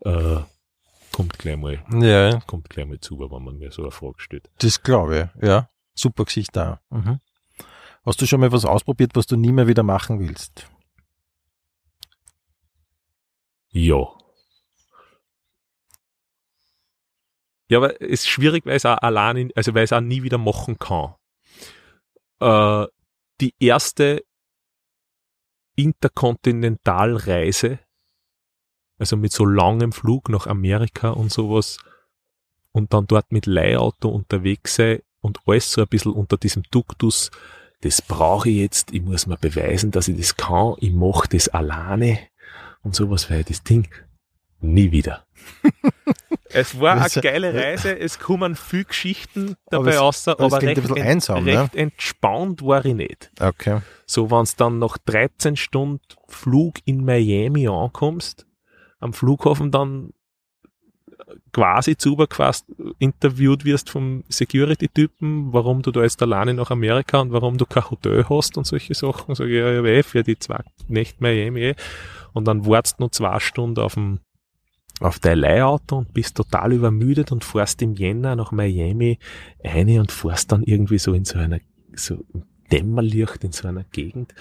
äh, 0.00 0.36
kommt 1.12 1.38
gleich 1.38 1.58
mal, 1.58 1.78
Ja, 2.00 2.40
kommt 2.46 2.70
gleich 2.70 2.86
mal 2.86 2.98
zu, 3.00 3.18
wenn 3.18 3.44
man 3.44 3.58
mir 3.58 3.70
so 3.70 3.82
eine 3.82 3.90
Frage 3.90 4.14
stellt. 4.18 4.48
das 4.60 4.82
glaube 4.82 5.30
ich. 5.36 5.46
Ja, 5.46 5.68
super 5.94 6.24
Gesicht 6.24 6.56
da. 6.56 6.80
Mhm. 6.88 7.20
Hast 8.06 8.22
du 8.22 8.26
schon 8.26 8.40
mal 8.40 8.50
was 8.50 8.64
ausprobiert, 8.64 9.10
was 9.14 9.26
du 9.26 9.36
nie 9.36 9.52
mehr 9.52 9.66
wieder 9.66 9.82
machen 9.82 10.20
willst? 10.20 10.70
Ja. 13.76 14.08
Ja, 17.68 17.76
aber 17.76 18.00
es 18.00 18.20
ist 18.20 18.28
schwierig, 18.28 18.64
weil 18.64 18.76
es 18.76 18.86
auch 18.86 18.96
allein, 18.96 19.50
also 19.54 19.74
weil 19.74 19.84
es 19.84 19.92
auch 19.92 20.00
nie 20.00 20.22
wieder 20.22 20.38
machen 20.38 20.78
kann. 20.78 21.14
Äh, 22.40 22.86
die 23.42 23.54
erste 23.58 24.24
Interkontinentalreise, 25.74 27.80
also 28.98 29.18
mit 29.18 29.32
so 29.32 29.44
langem 29.44 29.92
Flug 29.92 30.30
nach 30.30 30.46
Amerika 30.46 31.10
und 31.10 31.30
sowas, 31.30 31.76
und 32.72 32.94
dann 32.94 33.06
dort 33.06 33.30
mit 33.30 33.44
Leihauto 33.44 34.08
unterwegs 34.08 34.76
sein 34.76 35.02
und 35.20 35.40
alles 35.44 35.70
so 35.70 35.82
ein 35.82 35.88
bisschen 35.88 36.12
unter 36.12 36.38
diesem 36.38 36.62
Duktus, 36.70 37.30
das 37.82 38.00
brauche 38.00 38.48
ich 38.48 38.56
jetzt, 38.56 38.94
ich 38.94 39.02
muss 39.02 39.26
mir 39.26 39.36
beweisen, 39.36 39.90
dass 39.90 40.08
ich 40.08 40.16
das 40.16 40.38
kann, 40.38 40.76
ich 40.78 40.92
mache 40.92 41.28
das 41.28 41.50
alleine 41.50 42.26
und 42.86 42.94
sowas, 42.94 43.28
weil 43.30 43.42
das 43.42 43.64
Ding 43.64 43.88
nie 44.60 44.92
wieder. 44.92 45.26
es 46.50 46.78
war 46.80 46.94
eine 46.94 47.22
geile 47.22 47.52
Reise, 47.52 47.98
es 47.98 48.18
kommen 48.18 48.54
viele 48.54 48.84
Geschichten 48.84 49.56
dabei 49.70 49.98
raus, 49.98 50.26
aber, 50.28 50.44
aber 50.44 50.62
recht, 50.62 50.90
ein 50.90 51.02
einsam, 51.02 51.44
recht 51.44 51.74
ne? 51.74 51.80
entspannt 51.82 52.62
war 52.62 52.84
ich 52.84 52.94
nicht. 52.94 53.30
Okay. 53.40 53.80
So, 54.06 54.30
wenn 54.30 54.42
es 54.42 54.54
dann 54.54 54.78
nach 54.78 54.98
13 54.98 55.56
Stunden 55.56 56.00
Flug 56.28 56.76
in 56.84 57.04
Miami 57.04 57.68
ankommst, 57.68 58.46
am 59.00 59.12
Flughafen 59.12 59.70
dann 59.72 60.12
quasi 61.52 61.96
zuberquast 61.96 62.66
interviewt 62.98 63.64
wirst 63.64 63.90
vom 63.90 64.22
Security-Typen, 64.28 65.52
warum 65.52 65.82
du 65.82 65.90
da 65.90 66.02
jetzt 66.02 66.22
alleine 66.22 66.54
nach 66.54 66.70
Amerika 66.70 67.20
und 67.20 67.32
warum 67.32 67.58
du 67.58 67.66
kein 67.66 67.90
Hotel 67.90 68.26
hast 68.28 68.56
und 68.56 68.66
solche 68.66 68.94
Sachen. 68.94 69.34
Sag 69.34 69.46
ich, 69.46 69.54
ja, 69.54 69.70
ja, 69.72 69.84
eh, 69.84 70.02
für 70.02 70.22
die 70.22 70.38
zwei 70.38 70.60
Nächte 70.88 71.16
Miami. 71.20 71.74
Und 72.36 72.46
dann 72.46 72.66
wartest 72.66 73.00
noch 73.00 73.10
zwei 73.10 73.40
Stunden 73.40 73.80
auf 73.80 73.94
dem 73.94 74.20
auf 75.00 75.18
dein 75.18 75.38
Leihauto 75.38 75.98
und 75.98 76.14
bist 76.14 76.36
total 76.36 76.72
übermüdet 76.72 77.30
und 77.30 77.44
fährst 77.44 77.82
im 77.82 77.94
Jänner 77.94 78.34
nach 78.34 78.50
Miami 78.50 79.18
eine 79.62 80.00
und 80.00 80.10
fährst 80.10 80.52
dann 80.52 80.62
irgendwie 80.62 80.98
so 80.98 81.12
in 81.12 81.26
so 81.26 81.38
einer, 81.38 81.60
so 81.94 82.24
Dämmerlicht 82.72 83.44
in 83.44 83.52
so 83.52 83.68
einer 83.68 83.84
Gegend 83.84 84.34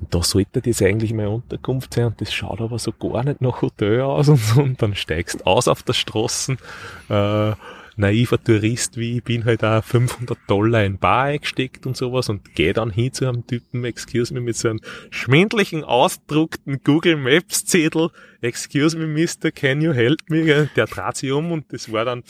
und 0.00 0.14
da 0.14 0.22
sollte 0.22 0.60
das 0.60 0.82
eigentlich 0.82 1.12
meine 1.12 1.30
Unterkunft 1.30 1.94
sein 1.94 2.06
und 2.06 2.20
das 2.20 2.32
schaut 2.32 2.60
aber 2.60 2.78
so 2.78 2.92
gar 2.92 3.24
nicht 3.24 3.40
nach 3.40 3.62
Hotel 3.62 4.02
aus 4.02 4.28
und. 4.28 4.40
Und 4.56 4.82
dann 4.82 4.94
steigst 4.94 5.46
aus 5.46 5.68
auf 5.68 5.82
der 5.82 5.92
Straße, 5.92 6.56
äh, 7.08 7.52
naiver 7.96 8.42
Tourist 8.42 8.96
wie 8.96 9.18
ich 9.18 9.24
bin 9.24 9.44
halt 9.44 9.64
auch 9.64 9.82
500 9.82 10.38
Dollar 10.46 10.84
in 10.84 10.98
Bar 10.98 11.24
eingesteckt 11.24 11.86
und 11.86 11.96
sowas 11.96 12.28
und 12.28 12.54
gehe 12.54 12.72
dann 12.72 12.90
hin 12.90 13.12
zu 13.12 13.26
einem 13.26 13.46
Typen, 13.46 13.84
excuse 13.84 14.32
me, 14.32 14.40
mit 14.40 14.56
so 14.56 14.68
einem 14.68 14.80
schwindlichen 15.10 15.84
ausdruckten 15.84 16.80
Google 16.84 17.16
Maps 17.16 17.64
Zettel, 17.64 18.10
excuse 18.44 18.96
me, 18.96 19.06
Mister, 19.06 19.50
can 19.50 19.80
you 19.80 19.92
help 19.92 20.20
me? 20.28 20.68
Der 20.76 20.86
trat 20.86 21.16
sich 21.16 21.32
um 21.32 21.52
und 21.52 21.72
das 21.72 21.90
war 21.90 22.04
dann, 22.04 22.20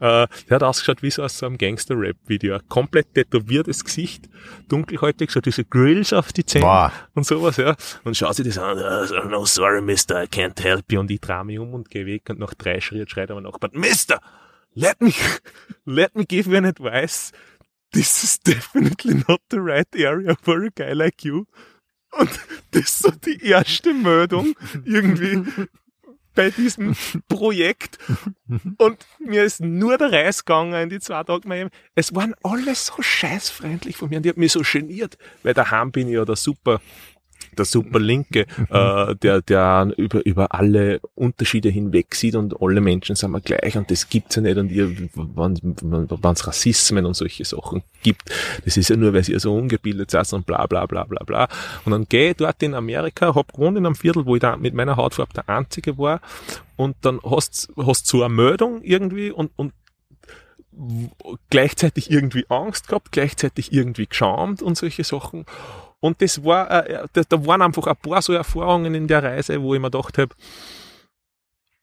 äh, 0.00 0.26
der 0.48 0.50
hat 0.50 0.62
ausgeschaut 0.62 1.02
wie 1.02 1.10
so 1.10 1.22
aus 1.22 1.38
so 1.38 1.46
einem 1.46 1.58
Gangster-Rap-Video. 1.58 2.58
Komplett 2.68 3.14
tätowiertes 3.14 3.84
Gesicht, 3.84 4.28
dunkelhäutig, 4.68 5.30
so 5.30 5.40
diese 5.40 5.64
Grills 5.64 6.12
auf 6.12 6.32
die 6.32 6.44
Zähne 6.44 6.64
wow. 6.64 6.92
und 7.14 7.26
sowas, 7.26 7.56
ja. 7.56 7.74
Und 8.04 8.16
schaut 8.16 8.36
sich 8.36 8.46
das 8.46 8.58
an, 8.58 8.78
uh, 8.78 9.28
no 9.28 9.44
sorry, 9.44 9.82
Mister, 9.82 10.22
I 10.22 10.26
can't 10.26 10.60
help 10.62 10.92
you. 10.92 11.00
Und 11.00 11.10
ich 11.10 11.20
drehe 11.20 11.44
mich 11.44 11.58
um 11.58 11.74
und 11.74 11.90
gehe 11.90 12.06
weg 12.06 12.22
und 12.30 12.38
nach 12.38 12.54
drei 12.54 12.80
Schritten 12.80 13.08
schreit 13.08 13.30
er 13.30 13.40
noch, 13.40 13.58
Mister, 13.72 14.20
let 14.74 15.00
me, 15.00 15.12
let 15.86 16.14
me 16.14 16.24
give 16.24 16.46
you 16.46 16.56
an 16.56 16.64
advice. 16.64 17.32
This 17.92 18.24
is 18.24 18.38
definitely 18.38 19.22
not 19.28 19.40
the 19.50 19.60
right 19.60 19.86
area 19.94 20.34
for 20.40 20.64
a 20.64 20.70
guy 20.70 20.92
like 20.92 21.24
you. 21.24 21.46
Und 22.18 22.30
das 22.70 22.82
ist 22.82 22.98
so 23.00 23.10
die 23.10 23.44
erste 23.44 23.92
Meldung 23.92 24.54
irgendwie 24.84 25.44
bei 26.34 26.50
diesem 26.50 26.96
Projekt. 27.28 27.98
Und 28.78 29.06
mir 29.18 29.44
ist 29.44 29.60
nur 29.60 29.98
der 29.98 30.12
Reis 30.12 30.44
gegangen 30.44 30.74
in 30.74 30.88
die 30.90 31.00
zwei 31.00 31.22
Tage. 31.22 31.70
Es 31.94 32.14
waren 32.14 32.34
alle 32.42 32.74
so 32.74 33.00
scheißfreundlich 33.00 33.96
von 33.96 34.10
mir 34.10 34.18
und 34.18 34.24
die 34.24 34.28
hat 34.28 34.36
mich 34.36 34.52
so 34.52 34.60
geniert, 34.60 35.16
weil 35.42 35.54
daheim 35.54 35.92
bin 35.92 36.08
ich 36.08 36.14
ja 36.14 36.24
der 36.24 36.36
super 36.36 36.80
der 37.54 37.64
super 37.64 37.98
Linke, 38.00 38.46
mhm. 38.56 38.66
äh, 38.70 39.14
der, 39.16 39.42
der 39.42 39.92
über, 39.96 40.24
über 40.24 40.54
alle 40.54 41.00
Unterschiede 41.14 41.68
hinweg 41.68 42.14
sieht 42.14 42.34
und 42.34 42.60
alle 42.60 42.80
Menschen 42.80 43.16
sind 43.16 43.30
wir 43.30 43.40
gleich 43.40 43.76
und 43.76 43.90
das 43.90 44.08
gibt's 44.08 44.36
ja 44.36 44.42
nicht 44.42 44.56
und 44.56 44.70
ihr, 44.70 44.90
wenn 45.14 46.32
es 46.32 46.46
Rassismen 46.46 47.06
und 47.06 47.14
solche 47.14 47.44
Sachen 47.44 47.82
gibt, 48.02 48.30
das 48.64 48.76
ist 48.76 48.88
ja 48.88 48.96
nur, 48.96 49.12
weil 49.12 49.28
ihr 49.28 49.40
so 49.40 49.54
ungebildet 49.54 50.10
seid 50.10 50.32
und 50.32 50.46
bla 50.46 50.66
bla 50.66 50.86
bla 50.86 51.04
bla 51.04 51.22
bla. 51.24 51.48
Und 51.84 51.92
dann 51.92 52.04
gehe 52.04 52.30
ich 52.30 52.36
dort 52.36 52.62
in 52.62 52.74
Amerika, 52.74 53.34
hab 53.34 53.52
gewohnt 53.52 53.76
in 53.76 53.86
einem 53.86 53.94
Viertel, 53.94 54.26
wo 54.26 54.36
ich 54.36 54.40
da 54.40 54.56
mit 54.56 54.74
meiner 54.74 54.96
Hautfarbe 54.96 55.32
der 55.34 55.48
Einzige 55.48 55.98
war 55.98 56.20
und 56.76 56.96
dann 57.02 57.20
hast, 57.24 57.72
hast 57.76 58.06
so 58.06 58.22
eine 58.22 58.34
Meldung 58.34 58.82
irgendwie 58.82 59.30
und, 59.30 59.50
und 59.56 59.72
gleichzeitig 61.50 62.10
irgendwie 62.10 62.46
Angst 62.48 62.88
gehabt, 62.88 63.12
gleichzeitig 63.12 63.72
irgendwie 63.72 64.06
geschämt 64.06 64.62
und 64.62 64.76
solche 64.76 65.04
Sachen. 65.04 65.46
Und 66.04 66.20
das 66.20 66.44
war, 66.44 66.70
äh, 66.86 67.06
da, 67.14 67.22
da 67.26 67.46
waren 67.46 67.62
einfach 67.62 67.86
ein 67.86 67.96
paar 67.96 68.20
so 68.20 68.34
Erfahrungen 68.34 68.94
in 68.94 69.06
der 69.06 69.22
Reise, 69.22 69.62
wo 69.62 69.74
ich 69.74 69.80
mir 69.80 69.90
gedacht 69.90 70.18
habe, 70.18 70.34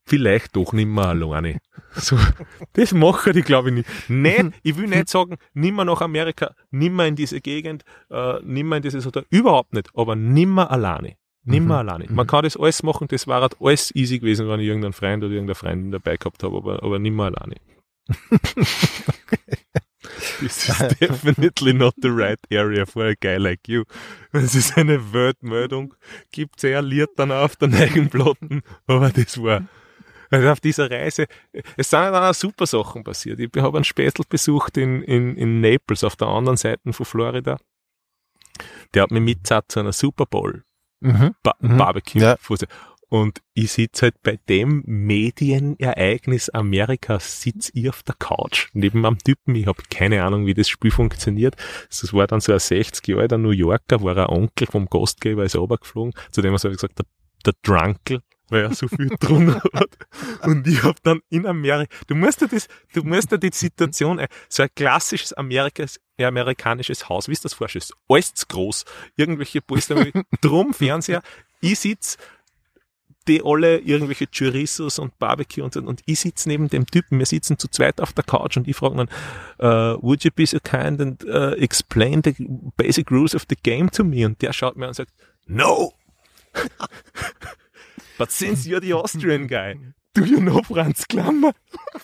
vielleicht 0.05 0.55
doch 0.55 0.74
nicht 0.74 0.86
mehr 0.86 1.07
alleine. 1.07 1.59
So, 1.93 2.19
das 2.74 2.93
mache 2.93 3.32
ich, 3.32 3.43
glaube 3.43 3.69
ich, 3.69 3.76
nicht. 3.78 4.09
nicht. 4.09 4.53
Ich 4.63 4.78
will 4.78 4.88
nicht 4.88 5.09
sagen, 5.09 5.38
nimmer 5.55 5.86
nach 5.86 6.01
Amerika, 6.01 6.53
nimmer 6.69 7.07
in 7.07 7.15
diese 7.15 7.41
Gegend, 7.41 7.84
äh, 8.11 8.39
nimmer 8.43 8.78
in 8.78 8.84
dieses 8.84 9.07
Hotel, 9.07 9.26
überhaupt 9.32 9.74
nicht, 9.74 9.89
aber 9.95 10.15
nimmer 10.15 10.69
alleine. 10.69 11.15
Nimmer 11.43 11.82
mhm. 11.82 11.89
alleine. 11.89 12.05
Man 12.11 12.28
kann 12.28 12.43
das 12.43 12.55
alles 12.55 12.84
machen, 12.84 13.07
das 13.07 13.26
war 13.26 13.41
halt 13.41 13.55
alles 13.59 13.93
easy 13.95 14.19
gewesen, 14.19 14.47
wenn 14.47 14.59
ich 14.59 14.67
irgendeinen 14.67 14.93
Freund 14.93 15.24
oder 15.24 15.34
irgendeine 15.34 15.55
Freundin 15.55 15.91
dabei 15.91 16.17
gehabt 16.17 16.43
habe, 16.43 16.57
aber, 16.57 16.84
aber 16.84 16.99
nimmer 16.99 17.26
alleine. 17.26 17.55
okay. 18.30 19.57
This 20.39 20.69
is 20.69 20.78
definitely 20.99 21.74
not 21.74 21.95
the 22.01 22.09
right 22.09 22.39
area 22.51 22.86
for 22.86 23.05
a 23.05 23.15
guy 23.15 23.38
like 23.38 23.67
you. 23.67 23.84
Es 24.32 24.78
eine 24.78 25.13
Wortmeldung 25.13 25.93
gibt, 26.32 26.63
er 26.63 26.82
liert 26.82 27.11
dann 27.17 27.32
auf 27.32 27.55
der 27.55 27.69
Neigenplatten, 27.69 28.61
aber 28.88 29.09
das 29.09 29.41
war, 29.41 29.63
also 30.30 30.49
auf 30.49 30.59
dieser 30.59 30.89
Reise, 30.89 31.28
es 31.76 31.89
sind 31.89 32.01
dann 32.01 32.15
auch 32.15 32.34
super 32.34 32.65
Sachen 32.65 33.03
passiert. 33.03 33.39
Ich 33.39 33.49
habe 33.57 33.78
einen 33.78 33.84
Spätzl 33.84 34.24
besucht 34.28 34.78
in, 34.78 35.03
in, 35.03 35.36
in 35.36 35.59
Naples, 35.59 36.03
auf 36.03 36.15
der 36.15 36.28
anderen 36.28 36.57
Seite 36.57 36.93
von 36.93 37.05
Florida. 37.05 37.57
Der 38.93 39.03
hat 39.03 39.11
mich 39.11 39.22
mitzahlt 39.22 39.65
zu 39.69 39.80
einer 39.80 39.93
Super 39.93 40.26
Bowl 40.26 40.63
mhm. 41.01 41.36
ba 41.43 41.55
mhm. 41.59 41.78
Barbecue. 41.78 42.22
Ja. 42.22 42.38
Und 43.12 43.41
ich 43.53 43.74
sitze 43.74 44.03
halt 44.03 44.24
bei 44.24 44.39
dem 44.47 44.84
Medienereignis 44.86 46.49
Amerikas, 46.49 47.41
sitze 47.41 47.70
ich 47.76 47.89
auf 47.89 48.03
der 48.03 48.16
Couch 48.16 48.70
neben 48.72 49.05
einem 49.05 49.18
Typen. 49.18 49.53
Ich 49.53 49.68
habe 49.68 49.84
keine 49.89 50.24
Ahnung, 50.24 50.45
wie 50.45 50.53
das 50.53 50.70
Spiel 50.70 50.91
funktioniert. 50.91 51.57
Das 51.89 52.14
war 52.14 52.26
dann 52.26 52.39
so 52.39 52.53
ein 52.53 52.59
60 52.59 53.05
Jahre 53.09 53.24
alter 53.24 53.38
New 53.38 53.49
Yorker, 53.49 54.01
war 54.01 54.16
ein 54.16 54.28
Onkel 54.28 54.66
vom 54.68 54.86
Gastgeber, 54.86 55.43
ist 55.43 55.57
runtergeflogen. 55.57 56.14
Zu 56.32 56.41
dem 56.41 56.55
habe 56.55 56.70
ich 56.70 56.78
gesagt, 56.78 56.99
der, 56.99 57.05
der 57.45 57.53
Drunkel, 57.64 58.22
weil 58.47 58.64
er 58.64 58.74
so 58.74 58.88
viel 58.88 59.09
drunter 59.20 59.62
hat. 59.74 59.89
Und 60.43 60.66
ich 60.66 60.82
habe 60.82 60.99
dann 61.03 61.20
in 61.30 61.45
Amerika, 61.45 61.93
du 62.07 62.16
musst 62.16 62.39
dir 62.39 62.47
das, 62.47 62.70
du 62.93 63.03
musst 63.03 63.30
dir 63.30 63.39
die 63.39 63.49
Situation, 63.51 64.26
so 64.47 64.64
ein 64.64 64.70
klassisches 64.74 65.34
Amerikas, 65.34 65.99
amerikanisches 66.18 67.09
Haus, 67.09 67.28
wie 67.28 67.34
ist 67.34 67.43
das 67.43 67.55
vorstellst? 67.55 67.93
Alles 68.07 68.34
zu 68.36 68.45
groß. 68.47 68.86
Irgendwelche 69.18 69.59
Polster, 69.59 70.01
drum 70.39 70.74
Fernseher. 70.74 71.22
Ich 71.59 71.78
sitz 71.80 72.18
die 73.28 73.41
alle 73.43 73.80
irgendwelche 73.80 74.28
Chorizos 74.28 74.99
und 74.99 75.17
Barbecue 75.19 75.63
und, 75.63 75.76
und 75.78 76.01
ich 76.05 76.19
sitze 76.19 76.49
neben 76.49 76.69
dem 76.69 76.86
Typen, 76.88 77.19
wir 77.19 77.26
sitzen 77.26 77.57
zu 77.57 77.67
zweit 77.67 78.01
auf 78.01 78.13
der 78.13 78.24
Couch 78.24 78.57
und 78.57 78.67
ich 78.67 78.76
frage 78.76 78.95
dann, 78.95 79.09
uh, 79.59 79.97
would 80.01 80.24
you 80.24 80.32
be 80.34 80.45
so 80.45 80.59
kind 80.59 80.99
and 80.99 81.24
uh, 81.26 81.53
explain 81.57 82.22
the 82.24 82.34
basic 82.78 83.11
rules 83.11 83.36
of 83.36 83.45
the 83.49 83.55
game 83.61 83.91
to 83.91 84.03
me? 84.03 84.26
Und 84.26 84.41
der 84.41 84.53
schaut 84.53 84.76
mir 84.76 84.88
und 84.88 84.95
sagt, 84.95 85.11
no! 85.45 85.93
But 88.17 88.32
since 88.32 88.67
you're 88.67 88.82
the 88.82 88.93
Austrian 88.93 89.47
guy, 89.47 89.76
do 90.14 90.26
you 90.26 90.39
know 90.39 90.62
Franz 90.64 91.07
Klammer? 91.07 91.53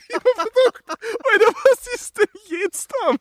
ich 0.08 0.16
hab 0.16 0.24
gedacht, 0.24 0.84
Alter, 0.88 1.53
was 1.64 1.88
ist 1.93 2.18
denn 2.18 2.60
jetzt 2.62 2.91
da? 2.91 3.16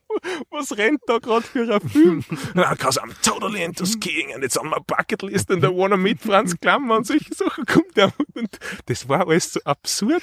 Was 0.50 0.76
rennt 0.76 1.00
da 1.06 1.18
gerade 1.18 1.46
für 1.46 1.74
ein 1.74 1.88
Film? 1.88 2.24
Because 2.54 3.00
I'm 3.00 3.12
totally 3.22 3.62
into 3.62 3.84
skiing 3.84 4.32
and 4.34 4.44
it's 4.44 4.58
on 4.58 4.68
my 4.68 4.78
bucket 4.86 5.22
list 5.22 5.50
and 5.50 5.64
I 5.64 5.68
wanna 5.68 5.96
meet 5.96 6.20
Franz 6.20 6.58
Klammer 6.60 6.96
und 6.96 7.06
solche 7.06 7.34
Sachen 7.34 7.64
kommt 7.66 7.96
der. 7.96 8.12
Und 8.34 8.58
das 8.86 9.08
war 9.08 9.26
alles 9.26 9.52
so 9.52 9.60
absurd 9.64 10.22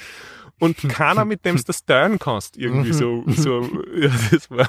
und 0.58 0.76
keiner, 0.88 1.24
mit 1.24 1.44
dem 1.44 1.56
du 1.56 1.62
das 1.62 1.84
teilen 1.84 2.18
kannst, 2.18 2.56
irgendwie 2.56 2.92
so, 2.92 3.24
so, 3.28 3.62
ja, 3.94 4.10
das 4.30 4.50
war. 4.50 4.68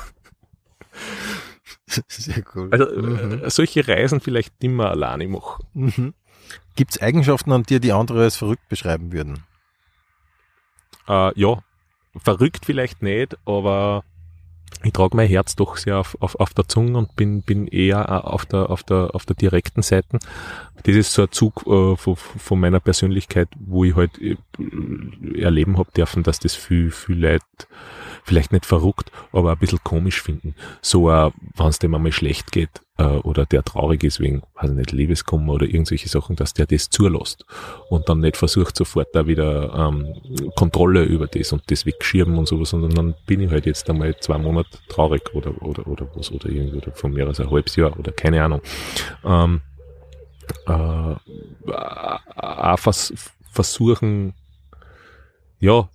Sehr 1.87 2.43
cool. 2.55 2.69
Also, 2.71 3.01
mhm. 3.01 3.43
Äh, 3.43 3.49
solche 3.49 3.87
Reisen 3.87 4.19
vielleicht 4.19 4.53
immer 4.63 4.89
alleine 4.89 5.27
machen. 5.27 5.65
Mhm. 5.73 6.13
Gibt 6.75 6.95
es 6.95 7.01
Eigenschaften 7.01 7.51
an 7.51 7.63
dir, 7.63 7.79
die 7.79 7.91
andere 7.91 8.23
als 8.23 8.35
verrückt 8.35 8.67
beschreiben 8.67 9.11
würden? 9.11 9.43
Äh, 11.07 11.39
ja, 11.39 11.59
verrückt 12.17 12.65
vielleicht 12.65 13.01
nicht, 13.01 13.37
aber 13.45 14.03
ich 14.83 14.93
trage 14.93 15.15
mein 15.15 15.27
Herz 15.27 15.55
doch 15.55 15.77
sehr 15.77 15.97
auf, 15.97 16.17
auf, 16.19 16.35
auf 16.35 16.53
der 16.53 16.67
Zunge 16.67 16.97
und 16.97 17.15
bin, 17.15 17.41
bin 17.41 17.67
eher 17.67 18.27
auf 18.31 18.45
der, 18.45 18.69
auf 18.69 18.83
der, 18.83 19.15
auf 19.15 19.25
der 19.25 19.35
direkten 19.35 19.81
Seite. 19.81 20.19
Das 20.83 20.95
ist 20.95 21.13
so 21.13 21.23
ein 21.23 21.31
Zug 21.31 21.65
äh, 21.65 21.95
von, 21.95 22.15
von 22.15 22.59
meiner 22.59 22.79
Persönlichkeit, 22.79 23.47
wo 23.59 23.83
ich 23.83 23.95
halt 23.95 24.11
äh, 24.21 24.37
erleben 25.39 25.77
habe 25.77 25.91
dürfen, 25.91 26.23
dass 26.23 26.39
das 26.39 26.55
viel, 26.55 26.91
viel 26.91 27.19
Leute 27.19 27.41
vielleicht 28.25 28.51
nicht 28.51 28.65
verrückt, 28.65 29.11
aber 29.31 29.51
ein 29.51 29.57
bisschen 29.57 29.79
komisch 29.83 30.21
finden. 30.21 30.55
So, 30.81 31.09
äh, 31.09 31.31
wenn 31.55 31.67
es 31.67 31.79
dem 31.79 31.93
einmal 31.93 32.11
schlecht 32.11 32.51
geht 32.51 32.81
äh, 32.97 33.03
oder 33.03 33.45
der 33.45 33.63
traurig 33.63 34.03
ist 34.03 34.19
wegen, 34.19 34.41
weiß 34.55 34.71
nicht, 34.71 34.91
Liebeskummer 34.91 35.53
oder 35.53 35.65
irgendwelche 35.67 36.09
Sachen, 36.09 36.35
dass 36.35 36.53
der 36.53 36.65
das 36.65 36.89
zulässt 36.89 37.45
und 37.89 38.09
dann 38.09 38.21
nicht 38.21 38.35
versucht, 38.35 38.75
sofort 38.75 39.09
da 39.13 39.27
wieder 39.27 39.73
ähm, 39.75 40.15
Kontrolle 40.55 41.03
über 41.03 41.27
das 41.27 41.53
und 41.53 41.69
das 41.69 41.85
wegschirmen 41.85 42.37
und 42.37 42.47
sowas, 42.47 42.71
sondern 42.71 42.91
dann 42.91 43.15
bin 43.27 43.41
ich 43.41 43.51
halt 43.51 43.67
jetzt 43.67 43.89
einmal 43.89 44.17
zwei 44.17 44.39
Monate 44.39 44.69
traurig 44.89 45.33
oder, 45.33 45.61
oder, 45.61 45.85
oder 45.87 46.07
was, 46.15 46.31
oder 46.31 46.49
irgendwie, 46.49 46.77
oder 46.77 46.91
von 46.93 47.13
mir 47.13 47.27
aus 47.27 47.39
ein 47.39 47.51
halbes 47.51 47.75
Jahr 47.75 47.97
oder 47.97 48.11
keine 48.11 48.43
Ahnung. 48.43 48.61
Ähm, 49.23 49.61
äh, 50.67 51.15
auch 51.71 52.79
vers 52.79 53.13
versuchen, 53.51 54.33
ja, 55.65 55.89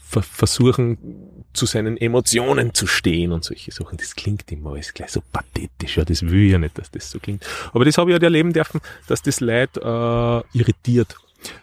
versuchen 0.00 1.44
zu 1.52 1.66
seinen 1.66 1.96
Emotionen 1.96 2.72
zu 2.72 2.86
stehen 2.86 3.32
und 3.32 3.44
solche 3.44 3.72
Sachen. 3.72 3.98
Das 3.98 4.16
klingt 4.16 4.50
immer 4.50 4.72
alles 4.72 4.94
gleich 4.94 5.10
so 5.10 5.20
pathetisch. 5.20 5.98
Ja, 5.98 6.04
das 6.04 6.22
will 6.22 6.46
ich 6.46 6.52
ja 6.52 6.58
nicht, 6.58 6.78
dass 6.78 6.90
das 6.90 7.10
so 7.10 7.18
klingt. 7.20 7.46
Aber 7.72 7.84
das 7.84 7.98
habe 7.98 8.10
ich 8.10 8.16
ja 8.16 8.22
erleben 8.22 8.52
dürfen, 8.52 8.80
dass 9.06 9.22
das 9.22 9.40
Leid 9.40 9.76
äh, 9.76 10.58
irritiert, 10.58 11.16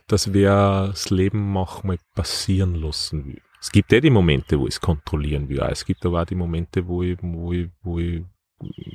dass 0.07 0.31
wer 0.31 0.89
das 0.89 1.09
Leben 1.09 1.51
manchmal 1.51 1.97
passieren 2.13 2.75
lassen 2.75 3.25
will. 3.25 3.41
Es 3.59 3.71
gibt 3.71 3.91
ja 3.91 3.99
die 3.99 4.11
Momente, 4.11 4.59
wo 4.59 4.67
ich 4.67 4.75
es 4.75 4.81
kontrollieren 4.81 5.49
will. 5.49 5.59
Es 5.61 5.85
gibt 5.85 6.05
aber 6.05 6.21
auch 6.21 6.25
die 6.25 6.35
Momente, 6.35 6.87
wo 6.87 7.01
ich, 7.01 7.17
wo 7.21 7.51
ich, 7.51 7.67
wo 7.81 7.97
ich, 7.97 8.21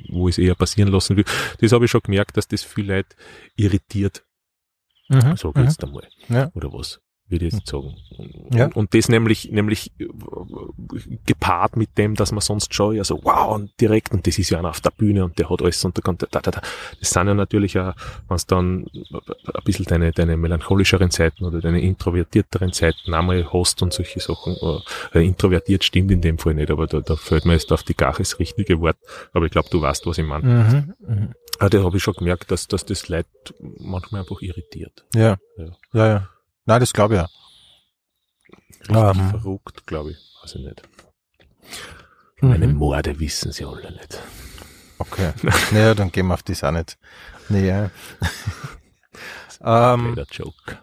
wo 0.09 0.29
ich 0.29 0.35
es 0.35 0.37
eher 0.37 0.55
passieren 0.55 0.89
lassen 0.89 1.17
will. 1.17 1.25
Das 1.59 1.73
habe 1.73 1.83
ich 1.83 1.91
schon 1.91 2.01
gemerkt, 2.01 2.37
dass 2.37 2.47
das 2.47 2.63
viel 2.63 2.87
Leid 2.87 3.17
irritiert. 3.57 4.23
Mhm, 5.09 5.35
so 5.35 5.51
geht's 5.51 5.77
mhm. 5.77 5.87
einmal. 5.87 6.07
Ja. 6.29 6.51
Oder 6.53 6.71
was? 6.71 7.01
Würde 7.31 7.47
ich 7.47 7.53
jetzt 7.53 7.67
sagen. 7.67 7.95
Ja. 8.53 8.65
Und, 8.65 8.75
und 8.75 8.93
das 8.93 9.09
nämlich, 9.09 9.51
nämlich 9.51 9.91
äh, 9.99 10.07
gepaart 11.25 11.77
mit 11.77 11.97
dem, 11.97 12.15
dass 12.15 12.31
man 12.31 12.41
sonst 12.41 12.73
schon 12.73 12.95
ja 12.95 13.03
so, 13.03 13.19
wow, 13.23 13.55
und 13.55 13.71
direkt, 13.79 14.11
und 14.11 14.27
das 14.27 14.37
ist 14.37 14.49
ja 14.49 14.59
einer 14.59 14.69
auf 14.69 14.81
der 14.81 14.91
Bühne 14.91 15.23
und 15.23 15.39
der 15.39 15.49
hat 15.49 15.61
alles 15.61 15.81
da 15.81 15.89
kommt, 16.01 16.21
da, 16.21 16.27
da, 16.31 16.39
da. 16.39 16.61
Das 16.99 17.09
sind 17.09 17.27
ja 17.27 17.33
natürlich 17.33 17.79
auch, 17.79 17.93
wenn 18.27 18.35
es 18.35 18.45
dann 18.45 18.85
ein 19.13 19.63
bisschen 19.63 19.85
deine, 19.85 20.11
deine 20.11 20.37
melancholischeren 20.37 21.11
Seiten 21.11 21.45
oder 21.45 21.61
deine 21.61 21.81
introvertierteren 21.81 22.71
Seiten 22.71 23.13
einmal 23.13 23.51
hast 23.51 23.81
und 23.81 23.93
solche 23.93 24.19
Sachen, 24.19 24.55
äh, 25.13 25.25
introvertiert 25.25 25.83
stimmt 25.83 26.11
in 26.11 26.21
dem 26.21 26.37
Fall 26.37 26.53
nicht, 26.53 26.69
aber 26.69 26.87
da, 26.87 26.99
da 27.01 27.15
fällt 27.15 27.45
mir 27.45 27.53
jetzt 27.53 27.71
auf 27.71 27.83
die 27.83 27.95
Gache 27.95 28.19
das 28.19 28.39
richtige 28.39 28.79
Wort, 28.81 28.97
aber 29.33 29.45
ich 29.45 29.51
glaube, 29.51 29.69
du 29.71 29.81
weißt, 29.81 30.05
was 30.05 30.17
ich 30.17 30.25
meine. 30.25 30.45
Mhm, 30.45 30.93
mh. 31.07 31.33
ah, 31.59 31.69
da 31.69 31.83
habe 31.83 31.97
ich 31.97 32.03
schon 32.03 32.13
gemerkt, 32.13 32.51
dass, 32.51 32.67
dass 32.67 32.85
das 32.85 33.07
Leid 33.09 33.27
manchmal 33.79 34.21
einfach 34.21 34.41
irritiert. 34.41 35.05
Ja. 35.15 35.37
Ja, 35.57 35.65
ja. 35.93 36.07
ja. 36.07 36.29
Nein, 36.65 36.79
das 36.79 36.93
glaube 36.93 37.15
ich 37.15 37.21
ja. 37.21 37.29
Richtig 38.89 39.21
ähm. 39.21 39.29
verrückt, 39.29 39.87
glaube 39.87 40.11
ich. 40.11 40.17
Weiß 40.41 40.55
ich 40.55 40.61
nicht. 40.61 40.81
Mhm. 42.41 42.49
Meine 42.49 42.67
Morde 42.67 43.19
wissen 43.19 43.51
sie 43.51 43.65
alle 43.65 43.91
nicht. 43.91 44.19
Okay. 44.97 45.33
naja, 45.71 45.93
dann 45.93 46.11
gehen 46.11 46.27
wir 46.27 46.33
auf 46.33 46.43
das 46.43 46.63
auch 46.63 46.71
nicht 46.71 46.97
näher. 47.49 47.91
ähm, 49.63 50.17
Joke. 50.31 50.79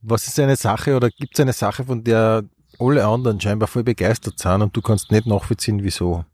Was 0.00 0.26
ist 0.28 0.38
eine 0.38 0.56
Sache 0.56 0.96
oder 0.96 1.10
gibt 1.10 1.34
es 1.34 1.40
eine 1.40 1.52
Sache, 1.52 1.84
von 1.84 2.04
der 2.04 2.44
alle 2.78 3.06
anderen 3.06 3.40
scheinbar 3.40 3.66
voll 3.66 3.82
begeistert 3.82 4.38
sind 4.38 4.62
und 4.62 4.76
du 4.76 4.80
kannst 4.80 5.10
nicht 5.10 5.26
nachvollziehen, 5.26 5.82
wieso? 5.82 6.24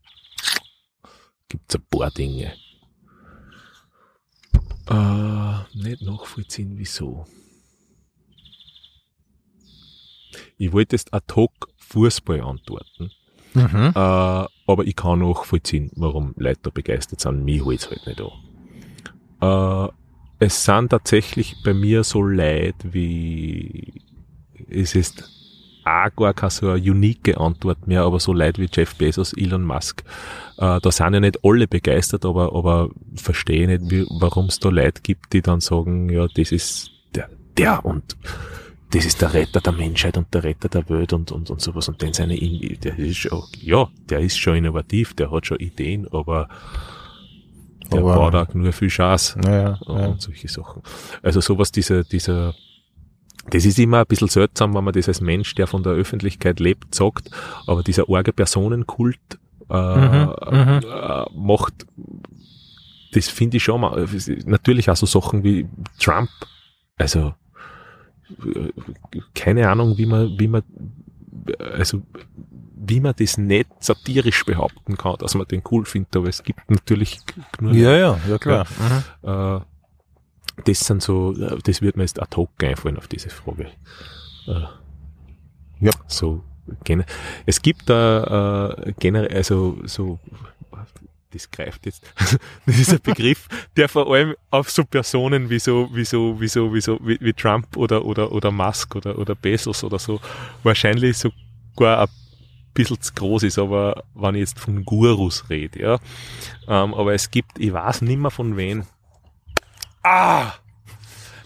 Gibt 1.49 1.65
es 1.69 1.75
ein 1.79 1.85
paar 1.89 2.11
Dinge. 2.11 2.53
Äh, 4.87 5.77
nicht 5.77 6.03
nachvollziehen, 6.03 6.73
wieso. 6.77 7.25
Ich 10.57 10.71
wollte 10.73 10.95
jetzt 10.95 11.13
ad 11.13 11.33
hoc 11.35 11.51
Fußball 11.77 12.41
antworten. 12.41 13.11
Mhm. 13.53 13.91
Äh, 13.95 14.47
aber 14.67 14.83
ich 14.85 14.95
kann 14.95 15.21
auch 15.21 15.45
vollziehen, 15.45 15.91
warum 15.95 16.33
Leute 16.37 16.59
da 16.63 16.69
begeistert 16.69 17.21
sind. 17.21 17.45
Mich 17.45 17.63
holt 17.63 17.79
es 17.79 17.89
halt 17.89 18.05
nicht 18.05 18.21
an. 18.21 19.89
Äh, 19.89 19.93
es 20.39 20.65
sind 20.65 20.89
tatsächlich 20.89 21.55
bei 21.63 21.73
mir 21.73 22.03
so 22.03 22.21
Leute 22.21 22.93
wie, 22.93 24.01
es 24.69 24.95
ist 24.95 25.31
auch 25.85 26.15
gar 26.15 26.33
keine 26.33 26.49
so 26.49 26.69
eine 26.69 26.81
unique 26.81 27.37
Antwort 27.37 27.87
mehr, 27.87 28.03
aber 28.03 28.19
so 28.19 28.33
Leute 28.33 28.61
wie 28.61 28.69
Jeff 28.71 28.95
Bezos, 28.95 29.33
Elon 29.33 29.63
Musk, 29.63 30.03
äh, 30.57 30.79
da 30.81 30.91
sind 30.91 31.13
ja 31.13 31.19
nicht 31.19 31.39
alle 31.43 31.67
begeistert, 31.67 32.25
aber, 32.25 32.53
aber 32.55 32.89
verstehe 33.15 33.67
nicht, 33.67 34.07
warum 34.09 34.47
es 34.47 34.59
da 34.59 34.69
Leute 34.69 35.01
gibt, 35.01 35.33
die 35.33 35.41
dann 35.41 35.61
sagen, 35.61 36.09
ja, 36.09 36.27
das 36.35 36.51
ist 36.51 36.91
der, 37.13 37.29
der 37.57 37.85
und 37.85 38.17
das 38.91 39.05
ist 39.05 39.21
der 39.21 39.33
Retter 39.33 39.61
der 39.61 39.73
Menschheit 39.73 40.17
und 40.17 40.33
der 40.33 40.43
Retter 40.43 40.69
der 40.69 40.87
Welt 40.89 41.13
und, 41.13 41.31
und, 41.31 41.49
und 41.49 41.61
sowas. 41.61 41.87
Und 41.89 42.01
den 42.01 42.13
seine, 42.13 42.37
der 42.37 42.97
ist 42.97 43.17
schon, 43.17 43.43
ja, 43.59 43.87
der 44.09 44.19
ist 44.19 44.37
schon 44.37 44.55
innovativ, 44.55 45.13
der 45.13 45.31
hat 45.31 45.47
schon 45.47 45.57
Ideen, 45.57 46.07
aber 46.11 46.47
der 47.91 47.99
aber, 47.99 48.15
baut 48.15 48.35
auch 48.35 48.53
nur 48.53 48.71
viel 48.71 48.87
Chance 48.87 49.39
ja, 49.45 49.75
und, 49.85 49.99
ja. 49.99 50.15
solche 50.17 50.47
Sachen. 50.47 50.81
Also 51.21 51.41
sowas, 51.41 51.71
dieser, 51.71 52.03
dieser, 52.03 52.53
das 53.49 53.65
ist 53.65 53.79
immer 53.79 53.99
ein 53.99 54.05
bisschen 54.07 54.27
seltsam, 54.27 54.73
wenn 54.75 54.83
man 54.83 54.93
das 54.93 55.07
als 55.07 55.21
Mensch, 55.21 55.55
der 55.55 55.67
von 55.67 55.83
der 55.83 55.93
Öffentlichkeit 55.93 56.59
lebt, 56.59 56.95
sagt, 56.95 57.29
aber 57.67 57.83
dieser 57.83 58.09
arge 58.09 58.33
Personenkult 58.33 59.19
äh, 59.69 59.97
mhm, 59.97 60.33
mhm. 60.51 60.81
äh, 60.83 61.25
macht, 61.35 61.73
das 63.13 63.29
finde 63.29 63.57
ich 63.57 63.63
schon 63.63 63.81
mal, 63.81 64.07
natürlich 64.45 64.89
auch 64.89 64.95
so 64.95 65.05
Sachen 65.05 65.43
wie 65.43 65.67
Trump, 65.99 66.29
also 66.97 67.33
keine 69.33 69.69
Ahnung, 69.69 69.97
wie 69.97 70.05
man, 70.05 70.39
wie 70.39 70.47
man, 70.47 70.63
also 71.59 72.01
wie 72.75 72.99
man 72.99 73.13
das 73.17 73.37
nicht 73.37 73.67
satirisch 73.79 74.45
behaupten 74.45 74.97
kann, 74.97 75.15
dass 75.19 75.35
man 75.35 75.47
den 75.47 75.63
cool 75.71 75.85
findet, 75.85 76.15
aber 76.15 76.27
es 76.27 76.43
gibt 76.43 76.69
natürlich 76.69 77.19
nur 77.59 77.73
Ja, 77.73 77.95
ja, 77.95 78.19
ja 78.27 78.37
klar. 78.37 78.67
Ja, 79.23 79.57
äh, 79.57 79.61
das 80.65 80.79
sind 80.79 81.01
so, 81.01 81.33
das 81.33 81.81
wird 81.81 81.97
mir 81.97 82.03
jetzt 82.03 82.21
ad 82.21 82.35
hoc 82.35 82.63
einfallen 82.63 82.97
auf 82.97 83.07
diese 83.07 83.29
Frage. 83.29 83.67
Äh, 84.47 84.61
ja. 85.79 85.91
So, 86.07 86.43
es 87.45 87.61
gibt 87.61 87.89
da 87.89 88.73
äh, 88.77 88.93
generell, 88.99 89.35
also 89.35 89.77
so 89.85 90.19
das 91.35 91.51
greift 91.51 91.85
jetzt. 91.85 92.03
das 92.65 92.79
ist 92.79 92.91
ein 92.91 93.01
Begriff, 93.01 93.47
der 93.75 93.89
vor 93.89 94.11
allem 94.11 94.35
auf 94.49 94.69
so 94.71 94.83
Personen 94.83 95.49
wie 95.49 95.59
so, 95.59 95.89
wie 95.93 96.05
so, 96.05 96.39
wie 96.39 96.47
so, 96.47 96.73
wie 96.73 96.81
so, 96.81 96.99
wie, 97.03 97.17
wie 97.19 97.33
Trump 97.33 97.75
oder, 97.77 98.05
oder, 98.05 98.31
oder 98.31 98.51
Musk 98.51 98.95
oder, 98.95 99.17
oder 99.19 99.35
Bezos 99.35 99.83
oder 99.83 99.99
so 99.99 100.19
wahrscheinlich 100.63 101.17
sogar 101.17 102.01
ein 102.01 102.07
bisschen 102.73 103.01
zu 103.01 103.13
groß 103.13 103.43
ist, 103.43 103.59
aber 103.59 104.03
wenn 104.13 104.35
ich 104.35 104.41
jetzt 104.41 104.59
von 104.59 104.83
Gurus 104.85 105.49
rede, 105.49 105.79
ja. 105.81 105.99
Ähm, 106.67 106.93
aber 106.93 107.13
es 107.13 107.29
gibt, 107.29 107.59
ich 107.59 107.73
weiß 107.73 108.01
nicht 108.01 108.19
mehr 108.19 108.31
von 108.31 108.55
wen. 108.57 108.85
Ah! 110.03 110.53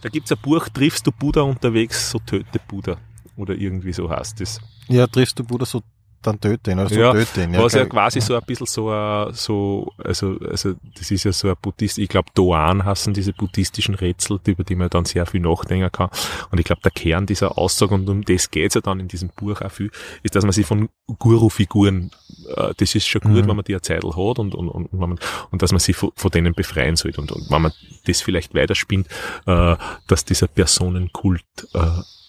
Da 0.01 0.09
gibt's 0.09 0.31
ein 0.31 0.37
Buch, 0.41 0.69
triffst 0.69 1.05
du 1.07 1.11
Buddha 1.11 1.41
unterwegs, 1.41 2.11
so 2.11 2.19
töte 2.19 2.59
Buddha. 2.67 2.97
Oder 3.35 3.55
irgendwie 3.55 3.93
so 3.93 4.09
heißt 4.09 4.39
es. 4.41 4.61
Ja, 4.87 5.07
triffst 5.07 5.39
du 5.39 5.43
Buddha, 5.43 5.65
so 5.65 5.81
dann 6.21 6.39
töte 6.39 6.71
ihn, 6.71 6.79
also 6.79 6.99
ja, 6.99 7.11
töte 7.11 7.43
ihn. 7.43 7.53
Ja, 7.53 7.63
was 7.63 7.73
ja 7.73 7.85
quasi 7.85 8.21
so 8.21 8.35
ein 8.35 8.41
bisschen 8.45 8.65
so, 8.65 8.89
so 9.31 9.93
also, 9.97 10.37
also 10.49 10.73
das 10.95 11.11
ist 11.11 11.23
ja 11.23 11.31
so 11.31 11.49
ein 11.49 11.55
Buddhist, 11.61 11.97
ich 11.97 12.09
glaube 12.09 12.29
Doan 12.33 12.85
hassen 12.85 13.13
diese 13.13 13.33
buddhistischen 13.33 13.95
Rätsel, 13.95 14.39
über 14.45 14.63
die 14.63 14.75
man 14.75 14.89
dann 14.89 15.05
sehr 15.05 15.25
viel 15.25 15.41
nachdenken 15.41 15.91
kann. 15.91 16.09
Und 16.51 16.59
ich 16.59 16.65
glaube, 16.65 16.81
der 16.81 16.91
Kern 16.91 17.25
dieser 17.25 17.57
Aussage, 17.57 17.95
und 17.95 18.09
um 18.09 18.23
das 18.23 18.51
geht's 18.51 18.75
ja 18.75 18.81
dann 18.81 18.99
in 18.99 19.07
diesem 19.07 19.29
Buch 19.29 19.61
auch 19.61 19.71
viel, 19.71 19.91
ist, 20.23 20.35
dass 20.35 20.43
man 20.43 20.51
sich 20.51 20.65
von 20.65 20.89
Guru-Figuren, 21.07 22.11
äh, 22.55 22.73
das 22.77 22.95
ist 22.95 23.07
schon 23.07 23.21
gut, 23.21 23.31
mhm. 23.31 23.47
wenn 23.47 23.55
man 23.55 23.65
die 23.65 23.73
eine 23.73 23.81
Zeit 23.81 24.03
hat 24.03 24.39
und, 24.39 24.55
und, 24.55 24.69
und, 24.69 24.85
und, 24.87 25.19
und 25.51 25.61
dass 25.61 25.71
man 25.71 25.79
sich 25.79 25.95
von, 25.95 26.11
von 26.15 26.31
denen 26.31 26.53
befreien 26.53 26.95
sollte. 26.95 27.21
Und, 27.21 27.31
und 27.31 27.49
wenn 27.49 27.61
man 27.61 27.71
das 28.05 28.21
vielleicht 28.21 28.53
weiterspinnt, 28.53 29.07
äh, 29.45 29.75
dass 30.07 30.25
dieser 30.25 30.47
Personenkult 30.47 31.43
äh, 31.73 31.79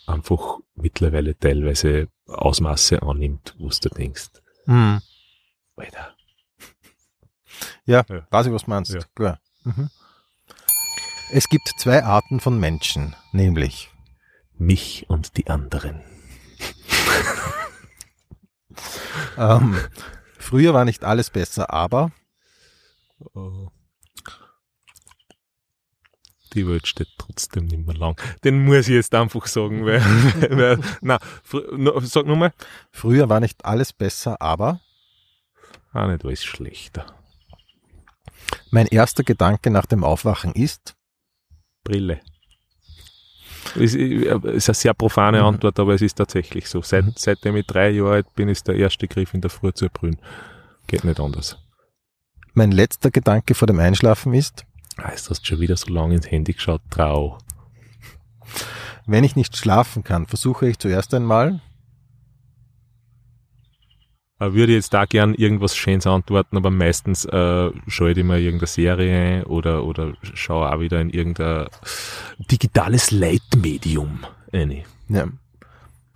einfach 0.06 0.58
mittlerweile 0.74 1.38
teilweise 1.38 2.08
Ausmaße 2.30 3.02
annimmt, 3.02 3.54
wo 3.58 3.68
du 3.68 3.88
denkst, 3.88 4.30
hm. 4.66 5.00
Alter. 5.76 6.14
Ja, 7.84 8.04
ja, 8.08 8.26
weiß 8.30 8.46
ich, 8.46 8.52
was 8.52 8.64
du 8.64 8.70
meinst. 8.70 8.92
Ja. 8.92 9.00
Klar. 9.14 9.40
Mhm. 9.64 9.90
Es 11.32 11.48
gibt 11.48 11.68
zwei 11.78 12.04
Arten 12.04 12.40
von 12.40 12.58
Menschen, 12.58 13.14
nämlich 13.32 13.90
mich 14.54 15.06
und 15.08 15.36
die 15.36 15.48
anderen. 15.48 16.02
ähm, 19.36 19.76
früher 20.38 20.74
war 20.74 20.84
nicht 20.84 21.04
alles 21.04 21.30
besser, 21.30 21.72
aber 21.72 22.12
oh 23.34 23.68
die 26.54 26.66
Welt 26.68 26.86
steht 26.86 27.08
trotzdem 27.18 27.66
nicht 27.66 27.86
mehr 27.86 27.96
lang. 27.96 28.20
Den 28.44 28.64
muss 28.64 28.88
ich 28.88 28.94
jetzt 28.94 29.14
einfach 29.14 29.46
sagen, 29.46 29.84
weil, 29.86 30.00
weil 30.50 30.78
na, 31.00 31.18
sag 32.02 32.26
nochmal. 32.26 32.52
Früher 32.90 33.28
war 33.28 33.40
nicht 33.40 33.64
alles 33.64 33.92
besser, 33.92 34.40
aber 34.40 34.80
auch 35.92 36.06
nicht 36.08 36.24
alles 36.24 36.44
schlechter. 36.44 37.06
Mein 38.70 38.86
erster 38.86 39.22
Gedanke 39.24 39.70
nach 39.70 39.86
dem 39.86 40.04
Aufwachen 40.04 40.52
ist, 40.52 40.94
Brille. 41.84 42.20
Ist, 43.74 43.94
ist 43.94 44.68
eine 44.68 44.74
sehr 44.74 44.94
profane 44.94 45.38
Mhm. 45.40 45.44
Antwort, 45.46 45.78
aber 45.78 45.94
es 45.94 46.02
ist 46.02 46.14
tatsächlich 46.16 46.68
so. 46.68 46.82
Seit, 46.82 47.04
Mhm. 47.04 47.12
Seitdem 47.16 47.56
ich 47.56 47.66
drei 47.66 47.90
Jahre 47.90 48.12
alt 48.14 48.34
bin, 48.34 48.48
ist 48.48 48.66
der 48.68 48.74
erste 48.76 49.06
Griff 49.06 49.34
in 49.34 49.40
der 49.40 49.50
Früh 49.50 49.72
zu 49.72 49.86
erbrühen. 49.86 50.18
Geht 50.86 51.04
nicht 51.04 51.20
anders. 51.20 51.58
mein 52.52 52.72
letzter 52.72 53.12
Gedanke 53.12 53.54
vor 53.54 53.66
dem 53.68 53.78
Einschlafen 53.78 54.34
ist, 54.34 54.64
Heißt, 54.98 55.26
du 55.26 55.30
hast 55.30 55.46
schon 55.46 55.60
wieder 55.60 55.76
so 55.76 55.92
lange 55.92 56.14
ins 56.14 56.30
Handy 56.30 56.52
geschaut, 56.52 56.82
trau. 56.90 57.38
wenn 59.06 59.24
ich 59.24 59.36
nicht 59.36 59.56
schlafen 59.56 60.04
kann, 60.04 60.26
versuche 60.26 60.68
ich 60.68 60.78
zuerst 60.78 61.14
einmal, 61.14 61.60
Ich 64.42 64.54
würde 64.54 64.72
jetzt 64.72 64.94
da 64.94 65.04
gern 65.04 65.34
irgendwas 65.34 65.76
Schönes 65.76 66.06
antworten, 66.06 66.56
aber 66.56 66.70
meistens 66.70 67.26
äh, 67.26 67.70
schaue 67.86 68.12
ich 68.12 68.24
mir 68.24 68.38
irgendeine 68.38 68.66
Serie 68.68 69.40
ein 69.40 69.44
oder, 69.44 69.84
oder 69.84 70.14
schaue 70.22 70.72
auch 70.72 70.80
wieder 70.80 70.98
in 71.00 71.10
irgendein 71.10 71.66
digitales 72.50 73.10
Leitmedium 73.10 74.24
ein. 74.52 74.82
ja, 75.08 75.28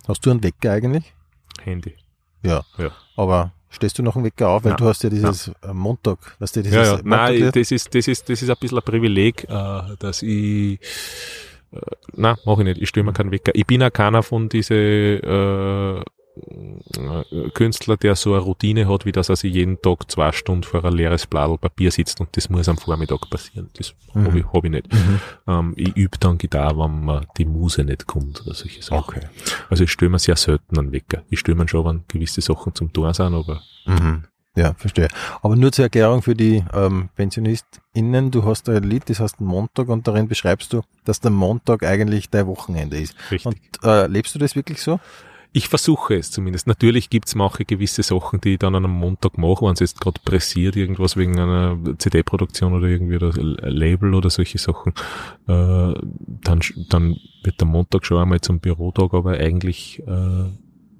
hast 0.07 0.25
du 0.25 0.31
einen 0.31 0.41
Wecker 0.41 0.71
eigentlich? 0.71 1.13
Handy. 1.61 1.95
Ja. 2.41 2.63
Ja. 2.77 2.91
Aber 3.15 3.51
stehst 3.75 3.97
du 3.99 4.03
noch 4.03 4.15
einen 4.15 4.25
Wecker 4.25 4.49
auf, 4.49 4.63
weil 4.63 4.71
Nein. 4.71 4.77
du 4.77 4.85
hast 4.85 5.03
ja 5.03 5.09
dieses 5.09 5.49
äh, 5.61 5.73
Montag, 5.73 6.17
weißt 6.39 6.55
du, 6.55 6.63
dieses 6.63 6.75
Ja, 6.75 6.83
ja. 6.83 6.91
Montag 7.03 7.05
Nein, 7.05 7.51
das 7.53 7.71
ist, 7.71 7.93
das 7.93 8.07
ist, 8.07 8.29
das 8.29 8.41
ist 8.41 8.49
ein 8.49 8.55
bisschen 8.59 8.77
ein 8.77 8.83
Privileg, 8.83 9.43
äh, 9.43 9.81
dass 9.99 10.21
ich, 10.23 10.79
äh, 11.71 11.79
nein, 12.13 12.35
mache 12.45 12.61
ich 12.61 12.65
nicht. 12.65 12.81
Ich 12.81 12.89
stelle 12.89 13.05
mir 13.05 13.13
keinen 13.13 13.31
Wecker. 13.31 13.51
Ich 13.53 13.65
bin 13.65 13.83
auch 13.83 13.93
keiner 13.93 14.23
von 14.23 14.49
diese 14.49 14.75
äh, 14.75 15.99
äh, 15.99 16.03
Künstler, 17.53 17.97
der 17.97 18.15
so 18.15 18.33
eine 18.33 18.41
Routine 18.43 18.87
hat, 18.87 19.05
wie 19.05 19.11
dass 19.11 19.29
er 19.29 19.35
sich 19.35 19.53
jeden 19.53 19.81
Tag 19.81 20.09
zwei 20.11 20.31
Stunden 20.31 20.63
vor 20.63 20.83
ein 20.85 20.93
leeres 20.93 21.25
Bladel 21.27 21.57
Papier 21.57 21.91
sitzt 21.91 22.19
und 22.21 22.35
das 22.35 22.49
muss 22.49 22.67
am 22.69 22.77
Vormittag 22.77 23.29
passieren. 23.29 23.69
Das 23.77 23.93
Mhm. 24.13 24.25
habe 24.27 24.39
ich, 24.39 24.45
hab 24.53 24.63
ich 24.65 24.71
nicht. 24.71 24.93
Mhm. 24.93 25.19
Ähm, 25.47 25.73
ich 25.75 25.95
übe 25.95 26.17
dann 26.19 26.37
Gitarre, 26.37 26.77
wenn 26.77 27.03
mir 27.05 27.21
die 27.37 27.45
Muse 27.45 27.83
nicht 27.83 28.07
kommt 28.07 28.41
oder 28.45 28.53
solche 28.53 28.81
Sachen. 28.81 28.97
Okay. 28.99 29.21
Also 29.69 29.83
ich 29.83 29.99
mir 30.01 30.19
sehr 30.19 30.35
selten 30.37 30.77
einen 30.79 30.91
Wecker. 30.91 31.23
Ich 31.29 31.45
mir 31.47 31.67
schon, 31.67 31.85
wenn 31.85 32.03
gewisse 32.07 32.41
Sachen 32.41 32.73
zum 32.75 32.91
Tor 32.93 33.13
sind, 33.13 33.33
aber 33.33 33.61
Mhm. 33.85 34.23
Ja, 34.57 34.73
verstehe. 34.75 35.09
Aber 35.41 35.57
nur 35.57 35.73
zur 35.73 35.83
Erklärung 35.83 36.21
für 36.21 36.33
die 36.33 36.63
ähm, 36.73 37.09
PensionistInnen, 37.17 38.31
du 38.31 38.45
hast 38.45 38.69
ein 38.69 38.83
Lied, 38.83 39.09
das 39.09 39.19
heißt 39.19 39.41
Montag 39.41 39.89
und 39.89 40.07
darin 40.07 40.29
beschreibst 40.29 40.71
du, 40.71 40.81
dass 41.03 41.19
der 41.19 41.31
Montag 41.31 41.83
eigentlich 41.83 42.29
dein 42.29 42.47
Wochenende 42.47 42.97
ist. 42.97 43.15
richtig. 43.31 43.45
Und 43.45 43.57
äh, 43.83 44.07
lebst 44.07 44.33
du 44.33 44.39
das 44.39 44.55
wirklich 44.55 44.81
so? 44.81 44.99
Ich 45.57 45.69
versuche 45.69 46.15
es 46.15 46.31
zumindest. 46.31 46.67
Natürlich 46.67 47.09
gibt's 47.09 47.33
manche 47.33 47.63
gewisse 47.63 48.03
Sachen, 48.03 48.41
die 48.41 48.55
ich 48.55 48.59
dann 48.59 48.75
an 48.75 48.83
einem 48.83 48.93
Montag 48.93 49.37
mache, 49.37 49.65
wenn 49.65 49.71
es 49.71 49.79
jetzt 49.79 50.01
gerade 50.01 50.19
pressiert, 50.25 50.75
irgendwas 50.75 51.15
wegen 51.15 51.39
einer 51.39 51.79
CD-Produktion 51.97 52.73
oder 52.73 52.87
irgendwie 52.87 53.15
oder 53.15 53.31
Label 53.41 54.15
oder 54.15 54.29
solche 54.29 54.57
Sachen. 54.57 54.91
Äh, 55.47 55.93
dann, 56.43 56.59
dann 56.89 57.15
wird 57.43 57.61
der 57.61 57.67
Montag 57.69 58.05
schon 58.05 58.21
einmal 58.21 58.41
zum 58.41 58.59
Bürotag, 58.59 59.13
aber 59.13 59.37
eigentlich 59.37 60.03
äh, 60.05 60.51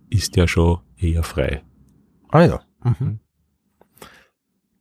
ist 0.10 0.38
der 0.38 0.48
schon 0.48 0.80
eher 0.96 1.24
frei. 1.24 1.62
Ah 2.30 2.46
ja. 2.46 2.62
Mhm. 2.82 3.20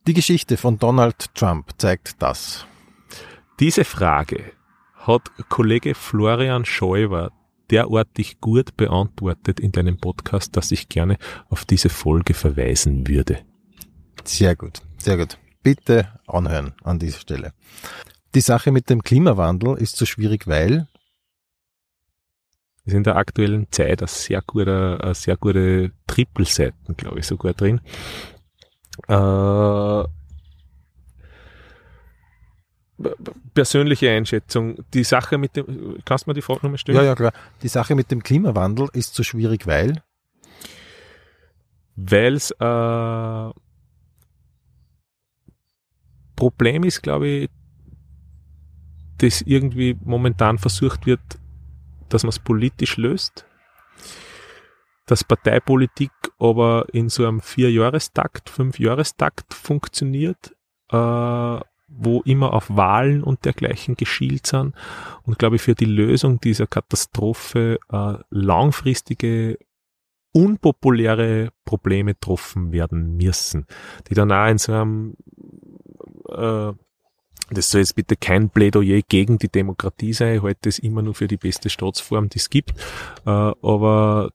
Die 0.07 0.13
Geschichte 0.13 0.55
von 0.55 0.79
Donald 0.79 1.35
Trump 1.35 1.71
zeigt 1.75 2.21
das. 2.21 2.65
Diese 3.59 3.83
Frage 3.83 4.53
hat 4.95 5.29
Kollege 5.49 5.95
Florian 5.95 6.63
Scheuber 6.63 7.33
derartig 7.71 8.39
gut 8.39 8.77
beantwortet 8.77 9.59
in 9.59 9.71
deinem 9.71 9.97
Podcast, 9.97 10.55
dass 10.55 10.71
ich 10.71 10.89
gerne 10.89 11.17
auf 11.49 11.65
diese 11.65 11.89
Folge 11.89 12.33
verweisen 12.33 13.07
würde. 13.07 13.39
Sehr 14.23 14.55
gut, 14.55 14.81
sehr 14.97 15.17
gut. 15.17 15.37
Bitte 15.63 16.09
anhören 16.27 16.73
an 16.83 16.99
dieser 16.99 17.19
Stelle. 17.19 17.53
Die 18.33 18.41
Sache 18.41 18.71
mit 18.71 18.89
dem 18.89 19.01
Klimawandel 19.01 19.77
ist 19.77 19.97
so 19.97 20.05
schwierig, 20.05 20.47
weil 20.47 20.87
ist 22.85 22.93
in 22.93 23.03
der 23.03 23.15
aktuellen 23.15 23.67
Zeit 23.71 24.01
eine 24.01 24.07
sehr 24.07 24.41
gute, 24.45 24.99
eine 25.01 25.15
sehr 25.15 25.37
gute 25.37 25.91
Triple-Seiten, 26.05 26.95
glaube 26.95 27.19
ich, 27.19 27.25
sogar 27.25 27.53
drin. 27.53 27.81
Äh, 29.07 30.03
persönliche 33.53 34.09
Einschätzung. 34.09 34.83
Die 34.93 35.03
Sache 35.03 35.37
mit 35.37 35.55
dem, 35.55 35.97
kannst 36.05 36.25
du 36.25 36.29
mir 36.29 36.35
die 36.35 36.41
Frage 36.41 36.61
nochmal 36.63 36.77
stellen? 36.77 36.97
ja, 36.97 37.03
ja 37.03 37.15
klar, 37.15 37.33
die 37.61 37.67
Sache 37.67 37.95
mit 37.95 38.11
dem 38.11 38.23
Klimawandel 38.23 38.89
ist 38.93 39.15
so 39.15 39.23
schwierig, 39.23 39.67
weil 39.67 40.01
Weil 41.95 42.35
es 42.35 42.51
äh, 42.51 43.49
Problem 46.35 46.83
ist, 46.83 47.01
glaube 47.01 47.27
ich, 47.27 47.49
dass 49.17 49.41
irgendwie 49.41 49.97
momentan 50.03 50.57
versucht 50.57 51.05
wird, 51.05 51.21
dass 52.09 52.23
man 52.23 52.29
es 52.29 52.39
politisch 52.39 52.97
löst. 52.97 53.45
Dass 55.05 55.23
Parteipolitik 55.23 56.11
aber 56.39 56.87
in 56.91 57.09
so 57.09 57.25
einem 57.25 57.39
Vierjahrestakt, 57.39 58.49
Fünfjahrestakt 58.49 59.53
funktioniert, 59.53 60.55
äh, 60.91 61.59
wo 61.87 62.21
immer 62.21 62.53
auf 62.53 62.75
Wahlen 62.75 63.23
und 63.23 63.45
dergleichen 63.45 63.95
geschielt 63.95 64.47
sind. 64.47 64.73
Und 65.23 65.39
glaube 65.39 65.57
ich, 65.57 65.61
für 65.61 65.75
die 65.75 65.85
Lösung 65.85 66.39
dieser 66.39 66.67
Katastrophe 66.67 67.79
äh, 67.91 68.13
langfristige 68.29 69.57
unpopuläre 70.35 71.49
Probleme 71.63 72.13
getroffen 72.13 72.73
werden 72.73 73.15
müssen, 73.15 73.65
die 74.09 74.15
dann 74.15 74.33
auch 74.33 74.49
in 74.49 74.57
so 74.57 74.73
einem, 74.73 75.15
äh, 76.27 76.73
das 77.51 77.69
soll 77.69 77.79
jetzt 77.79 77.95
bitte 77.95 78.17
kein 78.17 78.49
Plädoyer 78.49 79.01
gegen 79.07 79.37
die 79.37 79.47
Demokratie 79.47 80.11
sein, 80.11 80.35
ich 80.35 80.43
halte 80.43 80.59
das 80.63 80.79
immer 80.79 81.01
nur 81.01 81.13
für 81.13 81.29
die 81.29 81.37
beste 81.37 81.69
Staatsform, 81.69 82.27
die 82.27 82.39
es 82.39 82.49
gibt, 82.49 82.71
äh, 83.25 83.29
aber 83.29 84.31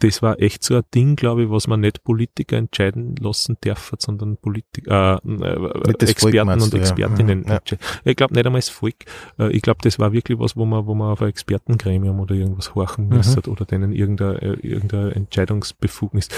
das 0.00 0.22
war 0.22 0.40
echt 0.40 0.62
so 0.64 0.74
ein 0.76 0.82
Ding, 0.94 1.16
glaube 1.16 1.44
ich, 1.44 1.50
was 1.50 1.66
man 1.68 1.80
nicht 1.80 2.02
Politiker 2.04 2.56
entscheiden 2.56 3.14
lassen 3.16 3.56
dürfen, 3.64 3.96
sondern 4.00 4.36
Politiker, 4.36 5.20
äh, 5.24 5.30
äh, 5.30 5.92
Experten 6.10 6.60
und 6.60 6.72
du, 6.72 6.76
ja. 6.76 6.82
Expertinnen. 6.82 7.44
Ja. 7.46 7.56
entscheiden. 7.56 7.84
Ich 8.04 8.16
glaube 8.16 8.34
nicht 8.34 8.44
einmal 8.44 8.60
das 8.60 8.68
Volk. 8.68 8.96
Äh, 9.38 9.50
Ich 9.56 9.62
glaube, 9.62 9.78
das 9.82 9.98
war 9.98 10.12
wirklich 10.12 10.38
was, 10.38 10.56
wo 10.56 10.64
man, 10.64 10.86
wo 10.86 10.94
man 10.94 11.12
auf 11.12 11.22
ein 11.22 11.28
Expertengremium 11.28 12.18
oder 12.20 12.34
irgendwas 12.34 12.74
horchen 12.74 13.08
Mhm. 13.08 13.16
müsste 13.16 13.48
oder 13.50 13.64
denen 13.64 13.92
irgendeine, 13.92 14.42
äh, 14.42 14.66
irgendeine 14.66 15.14
Entscheidungsbefugnis. 15.14 16.28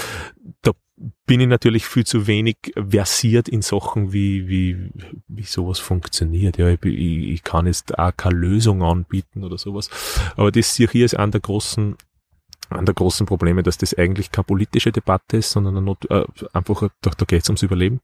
Da 0.61 0.71
bin 1.27 1.39
ich 1.41 1.47
natürlich 1.47 1.85
viel 1.85 2.05
zu 2.05 2.25
wenig 2.25 2.57
versiert 2.75 3.47
in 3.49 3.61
Sachen, 3.61 4.13
wie, 4.13 4.47
wie, 4.47 4.89
wie 5.27 5.43
sowas 5.43 5.77
funktioniert. 5.79 6.57
Ja, 6.57 6.69
ich, 6.69 6.83
ich, 6.83 7.29
ich 7.29 7.43
kann 7.43 7.67
jetzt 7.67 7.99
auch 7.99 8.15
keine 8.17 8.35
Lösung 8.39 8.81
anbieten 8.81 9.43
oder 9.43 9.57
sowas. 9.59 9.89
Aber 10.35 10.51
das 10.51 10.73
sehe 10.75 10.85
ich 10.85 10.91
hier 10.91 11.03
als 11.05 11.13
einer 11.13 11.31
der 11.33 11.41
großen 11.41 11.95
an 12.69 12.85
der 12.85 12.95
großen 12.95 13.25
Probleme, 13.25 13.63
dass 13.63 13.77
das 13.77 13.93
eigentlich 13.93 14.31
keine 14.31 14.45
politische 14.45 14.91
Debatte 14.91 15.37
ist, 15.37 15.51
sondern 15.51 15.77
eine 15.77 15.85
Not, 15.85 16.09
äh, 16.09 16.25
einfach, 16.53 16.89
da, 17.01 17.11
da 17.11 17.25
geht 17.25 17.43
es 17.43 17.49
ums 17.49 17.63
Überleben. 17.63 18.01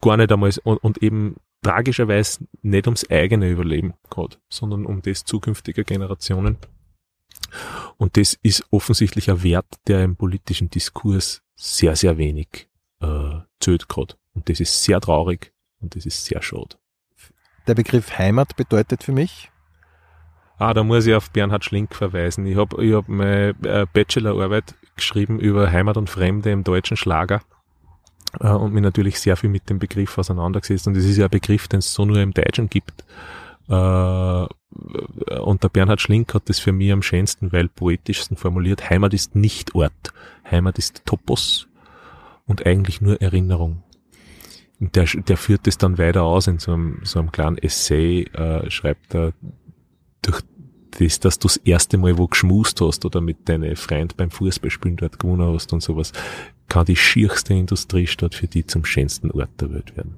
Gar 0.00 0.16
nicht 0.16 0.32
einmal, 0.32 0.52
und, 0.64 0.78
und 0.78 1.02
eben 1.02 1.36
tragischerweise 1.62 2.46
nicht 2.62 2.86
ums 2.86 3.08
eigene 3.08 3.50
Überleben 3.50 3.94
gerade, 4.10 4.36
sondern 4.48 4.84
um 4.86 5.02
das 5.02 5.24
zukünftiger 5.24 5.84
Generationen. 5.84 6.58
Und 7.98 8.16
das 8.16 8.38
ist 8.42 8.64
offensichtlich 8.70 9.30
ein 9.30 9.42
Wert, 9.42 9.66
der 9.86 10.02
im 10.02 10.16
politischen 10.16 10.70
Diskurs 10.70 11.42
sehr, 11.54 11.94
sehr 11.96 12.18
wenig 12.18 12.68
äh, 13.00 13.40
zählt 13.60 13.88
gerade. 13.88 14.14
Und 14.34 14.48
das 14.48 14.60
ist 14.60 14.82
sehr 14.82 15.00
traurig 15.00 15.52
und 15.80 15.94
das 15.94 16.06
ist 16.06 16.24
sehr 16.24 16.42
schade. 16.42 16.76
der 17.66 17.74
Begriff 17.74 18.18
Heimat 18.18 18.56
bedeutet 18.56 19.02
für 19.04 19.12
mich, 19.12 19.51
Ah, 20.62 20.74
da 20.74 20.84
muss 20.84 21.08
ich 21.08 21.14
auf 21.14 21.32
Bernhard 21.32 21.64
Schlink 21.64 21.92
verweisen. 21.92 22.46
Ich 22.46 22.56
habe 22.56 22.84
ich 22.84 22.94
hab 22.94 23.08
meine 23.08 23.48
äh, 23.64 23.84
Bachelorarbeit 23.92 24.76
geschrieben 24.94 25.40
über 25.40 25.72
Heimat 25.72 25.96
und 25.96 26.08
Fremde 26.08 26.52
im 26.52 26.62
deutschen 26.62 26.96
Schlager 26.96 27.42
äh, 28.38 28.46
und 28.46 28.72
mich 28.72 28.84
natürlich 28.84 29.18
sehr 29.18 29.36
viel 29.36 29.50
mit 29.50 29.68
dem 29.68 29.80
Begriff 29.80 30.16
auseinandergesetzt. 30.18 30.86
Und 30.86 30.96
es 30.96 31.04
ist 31.04 31.16
ja 31.16 31.24
ein 31.24 31.30
Begriff, 31.32 31.66
den 31.66 31.80
es 31.80 31.92
so 31.92 32.04
nur 32.04 32.18
im 32.18 32.32
Deutschen 32.32 32.70
gibt. 32.70 33.04
Äh, 33.68 33.72
und 33.72 35.64
der 35.64 35.68
Bernhard 35.68 36.00
Schlink 36.00 36.32
hat 36.32 36.48
das 36.48 36.60
für 36.60 36.70
mich 36.70 36.92
am 36.92 37.02
schönsten, 37.02 37.50
weil 37.50 37.68
poetischsten 37.68 38.36
formuliert. 38.36 38.88
Heimat 38.88 39.14
ist 39.14 39.34
nicht 39.34 39.74
Ort. 39.74 40.12
Heimat 40.48 40.78
ist 40.78 41.04
Topos 41.04 41.66
und 42.46 42.64
eigentlich 42.66 43.00
nur 43.00 43.20
Erinnerung. 43.20 43.82
Und 44.78 44.94
der, 44.94 45.06
der 45.06 45.36
führt 45.36 45.66
das 45.66 45.76
dann 45.76 45.98
weiter 45.98 46.22
aus 46.22 46.46
in 46.46 46.60
so 46.60 46.72
einem, 46.72 47.00
so 47.02 47.18
einem 47.18 47.32
kleinen 47.32 47.58
Essay, 47.58 48.28
äh, 48.32 48.70
schreibt 48.70 49.12
er, 49.16 49.32
durch 50.22 50.40
das, 50.98 51.20
dass 51.20 51.38
du 51.38 51.48
das 51.48 51.56
erste 51.58 51.98
Mal 51.98 52.18
wo 52.18 52.26
geschmust 52.26 52.80
hast 52.80 53.04
oder 53.04 53.20
mit 53.20 53.48
deinen 53.48 53.76
Freund 53.76 54.16
beim 54.16 54.30
Fußballspielen 54.30 54.96
dort 54.96 55.18
gewonnen 55.18 55.52
hast 55.52 55.72
und 55.72 55.82
sowas, 55.82 56.12
kann 56.68 56.86
die 56.86 56.96
schierste 56.96 57.54
Industriestadt 57.54 58.34
für 58.34 58.46
die 58.46 58.66
zum 58.66 58.84
schönsten 58.84 59.30
Ort 59.30 59.60
der 59.60 59.72
Welt 59.72 59.96
werden. 59.96 60.16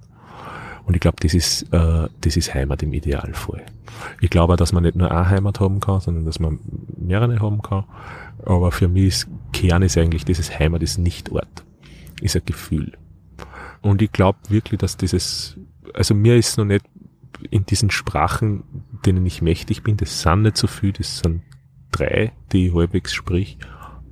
Und 0.86 0.94
ich 0.94 1.01
glaube, 1.01 1.16
das 1.20 1.32
ist, 1.34 1.62
äh, 1.72 2.09
das 2.20 2.36
ist 2.36 2.55
Heimat 2.55 2.82
im 2.82 2.92
Idealfall. 2.92 3.64
Ich 4.20 4.30
glaube 4.30 4.52
auch, 4.52 4.56
dass 4.56 4.72
man 4.72 4.82
nicht 4.82 4.96
nur 4.96 5.10
eine 5.10 5.28
Heimat 5.30 5.60
haben 5.60 5.80
kann, 5.80 6.01
sondern 6.01 6.26
dass 6.26 6.40
man 6.40 6.60
mehrere 6.96 7.40
haben 7.40 7.62
kann. 7.62 7.84
Aber 8.44 8.70
für 8.70 8.88
mich 8.88 9.06
ist 9.06 9.28
Kern 9.52 9.82
ist 9.82 9.96
eigentlich 9.96 10.24
dieses 10.24 10.59
Heimat 10.59 10.82
ist 10.82 10.98
nicht 10.98 11.32
Ort. 11.32 11.64
ist 12.20 12.36
ein 12.36 12.42
Gefühl. 12.44 12.92
Und 13.80 14.02
ich 14.02 14.12
glaube 14.12 14.38
wirklich, 14.48 14.78
dass 14.78 14.96
dieses, 14.96 15.56
also 15.94 16.14
mir 16.14 16.36
ist 16.36 16.59
noch 16.59 16.64
nicht 16.64 16.84
in 17.50 17.66
diesen 17.66 17.90
Sprachen, 17.90 18.64
denen 19.04 19.24
ich 19.26 19.42
mächtig 19.42 19.82
bin, 19.82 19.96
das 19.96 20.20
sind 20.22 20.42
nicht 20.42 20.56
so 20.56 20.66
viel, 20.66 20.92
das 20.92 21.18
sind 21.18 21.42
drei, 21.90 22.32
die 22.52 22.68
ich 22.68 22.74
halbwegs 22.74 23.12
sprich, 23.12 23.58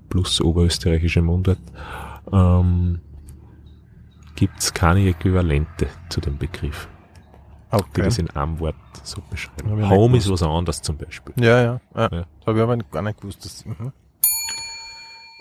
plus 0.09 0.41
oberösterreichische 0.41 1.23
Mundart, 1.23 1.59
ähm, 2.33 3.01
gibt 4.37 4.59
es 4.59 4.73
keine 4.75 5.07
Äquivalente 5.09 5.89
zu 6.09 6.21
dem 6.21 6.39
Begriff, 6.39 6.89
die 7.73 7.77
Okay. 7.77 8.03
das 8.03 8.19
in 8.19 8.29
einem 8.31 8.61
Wort 8.61 8.77
so 9.03 9.23
beschreiben. 9.31 9.89
Home 9.89 10.19
ist 10.19 10.31
was 10.31 10.43
anderes 10.43 10.83
zum 10.83 10.99
Beispiel. 10.99 11.35
Ja, 11.43 11.63
ja. 11.63 11.81
ja. 11.95 12.09
Ja. 12.13 12.27
Aber 12.45 12.77
gar 12.77 13.03
nicht 13.03 13.21
gewusst. 13.21 13.45
Dass, 13.45 13.65
mhm. 13.65 13.93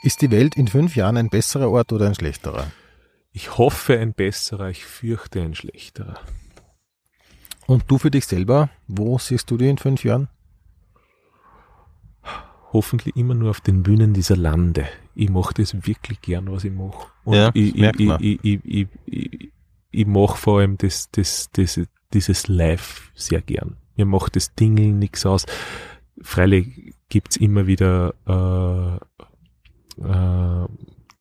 Ist 0.03 0.21
die 0.21 0.31
Welt 0.31 0.55
in 0.55 0.67
fünf 0.67 0.95
Jahren 0.95 1.17
ein 1.17 1.29
besserer 1.29 1.69
Ort 1.69 1.91
oder 1.91 2.07
ein 2.07 2.15
schlechterer? 2.15 2.67
Ich 3.33 3.57
hoffe 3.57 3.99
ein 3.99 4.13
besserer, 4.13 4.69
ich 4.69 4.85
fürchte 4.85 5.41
ein 5.41 5.55
schlechterer. 5.55 6.19
Und 7.67 7.83
du 7.87 7.97
für 7.97 8.11
dich 8.11 8.25
selber, 8.25 8.69
wo 8.87 9.17
siehst 9.17 9.49
du 9.51 9.57
dich 9.57 9.69
in 9.69 9.77
fünf 9.77 10.03
Jahren? 10.03 10.27
Hoffentlich 12.73 13.15
immer 13.15 13.33
nur 13.33 13.49
auf 13.49 13.61
den 13.61 13.83
Bühnen 13.83 14.13
dieser 14.13 14.37
Lande. 14.37 14.87
Ich 15.13 15.29
mache 15.29 15.53
das 15.53 15.85
wirklich 15.85 16.21
gern, 16.21 16.51
was 16.51 16.63
ich 16.63 16.71
mache. 16.71 17.07
Und 17.25 17.35
Ja, 17.35 17.51
ich, 17.53 17.75
merkt 17.75 17.99
ich, 17.99 18.07
man. 18.07 18.23
ich, 18.23 18.39
ich, 18.43 18.59
ich, 18.63 18.87
ich, 19.05 19.53
ich 19.91 20.07
mache 20.07 20.37
vor 20.37 20.59
allem 20.59 20.77
das, 20.77 21.09
das, 21.11 21.49
das, 21.51 21.79
dieses 22.13 22.47
Live 22.47 23.11
sehr 23.13 23.41
gern. 23.41 23.77
Mir 23.97 24.05
macht 24.05 24.35
das 24.35 24.55
Dingeln 24.55 24.99
nichts 24.99 25.25
aus. 25.25 25.45
Freilich 26.21 26.93
gibt's 27.09 27.35
immer 27.35 27.67
wieder 27.67 28.13
äh, 28.25 28.95
äh, 30.01 30.67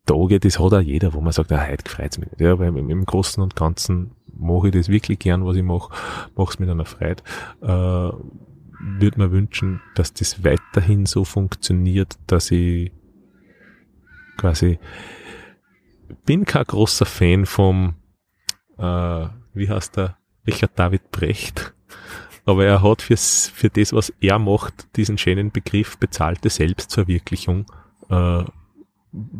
Tage, 0.07 0.41
das 0.41 0.59
hat 0.59 0.73
auch 0.73 0.81
jeder, 0.81 1.15
wo 1.15 1.21
man 1.21 1.33
sagt, 1.33 1.53
ah, 1.53 1.67
heute 1.69 1.89
freut's 1.89 2.19
mich 2.19 2.31
nicht. 2.31 2.41
Ja, 2.41 2.53
aber 2.53 2.67
im, 2.67 2.91
im 2.91 3.05
Großen 3.05 3.43
und 3.43 3.57
Ganzen 3.57 4.13
mache 4.41 4.69
ich 4.69 4.75
das 4.75 4.89
wirklich 4.89 5.19
gern, 5.19 5.45
was 5.45 5.57
ich 5.57 5.63
mache, 5.63 5.93
mache 6.37 6.51
es 6.51 6.59
mit 6.59 6.69
einer 6.69 6.85
Freude. 6.85 7.23
Äh, 7.63 8.13
würde 8.83 9.19
mir 9.19 9.31
wünschen, 9.31 9.83
dass 9.95 10.15
das 10.15 10.43
weiterhin 10.43 11.07
so 11.07 11.25
funktioniert, 11.25 12.19
dass 12.27 12.51
ich 12.51 12.93
quasi 14.39 14.79
bin 16.25 16.45
kein 16.45 16.65
großer 16.65 17.05
Fan 17.05 17.45
vom 17.45 17.95
äh, 18.79 19.27
wie 19.55 19.69
heißt 19.69 19.97
der 19.97 20.17
Richard 20.47 20.79
David 20.79 21.11
Brecht, 21.11 21.75
aber 22.47 22.65
er 22.65 22.83
hat 22.83 23.03
fürs, 23.03 23.49
für 23.55 23.69
das, 23.69 23.93
was 23.93 24.13
er 24.21 24.39
macht, 24.39 24.97
diesen 24.97 25.19
schönen 25.19 25.51
Begriff 25.51 25.99
bezahlte 25.99 26.49
Selbstverwirklichung 26.49 27.67
äh, 28.09 28.45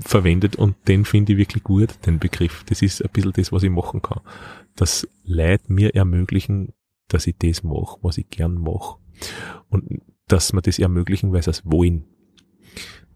verwendet 0.01 0.57
und 0.57 0.77
den 0.89 1.05
finde 1.05 1.33
ich 1.33 1.39
wirklich 1.39 1.63
gut, 1.63 2.05
den 2.07 2.19
Begriff. 2.19 2.65
Das 2.65 2.83
ist 2.83 3.03
ein 3.03 3.11
bisschen 3.13 3.33
das, 3.33 3.53
was 3.53 3.63
ich 3.63 3.71
machen 3.71 4.03
kann. 4.03 4.21
Das 4.75 5.09
Leid 5.25 5.71
mir 5.71 5.95
ermöglichen, 5.95 6.73
dass 7.09 7.27
ich 7.27 7.37
das 7.39 7.63
mache, 7.63 7.99
was 8.03 8.19
ich 8.19 8.29
gern 8.31 8.55
mache. 8.55 8.99
Und 9.69 10.03
dass 10.27 10.53
wir 10.53 10.63
das 10.63 10.79
ermöglichen, 10.79 11.33
weil 11.33 11.43
sie 11.43 11.51
es 11.51 11.65
wollen. 11.65 12.05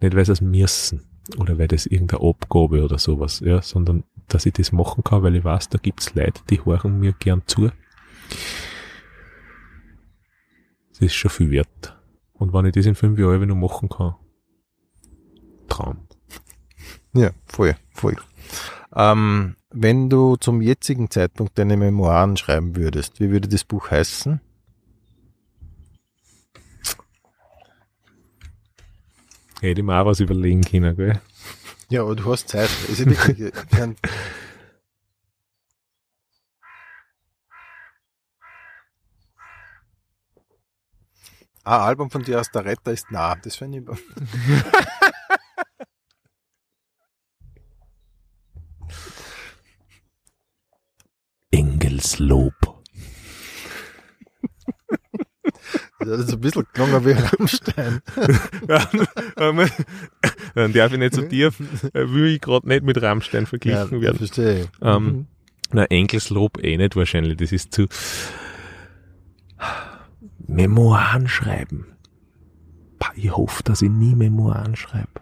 Nicht, 0.01 0.15
weil 0.15 0.25
sie 0.25 0.33
es 0.33 0.41
müssen 0.41 1.01
oder 1.37 1.57
weil 1.57 1.67
das 1.67 1.85
irgendeine 1.85 2.21
Abgabe 2.21 2.83
oder 2.83 2.99
sowas, 2.99 3.39
ja, 3.39 3.61
sondern 3.61 4.03
dass 4.27 4.45
ich 4.45 4.53
das 4.53 4.71
machen 4.71 5.03
kann, 5.03 5.23
weil 5.23 5.35
ich 5.35 5.43
weiß, 5.43 5.69
da 5.69 5.77
gibt's 5.77 6.13
Leute, 6.13 6.41
die 6.49 6.63
hören 6.63 6.99
mir 6.99 7.13
gern 7.13 7.43
zu. 7.45 7.71
Das 10.89 11.01
ist 11.01 11.15
schon 11.15 11.31
viel 11.31 11.51
wert. 11.51 11.97
Und 12.33 12.53
wenn 12.53 12.65
ich 12.65 12.73
das 12.73 12.85
in 12.85 12.95
fünf 12.95 13.17
Jahren 13.19 13.47
noch 13.47 13.55
machen 13.55 13.89
kann, 13.89 14.15
Traum. 15.67 16.04
Ja, 17.15 17.31
voll, 17.47 17.75
voll. 17.93 18.17
Ähm, 18.95 19.55
wenn 19.71 20.09
du 20.09 20.35
zum 20.37 20.61
jetzigen 20.61 21.09
Zeitpunkt 21.09 21.57
deine 21.57 21.77
Memoiren 21.77 22.37
schreiben 22.37 22.75
würdest, 22.75 23.19
wie 23.19 23.29
würde 23.29 23.47
das 23.47 23.63
Buch 23.63 23.91
heißen? 23.91 24.39
Hätte 29.61 29.81
ich 29.81 29.85
mir 29.85 29.99
auch 30.01 30.05
was 30.05 30.19
überlegen 30.19 30.61
können, 30.61 30.95
gell? 30.95 31.21
Ja, 31.89 32.01
aber 32.01 32.15
du 32.15 32.31
hast 32.31 32.49
Zeit. 32.49 32.69
Ist 32.89 32.99
ja 32.99 33.05
wirklich, 33.05 33.53
ein- 33.71 33.95
ein 41.63 41.81
Album 41.81 42.11
von 42.11 42.21
dir 42.23 42.39
aus 42.39 42.51
der 42.51 42.65
Retter 42.65 42.91
ist 42.91 43.09
nah. 43.11 43.35
Das 43.35 43.55
finde 43.55 43.79
ich. 43.79 43.85
Engelslob. 52.15 52.53
Das 55.99 56.19
ist 56.19 56.33
ein 56.33 56.39
bisschen 56.41 56.65
gelungen 56.73 57.05
wie 57.05 57.11
Rammstein. 57.11 58.01
Dann 60.55 60.73
darf 60.73 60.93
ich 60.93 60.99
nicht 60.99 61.15
so 61.15 61.21
tief, 61.23 61.59
äh, 61.93 62.11
will 62.11 62.27
ich 62.27 62.41
gerade 62.41 62.67
nicht 62.67 62.83
mit 62.83 63.01
Rammstein 63.01 63.45
verglichen 63.45 64.01
werden. 64.01 64.17
verstehe 64.17 64.61
ich. 64.61 64.67
Ähm, 64.81 65.27
Na, 65.71 65.85
Engelslob 65.85 66.63
eh 66.63 66.77
nicht 66.77 66.95
wahrscheinlich. 66.95 67.37
Das 67.37 67.51
ist 67.51 67.73
zu 67.73 67.87
Memoiren 70.47 71.27
schreiben. 71.27 71.87
Ich 73.15 73.35
hoffe, 73.35 73.63
dass 73.63 73.81
ich 73.81 73.89
nie 73.89 74.15
Memoiren 74.15 74.75
schreibe. 74.75 75.21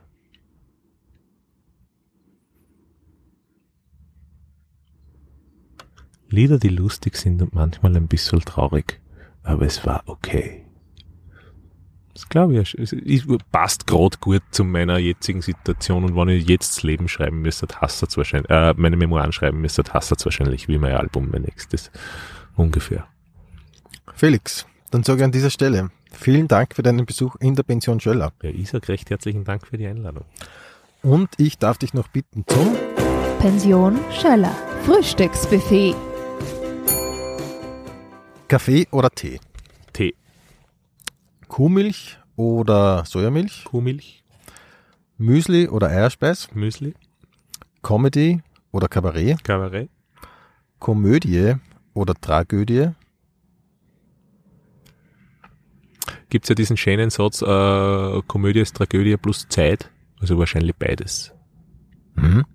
Lieder, 6.34 6.58
die 6.58 6.70
lustig 6.70 7.16
sind 7.16 7.44
und 7.44 7.54
manchmal 7.54 7.96
ein 7.96 8.08
bisschen 8.08 8.40
traurig. 8.42 9.00
Aber 9.44 9.66
es 9.66 9.86
war 9.86 10.02
okay. 10.08 10.66
Das 12.16 12.28
glaube 12.28 12.60
ich, 12.60 12.74
es 12.76 12.96
passt 13.52 13.86
gerade 13.86 14.18
gut 14.20 14.42
zu 14.50 14.64
meiner 14.64 14.98
jetzigen 14.98 15.42
Situation 15.42 16.04
und 16.04 16.16
wenn 16.16 16.30
ich 16.30 16.48
jetzt 16.48 16.78
das 16.78 16.84
Leben 16.84 17.08
schreiben 17.08 17.42
müsste, 17.42 17.68
hasst 17.82 18.04
es 18.04 18.18
wahrscheinlich, 18.18 18.50
äh, 18.50 18.74
meine 18.78 18.98
Memoiren 18.98 19.32
schreiben 19.32 19.62
müsste, 19.62 19.84
hasst 19.92 20.12
es 20.12 20.26
wahrscheinlich 20.26 20.68
wie 20.68 20.78
mein 20.78 20.94
Album, 20.94 21.30
mein 21.32 21.44
nächstes. 21.44 21.92
Ungefähr. 22.56 23.08
Felix, 24.16 24.66
dann 24.92 25.04
sage 25.04 25.20
ich 25.20 25.26
an 25.26 25.32
dieser 25.32 25.50
Stelle 25.52 25.92
vielen 26.12 26.48
Dank 26.48 26.76
für 26.76 26.84
deinen 26.84 27.06
Besuch 27.06 27.36
in 27.36 27.56
der 27.56 27.64
Pension 27.64 28.00
Schöller. 28.00 28.32
Ja, 28.42 28.50
Isaac, 28.50 28.90
recht 28.90 29.10
herzlichen 29.12 29.44
Dank 29.44 29.68
für 29.68 29.78
die 29.78 29.88
Einladung. 29.88 30.26
Und 31.04 31.30
ich 31.38 31.60
darf 31.60 31.78
dich 31.78 31.94
noch 31.94 32.08
bitten 32.08 32.44
zum 32.48 32.76
Pension 33.40 34.00
Schöller. 34.12 34.56
Frühstücksbuffet. 34.86 35.96
Kaffee 38.48 38.88
oder 38.92 39.10
Tee? 39.10 39.40
Tee, 39.94 40.16
Kuhmilch 41.48 42.18
oder 42.36 43.06
Sojamilch? 43.06 43.64
Kuhmilch, 43.66 44.24
Müsli 45.18 45.68
oder 45.68 45.90
Eierspeis? 45.90 46.50
Müsli, 46.54 46.94
Comedy 47.82 48.42
oder 48.72 48.88
Kabarett? 48.88 49.44
Kabarett, 49.44 49.90
Komödie 50.80 51.56
oder 51.94 52.14
Tragödie? 52.16 52.92
Gibt's 56.30 56.50
ja 56.50 56.56
diesen 56.56 56.78
schönen 56.78 57.10
Satz, 57.12 57.42
äh, 57.42 58.22
Komödie 58.28 58.62
ist 58.62 58.76
Tragödie 58.76 59.18
plus 59.18 59.48
Zeit. 59.50 59.90
Also 60.20 60.38
wahrscheinlich 60.40 60.76
beides. 60.76 61.32
Mhm. 62.16 62.46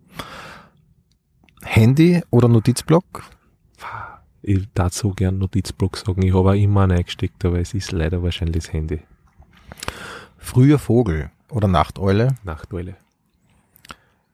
Handy 1.62 2.22
oder 2.30 2.48
Notizblock? 2.48 3.22
Ich 4.42 4.68
darf 4.74 4.94
so 4.94 5.10
gern 5.10 5.38
Notizblock 5.38 5.96
sagen. 5.96 6.22
Ich 6.22 6.34
habe 6.34 6.50
auch 6.50 6.54
immer 6.54 6.82
einen 6.82 6.98
eingesteckt, 6.98 7.44
aber 7.44 7.58
es 7.58 7.74
ist 7.74 7.92
leider 7.92 8.22
wahrscheinlich 8.22 8.64
das 8.64 8.72
Handy. 8.72 9.00
Früher 10.36 10.78
Vogel 10.78 11.30
oder 11.50 11.68
Nachteule? 11.68 12.36
Nachtweile. 12.44 12.96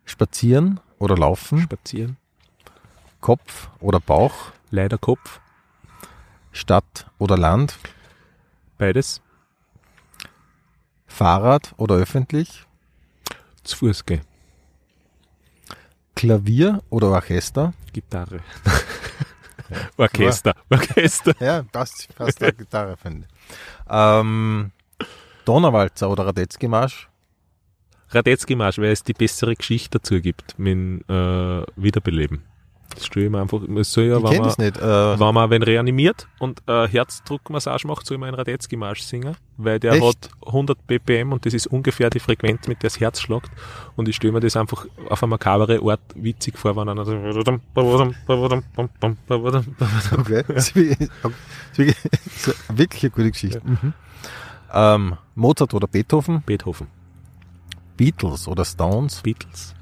Spazieren 0.04 0.80
oder 0.98 1.16
Laufen? 1.16 1.60
Spazieren. 1.60 2.16
Kopf 3.20 3.70
oder 3.80 4.00
Bauch? 4.00 4.52
Leider 4.70 4.98
Kopf. 4.98 5.40
Stadt 6.52 7.06
oder 7.18 7.38
Land? 7.38 7.78
Beides. 8.76 9.22
Fahrrad 11.06 11.74
oder 11.78 11.94
öffentlich? 11.94 12.64
Zu 13.62 13.78
Fuß 13.78 14.04
gehen. 14.04 14.20
Klavier 16.14 16.82
oder 16.90 17.08
Orchester? 17.08 17.72
Gitarre. 17.92 18.40
Orchester. 19.96 20.54
Orchester. 20.70 21.34
Ja, 21.40 21.62
passt 21.62 22.08
fast 22.16 22.40
der 22.40 22.52
Gitarre, 22.52 22.96
finde 22.96 23.26
ich. 23.26 23.54
Ähm, 23.88 24.72
Donnerwalzer 25.44 26.08
oder 26.10 26.26
Radetzky-Marsch? 26.26 27.08
Radetzky 28.10 28.54
Marsch, 28.54 28.78
weil 28.78 28.92
es 28.92 29.02
die 29.02 29.12
bessere 29.12 29.54
Geschichte 29.56 29.98
dazu 29.98 30.20
gibt, 30.20 30.58
mit 30.58 31.08
äh, 31.08 31.62
Wiederbeleben. 31.76 32.44
Das 32.94 33.06
stelle 33.06 33.26
ich 33.26 33.32
mir 33.32 33.40
einfach, 33.40 33.60
es 33.62 33.92
soll 33.92 34.04
ja, 34.04 34.18
ich 34.18 34.22
wenn 34.22 34.40
man, 34.40 34.54
nicht. 34.58 34.76
Äh, 34.78 35.18
wenn 35.18 35.34
man 35.34 35.50
wenn 35.50 35.62
reanimiert 35.62 36.28
und 36.38 36.62
äh, 36.68 36.86
Herzdruckmassage 36.86 37.86
macht, 37.88 38.06
soll 38.06 38.18
man 38.18 38.28
einen 38.28 38.36
Radetzky-Marsch 38.36 39.02
singen, 39.02 39.36
weil 39.56 39.80
der 39.80 39.94
Echt? 39.94 40.04
hat 40.04 40.28
100 40.46 40.86
BPM 40.86 41.32
und 41.32 41.44
das 41.44 41.54
ist 41.54 41.66
ungefähr 41.66 42.08
die 42.10 42.20
Frequenz, 42.20 42.68
mit 42.68 42.82
der 42.82 42.90
das 42.90 43.00
Herz 43.00 43.20
schlagt. 43.20 43.50
Und 43.96 44.08
ich 44.08 44.16
stelle 44.16 44.32
mir 44.32 44.40
das 44.40 44.56
einfach 44.56 44.86
auf 45.08 45.22
eine 45.22 45.30
makabere 45.30 45.80
Art 45.82 46.00
witzig 46.14 46.56
vor, 46.56 46.76
wenn 46.76 46.88
einer 46.88 47.04
so 47.04 47.12
okay. 50.16 50.44
Das 50.54 50.68
ist 50.70 50.76
wirklich, 52.68 53.02
eine 53.04 53.10
gute 53.10 53.30
Geschichte. 53.30 53.60
Mhm. 53.64 53.92
Ähm, 54.72 55.16
Mozart 55.34 55.74
oder 55.74 55.88
Beethoven, 55.88 56.42
Beethoven, 56.42 56.86
Beatles 57.96 58.46
oder 58.46 58.64
Stones, 58.64 59.20
Beatles. 59.22 59.74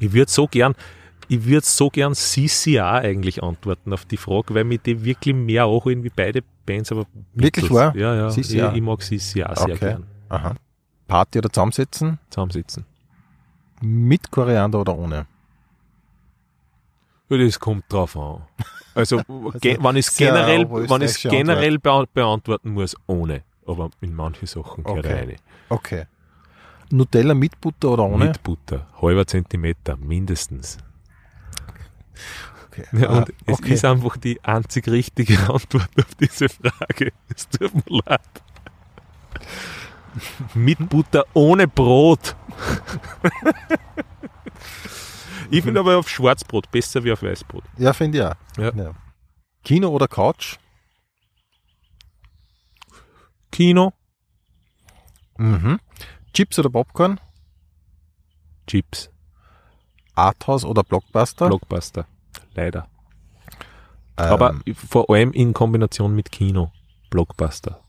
Ich 0.00 0.12
würde 0.12 0.30
so 0.30 0.46
gern, 0.46 0.74
ich 1.28 1.44
würde 1.44 1.66
so 1.66 1.90
gern 1.90 2.14
CCA 2.14 2.92
eigentlich 2.98 3.42
antworten 3.42 3.92
auf 3.92 4.04
die 4.04 4.16
Frage, 4.16 4.54
weil 4.54 4.64
mir 4.64 4.78
die 4.78 5.04
wirklich 5.04 5.34
mehr 5.34 5.64
anholen 5.64 6.02
wie 6.04 6.10
beide 6.14 6.42
Bands, 6.66 6.90
aber 6.92 7.06
Wirklich 7.34 7.70
wahr? 7.70 7.94
Ja, 7.96 8.14
ja. 8.14 8.28
CCA? 8.30 8.70
Ich, 8.70 8.76
ich 8.76 8.82
mag 8.82 9.02
sehr 9.02 9.50
Okay. 9.60 9.76
gern. 9.78 10.06
Aha. 10.28 10.54
Party 11.06 11.38
oder 11.38 11.50
zusammensitzen, 11.50 12.18
Zusammensitzen. 12.30 12.84
mit 13.80 14.30
Koriander 14.30 14.80
oder 14.80 14.96
ohne. 14.96 15.26
Ja, 17.30 17.36
das 17.38 17.58
kommt 17.58 17.84
drauf 17.92 18.16
an. 18.16 18.42
Also, 18.94 19.20
ge 19.60 19.78
wenn 19.80 19.96
ich 19.96 20.06
es 20.06 20.16
sehr 20.16 20.32
generell, 20.32 20.68
wenn 20.70 21.02
ich's 21.02 21.22
generell 21.22 21.78
bea 21.78 22.04
beantworten 22.12 22.70
muss, 22.72 22.96
ohne. 23.06 23.42
Aber 23.66 23.90
in 24.00 24.14
manche 24.14 24.46
Sachen 24.46 24.82
gehört 24.82 25.04
Okay. 25.06 25.14
eine. 25.14 25.36
Okay. 25.68 26.04
Nutella 26.90 27.34
mit 27.34 27.60
Butter 27.60 27.90
oder 27.90 28.04
ohne? 28.04 28.26
Mit 28.26 28.42
Butter. 28.42 28.86
Halber 29.00 29.26
Zentimeter, 29.26 29.96
mindestens. 29.98 30.78
Okay. 32.68 32.84
Ja, 32.92 33.08
Ah, 33.08 33.18
und 33.18 33.28
es 33.46 33.58
okay. 33.58 33.74
ist 33.74 33.84
einfach 33.84 34.16
die 34.16 34.42
einzig 34.44 34.86
richtige 34.88 35.36
Antwort 35.52 35.88
auf 35.98 36.14
diese 36.20 36.48
Frage. 36.48 37.12
Es 37.34 37.48
tut 37.48 37.74
mir 37.74 38.00
leid. 38.06 38.20
Mit 40.54 40.88
Butter 40.88 41.24
ohne 41.34 41.66
Brot. 41.68 42.34
ich 45.50 45.62
finde 45.62 45.80
aber 45.80 45.96
auf 45.96 46.08
Schwarzbrot 46.08 46.70
besser 46.70 47.02
wie 47.04 47.12
auf 47.12 47.22
Weißbrot. 47.22 47.64
Ja, 47.76 47.92
finde 47.92 48.18
ich 48.18 48.24
auch. 48.24 48.34
Ja. 48.76 48.94
Kino 49.64 49.88
oder 49.88 50.08
Couch? 50.08 50.56
Kino, 53.50 53.92
Mhm. 55.38 55.78
Chips 56.34 56.58
oder 56.58 56.68
Popcorn? 56.70 57.18
Chips, 58.66 59.10
Arthouse 60.18 60.64
oder 60.64 60.82
Blockbuster? 60.82 61.46
Blockbuster. 61.48 62.06
Leider. 62.54 62.88
Ähm, 64.16 64.26
Aber 64.32 64.54
vor 64.74 65.08
allem 65.10 65.32
in 65.32 65.52
Kombination 65.54 66.14
mit 66.14 66.30
Kino. 66.32 66.72
Blockbuster. 67.10 67.80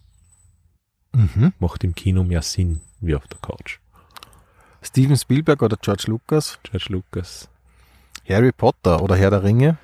mhm. 1.12 1.54
Macht 1.60 1.84
im 1.84 1.96
Kino 1.96 2.24
mehr 2.24 2.42
Sinn 2.42 2.82
wie 3.02 3.16
auf 3.16 3.28
der 3.28 3.40
Couch. 3.40 3.80
Steven 4.82 5.18
Spielberg 5.18 5.62
oder 5.62 5.78
George 5.82 6.06
Lucas? 6.08 6.60
George 6.64 6.86
Lucas. 6.90 7.50
Harry 8.28 8.52
Potter 8.52 9.02
oder 9.02 9.16
Herr 9.16 9.32
der 9.32 9.44
Ringe? 9.44 9.78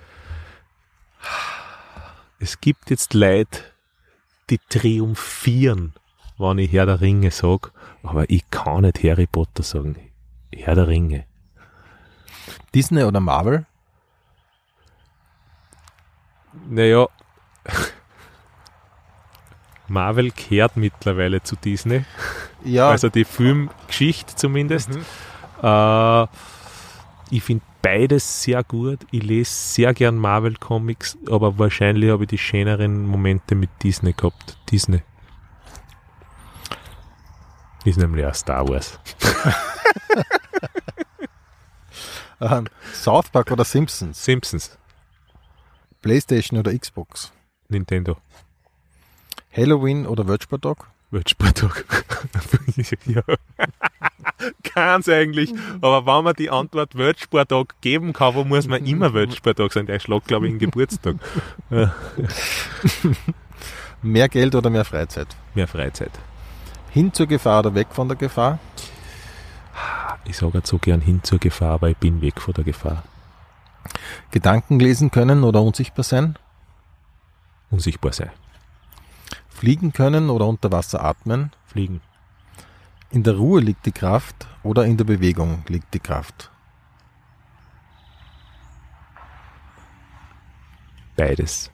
Es 2.39 2.61
gibt 2.61 2.89
jetzt 2.89 3.13
Leute, 3.13 3.59
die 4.49 4.59
triumphieren, 4.69 5.93
wenn 6.37 6.59
ich 6.59 6.71
Herr 6.71 6.85
der 6.85 7.01
Ringe 7.01 7.31
sag, 7.31 7.71
aber 8.03 8.29
ich 8.29 8.49
kann 8.51 8.83
nicht 8.83 9.03
Harry 9.03 9.25
Potter 9.27 9.63
sagen. 9.63 9.95
Herr 10.53 10.75
der 10.75 10.87
Ringe. 10.87 11.25
Disney 12.73 13.03
oder 13.03 13.19
Marvel? 13.19 13.65
Naja, 16.69 17.07
Marvel 19.87 20.31
kehrt 20.31 20.77
mittlerweile 20.77 21.43
zu 21.43 21.55
Disney. 21.55 22.05
Ja, 22.63 22.89
Also 22.89 23.09
die 23.09 23.25
Filmgeschichte 23.25 24.35
zumindest. 24.35 24.89
Äh, 25.61 26.23
ich 27.29 27.43
finde 27.43 27.63
beides 27.81 28.43
sehr 28.43 28.63
gut. 28.63 28.99
Ich 29.11 29.21
lese 29.23 29.51
sehr 29.51 29.93
gern 29.93 30.17
Marvel 30.17 30.55
Comics, 30.55 31.17
aber 31.29 31.59
wahrscheinlich 31.59 32.09
habe 32.09 32.23
ich 32.23 32.29
die 32.29 32.37
schöneren 32.37 33.05
Momente 33.05 33.53
mit 33.55 33.69
Disney 33.83 34.13
gehabt. 34.13 34.57
Disney. 34.71 35.03
Ist 37.83 37.97
nämlich 37.97 38.25
auch 38.25 38.33
Star 38.33 38.67
Wars. 38.67 38.99
ähm, 42.41 42.67
South 42.93 43.29
Park 43.29 43.51
oder 43.51 43.63
Simpsons? 43.65 44.23
Simpsons. 44.23 44.77
Playstation 46.01 46.59
oder 46.59 46.77
Xbox? 46.77 47.31
Nintendo. 47.69 48.17
Halloween 49.51 50.05
oder 50.05 50.27
Wortsporttag? 50.27 50.87
Weltsporttag. 51.11 51.85
ja. 53.05 53.21
Kann's 54.63 55.07
eigentlich. 55.07 55.53
Aber 55.81 56.05
wenn 56.05 56.23
man 56.23 56.33
die 56.33 56.49
Antwort 56.49 56.95
Weltsporttag 56.95 57.75
geben 57.81 58.13
kann, 58.13 58.35
wo 58.35 58.43
muss 58.43 58.67
man 58.67 58.85
immer 58.85 59.13
Weltsporttag 59.13 59.71
sein? 59.73 59.85
Der 59.85 59.99
schlägt, 59.99 60.27
glaube 60.27 60.47
ich, 60.47 60.53
in 60.53 60.59
Geburtstag. 60.59 61.15
Ja. 61.69 61.95
Mehr 64.01 64.29
Geld 64.29 64.53
oder 64.55 64.69
mehr 64.69 64.85
Freizeit? 64.85 65.27
Mehr 65.55 65.67
Freizeit. 65.67 66.11
Hin 66.91 67.13
zur 67.13 67.27
Gefahr 67.27 67.59
oder 67.59 67.75
weg 67.75 67.87
von 67.91 68.07
der 68.07 68.17
Gefahr? 68.17 68.59
Ich 70.25 70.37
sage 70.37 70.61
so 70.63 70.77
gern 70.77 71.01
hin 71.01 71.21
zur 71.23 71.39
Gefahr, 71.39 71.73
aber 71.73 71.89
ich 71.89 71.97
bin 71.97 72.21
weg 72.21 72.41
von 72.41 72.53
der 72.53 72.63
Gefahr. 72.63 73.03
Gedanken 74.31 74.79
lesen 74.79 75.11
können 75.11 75.43
oder 75.43 75.61
unsichtbar 75.61 76.03
sein? 76.03 76.37
Unsichtbar 77.69 78.13
sein. 78.13 78.31
Fliegen 79.49 79.93
können 79.93 80.29
oder 80.29 80.47
unter 80.47 80.71
Wasser 80.71 81.03
atmen? 81.03 81.51
Fliegen. 81.65 82.01
In 83.11 83.23
der 83.23 83.35
Ruhe 83.35 83.61
liegt 83.61 83.85
die 83.85 83.91
Kraft 83.91 84.47
oder 84.63 84.85
in 84.85 84.97
der 84.97 85.05
Bewegung 85.05 85.63
liegt 85.67 85.93
die 85.93 85.99
Kraft? 85.99 86.51
Beides. 91.15 91.71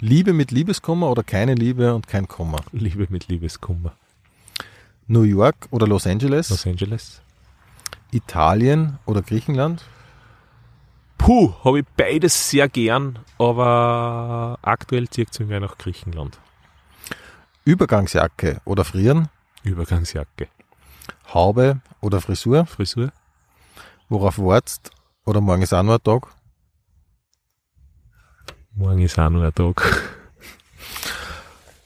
Liebe 0.00 0.32
mit 0.32 0.50
Liebeskummer 0.50 1.10
oder 1.10 1.22
keine 1.22 1.54
Liebe 1.54 1.94
und 1.94 2.06
kein 2.06 2.28
Kummer? 2.28 2.60
Liebe 2.72 3.06
mit 3.10 3.28
Liebeskummer. 3.28 3.92
New 5.08 5.22
York 5.22 5.68
oder 5.70 5.86
Los 5.86 6.06
Angeles? 6.06 6.50
Los 6.50 6.66
Angeles. 6.66 7.22
Italien 8.10 8.98
oder 9.06 9.22
Griechenland? 9.22 9.84
Puh, 11.18 11.54
habe 11.64 11.80
ich 11.80 11.86
beides 11.96 12.50
sehr 12.50 12.68
gern, 12.68 13.18
aber 13.38 14.58
aktuell 14.62 15.08
zieht 15.08 15.30
es 15.30 15.38
mich 15.38 15.48
nach 15.60 15.78
Griechenland. 15.78 16.38
Übergangsjacke 17.64 18.60
oder 18.64 18.84
Frieren? 18.84 19.28
Übergangsjacke. 19.64 20.48
Haube 21.32 21.80
oder 22.00 22.20
Frisur? 22.20 22.66
Frisur? 22.66 23.12
Worauf 24.08 24.38
wartest? 24.38 24.90
Oder 25.24 25.40
morgen 25.40 25.62
ist 25.62 25.72
auch 25.72 25.82
nur 25.82 25.94
ein 25.94 26.02
Tag? 26.02 26.28
Morgen 28.74 29.02
ist 29.02 29.18
auch 29.18 29.30
noch 29.30 29.42
ein 29.42 29.54
Tag. 29.54 29.82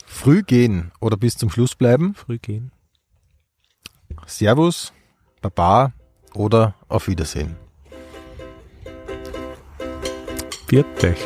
Früh 0.07 0.43
gehen 0.43 0.93
oder 1.01 1.17
bis 1.17 1.37
zum 1.39 1.49
Schluss 1.51 1.75
bleiben? 1.75 2.15
Früh 2.15 2.39
gehen. 2.39 2.73
Servus, 4.27 4.93
Baba 5.41 5.93
oder 6.35 6.75
auf 6.89 7.09
Wiedersehen? 7.09 7.57
Viert 10.67 11.03
euch. 11.03 11.19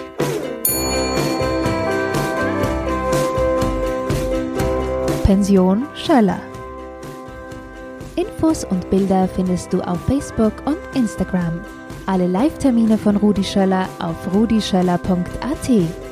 Pension 5.24 5.84
Schöller. 5.94 6.40
Infos 8.16 8.64
und 8.64 8.88
Bilder 8.90 9.28
findest 9.28 9.72
du 9.72 9.80
auf 9.80 9.98
Facebook 10.06 10.52
und 10.66 10.76
Instagram. 10.94 11.60
Alle 12.06 12.26
Live-Termine 12.26 12.98
von 12.98 13.16
Rudi 13.16 13.42
Schöller 13.42 13.88
auf 13.98 14.32
rudischöller.at. 14.32 16.03